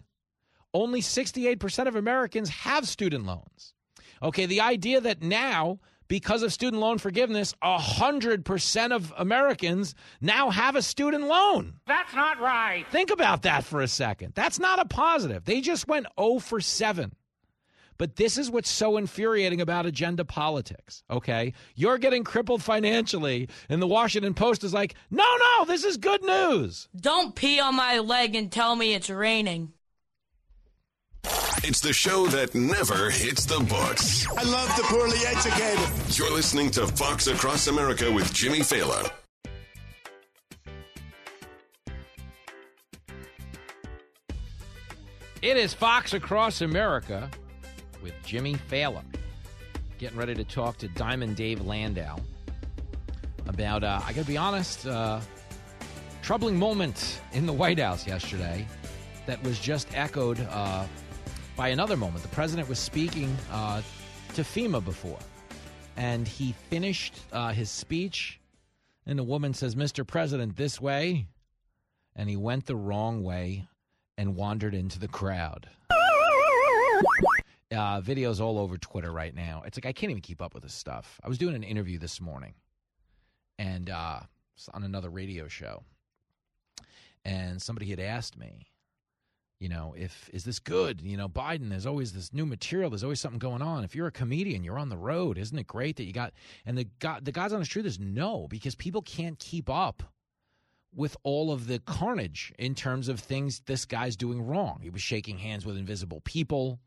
Only 0.72 1.00
68% 1.00 1.88
of 1.88 1.96
Americans 1.96 2.48
have 2.50 2.86
student 2.86 3.26
loans. 3.26 3.74
Okay, 4.22 4.46
the 4.46 4.60
idea 4.60 5.00
that 5.00 5.22
now 5.22 5.80
because 6.10 6.42
of 6.42 6.52
student 6.52 6.82
loan 6.82 6.98
forgiveness, 6.98 7.54
100% 7.62 8.92
of 8.92 9.14
Americans 9.16 9.94
now 10.20 10.50
have 10.50 10.74
a 10.74 10.82
student 10.82 11.28
loan. 11.28 11.74
That's 11.86 12.12
not 12.14 12.40
right. 12.40 12.84
Think 12.90 13.10
about 13.10 13.42
that 13.42 13.62
for 13.62 13.80
a 13.80 13.86
second. 13.86 14.34
That's 14.34 14.58
not 14.58 14.80
a 14.80 14.84
positive. 14.84 15.44
They 15.44 15.60
just 15.60 15.86
went 15.86 16.06
0 16.18 16.40
for 16.40 16.60
7. 16.60 17.14
But 18.00 18.16
this 18.16 18.38
is 18.38 18.50
what's 18.50 18.70
so 18.70 18.96
infuriating 18.96 19.60
about 19.60 19.84
agenda 19.84 20.24
politics, 20.24 21.02
okay? 21.10 21.52
You're 21.74 21.98
getting 21.98 22.24
crippled 22.24 22.62
financially, 22.62 23.50
and 23.68 23.82
the 23.82 23.86
Washington 23.86 24.32
Post 24.32 24.64
is 24.64 24.72
like, 24.72 24.94
no, 25.10 25.22
no, 25.22 25.66
this 25.66 25.84
is 25.84 25.98
good 25.98 26.22
news. 26.22 26.88
Don't 26.98 27.34
pee 27.34 27.60
on 27.60 27.76
my 27.76 27.98
leg 27.98 28.34
and 28.34 28.50
tell 28.50 28.74
me 28.74 28.94
it's 28.94 29.10
raining. 29.10 29.74
It's 31.62 31.80
the 31.80 31.92
show 31.92 32.26
that 32.28 32.54
never 32.54 33.10
hits 33.10 33.44
the 33.44 33.60
books. 33.60 34.26
I 34.34 34.44
love 34.44 34.74
the 34.78 34.82
poorly 34.84 35.18
educated. 35.26 36.16
You're 36.16 36.32
listening 36.32 36.70
to 36.70 36.86
Fox 36.86 37.26
Across 37.26 37.66
America 37.66 38.10
with 38.10 38.32
Jimmy 38.32 38.60
Failla. 38.60 39.12
It 45.42 45.58
is 45.58 45.74
Fox 45.74 46.14
Across 46.14 46.62
America 46.62 47.30
with 48.02 48.14
Jimmy 48.24 48.54
Failla. 48.54 49.02
Getting 49.98 50.18
ready 50.18 50.34
to 50.34 50.44
talk 50.44 50.78
to 50.78 50.88
Diamond 50.88 51.36
Dave 51.36 51.60
Landau 51.60 52.18
about, 53.46 53.84
uh, 53.84 54.00
I 54.04 54.12
got 54.12 54.22
to 54.22 54.26
be 54.26 54.36
honest, 54.36 54.86
uh, 54.86 55.20
troubling 56.22 56.56
moment 56.56 57.20
in 57.32 57.46
the 57.46 57.52
White 57.52 57.78
House 57.78 58.06
yesterday 58.06 58.66
that 59.26 59.42
was 59.42 59.58
just 59.58 59.88
echoed 59.96 60.40
uh, 60.50 60.84
by 61.56 61.68
another 61.68 61.96
moment. 61.96 62.22
The 62.22 62.28
president 62.28 62.68
was 62.68 62.78
speaking 62.78 63.36
uh, 63.52 63.82
to 64.34 64.42
FEMA 64.42 64.84
before, 64.84 65.18
and 65.96 66.26
he 66.26 66.54
finished 66.70 67.14
uh, 67.32 67.52
his 67.52 67.70
speech, 67.70 68.40
and 69.06 69.18
the 69.18 69.24
woman 69.24 69.52
says, 69.54 69.74
Mr. 69.74 70.06
President, 70.06 70.56
this 70.56 70.80
way. 70.80 71.26
And 72.16 72.28
he 72.28 72.36
went 72.36 72.66
the 72.66 72.76
wrong 72.76 73.22
way 73.22 73.68
and 74.18 74.36
wandered 74.36 74.74
into 74.74 74.98
the 74.98 75.08
crowd. 75.08 75.68
Uh, 77.72 78.00
videos 78.00 78.40
all 78.40 78.58
over 78.58 78.76
Twitter 78.76 79.12
right 79.12 79.34
now. 79.34 79.62
It's 79.64 79.78
like 79.78 79.86
I 79.86 79.92
can't 79.92 80.10
even 80.10 80.22
keep 80.22 80.42
up 80.42 80.54
with 80.54 80.64
this 80.64 80.74
stuff. 80.74 81.20
I 81.22 81.28
was 81.28 81.38
doing 81.38 81.54
an 81.54 81.62
interview 81.62 81.98
this 81.98 82.20
morning, 82.20 82.54
and 83.58 83.88
uh, 83.88 84.20
on 84.74 84.82
another 84.82 85.08
radio 85.08 85.46
show, 85.46 85.84
and 87.24 87.62
somebody 87.62 87.86
had 87.86 88.00
asked 88.00 88.36
me, 88.36 88.66
you 89.60 89.68
know, 89.68 89.94
if 89.96 90.28
is 90.32 90.44
this 90.44 90.58
good? 90.58 91.00
You 91.02 91.16
know, 91.16 91.28
Biden. 91.28 91.68
There's 91.68 91.86
always 91.86 92.12
this 92.12 92.32
new 92.32 92.46
material. 92.46 92.90
There's 92.90 93.04
always 93.04 93.20
something 93.20 93.38
going 93.38 93.62
on. 93.62 93.84
If 93.84 93.94
you're 93.94 94.06
a 94.06 94.12
comedian, 94.12 94.64
you're 94.64 94.78
on 94.78 94.88
the 94.88 94.96
road. 94.96 95.38
Isn't 95.38 95.58
it 95.58 95.66
great 95.66 95.96
that 95.96 96.04
you 96.04 96.12
got? 96.12 96.32
And 96.64 96.78
the 96.78 96.88
God, 96.98 97.24
the 97.24 97.32
God's 97.32 97.52
honest 97.52 97.70
truth 97.70 97.86
is 97.86 98.00
no, 98.00 98.48
because 98.48 98.74
people 98.74 99.02
can't 99.02 99.38
keep 99.38 99.68
up 99.68 100.02
with 100.94 101.16
all 101.22 101.52
of 101.52 101.66
the 101.66 101.78
carnage 101.78 102.52
in 102.58 102.74
terms 102.74 103.08
of 103.08 103.20
things 103.20 103.60
this 103.66 103.84
guy's 103.84 104.16
doing 104.16 104.42
wrong. 104.42 104.80
He 104.82 104.90
was 104.90 105.02
shaking 105.02 105.38
hands 105.38 105.64
with 105.64 105.76
invisible 105.76 106.20
people. 106.22 106.80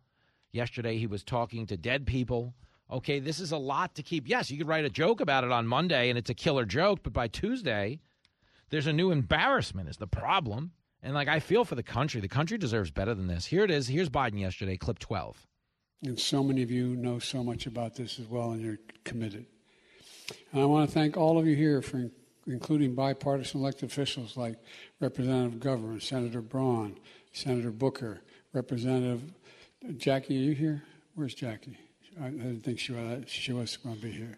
Yesterday, 0.54 1.00
he 1.00 1.08
was 1.08 1.24
talking 1.24 1.66
to 1.66 1.76
dead 1.76 2.06
people. 2.06 2.54
Okay, 2.92 3.20
this 3.20 3.40
is 3.40 3.52
a 3.52 3.58
lot 3.58 3.96
to 3.96 4.04
keep. 4.04 4.30
Yes, 4.30 4.52
you 4.52 4.58
could 4.60 4.68
write 4.68 4.86
a 4.86 4.90
joke 4.90 5.20
about 5.20 5.44
it 5.44 5.52
on 5.52 5.68
Monday 5.68 6.10
and 6.10 6.18
it's 6.18 6.30
a 6.30 6.36
killer 6.36 6.64
joke, 6.64 7.00
but 7.02 7.12
by 7.12 7.28
Tuesday, 7.28 8.00
there's 8.70 8.86
a 8.86 8.94
new 8.94 9.10
embarrassment, 9.10 9.90
is 9.90 9.98
the 9.98 10.08
problem. 10.08 10.72
And 11.02 11.16
like, 11.16 11.28
I 11.28 11.40
feel 11.40 11.66
for 11.66 11.74
the 11.74 11.84
country. 11.84 12.22
The 12.22 12.28
country 12.28 12.60
deserves 12.60 12.92
better 12.92 13.16
than 13.16 13.26
this. 13.26 13.48
Here 13.48 13.64
it 13.64 13.72
is. 13.72 13.88
Here's 13.88 14.10
Biden 14.10 14.40
yesterday, 14.40 14.78
clip 14.78 15.00
12. 15.00 15.48
And 16.04 16.20
so 16.20 16.44
many 16.44 16.62
of 16.62 16.70
you 16.70 16.96
know 16.96 17.18
so 17.18 17.44
much 17.44 17.66
about 17.66 17.96
this 17.96 18.20
as 18.20 18.28
well, 18.28 18.52
and 18.52 18.62
you're 18.62 18.80
committed. 19.04 19.48
And 20.52 20.62
I 20.62 20.66
want 20.66 20.88
to 20.88 20.94
thank 20.94 21.18
all 21.18 21.40
of 21.40 21.48
you 21.48 21.56
here 21.56 21.82
for 21.82 22.10
including 22.46 22.94
bipartisan 22.94 23.62
elected 23.62 23.90
officials 23.90 24.38
like 24.38 24.58
Representative 25.00 25.60
McGovern, 25.60 26.02
Senator 26.02 26.42
Braun, 26.42 27.00
Senator 27.32 27.72
Booker, 27.72 28.22
Representative 28.54 29.34
Jackie. 29.98 30.38
Are 30.38 30.42
you 30.42 30.54
here? 30.54 30.84
Where's 31.16 31.36
Jackie? 31.36 31.78
I, 32.22 32.28
I 32.28 32.30
didn't 32.30 32.62
think 32.62 32.80
she 32.80 32.94
was, 32.94 33.24
she 33.28 33.54
was 33.54 33.78
going 33.78 33.96
to 33.96 34.02
be 34.02 34.12
here. 34.12 34.38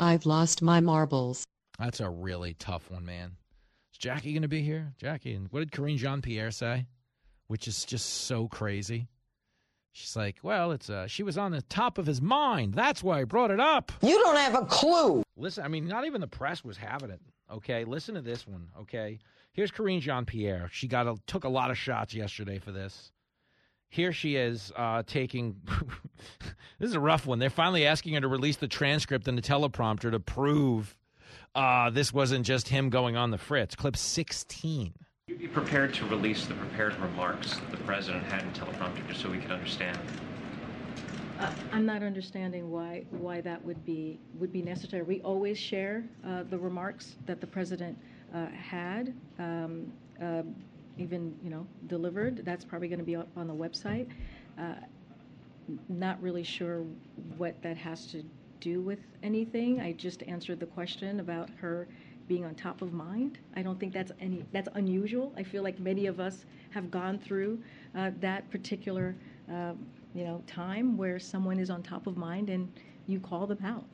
I've 0.00 0.26
lost 0.26 0.62
my 0.62 0.80
marbles. 0.80 1.44
That's 1.78 2.00
a 2.00 2.08
really 2.08 2.54
tough 2.54 2.90
one, 2.90 3.04
man. 3.04 3.36
Is 3.92 3.98
Jackie 3.98 4.32
going 4.32 4.42
to 4.42 4.48
be 4.48 4.62
here? 4.62 4.94
Jackie, 4.98 5.34
and 5.34 5.48
what 5.50 5.60
did 5.60 5.72
Karine 5.72 5.96
Jean 5.96 6.22
Pierre 6.22 6.50
say? 6.50 6.86
Which 7.46 7.68
is 7.68 7.84
just 7.84 8.24
so 8.24 8.48
crazy. 8.48 9.08
She's 9.92 10.16
like, 10.16 10.38
well, 10.42 10.72
it's 10.72 10.88
uh, 10.88 11.06
she 11.06 11.22
was 11.22 11.36
on 11.36 11.52
the 11.52 11.60
top 11.62 11.98
of 11.98 12.06
his 12.06 12.22
mind. 12.22 12.72
That's 12.72 13.02
why 13.02 13.20
I 13.20 13.24
brought 13.24 13.50
it 13.50 13.60
up. 13.60 13.92
You 14.02 14.18
don't 14.22 14.36
have 14.36 14.54
a 14.54 14.64
clue. 14.64 15.22
Listen, 15.36 15.64
I 15.64 15.68
mean, 15.68 15.86
not 15.86 16.06
even 16.06 16.22
the 16.22 16.26
press 16.26 16.64
was 16.64 16.78
having 16.78 17.10
it. 17.10 17.20
Okay, 17.52 17.84
listen 17.84 18.14
to 18.14 18.22
this 18.22 18.46
one. 18.46 18.68
Okay, 18.80 19.18
here's 19.52 19.70
Karine 19.70 20.00
Jean 20.00 20.24
Pierre. 20.24 20.70
She 20.72 20.88
got 20.88 21.06
a, 21.06 21.16
took 21.26 21.44
a 21.44 21.48
lot 21.48 21.70
of 21.70 21.76
shots 21.76 22.14
yesterday 22.14 22.58
for 22.58 22.72
this. 22.72 23.12
Here 23.92 24.10
she 24.14 24.36
is 24.36 24.72
uh, 24.74 25.02
taking. 25.06 25.54
this 26.78 26.88
is 26.88 26.94
a 26.94 27.00
rough 27.00 27.26
one. 27.26 27.38
They're 27.38 27.50
finally 27.50 27.86
asking 27.86 28.14
her 28.14 28.22
to 28.22 28.28
release 28.28 28.56
the 28.56 28.66
transcript 28.66 29.28
and 29.28 29.36
the 29.36 29.42
teleprompter 29.42 30.10
to 30.10 30.18
prove 30.18 30.96
uh, 31.54 31.90
this 31.90 32.10
wasn't 32.10 32.46
just 32.46 32.70
him 32.70 32.88
going 32.88 33.18
on 33.18 33.30
the 33.30 33.36
fritz. 33.36 33.74
Clip 33.74 33.94
16. 33.94 34.94
Would 34.94 34.94
you 35.28 35.36
be 35.36 35.46
prepared 35.46 35.92
to 35.92 36.06
release 36.06 36.46
the 36.46 36.54
prepared 36.54 36.98
remarks 37.00 37.56
that 37.56 37.70
the 37.70 37.84
president 37.84 38.24
had 38.24 38.40
in 38.40 38.50
teleprompter 38.52 39.06
just 39.08 39.20
so 39.20 39.28
we 39.28 39.36
could 39.36 39.50
understand? 39.50 39.98
Uh, 41.38 41.52
I'm 41.70 41.84
not 41.84 42.02
understanding 42.02 42.70
why 42.70 43.04
why 43.10 43.42
that 43.42 43.62
would 43.62 43.84
be 43.84 44.18
would 44.38 44.54
be 44.54 44.62
necessary. 44.62 45.02
We 45.02 45.20
always 45.20 45.58
share 45.58 46.02
uh, 46.26 46.44
the 46.44 46.56
remarks 46.56 47.16
that 47.26 47.42
the 47.42 47.46
president 47.46 47.98
uh, 48.34 48.46
had, 48.46 49.12
um, 49.38 49.92
even 50.98 51.34
you 51.42 51.50
know 51.50 51.66
delivered. 51.86 52.44
That's 52.44 52.64
probably 52.64 52.88
going 52.88 52.98
to 52.98 53.04
be 53.04 53.16
up 53.16 53.28
on 53.36 53.46
the 53.46 53.54
website. 53.54 54.08
Uh, 54.58 54.74
not 55.88 56.20
really 56.22 56.42
sure 56.42 56.84
what 57.36 57.60
that 57.62 57.76
has 57.76 58.06
to 58.08 58.22
do 58.60 58.80
with 58.80 58.98
anything. 59.22 59.80
I 59.80 59.92
just 59.92 60.22
answered 60.24 60.60
the 60.60 60.66
question 60.66 61.20
about 61.20 61.50
her 61.60 61.88
being 62.28 62.44
on 62.44 62.54
top 62.54 62.82
of 62.82 62.92
mind. 62.92 63.38
I 63.56 63.62
don't 63.62 63.78
think 63.78 63.92
that's 63.92 64.12
any 64.20 64.44
that's 64.52 64.68
unusual. 64.74 65.32
I 65.36 65.42
feel 65.42 65.62
like 65.62 65.78
many 65.78 66.06
of 66.06 66.20
us 66.20 66.44
have 66.70 66.90
gone 66.90 67.18
through 67.18 67.58
uh, 67.94 68.10
that 68.20 68.50
particular 68.50 69.14
uh, 69.50 69.72
you 70.14 70.24
know 70.24 70.42
time 70.46 70.96
where 70.96 71.18
someone 71.18 71.58
is 71.58 71.70
on 71.70 71.82
top 71.82 72.06
of 72.06 72.16
mind 72.16 72.50
and 72.50 72.72
you 73.06 73.20
call 73.20 73.46
them 73.46 73.64
out. 73.64 73.84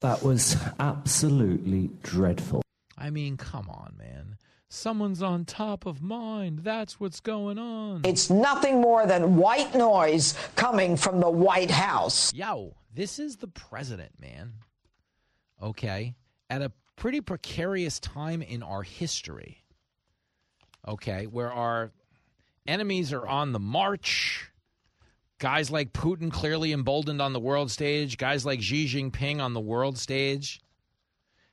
That 0.00 0.22
was 0.22 0.56
absolutely 0.78 1.90
dreadful. 2.02 2.62
I 2.96 3.10
mean, 3.10 3.36
come 3.36 3.68
on, 3.68 3.94
man. 3.98 4.36
Someone's 4.70 5.22
on 5.22 5.46
top 5.46 5.86
of 5.86 6.02
mind. 6.02 6.60
That's 6.60 7.00
what's 7.00 7.20
going 7.20 7.58
on. 7.58 8.02
It's 8.04 8.28
nothing 8.28 8.80
more 8.82 9.06
than 9.06 9.36
white 9.36 9.74
noise 9.74 10.34
coming 10.56 10.96
from 10.96 11.20
the 11.20 11.30
White 11.30 11.70
House. 11.70 12.34
Yo, 12.34 12.76
this 12.94 13.18
is 13.18 13.36
the 13.36 13.48
president, 13.48 14.12
man. 14.20 14.52
Okay. 15.62 16.14
At 16.50 16.60
a 16.60 16.70
pretty 16.96 17.22
precarious 17.22 17.98
time 17.98 18.42
in 18.42 18.62
our 18.62 18.82
history, 18.82 19.64
okay, 20.86 21.26
where 21.26 21.52
our 21.52 21.92
enemies 22.66 23.12
are 23.12 23.26
on 23.26 23.52
the 23.52 23.58
march. 23.58 24.50
Guys 25.38 25.70
like 25.70 25.92
Putin 25.92 26.30
clearly 26.32 26.72
emboldened 26.72 27.22
on 27.22 27.32
the 27.32 27.40
world 27.40 27.70
stage, 27.70 28.18
guys 28.18 28.44
like 28.44 28.60
Xi 28.60 28.86
Jinping 28.86 29.40
on 29.40 29.54
the 29.54 29.60
world 29.60 29.96
stage. 29.96 30.60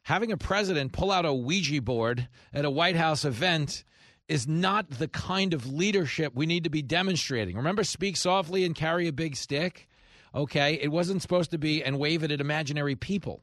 Having 0.06 0.32
a 0.34 0.38
president 0.38 0.92
pull 0.92 1.12
out 1.12 1.26
a 1.26 1.34
Ouija 1.34 1.82
board 1.82 2.28
at 2.54 2.64
a 2.64 2.70
White 2.70 2.96
House 2.96 3.26
event 3.26 3.84
is 4.28 4.48
not 4.48 4.88
the 4.88 5.08
kind 5.08 5.52
of 5.52 5.66
leadership 5.66 6.34
we 6.36 6.46
need 6.46 6.66
to 6.66 6.70
be 6.70 6.84
demonstrating. 6.84 7.56
Remember, 7.58 7.84
speak 7.84 8.16
softly 8.16 8.66
and 8.66 8.76
carry 8.76 9.08
a 9.08 9.12
big 9.12 9.36
stick? 9.36 9.90
Okay, 10.36 10.76
it 10.80 10.92
wasn't 10.92 11.24
supposed 11.24 11.50
to 11.52 11.58
be 11.58 11.84
and 11.84 11.98
wave 11.98 12.22
it 12.22 12.30
at 12.30 12.40
imaginary 12.40 12.96
people. 12.96 13.42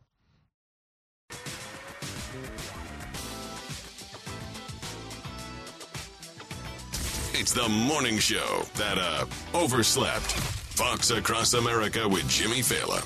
It's 7.34 7.52
the 7.52 7.68
morning 7.68 8.18
show 8.18 8.62
that 8.76 8.98
uh 8.98 9.26
overslept. 9.52 10.30
Fox 10.30 11.10
Across 11.10 11.54
America 11.54 12.08
with 12.08 12.28
Jimmy 12.28 12.60
Failla. 12.60 13.04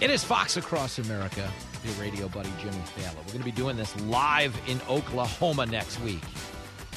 It 0.00 0.10
is 0.10 0.22
Fox 0.22 0.56
Across 0.56 1.00
America. 1.00 1.50
Your 1.86 1.94
radio 1.94 2.28
buddy 2.28 2.50
Jimmy 2.60 2.76
Failla. 2.96 3.14
We're 3.18 3.32
going 3.32 3.38
to 3.38 3.44
be 3.44 3.52
doing 3.52 3.76
this 3.76 3.98
live 4.02 4.58
in 4.66 4.80
Oklahoma 4.88 5.66
next 5.66 6.00
week. 6.00 6.22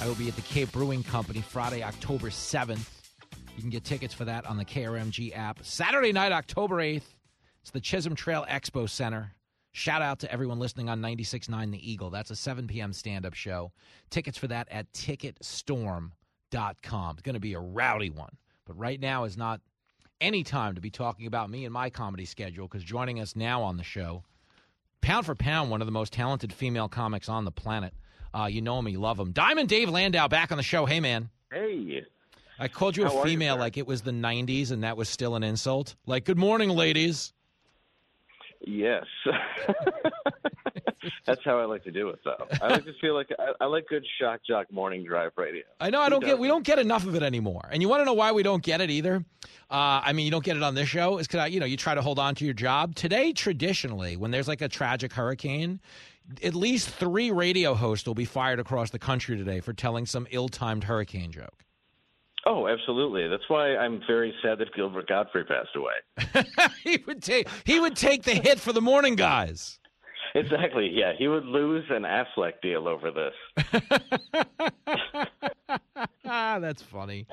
I 0.02 0.08
will 0.08 0.16
be 0.16 0.28
at 0.28 0.36
the 0.36 0.42
Cape 0.42 0.72
Brewing 0.72 1.04
Company 1.04 1.42
Friday, 1.42 1.84
October 1.84 2.30
7th. 2.30 2.90
You 3.56 3.62
can 3.62 3.70
get 3.70 3.84
tickets 3.84 4.16
for 4.16 4.26
that 4.26 4.48
on 4.48 4.58
the 4.58 4.66
KRMG 4.66 5.38
app. 5.38 5.60
Saturday 5.62 6.12
night, 6.12 6.32
October 6.32 6.78
8th, 6.78 7.04
it's 7.62 7.70
the 7.70 7.80
Chisholm 7.80 8.16
Trail 8.16 8.48
Expo 8.50 8.90
Center. 8.90 9.36
Shout 9.74 10.02
out 10.02 10.18
to 10.20 10.32
everyone 10.32 10.58
listening 10.58 10.90
on 10.90 11.02
96.9 11.02 11.72
The 11.72 11.92
Eagle. 11.92 12.10
That's 12.10 12.32
a 12.32 12.36
7 12.36 12.66
p.m. 12.66 12.92
stand 12.92 13.28
up 13.28 13.36
show. 13.36 13.72
Tickets 14.10 14.40
for 14.40 14.48
that 14.48 14.68
at 14.72 14.92
ticketstorm.com. 14.94 17.12
It's 17.12 17.22
going 17.22 17.36
to 17.36 17.40
be 17.40 17.54
a 17.54 17.60
rowdy 17.60 18.10
one. 18.10 18.36
But 18.66 18.80
right 18.80 19.00
now 19.00 19.26
is 19.26 19.38
not 19.38 19.62
any 20.20 20.44
time 20.44 20.74
to 20.74 20.82
be 20.82 20.90
talking 20.90 21.28
about 21.28 21.52
me 21.52 21.66
and 21.66 21.74
my 21.74 21.92
comedy 21.92 22.26
schedule 22.26 22.68
because 22.68 22.84
joining 22.84 23.20
us 23.20 23.36
now 23.36 23.62
on 23.62 23.78
the 23.78 23.84
show, 23.84 24.24
pound 25.02 25.26
for 25.26 25.36
pound, 25.36 25.70
one 25.70 25.82
of 25.82 25.86
the 25.88 25.92
most 25.92 26.14
talented 26.14 26.54
female 26.54 26.88
comics 26.88 27.30
on 27.30 27.46
the 27.46 27.52
planet. 27.52 27.94
Uh, 28.34 28.46
you 28.46 28.62
know 28.62 28.78
him, 28.80 28.88
you 28.88 29.00
love 29.00 29.20
him. 29.20 29.32
Diamond 29.32 29.70
Dave 29.70 29.90
Landau 29.90 30.28
back 30.28 30.52
on 30.52 30.58
the 30.58 30.64
show. 30.64 30.86
Hey, 30.86 31.00
man. 31.00 31.30
Hey. 31.52 32.06
I 32.60 32.68
called 32.68 32.98
you 32.98 33.06
How 33.06 33.12
a 33.12 33.16
are 33.16 33.28
you, 33.28 33.34
female 33.34 33.58
like 33.58 33.78
it 33.78 33.88
was 33.88 34.02
the 34.02 34.12
90s 34.12 34.72
and 34.72 34.84
that 34.84 34.98
was 34.98 35.08
still 35.10 35.36
an 35.36 35.44
insult. 35.44 35.96
Like, 36.06 36.26
good 36.26 36.38
morning, 36.38 36.70
ladies. 36.70 37.34
Yes. 38.62 39.06
That's 41.26 41.44
how 41.46 41.60
I 41.60 41.66
like 41.66 41.84
to 41.86 41.92
do 41.92 42.10
it, 42.10 42.20
though. 42.26 42.48
I 42.62 42.68
like 42.68 42.86
to 42.86 42.94
feel 43.00 43.14
like 43.14 43.30
I, 43.38 43.52
I 43.62 43.66
like 43.68 43.88
good 43.88 44.06
shock 44.20 44.42
jock 44.46 44.72
morning 44.72 45.06
drive 45.06 45.32
radio. 45.38 45.64
I 45.80 45.90
know 45.90 46.02
I 46.02 46.10
don't 46.10 46.24
get 46.24 46.38
we 46.38 46.48
don't 46.48 46.66
get 46.66 46.78
enough 46.78 47.06
of 47.06 47.16
it 47.16 47.24
anymore. 47.24 47.68
And 47.72 47.82
you 47.82 47.88
want 47.88 48.02
to 48.02 48.06
know 48.06 48.14
why 48.14 48.32
we 48.32 48.44
don't 48.44 48.62
get 48.62 48.82
it 48.82 48.90
either? 48.90 49.24
Uh, 49.72 50.02
I 50.04 50.14
mean, 50.14 50.26
you 50.26 50.32
don't 50.32 50.44
get 50.44 50.58
it 50.58 50.64
on 50.64 50.76
this 50.76 50.90
show 50.90 51.18
is 51.18 51.28
because 51.28 51.52
you 51.52 51.60
know 51.60 51.66
you 51.66 51.78
try 51.78 51.96
to 51.96 52.02
hold 52.02 52.20
on 52.20 52.36
to 52.36 52.46
your 52.46 52.54
job. 52.54 52.96
Today, 52.96 53.34
traditionally, 53.34 54.18
when 54.18 54.32
there's 54.32 54.48
like 54.48 54.62
a 54.62 54.68
tragic 54.68 55.14
hurricane, 55.14 55.80
at 56.44 56.54
least 56.54 56.90
three 56.90 57.32
radio 57.32 57.76
hosts 57.76 58.06
will 58.06 58.16
be 58.16 58.26
fired 58.26 58.60
across 58.60 58.90
the 58.90 59.00
country 59.00 59.38
today 59.38 59.62
for 59.62 59.74
telling 59.74 60.06
some 60.06 60.28
ill-timed 60.32 60.84
hurricane 60.84 61.32
joke. 61.32 61.64
Oh, 62.46 62.68
absolutely. 62.68 63.28
That's 63.28 63.48
why 63.50 63.76
I'm 63.76 64.02
very 64.08 64.34
sad 64.42 64.60
that 64.60 64.74
Gilbert 64.74 65.08
Gottfried 65.08 65.48
passed 65.48 65.76
away. 65.76 66.46
he 66.84 67.04
would 67.06 67.22
take 67.22 67.48
he 67.66 67.80
would 67.80 67.96
take 67.96 68.24
the 68.24 68.34
hit 68.34 68.60
for 68.60 68.74
the 68.74 68.82
morning 68.82 69.16
guys. 69.16 69.80
Exactly. 70.36 70.90
Yeah, 70.94 71.14
he 71.18 71.28
would 71.28 71.46
lose 71.46 71.86
an 71.90 72.04
Aflac 72.04 72.62
deal 72.62 72.88
over 72.88 73.12
this. 73.12 73.34
Ah, 76.26 76.60
that's 76.62 76.84
funny. 76.84 77.26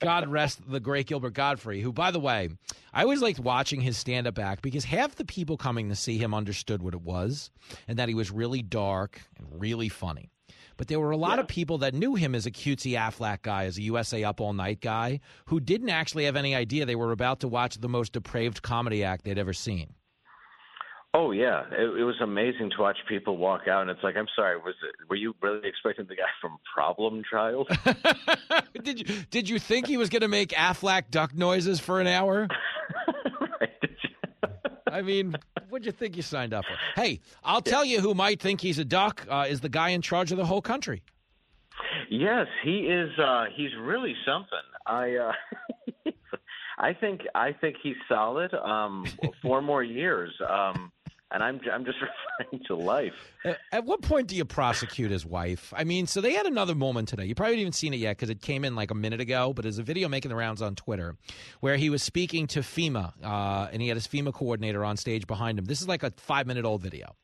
God 0.00 0.28
rest 0.28 0.60
the 0.70 0.80
great 0.80 1.06
Gilbert 1.08 1.34
Gottfried, 1.34 1.82
who, 1.82 1.92
by 1.92 2.10
the 2.10 2.20
way, 2.20 2.50
I 2.92 3.02
always 3.02 3.20
liked 3.20 3.40
watching 3.40 3.80
his 3.80 3.96
stand 3.98 4.26
up 4.26 4.38
act 4.38 4.62
because 4.62 4.84
half 4.84 5.16
the 5.16 5.24
people 5.24 5.56
coming 5.56 5.88
to 5.88 5.96
see 5.96 6.16
him 6.18 6.32
understood 6.32 6.80
what 6.82 6.94
it 6.94 7.02
was 7.02 7.50
and 7.88 7.98
that 7.98 8.08
he 8.08 8.14
was 8.14 8.30
really 8.30 8.62
dark 8.62 9.20
and 9.36 9.46
really 9.60 9.88
funny. 9.88 10.30
But 10.76 10.88
there 10.88 11.00
were 11.00 11.10
a 11.10 11.16
lot 11.16 11.38
of 11.38 11.48
people 11.48 11.78
that 11.78 11.94
knew 11.94 12.14
him 12.14 12.34
as 12.34 12.46
a 12.46 12.50
cutesy 12.50 12.92
Aflac 12.92 13.42
guy, 13.42 13.64
as 13.64 13.78
a 13.78 13.82
USA 13.82 14.24
Up 14.24 14.40
All 14.40 14.52
Night 14.52 14.80
guy, 14.80 15.20
who 15.46 15.60
didn't 15.60 15.90
actually 15.90 16.24
have 16.24 16.36
any 16.36 16.54
idea 16.54 16.84
they 16.84 16.96
were 16.96 17.12
about 17.12 17.40
to 17.40 17.48
watch 17.48 17.78
the 17.80 17.88
most 17.88 18.12
depraved 18.12 18.62
comedy 18.62 19.04
act 19.04 19.24
they'd 19.24 19.38
ever 19.38 19.52
seen. 19.52 19.94
Oh 21.16 21.30
yeah, 21.30 21.62
it, 21.70 22.00
it 22.00 22.02
was 22.02 22.16
amazing 22.20 22.70
to 22.70 22.82
watch 22.82 22.96
people 23.08 23.36
walk 23.36 23.68
out, 23.68 23.82
and 23.82 23.90
it's 23.90 24.02
like, 24.02 24.16
I'm 24.16 24.26
sorry, 24.34 24.56
was 24.56 24.74
it? 24.82 25.08
Were 25.08 25.14
you 25.14 25.32
really 25.40 25.68
expecting 25.68 26.06
the 26.06 26.16
guy 26.16 26.22
from 26.40 26.58
Problem 26.74 27.22
Child? 27.30 27.68
did 28.82 28.98
you 28.98 29.22
did 29.30 29.48
you 29.48 29.60
think 29.60 29.86
he 29.86 29.96
was 29.96 30.08
going 30.08 30.22
to 30.22 30.28
make 30.28 30.50
Aflac 30.50 31.10
duck 31.10 31.32
noises 31.32 31.78
for 31.78 32.00
an 32.00 32.08
hour? 32.08 32.48
I 34.94 35.02
mean, 35.02 35.34
what'd 35.70 35.84
you 35.84 35.90
think 35.90 36.16
you 36.16 36.22
signed 36.22 36.54
up 36.54 36.64
for? 36.64 37.00
Hey, 37.00 37.18
I'll 37.42 37.60
tell 37.60 37.84
you 37.84 38.00
who 38.00 38.14
might 38.14 38.40
think 38.40 38.60
he's 38.60 38.78
a 38.78 38.84
duck 38.84 39.26
uh, 39.28 39.44
is 39.48 39.60
the 39.60 39.68
guy 39.68 39.88
in 39.88 40.00
charge 40.00 40.30
of 40.30 40.38
the 40.38 40.46
whole 40.46 40.62
country. 40.62 41.02
Yes, 42.08 42.46
he 42.62 42.82
is. 42.82 43.10
Uh, 43.18 43.46
he's 43.52 43.70
really 43.80 44.14
something. 44.24 44.56
I, 44.86 45.16
uh, 45.16 45.32
I 46.78 46.92
think, 46.92 47.22
I 47.34 47.50
think 47.52 47.74
he's 47.82 47.96
solid. 48.08 48.54
Um, 48.54 49.04
four 49.42 49.60
more 49.62 49.82
years, 49.82 50.30
um, 50.48 50.92
and 51.32 51.42
I'm, 51.42 51.60
I'm 51.72 51.84
just 51.84 51.98
referring 52.40 52.64
to 52.68 52.76
life. 52.76 53.12
At 53.72 53.84
what 53.84 54.00
point 54.00 54.28
do 54.28 54.36
you 54.36 54.44
prosecute 54.44 55.10
his 55.10 55.26
wife? 55.26 55.72
I 55.76 55.84
mean, 55.84 56.06
so 56.06 56.20
they 56.20 56.32
had 56.32 56.46
another 56.46 56.74
moment 56.74 57.08
today. 57.08 57.26
You 57.26 57.34
probably 57.34 57.52
haven't 57.52 57.60
even 57.60 57.72
seen 57.72 57.92
it 57.92 57.98
yet 57.98 58.16
because 58.16 58.30
it 58.30 58.40
came 58.40 58.64
in 58.64 58.74
like 58.74 58.90
a 58.90 58.94
minute 58.94 59.20
ago, 59.20 59.52
but 59.52 59.62
there's 59.62 59.78
a 59.78 59.82
video 59.82 60.08
making 60.08 60.30
the 60.30 60.36
rounds 60.36 60.62
on 60.62 60.74
Twitter 60.74 61.16
where 61.60 61.76
he 61.76 61.90
was 61.90 62.02
speaking 62.02 62.46
to 62.48 62.60
FEMA, 62.60 63.12
uh, 63.22 63.68
and 63.70 63.82
he 63.82 63.88
had 63.88 63.96
his 63.96 64.08
FEMA 64.08 64.32
coordinator 64.32 64.84
on 64.84 64.96
stage 64.96 65.26
behind 65.26 65.58
him. 65.58 65.66
This 65.66 65.82
is 65.82 65.88
like 65.88 66.02
a 66.02 66.10
five 66.16 66.46
minute 66.46 66.64
old 66.64 66.80
video. 66.80 67.14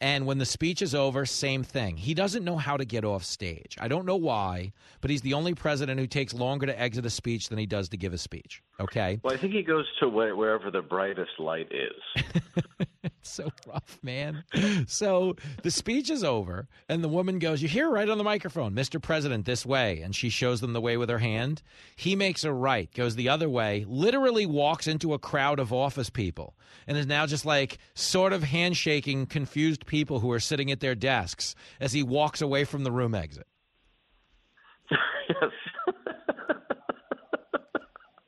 And 0.00 0.26
when 0.26 0.38
the 0.38 0.46
speech 0.46 0.80
is 0.80 0.94
over, 0.94 1.26
same 1.26 1.64
thing. 1.64 1.96
He 1.96 2.14
doesn't 2.14 2.44
know 2.44 2.56
how 2.56 2.76
to 2.76 2.84
get 2.84 3.04
off 3.04 3.24
stage. 3.24 3.76
I 3.80 3.88
don't 3.88 4.06
know 4.06 4.16
why, 4.16 4.72
but 5.00 5.10
he's 5.10 5.22
the 5.22 5.34
only 5.34 5.54
president 5.54 5.98
who 5.98 6.06
takes 6.06 6.32
longer 6.32 6.66
to 6.66 6.80
exit 6.80 7.04
a 7.04 7.10
speech 7.10 7.48
than 7.48 7.58
he 7.58 7.66
does 7.66 7.88
to 7.88 7.96
give 7.96 8.12
a 8.12 8.18
speech. 8.18 8.62
Okay? 8.78 9.18
Well, 9.24 9.34
I 9.34 9.36
think 9.36 9.54
he 9.54 9.62
goes 9.62 9.86
to 10.00 10.08
where, 10.08 10.36
wherever 10.36 10.70
the 10.70 10.82
brightest 10.82 11.40
light 11.40 11.72
is. 11.72 12.24
it's 13.02 13.30
so 13.30 13.50
rough, 13.66 13.98
man. 14.02 14.44
So 14.86 15.34
the 15.62 15.70
speech 15.70 16.10
is 16.10 16.24
over, 16.24 16.68
and 16.88 17.02
the 17.02 17.08
woman 17.08 17.38
goes, 17.38 17.62
You 17.62 17.68
hear 17.68 17.90
right 17.90 18.08
on 18.08 18.18
the 18.18 18.24
microphone, 18.24 18.74
Mr. 18.74 19.00
President, 19.00 19.44
this 19.44 19.66
way. 19.66 20.00
And 20.00 20.14
she 20.14 20.30
shows 20.30 20.60
them 20.60 20.72
the 20.72 20.80
way 20.80 20.96
with 20.96 21.08
her 21.08 21.18
hand. 21.18 21.62
He 21.96 22.16
makes 22.16 22.44
a 22.44 22.52
right, 22.52 22.92
goes 22.94 23.16
the 23.16 23.28
other 23.28 23.48
way, 23.48 23.84
literally 23.88 24.46
walks 24.46 24.86
into 24.86 25.14
a 25.14 25.18
crowd 25.18 25.58
of 25.58 25.72
office 25.72 26.10
people, 26.10 26.54
and 26.86 26.96
is 26.96 27.06
now 27.06 27.26
just 27.26 27.44
like 27.44 27.78
sort 27.94 28.32
of 28.32 28.42
handshaking 28.42 29.26
confused 29.26 29.86
people 29.86 30.20
who 30.20 30.30
are 30.32 30.40
sitting 30.40 30.70
at 30.70 30.80
their 30.80 30.94
desks 30.94 31.54
as 31.80 31.92
he 31.92 32.02
walks 32.02 32.40
away 32.40 32.64
from 32.64 32.84
the 32.84 32.92
room 32.92 33.14
exit. 33.14 33.46
yes. 34.90 35.50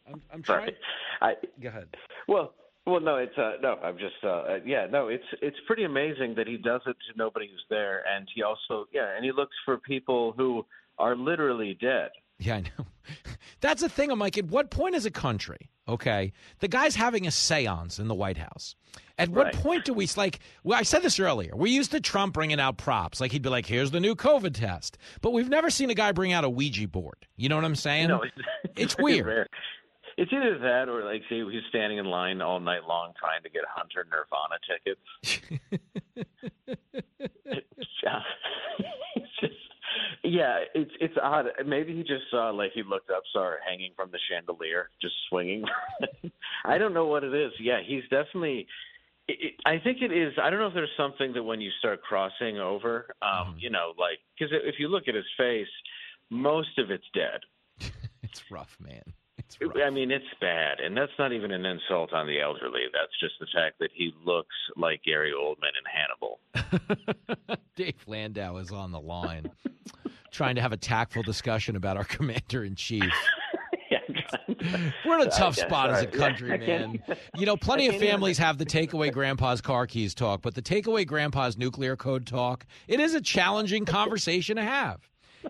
I'm, 0.06 0.22
I'm 0.32 0.44
Sorry. 0.44 0.76
I, 1.20 1.34
Go 1.60 1.68
ahead. 1.68 1.88
Well, 2.26 2.54
well, 2.86 3.00
no, 3.00 3.16
it's 3.16 3.36
uh, 3.38 3.52
no. 3.62 3.76
I'm 3.82 3.98
just, 3.98 4.14
uh, 4.24 4.28
uh, 4.28 4.58
yeah, 4.64 4.86
no. 4.90 5.08
It's 5.08 5.24
it's 5.42 5.56
pretty 5.66 5.84
amazing 5.84 6.34
that 6.36 6.46
he 6.46 6.56
does 6.56 6.80
it 6.86 6.96
to 7.10 7.16
nobody 7.18 7.48
who's 7.50 7.64
there, 7.70 8.02
and 8.08 8.28
he 8.34 8.42
also, 8.42 8.86
yeah, 8.92 9.14
and 9.14 9.24
he 9.24 9.32
looks 9.32 9.54
for 9.64 9.78
people 9.78 10.32
who 10.36 10.64
are 10.98 11.14
literally 11.16 11.76
dead. 11.80 12.10
Yeah, 12.38 12.56
I 12.56 12.60
know. 12.60 12.86
That's 13.60 13.82
the 13.82 13.88
thing. 13.88 14.10
I'm 14.10 14.18
like, 14.18 14.38
at 14.38 14.46
what 14.46 14.70
point 14.70 14.94
is 14.94 15.04
a 15.04 15.10
country, 15.10 15.68
okay, 15.86 16.32
the 16.60 16.68
guy's 16.68 16.94
having 16.96 17.26
a 17.26 17.30
seance 17.30 17.98
in 17.98 18.08
the 18.08 18.14
White 18.14 18.38
House? 18.38 18.76
At 19.18 19.28
what 19.28 19.46
Right. 19.46 19.54
point 19.54 19.84
do 19.84 19.92
we, 19.92 20.08
like, 20.16 20.38
well, 20.64 20.78
I 20.78 20.82
said 20.82 21.02
this 21.02 21.20
earlier. 21.20 21.54
We're 21.54 21.66
used 21.66 21.90
to 21.90 22.00
Trump 22.00 22.32
bringing 22.32 22.58
out 22.58 22.78
props. 22.78 23.20
Like, 23.20 23.32
he'd 23.32 23.42
be 23.42 23.50
like, 23.50 23.66
here's 23.66 23.90
the 23.90 24.00
new 24.00 24.14
COVID 24.14 24.54
test. 24.54 24.96
But 25.20 25.32
we've 25.34 25.50
never 25.50 25.68
seen 25.68 25.90
a 25.90 25.94
guy 25.94 26.12
bring 26.12 26.32
out 26.32 26.44
a 26.44 26.48
Ouija 26.48 26.88
board. 26.88 27.26
You 27.36 27.50
know 27.50 27.56
what 27.56 27.66
I'm 27.66 27.76
saying? 27.76 28.08
No, 28.08 28.22
it's, 28.64 28.72
It's 28.76 28.94
very 28.94 29.04
weird. 29.16 29.26
rare. 29.26 29.46
It's 30.20 30.30
either 30.34 30.58
that 30.58 30.90
or 30.90 31.02
like 31.02 31.22
say 31.30 31.40
he's 31.50 31.62
standing 31.70 31.96
in 31.96 32.04
line 32.04 32.42
all 32.42 32.60
night 32.60 32.84
long 32.86 33.14
trying 33.18 33.42
to 33.42 33.48
get 33.48 33.62
Hunter 33.66 34.06
Nirvana 34.10 34.58
tickets. 34.68 35.00
it's 37.46 39.30
just, 39.40 39.54
yeah, 40.22 40.58
it's 40.74 40.90
it's 41.00 41.14
odd. 41.22 41.46
Maybe 41.64 41.96
he 41.96 42.02
just 42.02 42.24
saw 42.30 42.50
like 42.50 42.72
he 42.74 42.82
looked 42.82 43.08
up, 43.08 43.22
saw 43.32 43.44
her 43.44 43.60
hanging 43.66 43.92
from 43.96 44.10
the 44.10 44.18
chandelier, 44.30 44.90
just 45.00 45.14
swinging. 45.30 45.64
I 46.66 46.76
don't 46.76 46.92
know 46.92 47.06
what 47.06 47.24
it 47.24 47.32
is. 47.32 47.52
Yeah, 47.58 47.80
he's 47.82 48.02
definitely. 48.10 48.66
It, 49.26 49.38
it, 49.40 49.54
I 49.64 49.78
think 49.82 50.02
it 50.02 50.12
is. 50.12 50.34
I 50.42 50.50
don't 50.50 50.58
know 50.58 50.66
if 50.66 50.74
there's 50.74 50.90
something 50.98 51.32
that 51.32 51.44
when 51.44 51.62
you 51.62 51.70
start 51.78 52.02
crossing 52.02 52.58
over, 52.58 53.14
um, 53.22 53.56
you 53.58 53.70
know, 53.70 53.94
like 53.98 54.18
because 54.38 54.52
if 54.52 54.74
you 54.78 54.88
look 54.88 55.08
at 55.08 55.14
his 55.14 55.24
face, 55.38 55.66
most 56.28 56.78
of 56.78 56.90
it's 56.90 57.08
dead. 57.14 57.40
It's 58.22 58.48
rough, 58.48 58.76
man. 58.78 59.02
I 59.84 59.90
mean, 59.90 60.10
it's 60.10 60.24
bad, 60.40 60.80
and 60.80 60.96
that's 60.96 61.12
not 61.18 61.32
even 61.32 61.50
an 61.50 61.64
insult 61.66 62.12
on 62.12 62.26
the 62.26 62.40
elderly. 62.40 62.82
That's 62.92 63.18
just 63.20 63.34
the 63.40 63.46
fact 63.52 63.78
that 63.80 63.90
he 63.92 64.14
looks 64.24 64.54
like 64.76 65.02
Gary 65.02 65.32
Oldman 65.32 65.72
in 65.78 65.84
Hannibal. 65.90 67.58
Dave 67.76 68.02
Landau 68.06 68.56
is 68.56 68.70
on 68.70 68.92
the 68.92 69.00
line 69.00 69.50
trying 70.30 70.54
to 70.54 70.60
have 70.62 70.72
a 70.72 70.76
tactful 70.76 71.22
discussion 71.22 71.76
about 71.76 71.96
our 71.96 72.04
commander 72.16 72.64
in 72.64 72.74
chief. 72.74 73.12
We're 75.04 75.20
in 75.20 75.26
a 75.26 75.30
tough 75.30 75.56
spot 75.56 75.90
as 75.90 76.02
a 76.02 76.06
country, 76.06 76.50
Yeah, 76.50 76.78
man. 76.78 77.02
You 77.36 77.46
know, 77.46 77.56
plenty 77.56 77.88
of 77.88 77.96
families 77.96 78.38
have 78.38 78.58
the 78.58 78.66
takeaway 78.66 79.12
grandpa's 79.12 79.60
car 79.60 79.86
keys 79.86 80.14
talk, 80.14 80.42
but 80.42 80.54
the 80.54 80.62
takeaway 80.62 81.06
grandpa's 81.06 81.56
nuclear 81.56 81.96
code 81.96 82.26
talk, 82.26 82.66
it 82.86 83.00
is 83.00 83.14
a 83.14 83.20
challenging 83.20 83.84
conversation 83.84 84.56
to 84.56 84.62
have. 84.62 85.00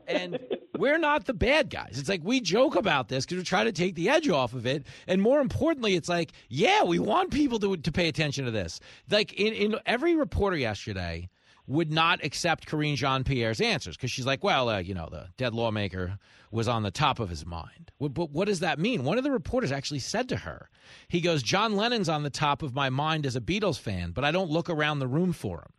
And 0.07 0.39
we're 0.81 0.99
not 0.99 1.27
the 1.27 1.35
bad 1.35 1.71
guys. 1.71 1.99
It's 1.99 2.09
like 2.09 2.23
we 2.25 2.41
joke 2.41 2.75
about 2.75 3.09
this 3.09 3.25
because 3.25 3.39
we're 3.39 3.45
trying 3.45 3.67
to 3.67 3.73
take 3.73 3.95
the 3.95 4.09
edge 4.09 4.29
off 4.29 4.55
of 4.55 4.67
it. 4.67 4.87
And 5.07 5.21
more 5.21 5.41
importantly, 5.41 5.95
it's 5.95 6.09
like, 6.09 6.33
yeah, 6.49 6.83
we 6.83 6.99
want 6.99 7.31
people 7.31 7.59
to, 7.61 7.77
to 7.77 7.93
pay 7.93 8.09
attention 8.09 8.47
to 8.47 8.51
this. 8.51 8.81
Like 9.11 9.33
in, 9.35 9.53
in 9.53 9.77
every 9.87 10.17
reporter 10.17 10.57
yesterday 10.57 11.29
would 11.67 11.93
not 11.93 12.25
accept 12.25 12.67
Karine 12.67 12.97
Jean 12.97 13.23
Pierre's 13.23 13.61
answers 13.61 13.97
because 13.97 14.11
she's 14.11 14.27
like, 14.27 14.43
well, 14.43 14.69
uh, 14.69 14.79
you 14.79 14.95
know, 14.95 15.09
the 15.11 15.29
dead 15.37 15.55
lawmaker 15.55 16.19
was 16.51 16.67
on 16.67 16.83
the 16.83 16.91
top 16.91 17.21
of 17.21 17.29
his 17.29 17.47
mind. 17.47 17.93
But 18.01 18.31
what 18.31 18.47
does 18.47 18.61
that 18.61 18.79
mean? 18.79 19.05
One 19.05 19.19
of 19.19 19.25
the 19.25 19.31
reporters 19.31 19.71
actually 19.71 20.01
said 20.01 20.29
to 20.31 20.37
her, 20.37 20.69
he 21.07 21.21
goes, 21.21 21.43
John 21.43 21.77
Lennon's 21.77 22.09
on 22.09 22.25
the 22.25 22.31
top 22.31 22.63
of 22.63 22.75
my 22.75 22.91
mind 22.91 23.25
as 23.25 23.37
a 23.37 23.41
Beatles 23.41 23.79
fan, 23.79 24.11
but 24.11 24.25
I 24.25 24.33
don't 24.33 24.51
look 24.51 24.69
around 24.69 24.99
the 24.99 25.07
room 25.07 25.33
for 25.33 25.59
him. 25.59 25.73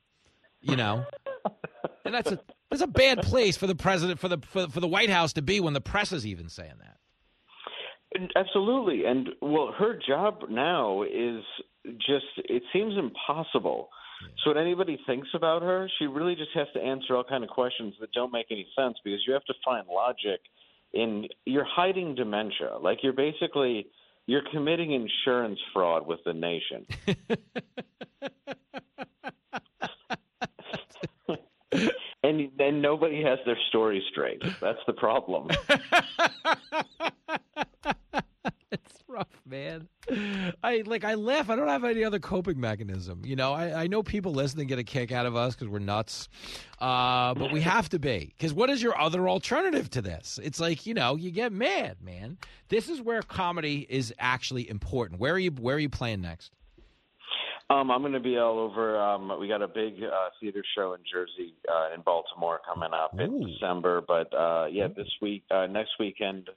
You 0.62 0.76
know? 0.76 1.06
and 2.06 2.14
that's 2.14 2.32
a 2.32 2.40
that's 2.70 2.82
a 2.82 2.88
bad 2.88 3.22
place 3.22 3.58
for 3.58 3.68
the 3.68 3.76
president 3.76 4.20
for 4.20 4.28
the 4.28 4.38
for, 4.40 4.68
for 4.68 4.80
the 4.80 4.88
White 4.88 5.10
House 5.10 5.34
to 5.34 5.42
be 5.42 5.60
when 5.60 5.74
the 5.74 5.82
press 5.82 6.12
is 6.12 6.26
even 6.26 6.50
saying 6.50 6.74
that. 6.80 6.98
Absolutely, 8.36 9.06
and 9.06 9.30
well, 9.42 9.74
her 9.78 9.98
job 10.06 10.44
now 10.50 11.04
is 11.04 11.44
just 11.98 12.26
it 12.38 12.64
seems 12.74 12.98
impossible. 12.98 13.90
So 14.44 14.52
when 14.52 14.58
anybody 14.58 15.00
thinks 15.08 15.30
about 15.34 15.64
her, 15.64 15.90
she 15.98 16.06
really 16.06 16.36
just 16.36 16.52
has 16.54 16.68
to 16.76 16.80
answer 16.80 17.16
all 17.16 17.24
kind 17.24 17.44
of 17.44 17.50
questions 17.50 17.96
that 18.00 18.12
don't 18.12 18.32
make 18.32 18.46
any 18.52 18.68
sense 18.78 18.98
because 19.04 19.22
you 19.26 19.34
have 19.34 19.46
to 19.46 19.54
find 19.66 19.88
logic 19.88 20.42
in 20.94 21.28
you're 21.46 21.66
hiding 21.66 22.16
dementia. 22.16 22.78
Like 22.80 23.00
you're 23.02 23.14
basically 23.14 23.88
you're 24.28 24.44
committing 24.52 24.92
insurance 24.92 25.60
fraud 25.74 26.06
with 26.06 26.20
the 26.26 26.34
nation. 26.34 26.86
and 32.24 32.50
then 32.58 32.82
nobody 32.82 33.24
has 33.24 33.40
their 33.46 33.58
story 33.70 34.04
straight. 34.12 34.42
That's 34.60 34.80
the 34.88 34.94
problem. 34.94 35.50
it's 38.72 39.04
rough, 39.08 39.28
man. 39.46 39.88
I 40.64 40.84
like 40.86 41.04
I 41.04 41.16
laugh. 41.16 41.50
I 41.50 41.56
don't 41.56 41.68
have 41.68 41.84
any 41.84 42.04
other 42.04 42.20
coping 42.20 42.60
mechanism. 42.60 43.22
You 43.24 43.36
know, 43.36 43.54
I, 43.54 43.84
I 43.84 43.88
know 43.88 44.04
people 44.04 44.34
listening 44.34 44.68
get 44.68 44.78
a 44.80 44.84
kick 44.84 45.12
out 45.12 45.26
of 45.26 45.36
us 45.36 45.56
because 45.56 45.70
we're 45.70 45.80
nuts, 45.80 46.30
uh, 46.80 47.34
but 47.34 47.52
we 47.52 47.62
have 47.62 47.90
to 47.90 48.00
be. 48.00 48.34
Because 48.38 48.54
what 48.54 48.70
is 48.70 48.84
your 48.84 49.00
other 49.00 49.30
alternative 49.30 49.90
to 49.92 50.02
this? 50.02 50.40
It's 50.44 50.60
like 50.60 50.86
you 50.86 50.94
know, 50.94 51.16
you 51.16 51.32
get 51.32 51.54
mad, 51.54 51.98
man. 52.02 52.38
This 52.70 52.90
is 52.90 53.02
where 53.02 53.22
comedy 53.22 53.86
is 53.90 54.14
actually 54.20 54.70
important. 54.70 55.20
Where 55.20 55.34
are 55.34 55.40
you? 55.40 55.52
Where 55.52 55.76
are 55.76 55.80
you 55.80 55.90
playing 55.90 56.22
next? 56.22 56.52
Um, 57.72 57.90
I'm 57.90 58.02
going 58.02 58.12
to 58.12 58.20
be 58.20 58.38
all 58.38 58.60
over. 58.60 59.00
Um, 59.00 59.32
we 59.40 59.48
got 59.48 59.62
a 59.62 59.68
big 59.68 59.94
uh, 60.04 60.30
theater 60.42 60.62
show 60.76 60.94
in 60.94 61.00
Jersey, 61.10 61.54
uh, 61.72 61.96
in 61.96 62.02
Baltimore 62.02 62.60
coming 62.68 62.90
up 62.94 63.18
in 63.18 63.48
December. 63.48 64.02
But 64.06 64.34
uh, 64.34 64.66
yeah, 64.70 64.88
this 64.90 65.08
week, 65.22 65.44
uh, 65.50 65.68
next 65.68 65.92
weekend, 65.98 66.50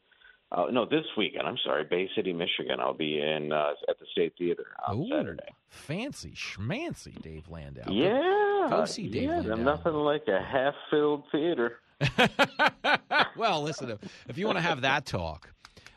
uh, 0.51 0.67
no, 0.73 0.85
this 0.87 1.05
weekend. 1.17 1.47
I'm 1.47 1.59
sorry, 1.65 1.85
Bay 1.85 2.09
City, 2.17 2.33
Michigan. 2.33 2.81
I'll 2.81 2.95
be 2.95 3.21
in 3.21 3.53
uh, 3.53 3.71
at 3.89 3.99
the 4.01 4.07
State 4.11 4.33
Theater 4.37 4.67
on 4.89 4.99
Ooh, 4.99 5.09
Saturday. 5.09 5.55
Fancy 5.69 6.33
schmancy, 6.33 7.21
Dave 7.23 7.49
Landau. 7.49 7.93
Yeah, 7.93 8.67
Go 8.71 8.85
see 8.85 9.09
Dave 9.09 9.23
yeah, 9.23 9.37
Landau. 9.37 9.77
nothing 9.77 9.95
like 9.95 10.27
a 10.27 10.43
half-filled 10.43 11.25
theater. 11.31 11.79
well, 13.37 13.63
listen, 13.63 13.91
if, 13.91 13.99
if 14.29 14.37
you 14.37 14.47
want 14.47 14.59
to 14.59 14.63
have 14.63 14.81
that 14.81 15.07
talk, 15.07 15.49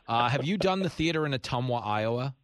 uh, 0.08 0.30
have 0.30 0.46
you 0.46 0.58
done 0.58 0.82
the 0.82 0.90
theater 0.90 1.26
in 1.26 1.32
Ottumwa, 1.32 1.84
Iowa? 1.84 2.36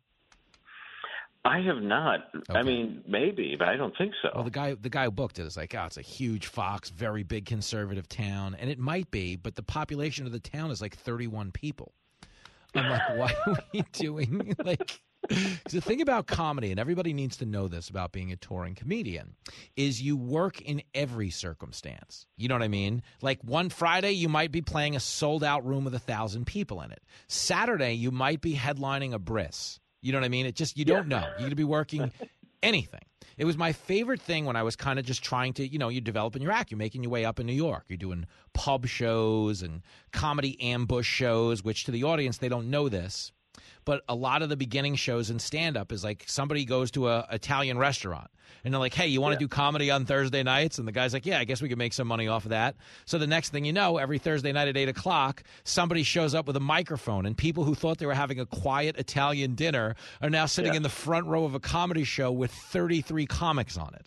I 1.46 1.60
have 1.60 1.82
not. 1.82 2.22
I 2.50 2.64
mean, 2.64 3.04
maybe, 3.06 3.56
but 3.60 3.68
I 3.68 3.76
don't 3.76 3.96
think 3.98 4.14
so. 4.22 4.30
Well, 4.34 4.46
the 4.46 4.50
guy 4.50 4.76
the 4.76 4.90
guy 4.90 5.06
who 5.06 5.12
booked 5.12 5.40
it 5.40 5.46
is 5.46 5.58
like, 5.58 5.76
oh, 5.76 5.86
it's 5.86 5.98
a 5.98 6.02
huge 6.02 6.48
Fox, 6.48 6.90
very 6.90 7.24
big 7.24 7.46
conservative 7.46 8.08
town, 8.08 8.56
and 8.58 8.70
it 8.70 8.80
might 8.80 9.12
be, 9.12 9.36
but 9.36 9.56
the 9.56 9.64
population 9.64 10.26
of 10.26 10.32
the 10.32 10.40
town 10.40 10.72
is 10.72 10.82
like 10.82 10.96
31 10.96 11.52
people. 11.52 11.94
I'm 12.76 12.90
like, 12.90 13.10
why 13.18 13.36
are 13.46 13.58
we 13.74 13.84
doing 13.92 14.56
like? 14.64 15.02
the 15.30 15.80
thing 15.80 16.02
about 16.02 16.28
comedy, 16.28 16.72
and 16.72 16.80
everybody 16.80 17.14
needs 17.14 17.38
to 17.38 17.46
know 17.46 17.70
this 17.70 17.90
about 17.90 18.12
being 18.12 18.34
a 18.34 18.36
touring 18.36 18.76
comedian, 18.76 19.36
is 19.78 20.02
you 20.02 20.18
work 20.18 20.60
in 20.62 20.82
every 20.94 21.30
circumstance. 21.30 22.26
You 22.36 22.50
know 22.50 22.56
what 22.56 22.64
I 22.64 22.68
mean? 22.68 23.04
Like 23.22 23.42
one 23.42 23.70
Friday, 23.70 24.12
you 24.12 24.28
might 24.28 24.52
be 24.52 24.62
playing 24.62 24.98
a 24.98 25.00
sold 25.00 25.44
out 25.44 25.66
room 25.66 25.86
with 25.86 25.96
a 25.96 26.00
thousand 26.00 26.46
people 26.46 26.82
in 26.82 26.92
it. 26.92 27.02
Saturday, 27.28 27.94
you 27.94 28.12
might 28.12 28.42
be 28.42 28.56
headlining 28.56 29.14
a 29.14 29.20
bris. 29.20 29.80
You 30.04 30.12
know 30.12 30.20
what 30.20 30.26
I 30.26 30.30
mean? 30.30 30.46
It 30.46 30.56
just 30.56 30.78
you 30.78 30.86
don't 30.86 31.08
know. 31.08 31.28
You're 31.40 31.50
to 31.50 31.56
be 31.56 31.64
working 31.64 32.12
anything. 32.62 33.02
It 33.38 33.46
was 33.46 33.58
my 33.58 33.72
favorite 33.72 34.22
thing 34.22 34.46
when 34.46 34.56
I 34.56 34.64
was 34.64 34.76
kind 34.76 35.00
of 35.00 35.06
just 35.06 35.24
trying 35.24 35.54
to, 35.54 35.68
you 35.68 35.80
know, 35.80 35.90
you're 35.90 36.02
developing 36.02 36.42
your 36.42 36.52
act. 36.52 36.72
You're 36.72 36.78
making 36.78 37.04
your 37.04 37.12
way 37.12 37.26
up 37.26 37.40
in 37.40 37.48
New 37.48 37.54
York. 37.54 37.86
You're 37.88 37.98
doing 37.98 38.26
pub 38.54 38.86
shows 38.86 39.62
and 39.62 39.82
comedy 40.12 40.60
ambush 40.62 41.08
shows, 41.08 41.64
which 41.64 41.86
to 41.86 41.92
the 41.92 42.04
audience 42.04 42.38
they 42.38 42.50
don't 42.50 42.70
know 42.70 42.90
this, 42.90 43.32
but 43.86 44.04
a 44.08 44.16
lot 44.16 44.42
of 44.42 44.50
the 44.50 44.56
beginning 44.58 44.96
shows 44.96 45.30
in 45.30 45.40
stand 45.40 45.78
up 45.78 45.92
is 45.92 46.04
like 46.04 46.24
somebody 46.28 46.66
goes 46.66 46.92
to 46.92 47.08
a 47.10 47.28
Italian 47.32 47.78
restaurant 47.78 48.30
and 48.64 48.74
they're 48.74 48.80
like, 48.80 48.94
"Hey, 48.94 49.08
you 49.08 49.20
want 49.20 49.34
to 49.34 49.40
do 49.40 49.48
comedy 49.48 49.92
on 49.92 50.06
Thursday 50.06 50.42
nights?" 50.44 50.78
And 50.80 50.88
the 50.88 50.92
guy's 50.92 51.14
like, 51.14 51.26
"Yeah, 51.26 51.40
I 51.40 51.44
guess 51.44 51.62
we 51.62 51.68
could 51.70 51.78
make 51.78 51.92
some 51.94 52.08
money 52.08 52.28
off 52.28 52.46
of 52.46 52.50
that." 52.52 52.76
So 53.06 53.18
the 53.18 53.28
next 53.28 53.50
thing 53.50 53.66
you 53.66 53.74
know, 53.74 53.98
every 53.98 54.20
Thursday 54.20 54.52
night 54.52 54.68
at 54.68 54.78
eight 54.78 54.90
o'clock, 54.90 55.44
somebody 55.64 56.04
shows 56.04 56.34
up 56.34 56.48
with 56.48 56.56
a 56.56 56.62
microphone, 56.62 57.26
and 57.26 57.38
people 57.38 57.64
who 57.66 57.76
thought 57.76 57.98
they 57.98 58.06
were 58.06 58.14
having 58.14 58.40
a 58.40 58.46
quiet 58.46 58.98
Italian 58.98 59.56
dinner 59.56 59.96
are 60.22 60.30
now 60.30 60.46
sitting 60.46 60.74
Yeah. 60.74 60.78
in 60.78 60.84
the 60.84 60.90
front 60.90 61.26
row 61.28 61.44
of 61.46 61.56
a 61.56 61.60
comedy 61.60 62.04
show 62.06 62.32
with 62.32 62.52
thirty-three 62.52 63.26
comics 63.26 63.78
on 63.78 63.94
it. 63.96 64.06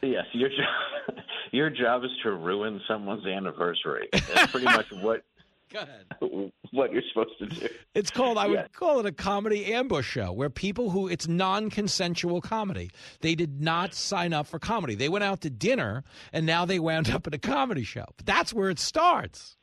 Yes, 0.00 0.26
your 0.32 0.48
job, 0.48 1.16
your 1.52 1.70
job 1.70 2.04
is 2.04 2.10
to 2.22 2.30
ruin 2.32 2.80
someone's 2.88 3.26
anniversary. 3.26 4.08
That's 4.12 4.50
pretty 4.52 4.66
much 4.66 4.90
what 4.92 5.22
Go 5.72 5.80
ahead. 5.80 6.50
what 6.70 6.92
you're 6.92 7.02
supposed 7.12 7.38
to 7.40 7.46
do. 7.46 7.68
It's 7.94 8.10
called, 8.10 8.38
I 8.38 8.46
would 8.46 8.54
Yeah. 8.54 8.66
call 8.72 9.00
it 9.00 9.06
a 9.06 9.12
comedy 9.12 9.72
ambush 9.74 10.06
show 10.08 10.32
where 10.32 10.48
people 10.48 10.90
who, 10.90 11.08
it's 11.08 11.28
non 11.28 11.68
consensual 11.68 12.40
comedy. 12.40 12.90
They 13.20 13.34
did 13.34 13.60
not 13.60 13.92
sign 13.94 14.32
up 14.32 14.46
for 14.46 14.58
comedy. 14.58 14.94
They 14.94 15.08
went 15.10 15.24
out 15.24 15.42
to 15.42 15.50
dinner 15.50 16.04
and 16.32 16.46
now 16.46 16.64
they 16.64 16.78
wound 16.78 17.10
up 17.10 17.26
at 17.26 17.34
a 17.34 17.38
comedy 17.38 17.84
show. 17.84 18.06
But 18.16 18.24
that's 18.24 18.54
where 18.54 18.70
it 18.70 18.78
starts. 18.78 19.57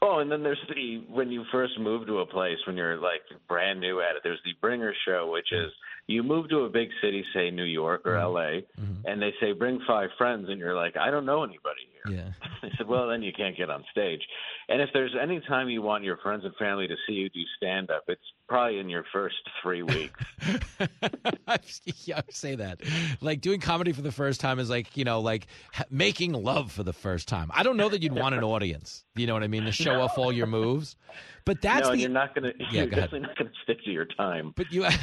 Oh, 0.00 0.20
and 0.20 0.30
then 0.30 0.42
there's 0.42 0.58
the 0.68 1.04
when 1.10 1.32
you 1.32 1.44
first 1.50 1.78
move 1.78 2.06
to 2.06 2.20
a 2.20 2.26
place 2.26 2.58
when 2.66 2.76
you're 2.76 2.98
like 2.98 3.22
brand 3.48 3.80
new 3.80 4.00
at 4.00 4.16
it. 4.16 4.22
There's 4.22 4.40
the 4.44 4.52
bringer 4.60 4.94
show, 5.04 5.30
which 5.32 5.52
is 5.52 5.72
you 6.08 6.22
move 6.22 6.48
to 6.48 6.60
a 6.60 6.68
big 6.70 6.88
city, 7.02 7.24
say 7.34 7.50
New 7.50 7.64
York 7.64 8.06
or 8.06 8.12
mm-hmm. 8.12 8.36
L.A., 8.36 8.80
mm-hmm. 8.80 9.06
and 9.06 9.20
they 9.20 9.32
say 9.40 9.52
bring 9.52 9.80
five 9.86 10.08
friends, 10.16 10.48
and 10.48 10.58
you're 10.58 10.74
like, 10.74 10.96
I 10.96 11.10
don't 11.10 11.26
know 11.26 11.44
anybody 11.44 11.82
here. 11.92 12.16
Yeah. 12.16 12.32
They 12.60 12.72
said, 12.76 12.88
well, 12.88 13.06
then 13.06 13.22
you 13.22 13.32
can't 13.32 13.56
get 13.56 13.70
on 13.70 13.84
stage. 13.92 14.20
And 14.68 14.82
if 14.82 14.90
there's 14.92 15.14
any 15.18 15.40
time 15.48 15.68
you 15.68 15.80
want 15.80 16.02
your 16.02 16.16
friends 16.16 16.44
and 16.44 16.52
family 16.56 16.88
to 16.88 16.96
see 17.06 17.12
you 17.12 17.28
do 17.28 17.40
stand 17.56 17.88
up, 17.88 18.02
it's 18.08 18.20
probably 18.48 18.80
in 18.80 18.88
your 18.88 19.04
first 19.12 19.36
three 19.62 19.84
weeks. 19.84 20.20
yeah, 22.04 22.18
I 22.18 22.22
say 22.30 22.56
that. 22.56 22.80
Like 23.20 23.40
doing 23.40 23.60
comedy 23.60 23.92
for 23.92 24.02
the 24.02 24.10
first 24.10 24.40
time 24.40 24.58
is 24.58 24.68
like, 24.68 24.96
you 24.96 25.04
know, 25.04 25.20
like 25.20 25.46
making 25.88 26.32
love 26.32 26.72
for 26.72 26.82
the 26.82 26.92
first 26.92 27.28
time. 27.28 27.52
I 27.54 27.62
don't 27.62 27.76
know 27.76 27.88
that 27.88 28.02
you'd 28.02 28.12
want 28.12 28.34
an 28.34 28.42
audience. 28.44 29.04
You 29.14 29.28
know 29.28 29.34
what 29.34 29.44
I 29.44 29.48
mean? 29.48 29.64
To 29.64 29.72
show 29.72 29.87
off 29.96 30.18
all 30.18 30.32
your 30.32 30.46
moves. 30.46 30.96
But 31.44 31.60
that's 31.62 31.86
no, 31.86 31.92
the. 31.92 31.98
you're 31.98 32.10
not 32.10 32.34
gonna. 32.34 32.52
Yeah, 32.58 32.66
you're 32.70 32.86
go 32.86 32.96
ahead. 32.98 33.10
definitely 33.10 33.20
not 33.20 33.36
gonna 33.36 33.50
stick 33.62 33.84
to 33.84 33.90
your 33.90 34.04
time. 34.04 34.52
But 34.56 34.72
you. 34.72 34.86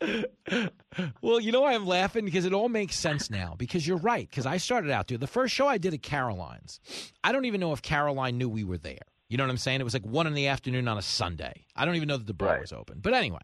well, 1.22 1.40
you 1.40 1.52
know 1.52 1.62
why 1.62 1.74
I'm 1.74 1.86
laughing 1.86 2.24
because 2.24 2.44
it 2.44 2.52
all 2.52 2.68
makes 2.68 2.96
sense 2.96 3.30
now. 3.30 3.54
Because 3.56 3.86
you're 3.86 3.96
right. 3.96 4.28
Because 4.28 4.46
I 4.46 4.58
started 4.58 4.90
out, 4.90 5.06
dude. 5.06 5.20
The 5.20 5.26
first 5.26 5.54
show 5.54 5.66
I 5.66 5.78
did 5.78 5.94
at 5.94 6.02
Caroline's, 6.02 6.80
I 7.24 7.32
don't 7.32 7.44
even 7.44 7.60
know 7.60 7.72
if 7.72 7.82
Caroline 7.82 8.38
knew 8.38 8.48
we 8.48 8.64
were 8.64 8.78
there. 8.78 8.98
You 9.28 9.36
know 9.36 9.44
what 9.44 9.50
I'm 9.50 9.56
saying? 9.56 9.80
It 9.80 9.84
was 9.84 9.94
like 9.94 10.06
one 10.06 10.28
in 10.28 10.34
the 10.34 10.46
afternoon 10.46 10.86
on 10.86 10.98
a 10.98 11.02
Sunday. 11.02 11.64
I 11.74 11.84
don't 11.84 11.96
even 11.96 12.06
know 12.06 12.16
that 12.16 12.28
the 12.28 12.34
bar 12.34 12.60
was 12.60 12.72
open. 12.72 13.00
But 13.00 13.12
anyway, 13.12 13.40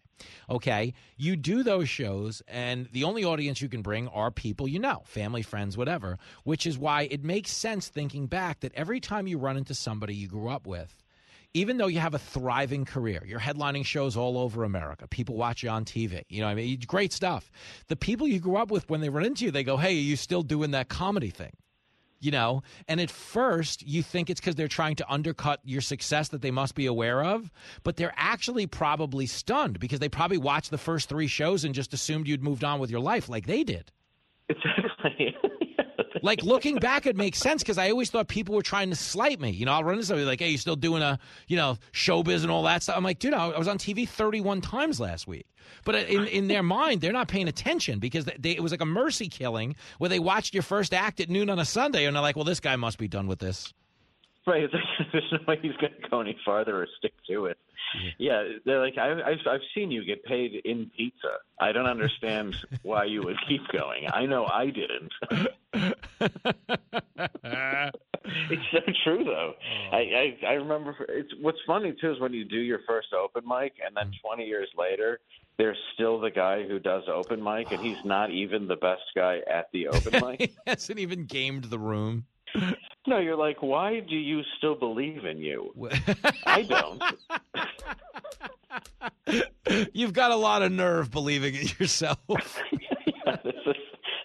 okay, 0.48 0.94
you 1.16 1.34
do 1.34 1.64
those 1.64 1.88
shows, 1.88 2.40
and 2.46 2.88
the 2.92 3.02
only 3.02 3.24
audience 3.24 3.60
you 3.60 3.68
can 3.68 3.82
bring 3.82 4.06
are 4.08 4.30
people 4.30 4.68
you 4.68 4.78
know, 4.78 5.02
family, 5.06 5.42
friends, 5.42 5.76
whatever. 5.76 6.18
Which 6.44 6.66
is 6.66 6.78
why 6.78 7.02
it 7.10 7.24
makes 7.24 7.50
sense 7.50 7.88
thinking 7.88 8.28
back 8.28 8.60
that 8.60 8.72
every 8.74 9.00
time 9.00 9.26
you 9.26 9.38
run 9.38 9.56
into 9.56 9.74
somebody 9.74 10.14
you 10.14 10.28
grew 10.28 10.48
up 10.48 10.68
with, 10.68 11.02
even 11.54 11.78
though 11.78 11.88
you 11.88 11.98
have 11.98 12.14
a 12.14 12.18
thriving 12.18 12.84
career, 12.84 13.22
you're 13.26 13.40
headlining 13.40 13.84
shows 13.84 14.16
all 14.16 14.38
over 14.38 14.62
America. 14.64 15.08
People 15.08 15.36
watch 15.36 15.62
you 15.64 15.68
on 15.68 15.84
TV. 15.84 16.22
You 16.28 16.40
know, 16.40 16.46
what 16.46 16.52
I 16.52 16.54
mean, 16.54 16.80
great 16.86 17.12
stuff. 17.12 17.50
The 17.88 17.96
people 17.96 18.28
you 18.28 18.38
grew 18.38 18.56
up 18.56 18.70
with, 18.70 18.88
when 18.88 19.00
they 19.00 19.08
run 19.08 19.24
into 19.24 19.44
you, 19.44 19.50
they 19.50 19.64
go, 19.64 19.76
"Hey, 19.76 19.96
are 19.96 20.00
you 20.00 20.16
still 20.16 20.42
doing 20.42 20.70
that 20.70 20.88
comedy 20.88 21.30
thing?" 21.30 21.52
You 22.22 22.30
know, 22.30 22.62
and 22.86 23.00
at 23.00 23.10
first 23.10 23.84
you 23.84 24.00
think 24.02 24.30
it's 24.30 24.40
because 24.40 24.54
they're 24.54 24.68
trying 24.68 24.94
to 24.96 25.12
undercut 25.12 25.58
your 25.64 25.80
success 25.80 26.28
that 26.28 26.40
they 26.40 26.52
must 26.52 26.76
be 26.76 26.86
aware 26.86 27.24
of, 27.24 27.50
but 27.82 27.96
they're 27.96 28.14
actually 28.16 28.68
probably 28.68 29.26
stunned 29.26 29.80
because 29.80 29.98
they 29.98 30.08
probably 30.08 30.38
watched 30.38 30.70
the 30.70 30.78
first 30.78 31.08
three 31.08 31.26
shows 31.26 31.64
and 31.64 31.74
just 31.74 31.92
assumed 31.92 32.28
you'd 32.28 32.42
moved 32.42 32.62
on 32.62 32.78
with 32.78 32.90
your 32.92 33.00
life 33.00 33.28
like 33.28 33.46
they 33.46 33.64
did. 33.64 33.90
Exactly. 34.48 35.36
like 36.22 36.42
looking 36.42 36.76
back, 36.76 37.06
it 37.06 37.16
makes 37.16 37.38
sense 37.38 37.62
because 37.62 37.78
I 37.78 37.90
always 37.90 38.10
thought 38.10 38.28
people 38.28 38.54
were 38.54 38.62
trying 38.62 38.90
to 38.90 38.96
slight 38.96 39.40
me. 39.40 39.50
You 39.50 39.66
know, 39.66 39.72
I'll 39.72 39.84
run 39.84 39.94
into 39.94 40.06
somebody 40.06 40.24
like, 40.24 40.40
"Hey, 40.40 40.50
you 40.50 40.58
still 40.58 40.76
doing 40.76 41.02
a 41.02 41.18
you 41.48 41.56
know 41.56 41.76
showbiz 41.92 42.42
and 42.42 42.50
all 42.50 42.62
that 42.62 42.82
stuff?" 42.82 42.96
I'm 42.96 43.04
like, 43.04 43.18
dude, 43.18 43.34
I 43.34 43.58
was 43.58 43.68
on 43.68 43.78
TV 43.78 44.08
31 44.08 44.60
times 44.60 45.00
last 45.00 45.26
week. 45.26 45.46
But 45.84 45.94
uh, 45.96 45.98
in 45.98 46.26
in 46.26 46.48
their 46.48 46.62
mind, 46.62 47.00
they're 47.00 47.12
not 47.12 47.28
paying 47.28 47.48
attention 47.48 47.98
because 47.98 48.24
they, 48.38 48.52
it 48.52 48.62
was 48.62 48.72
like 48.72 48.80
a 48.80 48.86
mercy 48.86 49.28
killing 49.28 49.76
where 49.98 50.08
they 50.08 50.20
watched 50.20 50.54
your 50.54 50.62
first 50.62 50.94
act 50.94 51.20
at 51.20 51.28
noon 51.28 51.50
on 51.50 51.58
a 51.58 51.64
Sunday 51.64 52.06
and 52.06 52.14
they're 52.16 52.22
like, 52.22 52.36
"Well, 52.36 52.44
this 52.44 52.60
guy 52.60 52.76
must 52.76 52.98
be 52.98 53.08
done 53.08 53.26
with 53.26 53.40
this." 53.40 53.72
Right. 54.46 54.68
There's 55.12 55.24
no 55.32 55.38
way 55.46 55.58
he's 55.62 55.76
going 55.76 55.92
to 56.02 56.08
go 56.08 56.20
any 56.20 56.36
farther 56.44 56.82
or 56.82 56.88
stick 56.98 57.12
to 57.28 57.46
it. 57.46 57.58
Yeah, 58.18 58.44
they're 58.64 58.80
like, 58.80 58.98
I, 58.98 59.12
I've, 59.12 59.46
I've 59.48 59.60
seen 59.74 59.90
you 59.90 60.04
get 60.04 60.24
paid 60.24 60.62
in 60.64 60.90
pizza. 60.96 61.38
I 61.60 61.72
don't 61.72 61.86
understand 61.86 62.56
why 62.82 63.04
you 63.04 63.22
would 63.22 63.38
keep 63.48 63.62
going. 63.68 64.06
I 64.12 64.26
know 64.26 64.46
I 64.46 64.66
didn't. 64.66 65.12
it's 68.50 68.62
so 68.70 68.80
true, 69.04 69.24
though. 69.24 69.54
Oh. 69.54 69.96
I, 69.96 69.98
I, 69.98 70.46
I 70.46 70.52
remember. 70.54 70.94
It's 71.08 71.32
what's 71.40 71.58
funny 71.66 71.94
too 72.00 72.12
is 72.12 72.20
when 72.20 72.32
you 72.32 72.44
do 72.44 72.58
your 72.58 72.80
first 72.86 73.08
open 73.12 73.44
mic, 73.46 73.74
and 73.84 73.96
then 73.96 74.08
mm. 74.08 74.20
20 74.22 74.44
years 74.44 74.68
later, 74.76 75.20
there's 75.58 75.78
still 75.94 76.20
the 76.20 76.30
guy 76.30 76.66
who 76.66 76.78
does 76.78 77.04
open 77.12 77.42
mic, 77.42 77.70
and 77.72 77.80
he's 77.80 78.02
not 78.04 78.30
even 78.30 78.68
the 78.68 78.76
best 78.76 79.02
guy 79.14 79.40
at 79.50 79.68
the 79.72 79.88
open 79.88 80.12
mic. 80.26 80.40
he 80.40 80.56
hasn't 80.66 80.98
even 80.98 81.24
gamed 81.24 81.64
the 81.64 81.78
room. 81.78 82.26
No, 83.06 83.18
you're 83.18 83.36
like, 83.36 83.62
why 83.62 84.00
do 84.00 84.14
you 84.14 84.42
still 84.58 84.76
believe 84.76 85.24
in 85.24 85.38
you? 85.38 85.72
I 86.46 86.62
don't. 86.62 87.02
You've 89.92 90.12
got 90.12 90.30
a 90.30 90.36
lot 90.36 90.62
of 90.62 90.70
nerve 90.70 91.10
believing 91.10 91.54
in 91.54 91.66
yourself. 91.78 92.18
yeah, 92.72 93.36
this 93.44 93.54
is 93.66 93.76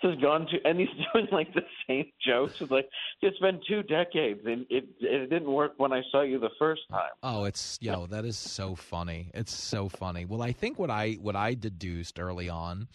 has 0.09 0.19
gone 0.19 0.47
to, 0.47 0.57
and 0.65 0.79
he's 0.79 0.89
doing 1.13 1.27
like 1.31 1.53
the 1.53 1.63
same 1.87 2.05
jokes. 2.25 2.55
It's 2.59 2.71
like 2.71 2.89
it's 3.21 3.37
been 3.39 3.59
two 3.67 3.83
decades, 3.83 4.41
and 4.45 4.65
it 4.69 4.85
it 4.99 5.29
didn't 5.29 5.51
work 5.51 5.73
when 5.77 5.93
I 5.93 6.01
saw 6.11 6.21
you 6.21 6.39
the 6.39 6.49
first 6.59 6.81
time. 6.89 7.09
Oh, 7.23 7.45
it's 7.45 7.77
yo, 7.81 8.07
that 8.07 8.25
is 8.25 8.37
so 8.37 8.75
funny. 8.75 9.31
It's 9.33 9.53
so 9.53 9.89
funny. 9.89 10.25
Well, 10.25 10.41
I 10.41 10.51
think 10.51 10.79
what 10.79 10.89
I 10.89 11.13
what 11.21 11.35
I 11.35 11.53
deduced 11.53 12.19
early 12.19 12.49
on 12.49 12.87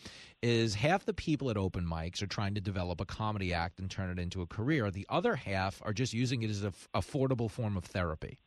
is 0.42 0.74
half 0.74 1.04
the 1.04 1.14
people 1.14 1.50
at 1.50 1.56
open 1.56 1.86
mics 1.86 2.20
are 2.22 2.26
trying 2.26 2.54
to 2.54 2.60
develop 2.60 3.00
a 3.00 3.04
comedy 3.04 3.54
act 3.54 3.78
and 3.78 3.90
turn 3.90 4.10
it 4.10 4.18
into 4.18 4.42
a 4.42 4.46
career. 4.46 4.90
The 4.90 5.06
other 5.08 5.36
half 5.36 5.80
are 5.84 5.92
just 5.92 6.12
using 6.12 6.42
it 6.42 6.50
as 6.50 6.62
an 6.64 6.72
affordable 6.94 7.50
form 7.50 7.76
of 7.76 7.84
therapy. 7.84 8.38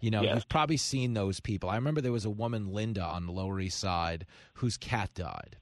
You 0.00 0.10
know, 0.10 0.22
you've 0.22 0.48
probably 0.48 0.78
seen 0.78 1.12
those 1.12 1.40
people. 1.40 1.68
I 1.68 1.74
remember 1.74 2.00
there 2.00 2.10
was 2.10 2.24
a 2.24 2.30
woman, 2.30 2.72
Linda, 2.72 3.02
on 3.04 3.26
the 3.26 3.32
Lower 3.32 3.60
East 3.60 3.78
Side 3.78 4.24
whose 4.54 4.78
cat 4.78 5.12
died. 5.14 5.58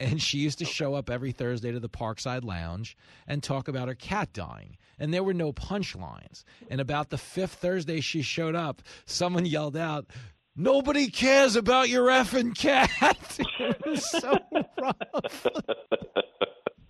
And 0.00 0.22
she 0.22 0.38
used 0.38 0.58
to 0.58 0.64
show 0.64 0.94
up 0.94 1.10
every 1.10 1.32
Thursday 1.32 1.72
to 1.72 1.80
the 1.80 1.88
Parkside 1.88 2.44
Lounge 2.44 2.96
and 3.26 3.42
talk 3.42 3.66
about 3.66 3.88
her 3.88 3.94
cat 3.94 4.32
dying. 4.32 4.76
And 4.98 5.12
there 5.12 5.24
were 5.24 5.34
no 5.34 5.52
punchlines. 5.52 6.44
And 6.70 6.80
about 6.80 7.10
the 7.10 7.18
fifth 7.18 7.54
Thursday 7.54 8.00
she 8.00 8.22
showed 8.22 8.54
up, 8.54 8.82
someone 9.06 9.46
yelled 9.46 9.76
out, 9.76 10.06
Nobody 10.60 11.08
cares 11.08 11.54
about 11.54 11.88
your 11.88 12.08
effing 12.08 12.56
cat. 12.56 12.90
it 13.60 13.86
was 13.86 14.10
so 14.10 14.36
rough. 14.52 15.46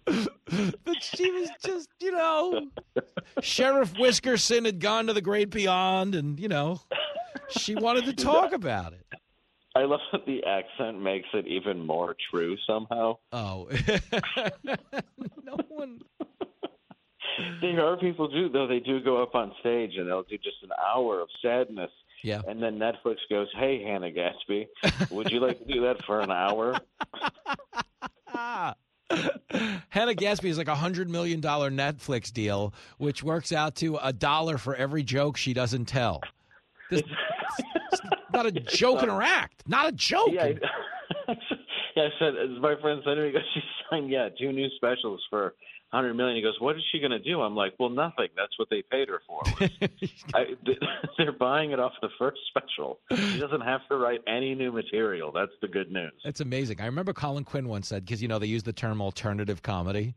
but 0.85 1.03
she 1.03 1.31
was 1.31 1.51
just, 1.63 1.89
you 2.01 2.13
know, 2.13 2.69
Sheriff 3.43 3.93
Whiskerson 3.99 4.65
had 4.65 4.81
gone 4.81 5.09
to 5.09 5.13
the 5.13 5.21
great 5.21 5.51
beyond, 5.51 6.15
and, 6.15 6.41
you 6.41 6.49
know, 6.49 6.81
she 7.51 7.75
wanted 7.75 8.07
to 8.07 8.15
talk 8.15 8.53
about 8.53 8.95
it. 8.95 9.05
I 9.79 9.85
love 9.85 10.01
that 10.11 10.27
the 10.27 10.43
accent 10.45 11.01
makes 11.01 11.29
it 11.33 11.47
even 11.47 11.87
more 11.87 12.17
true 12.33 12.57
somehow. 12.67 13.19
Oh, 13.33 13.69
no 15.45 15.57
one. 15.69 16.01
There 17.61 17.87
are 17.87 17.97
people 17.97 18.27
do 18.27 18.49
though. 18.49 18.67
They 18.67 18.81
do 18.81 19.01
go 19.01 19.23
up 19.23 19.37
on 19.37 19.53
stage 19.61 19.93
and 19.97 20.09
they'll 20.09 20.25
do 20.25 20.37
just 20.39 20.57
an 20.65 20.71
hour 20.93 21.21
of 21.21 21.29
sadness. 21.41 21.91
Yeah. 22.25 22.41
And 22.49 22.61
then 22.61 22.81
Netflix 22.81 23.19
goes, 23.31 23.47
"Hey, 23.55 23.81
Hannah 23.81 24.11
Gadsby, 24.11 24.67
would 25.11 25.31
you 25.31 25.39
like 25.39 25.61
to 25.61 25.73
do 25.73 25.83
that 25.83 26.05
for 26.05 26.21
an 26.21 26.33
hour?" 26.33 26.75
Hannah 29.89 30.15
Gadsby 30.15 30.49
is 30.49 30.59
like 30.59 30.67
a 30.67 30.75
hundred 30.75 31.09
million 31.09 31.41
dollar 31.41 31.71
Netflix 31.71 32.33
deal, 32.33 32.75
which 32.97 33.23
works 33.23 33.53
out 33.53 33.77
to 33.77 33.99
a 34.03 34.13
dollar 34.13 34.59
for 34.59 34.75
every 34.75 35.05
joke 35.05 35.37
she 35.37 35.55
doesn't 35.55 35.85
tell. 35.85 36.21
This, 36.91 37.03
it's 37.93 38.01
not 38.33 38.47
a 38.47 38.53
joke 38.77 39.03
in 39.03 39.09
her 39.09 39.23
act. 39.23 39.63
Not 39.67 39.89
a 39.89 39.93
joke. 39.93 40.29
Yeah, 40.33 40.45
I, 40.45 40.49
yeah. 41.97 42.03
I 42.05 42.09
said 42.19 42.35
as 42.37 42.61
my 42.61 42.75
friend 42.81 43.01
said 43.05 43.15
to 43.15 43.21
me, 43.23 43.27
he 43.29 43.33
goes, 43.33 43.43
"She 43.55 43.61
signed 43.91 44.11
yeah 44.11 44.29
two 44.39 44.53
new 44.53 44.69
specials 44.77 45.23
for." 45.31 45.55
Hundred 45.91 46.13
million. 46.13 46.37
He 46.37 46.43
goes, 46.43 46.61
"What 46.61 46.77
is 46.77 46.83
she 46.93 46.99
going 46.99 47.13
to 47.13 47.19
do?" 47.19 47.41
I'm 47.41 47.57
like, 47.57 47.73
"Well, 47.79 47.89
nothing. 47.89 48.29
That's 48.37 48.53
what 48.59 48.69
they 48.69 48.83
paid 48.91 49.09
her 49.09 49.23
for. 49.27 49.41
I, 50.35 50.45
they're 51.17 51.33
buying 51.33 51.71
it 51.71 51.81
off 51.81 51.93
the 52.03 52.11
first 52.19 52.37
special. 52.51 52.99
She 53.11 53.39
doesn't 53.39 53.63
have 53.63 53.81
to 53.89 53.97
write 53.97 54.21
any 54.27 54.55
new 54.55 54.71
material. 54.71 55.33
That's 55.33 55.53
the 55.63 55.67
good 55.69 55.91
news." 55.91 56.13
It's 56.27 56.41
amazing. 56.41 56.83
I 56.83 56.85
remember 56.85 57.15
Colin 57.15 57.43
Quinn 57.43 57.69
once 57.69 57.89
said 57.89 58.05
because 58.05 58.21
you 58.21 58.29
know 58.29 58.39
they 58.39 58.45
use 58.49 58.63
the 58.65 58.73
term 58.75 59.01
alternative 59.01 59.63
comedy. 59.63 60.15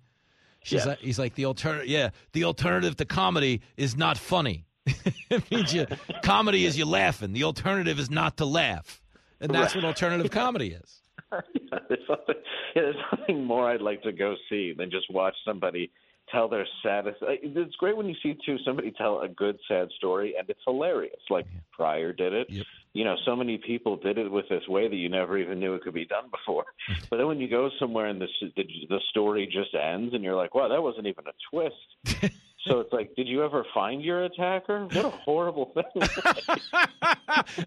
She's 0.62 0.80
Yes. 0.80 0.88
like, 0.88 1.00
he's 1.00 1.18
like 1.18 1.36
the 1.36 1.46
alternative. 1.46 1.88
Yeah, 1.88 2.10
the 2.34 2.44
alternative 2.44 2.98
to 2.98 3.06
comedy 3.06 3.62
is 3.78 3.96
not 3.96 4.18
funny. 4.18 4.66
It 4.86 5.52
means 5.52 5.74
you 5.74 5.86
comedy 6.24 6.66
is 6.66 6.78
you 6.78 6.86
laughing. 6.86 7.34
The 7.34 7.44
alternative 7.44 8.00
is 8.00 8.10
not 8.10 8.38
to 8.38 8.46
laugh, 8.46 9.02
and 9.40 9.54
that's 9.54 9.76
what 9.76 9.84
alternative 9.84 10.32
comedy 10.32 10.72
is. 10.72 11.02
yeah, 11.32 11.40
there's 11.90 12.08
something, 12.08 12.36
yeah, 12.76 12.82
there's 12.82 12.96
nothing 13.12 13.44
more 13.44 13.70
I'd 13.70 13.82
like 13.82 14.02
to 14.04 14.12
go 14.12 14.36
see 14.50 14.74
than 14.78 14.90
just 14.90 15.12
watch 15.12 15.36
somebody 15.46 15.92
tell 16.32 16.48
their 16.48 16.66
saddest. 16.84 17.22
Uh, 17.22 17.34
it's 17.42 17.76
great 17.76 17.96
when 17.96 18.08
you 18.08 18.16
see 18.24 18.36
too 18.46 18.58
somebody 18.66 18.92
tell 18.92 19.22
a 19.22 19.28
good 19.28 19.58
sad 19.68 19.90
story 19.98 20.36
and 20.38 20.50
it's 20.50 20.60
hilarious. 20.66 21.20
Like 21.30 21.46
Pryor 21.72 22.14
did 22.14 22.34
it. 22.34 22.48
You 22.94 23.06
know, 23.06 23.16
so 23.26 23.36
many 23.36 23.58
people 23.58 23.98
did 23.98 24.18
it 24.18 24.30
with 24.30 24.50
this 24.50 24.68
way 24.68 24.88
that 24.88 24.96
you 24.96 25.10
never 25.10 25.38
even 25.38 25.60
knew 25.60 25.76
it 25.76 25.82
could 25.82 25.94
be 25.94 26.06
done 26.06 26.26
before. 26.30 26.66
but 27.10 27.18
then 27.18 27.28
when 27.28 27.40
you 27.40 27.50
go 27.50 27.70
somewhere 27.80 28.08
and 28.08 28.20
the 28.22 28.28
the, 28.56 28.64
the 28.90 29.00
story 29.10 29.46
just 29.46 29.76
ends 29.76 30.14
and 30.14 30.24
you're 30.24 30.36
like, 30.36 30.56
wow, 30.56 30.68
that 30.68 30.82
wasn't 30.82 31.08
even 31.08 31.26
a 31.28 31.34
twist. 31.52 32.34
so 32.68 32.80
it's 32.80 32.92
like, 32.94 33.16
did 33.16 33.28
you 33.28 33.44
ever 33.44 33.66
find 33.74 34.04
your 34.04 34.24
attacker? 34.24 34.86
What 34.86 35.06
a 35.06 35.10
horrible 35.10 35.74
thing. 35.74 36.10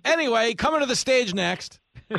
Anyway, 0.05 0.55
coming 0.55 0.81
to 0.81 0.87
the 0.87 0.95
stage 0.97 1.35
next. 1.35 1.81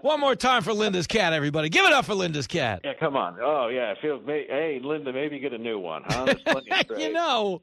One 0.00 0.20
more 0.20 0.34
time 0.34 0.62
for 0.62 0.72
Linda's 0.74 1.06
cat, 1.06 1.32
everybody. 1.32 1.70
Give 1.70 1.86
it 1.86 1.92
up 1.92 2.04
for 2.04 2.14
Linda's 2.14 2.46
cat. 2.46 2.80
Yeah, 2.84 2.92
come 2.92 3.16
on. 3.16 3.38
Oh, 3.40 3.68
yeah. 3.68 3.94
I 3.96 4.00
feel. 4.02 4.20
may- 4.20 4.46
Hey, 4.46 4.78
Linda, 4.82 5.12
maybe 5.14 5.38
get 5.38 5.54
a 5.54 5.58
new 5.58 5.78
one, 5.78 6.02
huh? 6.06 6.24
There's 6.26 6.42
plenty 6.46 6.70
of 6.90 6.98
you 6.98 7.10
know, 7.12 7.62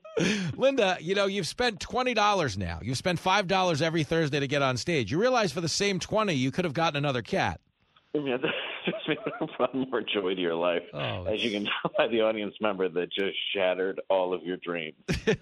Linda, 0.56 0.98
you 1.00 1.14
know, 1.14 1.26
you've 1.28 1.46
spent 1.48 1.80
twenty 1.80 2.16
dollars 2.16 2.58
now. 2.58 2.80
You've 2.82 2.98
spent 2.98 3.20
five 3.20 3.46
dollars 3.48 3.82
every 3.82 4.04
Thursday 4.04 4.40
to 4.40 4.48
get 4.48 4.64
on 4.64 4.76
stage. 4.78 5.12
You 5.12 5.20
realize 5.20 5.52
for 5.52 5.62
the 5.62 5.70
same 5.70 6.00
twenty, 6.00 6.34
you 6.34 6.50
could 6.52 6.66
have 6.66 6.74
gotten 6.74 6.98
another 6.98 7.22
cat. 7.22 7.60
I 8.88 8.92
mean, 9.08 9.18
that 9.26 9.34
just 9.40 9.58
brought 9.58 9.74
more 9.76 10.02
joy 10.02 10.36
to 10.36 10.42
your 10.42 10.56
life, 10.56 10.84
Oh, 10.94 11.26
as 11.26 11.44
you 11.44 11.52
can 11.52 11.66
tell 11.66 11.92
by 11.98 12.08
the 12.08 12.22
audience 12.22 12.56
member 12.62 12.88
that 12.90 13.12
just 13.12 13.36
shattered 13.54 14.02
all 14.10 14.34
of 14.34 14.44
your 14.44 14.58
dreams. 14.58 14.96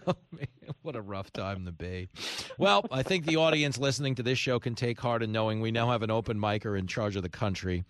What 0.81 0.95
a 0.95 1.01
rough 1.01 1.31
time 1.33 1.65
to 1.65 1.71
be. 1.71 2.09
Well, 2.57 2.85
I 2.91 3.03
think 3.03 3.25
the 3.25 3.35
audience 3.35 3.77
listening 3.77 4.15
to 4.15 4.23
this 4.23 4.37
show 4.39 4.59
can 4.59 4.75
take 4.75 4.99
heart 4.99 5.21
in 5.21 5.31
knowing 5.31 5.59
we 5.61 5.71
now 5.71 5.89
have 5.91 6.03
an 6.03 6.09
open 6.11 6.39
micer 6.39 6.77
in 6.79 6.87
charge 6.87 7.15
of 7.15 7.21
the 7.23 7.29
country, 7.29 7.83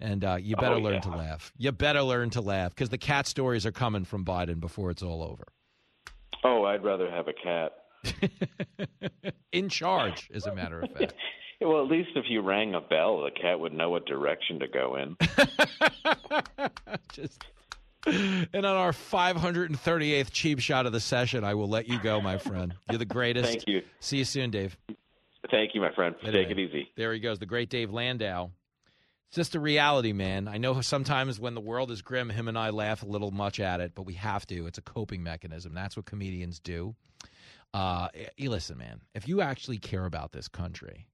and 0.00 0.24
uh, 0.24 0.36
you 0.40 0.54
better 0.56 0.74
Oh, 0.74 0.78
learn 0.80 0.94
yeah. 0.94 1.00
to 1.00 1.08
laugh. 1.10 1.52
You 1.56 1.72
better 1.72 2.02
learn 2.02 2.30
to 2.30 2.40
laugh 2.42 2.70
because 2.74 2.90
the 2.90 2.98
cat 2.98 3.26
stories 3.26 3.64
are 3.64 3.72
coming 3.72 4.04
from 4.04 4.24
Biden 4.24 4.60
before 4.60 4.90
it's 4.90 5.02
all 5.02 5.22
over. 5.22 5.44
Oh, 6.44 6.64
I'd 6.64 6.84
rather 6.84 7.10
have 7.10 7.28
a 7.28 7.32
cat. 7.32 7.72
In 9.52 9.68
charge, 9.68 10.28
as 10.34 10.46
a 10.46 10.54
matter 10.54 10.80
of 10.82 10.90
fact. 10.90 11.14
Well, 11.64 11.82
at 11.82 11.90
least 11.90 12.10
if 12.14 12.26
you 12.28 12.42
rang 12.42 12.74
a 12.74 12.80
bell, 12.80 13.22
the 13.22 13.30
cat 13.30 13.58
would 13.58 13.72
know 13.72 13.90
what 13.90 14.06
direction 14.06 14.60
to 14.60 14.68
go 14.68 14.96
in. 14.96 15.16
Just 17.12 17.44
and 18.06 18.66
on 18.66 18.76
our 18.76 18.92
538th 18.92 20.30
cheap 20.30 20.58
shot 20.58 20.86
of 20.86 20.92
the 20.92 21.00
session, 21.00 21.44
I 21.44 21.54
will 21.54 21.68
let 21.68 21.88
you 21.88 21.98
go, 22.00 22.20
my 22.20 22.38
friend. 22.38 22.74
You're 22.90 22.98
the 22.98 23.04
greatest. 23.04 23.48
Thank 23.48 23.68
you. 23.68 23.82
See 24.00 24.18
you 24.18 24.24
soon, 24.24 24.50
Dave. 24.50 24.76
Thank 25.50 25.74
you, 25.74 25.80
my 25.80 25.92
friend. 25.94 26.14
Take 26.22 26.50
it 26.50 26.58
easy. 26.58 26.90
There 26.96 27.12
he 27.12 27.20
goes, 27.20 27.38
the 27.38 27.46
great 27.46 27.70
Dave 27.70 27.92
Landau. 27.92 28.50
It's 29.28 29.36
just 29.36 29.54
a 29.54 29.60
reality, 29.60 30.12
man. 30.12 30.48
I 30.48 30.58
know 30.58 30.80
sometimes 30.80 31.40
when 31.40 31.54
the 31.54 31.60
world 31.60 31.90
is 31.90 32.02
grim, 32.02 32.30
him 32.30 32.48
and 32.48 32.58
I 32.58 32.70
laugh 32.70 33.02
a 33.02 33.06
little 33.06 33.30
much 33.30 33.58
at 33.58 33.80
it, 33.80 33.92
but 33.94 34.02
we 34.02 34.14
have 34.14 34.46
to. 34.46 34.66
It's 34.66 34.78
a 34.78 34.82
coping 34.82 35.22
mechanism. 35.22 35.74
That's 35.74 35.96
what 35.96 36.06
comedians 36.06 36.60
do. 36.60 36.94
Uh, 37.72 38.08
listen, 38.38 38.78
man, 38.78 39.00
if 39.14 39.26
you 39.26 39.40
actually 39.40 39.78
care 39.78 40.04
about 40.04 40.32
this 40.32 40.46
country, 40.46 41.08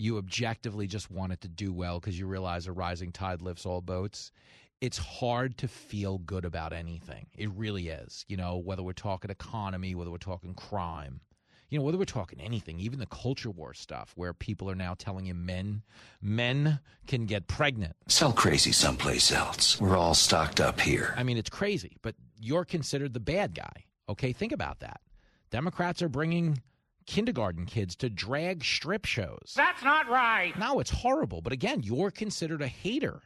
you 0.00 0.16
objectively 0.16 0.86
just 0.86 1.10
want 1.10 1.32
it 1.32 1.42
to 1.42 1.48
do 1.48 1.72
well 1.72 2.00
because 2.00 2.18
you 2.18 2.26
realize 2.26 2.66
a 2.66 2.72
rising 2.72 3.12
tide 3.12 3.42
lifts 3.42 3.66
all 3.66 3.82
boats. 3.82 4.32
It's 4.80 4.96
hard 4.96 5.58
to 5.58 5.68
feel 5.68 6.16
good 6.18 6.46
about 6.46 6.72
anything. 6.72 7.26
It 7.36 7.50
really 7.50 7.88
is. 7.88 8.24
You 8.26 8.38
know, 8.38 8.56
whether 8.56 8.82
we're 8.82 8.94
talking 8.94 9.30
economy, 9.30 9.94
whether 9.94 10.10
we're 10.10 10.16
talking 10.16 10.54
crime, 10.54 11.20
you 11.68 11.78
know, 11.78 11.84
whether 11.84 11.98
we're 11.98 12.06
talking 12.06 12.40
anything, 12.40 12.80
even 12.80 12.98
the 12.98 13.06
culture 13.06 13.50
war 13.50 13.74
stuff, 13.74 14.12
where 14.16 14.32
people 14.32 14.70
are 14.70 14.74
now 14.74 14.94
telling 14.94 15.26
you 15.26 15.34
men, 15.34 15.82
men 16.22 16.80
can 17.06 17.26
get 17.26 17.46
pregnant. 17.46 17.94
Sell 18.08 18.32
crazy 18.32 18.72
someplace 18.72 19.30
else. 19.30 19.78
We're 19.80 19.98
all 19.98 20.14
stocked 20.14 20.60
up 20.60 20.80
here. 20.80 21.14
I 21.16 21.22
mean, 21.24 21.36
it's 21.36 21.50
crazy, 21.50 21.98
but 22.00 22.14
you're 22.40 22.64
considered 22.64 23.12
the 23.12 23.20
bad 23.20 23.54
guy. 23.54 23.84
Okay, 24.08 24.32
think 24.32 24.52
about 24.52 24.80
that. 24.80 25.02
Democrats 25.50 26.00
are 26.00 26.08
bringing 26.08 26.62
kindergarten 27.10 27.66
kids 27.66 27.96
to 27.96 28.08
drag 28.08 28.62
strip 28.62 29.04
shows. 29.04 29.52
That's 29.56 29.82
not 29.82 30.08
right. 30.08 30.56
No, 30.56 30.78
it's 30.78 30.90
horrible. 30.90 31.40
But 31.42 31.52
again, 31.52 31.82
you're 31.82 32.12
considered 32.12 32.62
a 32.62 32.68
hater. 32.68 33.22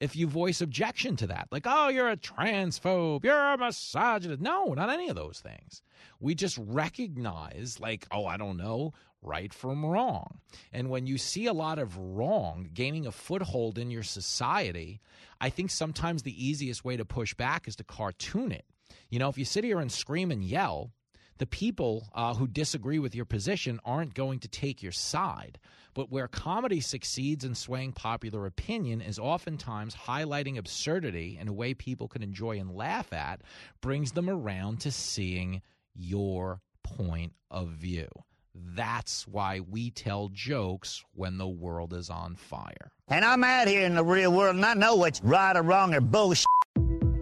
if 0.00 0.14
you 0.14 0.26
voice 0.26 0.60
objection 0.60 1.16
to 1.16 1.26
that. 1.28 1.48
Like, 1.50 1.64
oh, 1.66 1.88
you're 1.88 2.10
a 2.10 2.16
transphobe, 2.16 3.24
you're 3.24 3.52
a 3.52 3.58
misogynist. 3.58 4.40
No, 4.42 4.74
not 4.74 4.90
any 4.90 5.08
of 5.08 5.16
those 5.16 5.40
things. 5.40 5.82
We 6.20 6.34
just 6.34 6.58
recognize, 6.58 7.78
like, 7.80 8.06
oh, 8.10 8.26
I 8.26 8.36
don't 8.36 8.56
know, 8.56 8.92
right 9.22 9.52
from 9.52 9.84
wrong. 9.84 10.38
And 10.72 10.90
when 10.90 11.06
you 11.06 11.18
see 11.18 11.46
a 11.46 11.52
lot 11.52 11.78
of 11.78 11.96
wrong 11.96 12.68
gaining 12.72 13.06
a 13.06 13.12
foothold 13.12 13.78
in 13.78 13.90
your 13.90 14.02
society, 14.02 15.00
I 15.40 15.50
think 15.50 15.70
sometimes 15.70 16.22
the 16.22 16.44
easiest 16.46 16.84
way 16.84 16.96
to 16.96 17.04
push 17.04 17.34
back 17.34 17.66
is 17.66 17.76
to 17.76 17.84
cartoon 17.84 18.52
it. 18.52 18.64
You 19.08 19.18
know, 19.18 19.28
if 19.28 19.38
you 19.38 19.44
sit 19.44 19.64
here 19.64 19.80
and 19.80 19.90
scream 19.90 20.30
and 20.30 20.44
yell, 20.44 20.90
the 21.38 21.46
people 21.46 22.08
uh, 22.14 22.34
who 22.34 22.46
disagree 22.46 22.98
with 22.98 23.14
your 23.14 23.24
position 23.24 23.80
aren't 23.84 24.14
going 24.14 24.38
to 24.40 24.48
take 24.48 24.82
your 24.82 24.92
side. 24.92 25.58
But 25.94 26.10
where 26.10 26.28
comedy 26.28 26.80
succeeds 26.80 27.44
in 27.44 27.54
swaying 27.54 27.92
popular 27.92 28.44
opinion 28.44 29.00
is 29.00 29.18
oftentimes 29.18 29.94
highlighting 29.94 30.58
absurdity 30.58 31.38
in 31.40 31.48
a 31.48 31.52
way 31.52 31.72
people 31.72 32.06
can 32.06 32.22
enjoy 32.22 32.58
and 32.58 32.70
laugh 32.70 33.12
at, 33.12 33.40
brings 33.80 34.12
them 34.12 34.28
around 34.28 34.80
to 34.80 34.90
seeing 34.90 35.62
your 35.94 36.60
point 36.82 37.32
of 37.50 37.68
view. 37.70 38.08
That's 38.54 39.26
why 39.26 39.60
we 39.60 39.90
tell 39.90 40.28
jokes 40.28 41.04
when 41.14 41.38
the 41.38 41.48
world 41.48 41.92
is 41.92 42.10
on 42.10 42.36
fire. 42.36 42.92
And 43.08 43.24
I'm 43.24 43.44
out 43.44 43.68
here 43.68 43.86
in 43.86 43.94
the 43.94 44.04
real 44.04 44.32
world 44.32 44.56
and 44.56 44.64
I 44.64 44.74
know 44.74 44.96
what's 44.96 45.22
right 45.22 45.56
or 45.56 45.62
wrong 45.62 45.94
or 45.94 46.00
bullshit. 46.00 46.46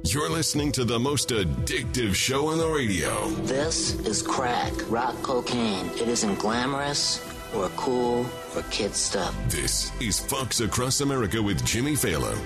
You're 0.06 0.28
listening 0.28 0.70
to 0.72 0.84
the 0.84 0.98
most 0.98 1.30
addictive 1.30 2.14
show 2.14 2.48
on 2.48 2.58
the 2.58 2.68
radio. 2.68 3.26
This 3.46 3.94
is 4.00 4.20
crack, 4.20 4.74
rock 4.90 5.14
cocaine. 5.22 5.86
It 5.92 6.08
isn't 6.08 6.38
glamorous 6.38 7.24
or 7.54 7.70
cool 7.70 8.26
or 8.54 8.62
kid 8.70 8.94
stuff. 8.94 9.34
This 9.48 9.90
is 10.02 10.20
Fox 10.20 10.60
Across 10.60 11.00
America 11.00 11.42
with 11.42 11.64
Jimmy 11.64 11.92
Failla. 11.94 12.38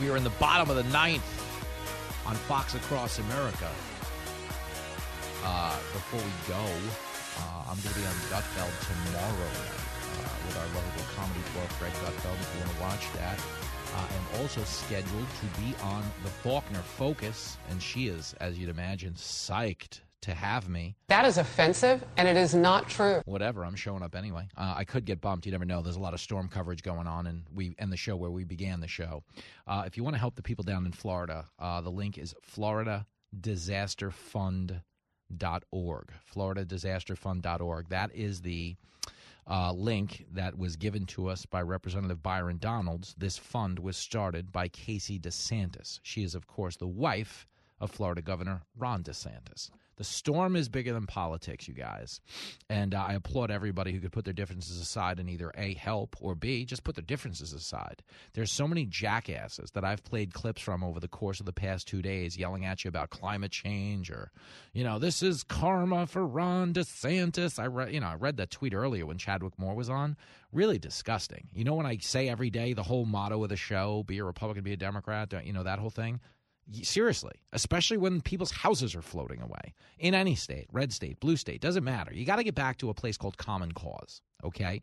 We 0.00 0.10
are 0.10 0.16
in 0.16 0.24
the 0.24 0.30
bottom 0.40 0.68
of 0.70 0.74
the 0.76 0.90
ninth 0.90 1.22
on 2.26 2.34
Fox 2.34 2.74
Across 2.74 3.20
America. 3.20 3.70
Uh, 5.44 5.76
before 5.92 6.18
we 6.18 6.52
go, 6.52 6.66
uh, 7.38 7.70
I'm 7.70 7.78
going 7.80 7.94
to 7.94 8.00
be 8.00 8.06
on 8.06 8.14
Gutfeld 8.30 8.74
tomorrow 8.86 9.50
night 9.52 9.86
uh, 10.16 10.34
with 10.46 10.56
our 10.56 10.66
lovable 10.74 11.06
comedy 11.14 11.40
tour, 11.52 11.62
Greg 11.78 11.92
Gutfeld, 11.92 12.40
if 12.40 12.54
you 12.54 12.60
want 12.60 12.72
to 12.72 12.80
watch 12.82 13.12
that. 13.14 13.38
Uh, 13.94 14.06
I'm 14.10 14.40
also 14.40 14.62
scheduled 14.64 15.26
to 15.40 15.60
be 15.60 15.74
on 15.82 16.02
the 16.22 16.30
Faulkner 16.30 16.82
Focus, 16.82 17.56
and 17.70 17.82
she 17.82 18.08
is, 18.08 18.34
as 18.40 18.58
you'd 18.58 18.68
imagine, 18.68 19.14
psyched 19.14 20.00
to 20.22 20.34
have 20.34 20.68
me. 20.68 20.96
That 21.08 21.24
is 21.24 21.38
offensive, 21.38 22.04
and 22.16 22.26
it 22.26 22.36
is 22.36 22.54
not 22.54 22.88
true. 22.88 23.22
Whatever, 23.26 23.64
I'm 23.64 23.76
showing 23.76 24.02
up 24.02 24.14
anyway. 24.14 24.48
Uh, 24.56 24.74
I 24.76 24.84
could 24.84 25.04
get 25.04 25.20
bumped. 25.20 25.46
You 25.46 25.52
never 25.52 25.64
know. 25.64 25.82
There's 25.82 25.96
a 25.96 26.00
lot 26.00 26.14
of 26.14 26.20
storm 26.20 26.48
coverage 26.48 26.82
going 26.82 27.06
on, 27.06 27.26
and 27.26 27.44
we 27.54 27.74
end 27.78 27.92
the 27.92 27.96
show 27.96 28.16
where 28.16 28.30
we 28.30 28.44
began 28.44 28.80
the 28.80 28.88
show. 28.88 29.22
Uh, 29.66 29.84
if 29.86 29.96
you 29.96 30.02
want 30.02 30.14
to 30.14 30.20
help 30.20 30.34
the 30.34 30.42
people 30.42 30.64
down 30.64 30.84
in 30.84 30.92
Florida, 30.92 31.46
uh, 31.58 31.80
the 31.80 31.90
link 31.90 32.18
is 32.18 32.34
floridadisasterfund.org. 35.32 36.12
Floridadisasterfund.org. 36.34 37.88
That 37.88 38.14
is 38.14 38.40
the 38.42 38.76
uh, 39.48 39.72
link 39.72 40.26
that 40.32 40.58
was 40.58 40.76
given 40.76 41.06
to 41.06 41.28
us 41.28 41.46
by 41.46 41.62
Representative 41.62 42.22
Byron 42.22 42.58
Donalds. 42.58 43.14
This 43.16 43.38
fund 43.38 43.78
was 43.78 43.96
started 43.96 44.50
by 44.50 44.68
Casey 44.68 45.18
DeSantis. 45.18 46.00
She 46.02 46.22
is, 46.22 46.34
of 46.34 46.46
course, 46.46 46.76
the 46.76 46.86
wife 46.86 47.46
of 47.80 47.90
Florida 47.90 48.22
Governor 48.22 48.62
Ron 48.76 49.02
DeSantis. 49.02 49.70
The 49.96 50.04
storm 50.04 50.56
is 50.56 50.68
bigger 50.68 50.92
than 50.92 51.06
politics, 51.06 51.66
you 51.66 51.74
guys. 51.74 52.20
And 52.68 52.94
uh, 52.94 53.04
I 53.08 53.14
applaud 53.14 53.50
everybody 53.50 53.92
who 53.92 54.00
could 54.00 54.12
put 54.12 54.24
their 54.24 54.34
differences 54.34 54.78
aside 54.78 55.18
and 55.18 55.30
either 55.30 55.52
A, 55.56 55.74
help, 55.74 56.16
or 56.20 56.34
B, 56.34 56.64
just 56.64 56.84
put 56.84 56.96
their 56.96 57.02
differences 57.02 57.52
aside. 57.52 58.02
There's 58.34 58.52
so 58.52 58.68
many 58.68 58.84
jackasses 58.84 59.70
that 59.72 59.84
I've 59.84 60.04
played 60.04 60.34
clips 60.34 60.60
from 60.60 60.84
over 60.84 61.00
the 61.00 61.08
course 61.08 61.40
of 61.40 61.46
the 61.46 61.52
past 61.52 61.88
two 61.88 62.02
days 62.02 62.36
yelling 62.36 62.64
at 62.64 62.84
you 62.84 62.88
about 62.88 63.10
climate 63.10 63.52
change 63.52 64.10
or, 64.10 64.30
you 64.72 64.84
know, 64.84 64.98
this 64.98 65.22
is 65.22 65.42
karma 65.42 66.06
for 66.06 66.26
Ron 66.26 66.74
DeSantis. 66.74 67.58
I 67.58 67.66
read, 67.66 67.92
you 67.92 68.00
know, 68.00 68.08
I 68.08 68.14
read 68.16 68.36
that 68.36 68.50
tweet 68.50 68.74
earlier 68.74 69.06
when 69.06 69.18
Chadwick 69.18 69.58
Moore 69.58 69.74
was 69.74 69.88
on. 69.88 70.16
Really 70.52 70.78
disgusting. 70.78 71.48
You 71.52 71.64
know, 71.64 71.74
when 71.74 71.86
I 71.86 71.98
say 71.98 72.28
every 72.28 72.50
day 72.50 72.72
the 72.72 72.82
whole 72.82 73.04
motto 73.04 73.42
of 73.42 73.48
the 73.48 73.56
show, 73.56 74.04
be 74.06 74.18
a 74.18 74.24
Republican, 74.24 74.62
be 74.62 74.72
a 74.72 74.76
Democrat, 74.76 75.32
you 75.44 75.52
know, 75.52 75.64
that 75.64 75.78
whole 75.78 75.90
thing? 75.90 76.20
Seriously, 76.82 77.34
especially 77.52 77.96
when 77.96 78.20
people's 78.20 78.50
houses 78.50 78.94
are 78.96 79.02
floating 79.02 79.40
away 79.40 79.74
in 79.98 80.14
any 80.14 80.34
state, 80.34 80.66
red 80.72 80.92
state, 80.92 81.20
blue 81.20 81.36
state, 81.36 81.60
doesn't 81.60 81.84
matter. 81.84 82.12
You 82.12 82.24
got 82.24 82.36
to 82.36 82.44
get 82.44 82.56
back 82.56 82.78
to 82.78 82.90
a 82.90 82.94
place 82.94 83.16
called 83.16 83.38
common 83.38 83.70
cause, 83.70 84.20
okay? 84.42 84.82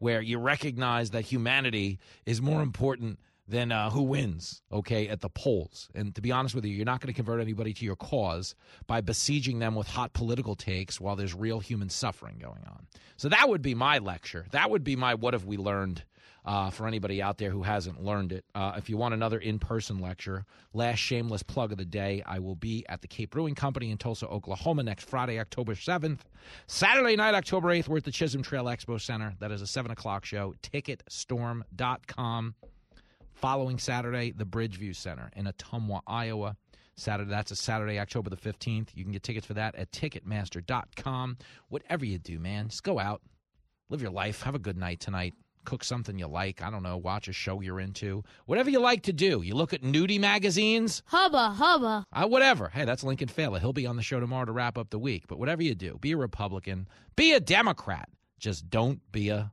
Where 0.00 0.20
you 0.20 0.38
recognize 0.38 1.10
that 1.10 1.22
humanity 1.22 2.00
is 2.26 2.42
more 2.42 2.60
important 2.60 3.20
than 3.48 3.70
uh, 3.70 3.90
who 3.90 4.02
wins, 4.02 4.62
okay, 4.72 5.08
at 5.08 5.20
the 5.20 5.28
polls. 5.28 5.88
And 5.94 6.14
to 6.14 6.20
be 6.20 6.32
honest 6.32 6.54
with 6.54 6.64
you, 6.64 6.74
you're 6.74 6.84
not 6.84 7.00
going 7.00 7.12
to 7.12 7.16
convert 7.16 7.40
anybody 7.40 7.72
to 7.74 7.84
your 7.84 7.96
cause 7.96 8.54
by 8.86 9.00
besieging 9.00 9.58
them 9.58 9.74
with 9.74 9.86
hot 9.86 10.12
political 10.12 10.54
takes 10.54 11.00
while 11.00 11.16
there's 11.16 11.34
real 11.34 11.60
human 11.60 11.88
suffering 11.88 12.38
going 12.40 12.64
on. 12.66 12.86
So 13.16 13.28
that 13.28 13.48
would 13.48 13.62
be 13.62 13.74
my 13.74 13.98
lecture. 13.98 14.46
That 14.52 14.70
would 14.70 14.84
be 14.84 14.96
my 14.96 15.14
what 15.14 15.34
have 15.34 15.44
we 15.44 15.56
learned 15.56 16.04
uh, 16.44 16.70
for 16.70 16.86
anybody 16.86 17.22
out 17.22 17.38
there 17.38 17.50
who 17.50 17.62
hasn't 17.62 18.02
learned 18.02 18.32
it. 18.32 18.44
Uh, 18.54 18.72
if 18.76 18.90
you 18.90 18.96
want 18.96 19.14
another 19.14 19.38
in 19.38 19.58
person 19.58 19.98
lecture, 20.00 20.44
last 20.72 20.98
shameless 20.98 21.42
plug 21.42 21.72
of 21.72 21.78
the 21.78 21.84
day, 21.84 22.22
I 22.26 22.38
will 22.40 22.56
be 22.56 22.84
at 22.88 23.00
the 23.00 23.08
Cape 23.08 23.30
Brewing 23.30 23.54
Company 23.54 23.90
in 23.90 23.98
Tulsa, 23.98 24.26
Oklahoma 24.26 24.82
next 24.82 25.08
Friday, 25.08 25.38
October 25.38 25.74
7th. 25.74 26.20
Saturday 26.66 27.16
night, 27.16 27.34
October 27.34 27.68
8th, 27.68 27.88
we're 27.88 27.98
at 27.98 28.04
the 28.04 28.10
Chisholm 28.10 28.42
Trail 28.42 28.64
Expo 28.64 29.00
Center. 29.00 29.34
That 29.38 29.52
is 29.52 29.62
a 29.62 29.66
7 29.66 29.90
o'clock 29.92 30.24
show. 30.24 30.54
Ticketstorm.com. 30.62 32.54
Following 33.34 33.78
Saturday, 33.78 34.32
the 34.32 34.44
Bridgeview 34.44 34.94
Center 34.94 35.30
in 35.36 35.46
Ottumwa, 35.46 36.00
Iowa. 36.06 36.56
Saturday. 36.94 37.30
That's 37.30 37.50
a 37.50 37.56
Saturday, 37.56 37.98
October 37.98 38.28
the 38.28 38.36
15th. 38.36 38.88
You 38.94 39.02
can 39.02 39.12
get 39.12 39.22
tickets 39.22 39.46
for 39.46 39.54
that 39.54 39.74
at 39.76 39.90
Ticketmaster.com. 39.92 41.38
Whatever 41.70 42.04
you 42.04 42.18
do, 42.18 42.38
man, 42.38 42.68
just 42.68 42.82
go 42.82 42.98
out, 42.98 43.22
live 43.88 44.02
your 44.02 44.10
life, 44.10 44.42
have 44.42 44.54
a 44.54 44.58
good 44.58 44.76
night 44.76 45.00
tonight 45.00 45.34
cook 45.64 45.84
something 45.84 46.18
you 46.18 46.26
like. 46.26 46.62
I 46.62 46.70
don't 46.70 46.82
know, 46.82 46.96
watch 46.96 47.28
a 47.28 47.32
show 47.32 47.60
you're 47.60 47.80
into. 47.80 48.24
Whatever 48.46 48.70
you 48.70 48.80
like 48.80 49.02
to 49.04 49.12
do. 49.12 49.42
You 49.42 49.54
look 49.54 49.72
at 49.72 49.82
nudie 49.82 50.20
magazines. 50.20 51.02
Hubba, 51.06 51.50
hubba. 51.50 52.06
Uh, 52.12 52.26
whatever. 52.26 52.68
Hey, 52.68 52.84
that's 52.84 53.04
Lincoln 53.04 53.28
Failla. 53.28 53.60
He'll 53.60 53.72
be 53.72 53.86
on 53.86 53.96
the 53.96 54.02
show 54.02 54.20
tomorrow 54.20 54.44
to 54.44 54.52
wrap 54.52 54.76
up 54.78 54.90
the 54.90 54.98
week. 54.98 55.24
But 55.28 55.38
whatever 55.38 55.62
you 55.62 55.74
do, 55.74 55.98
be 56.00 56.12
a 56.12 56.16
Republican, 56.16 56.88
be 57.16 57.32
a 57.32 57.40
Democrat. 57.40 58.08
Just 58.38 58.68
don't 58.70 59.00
be 59.12 59.28
a 59.28 59.52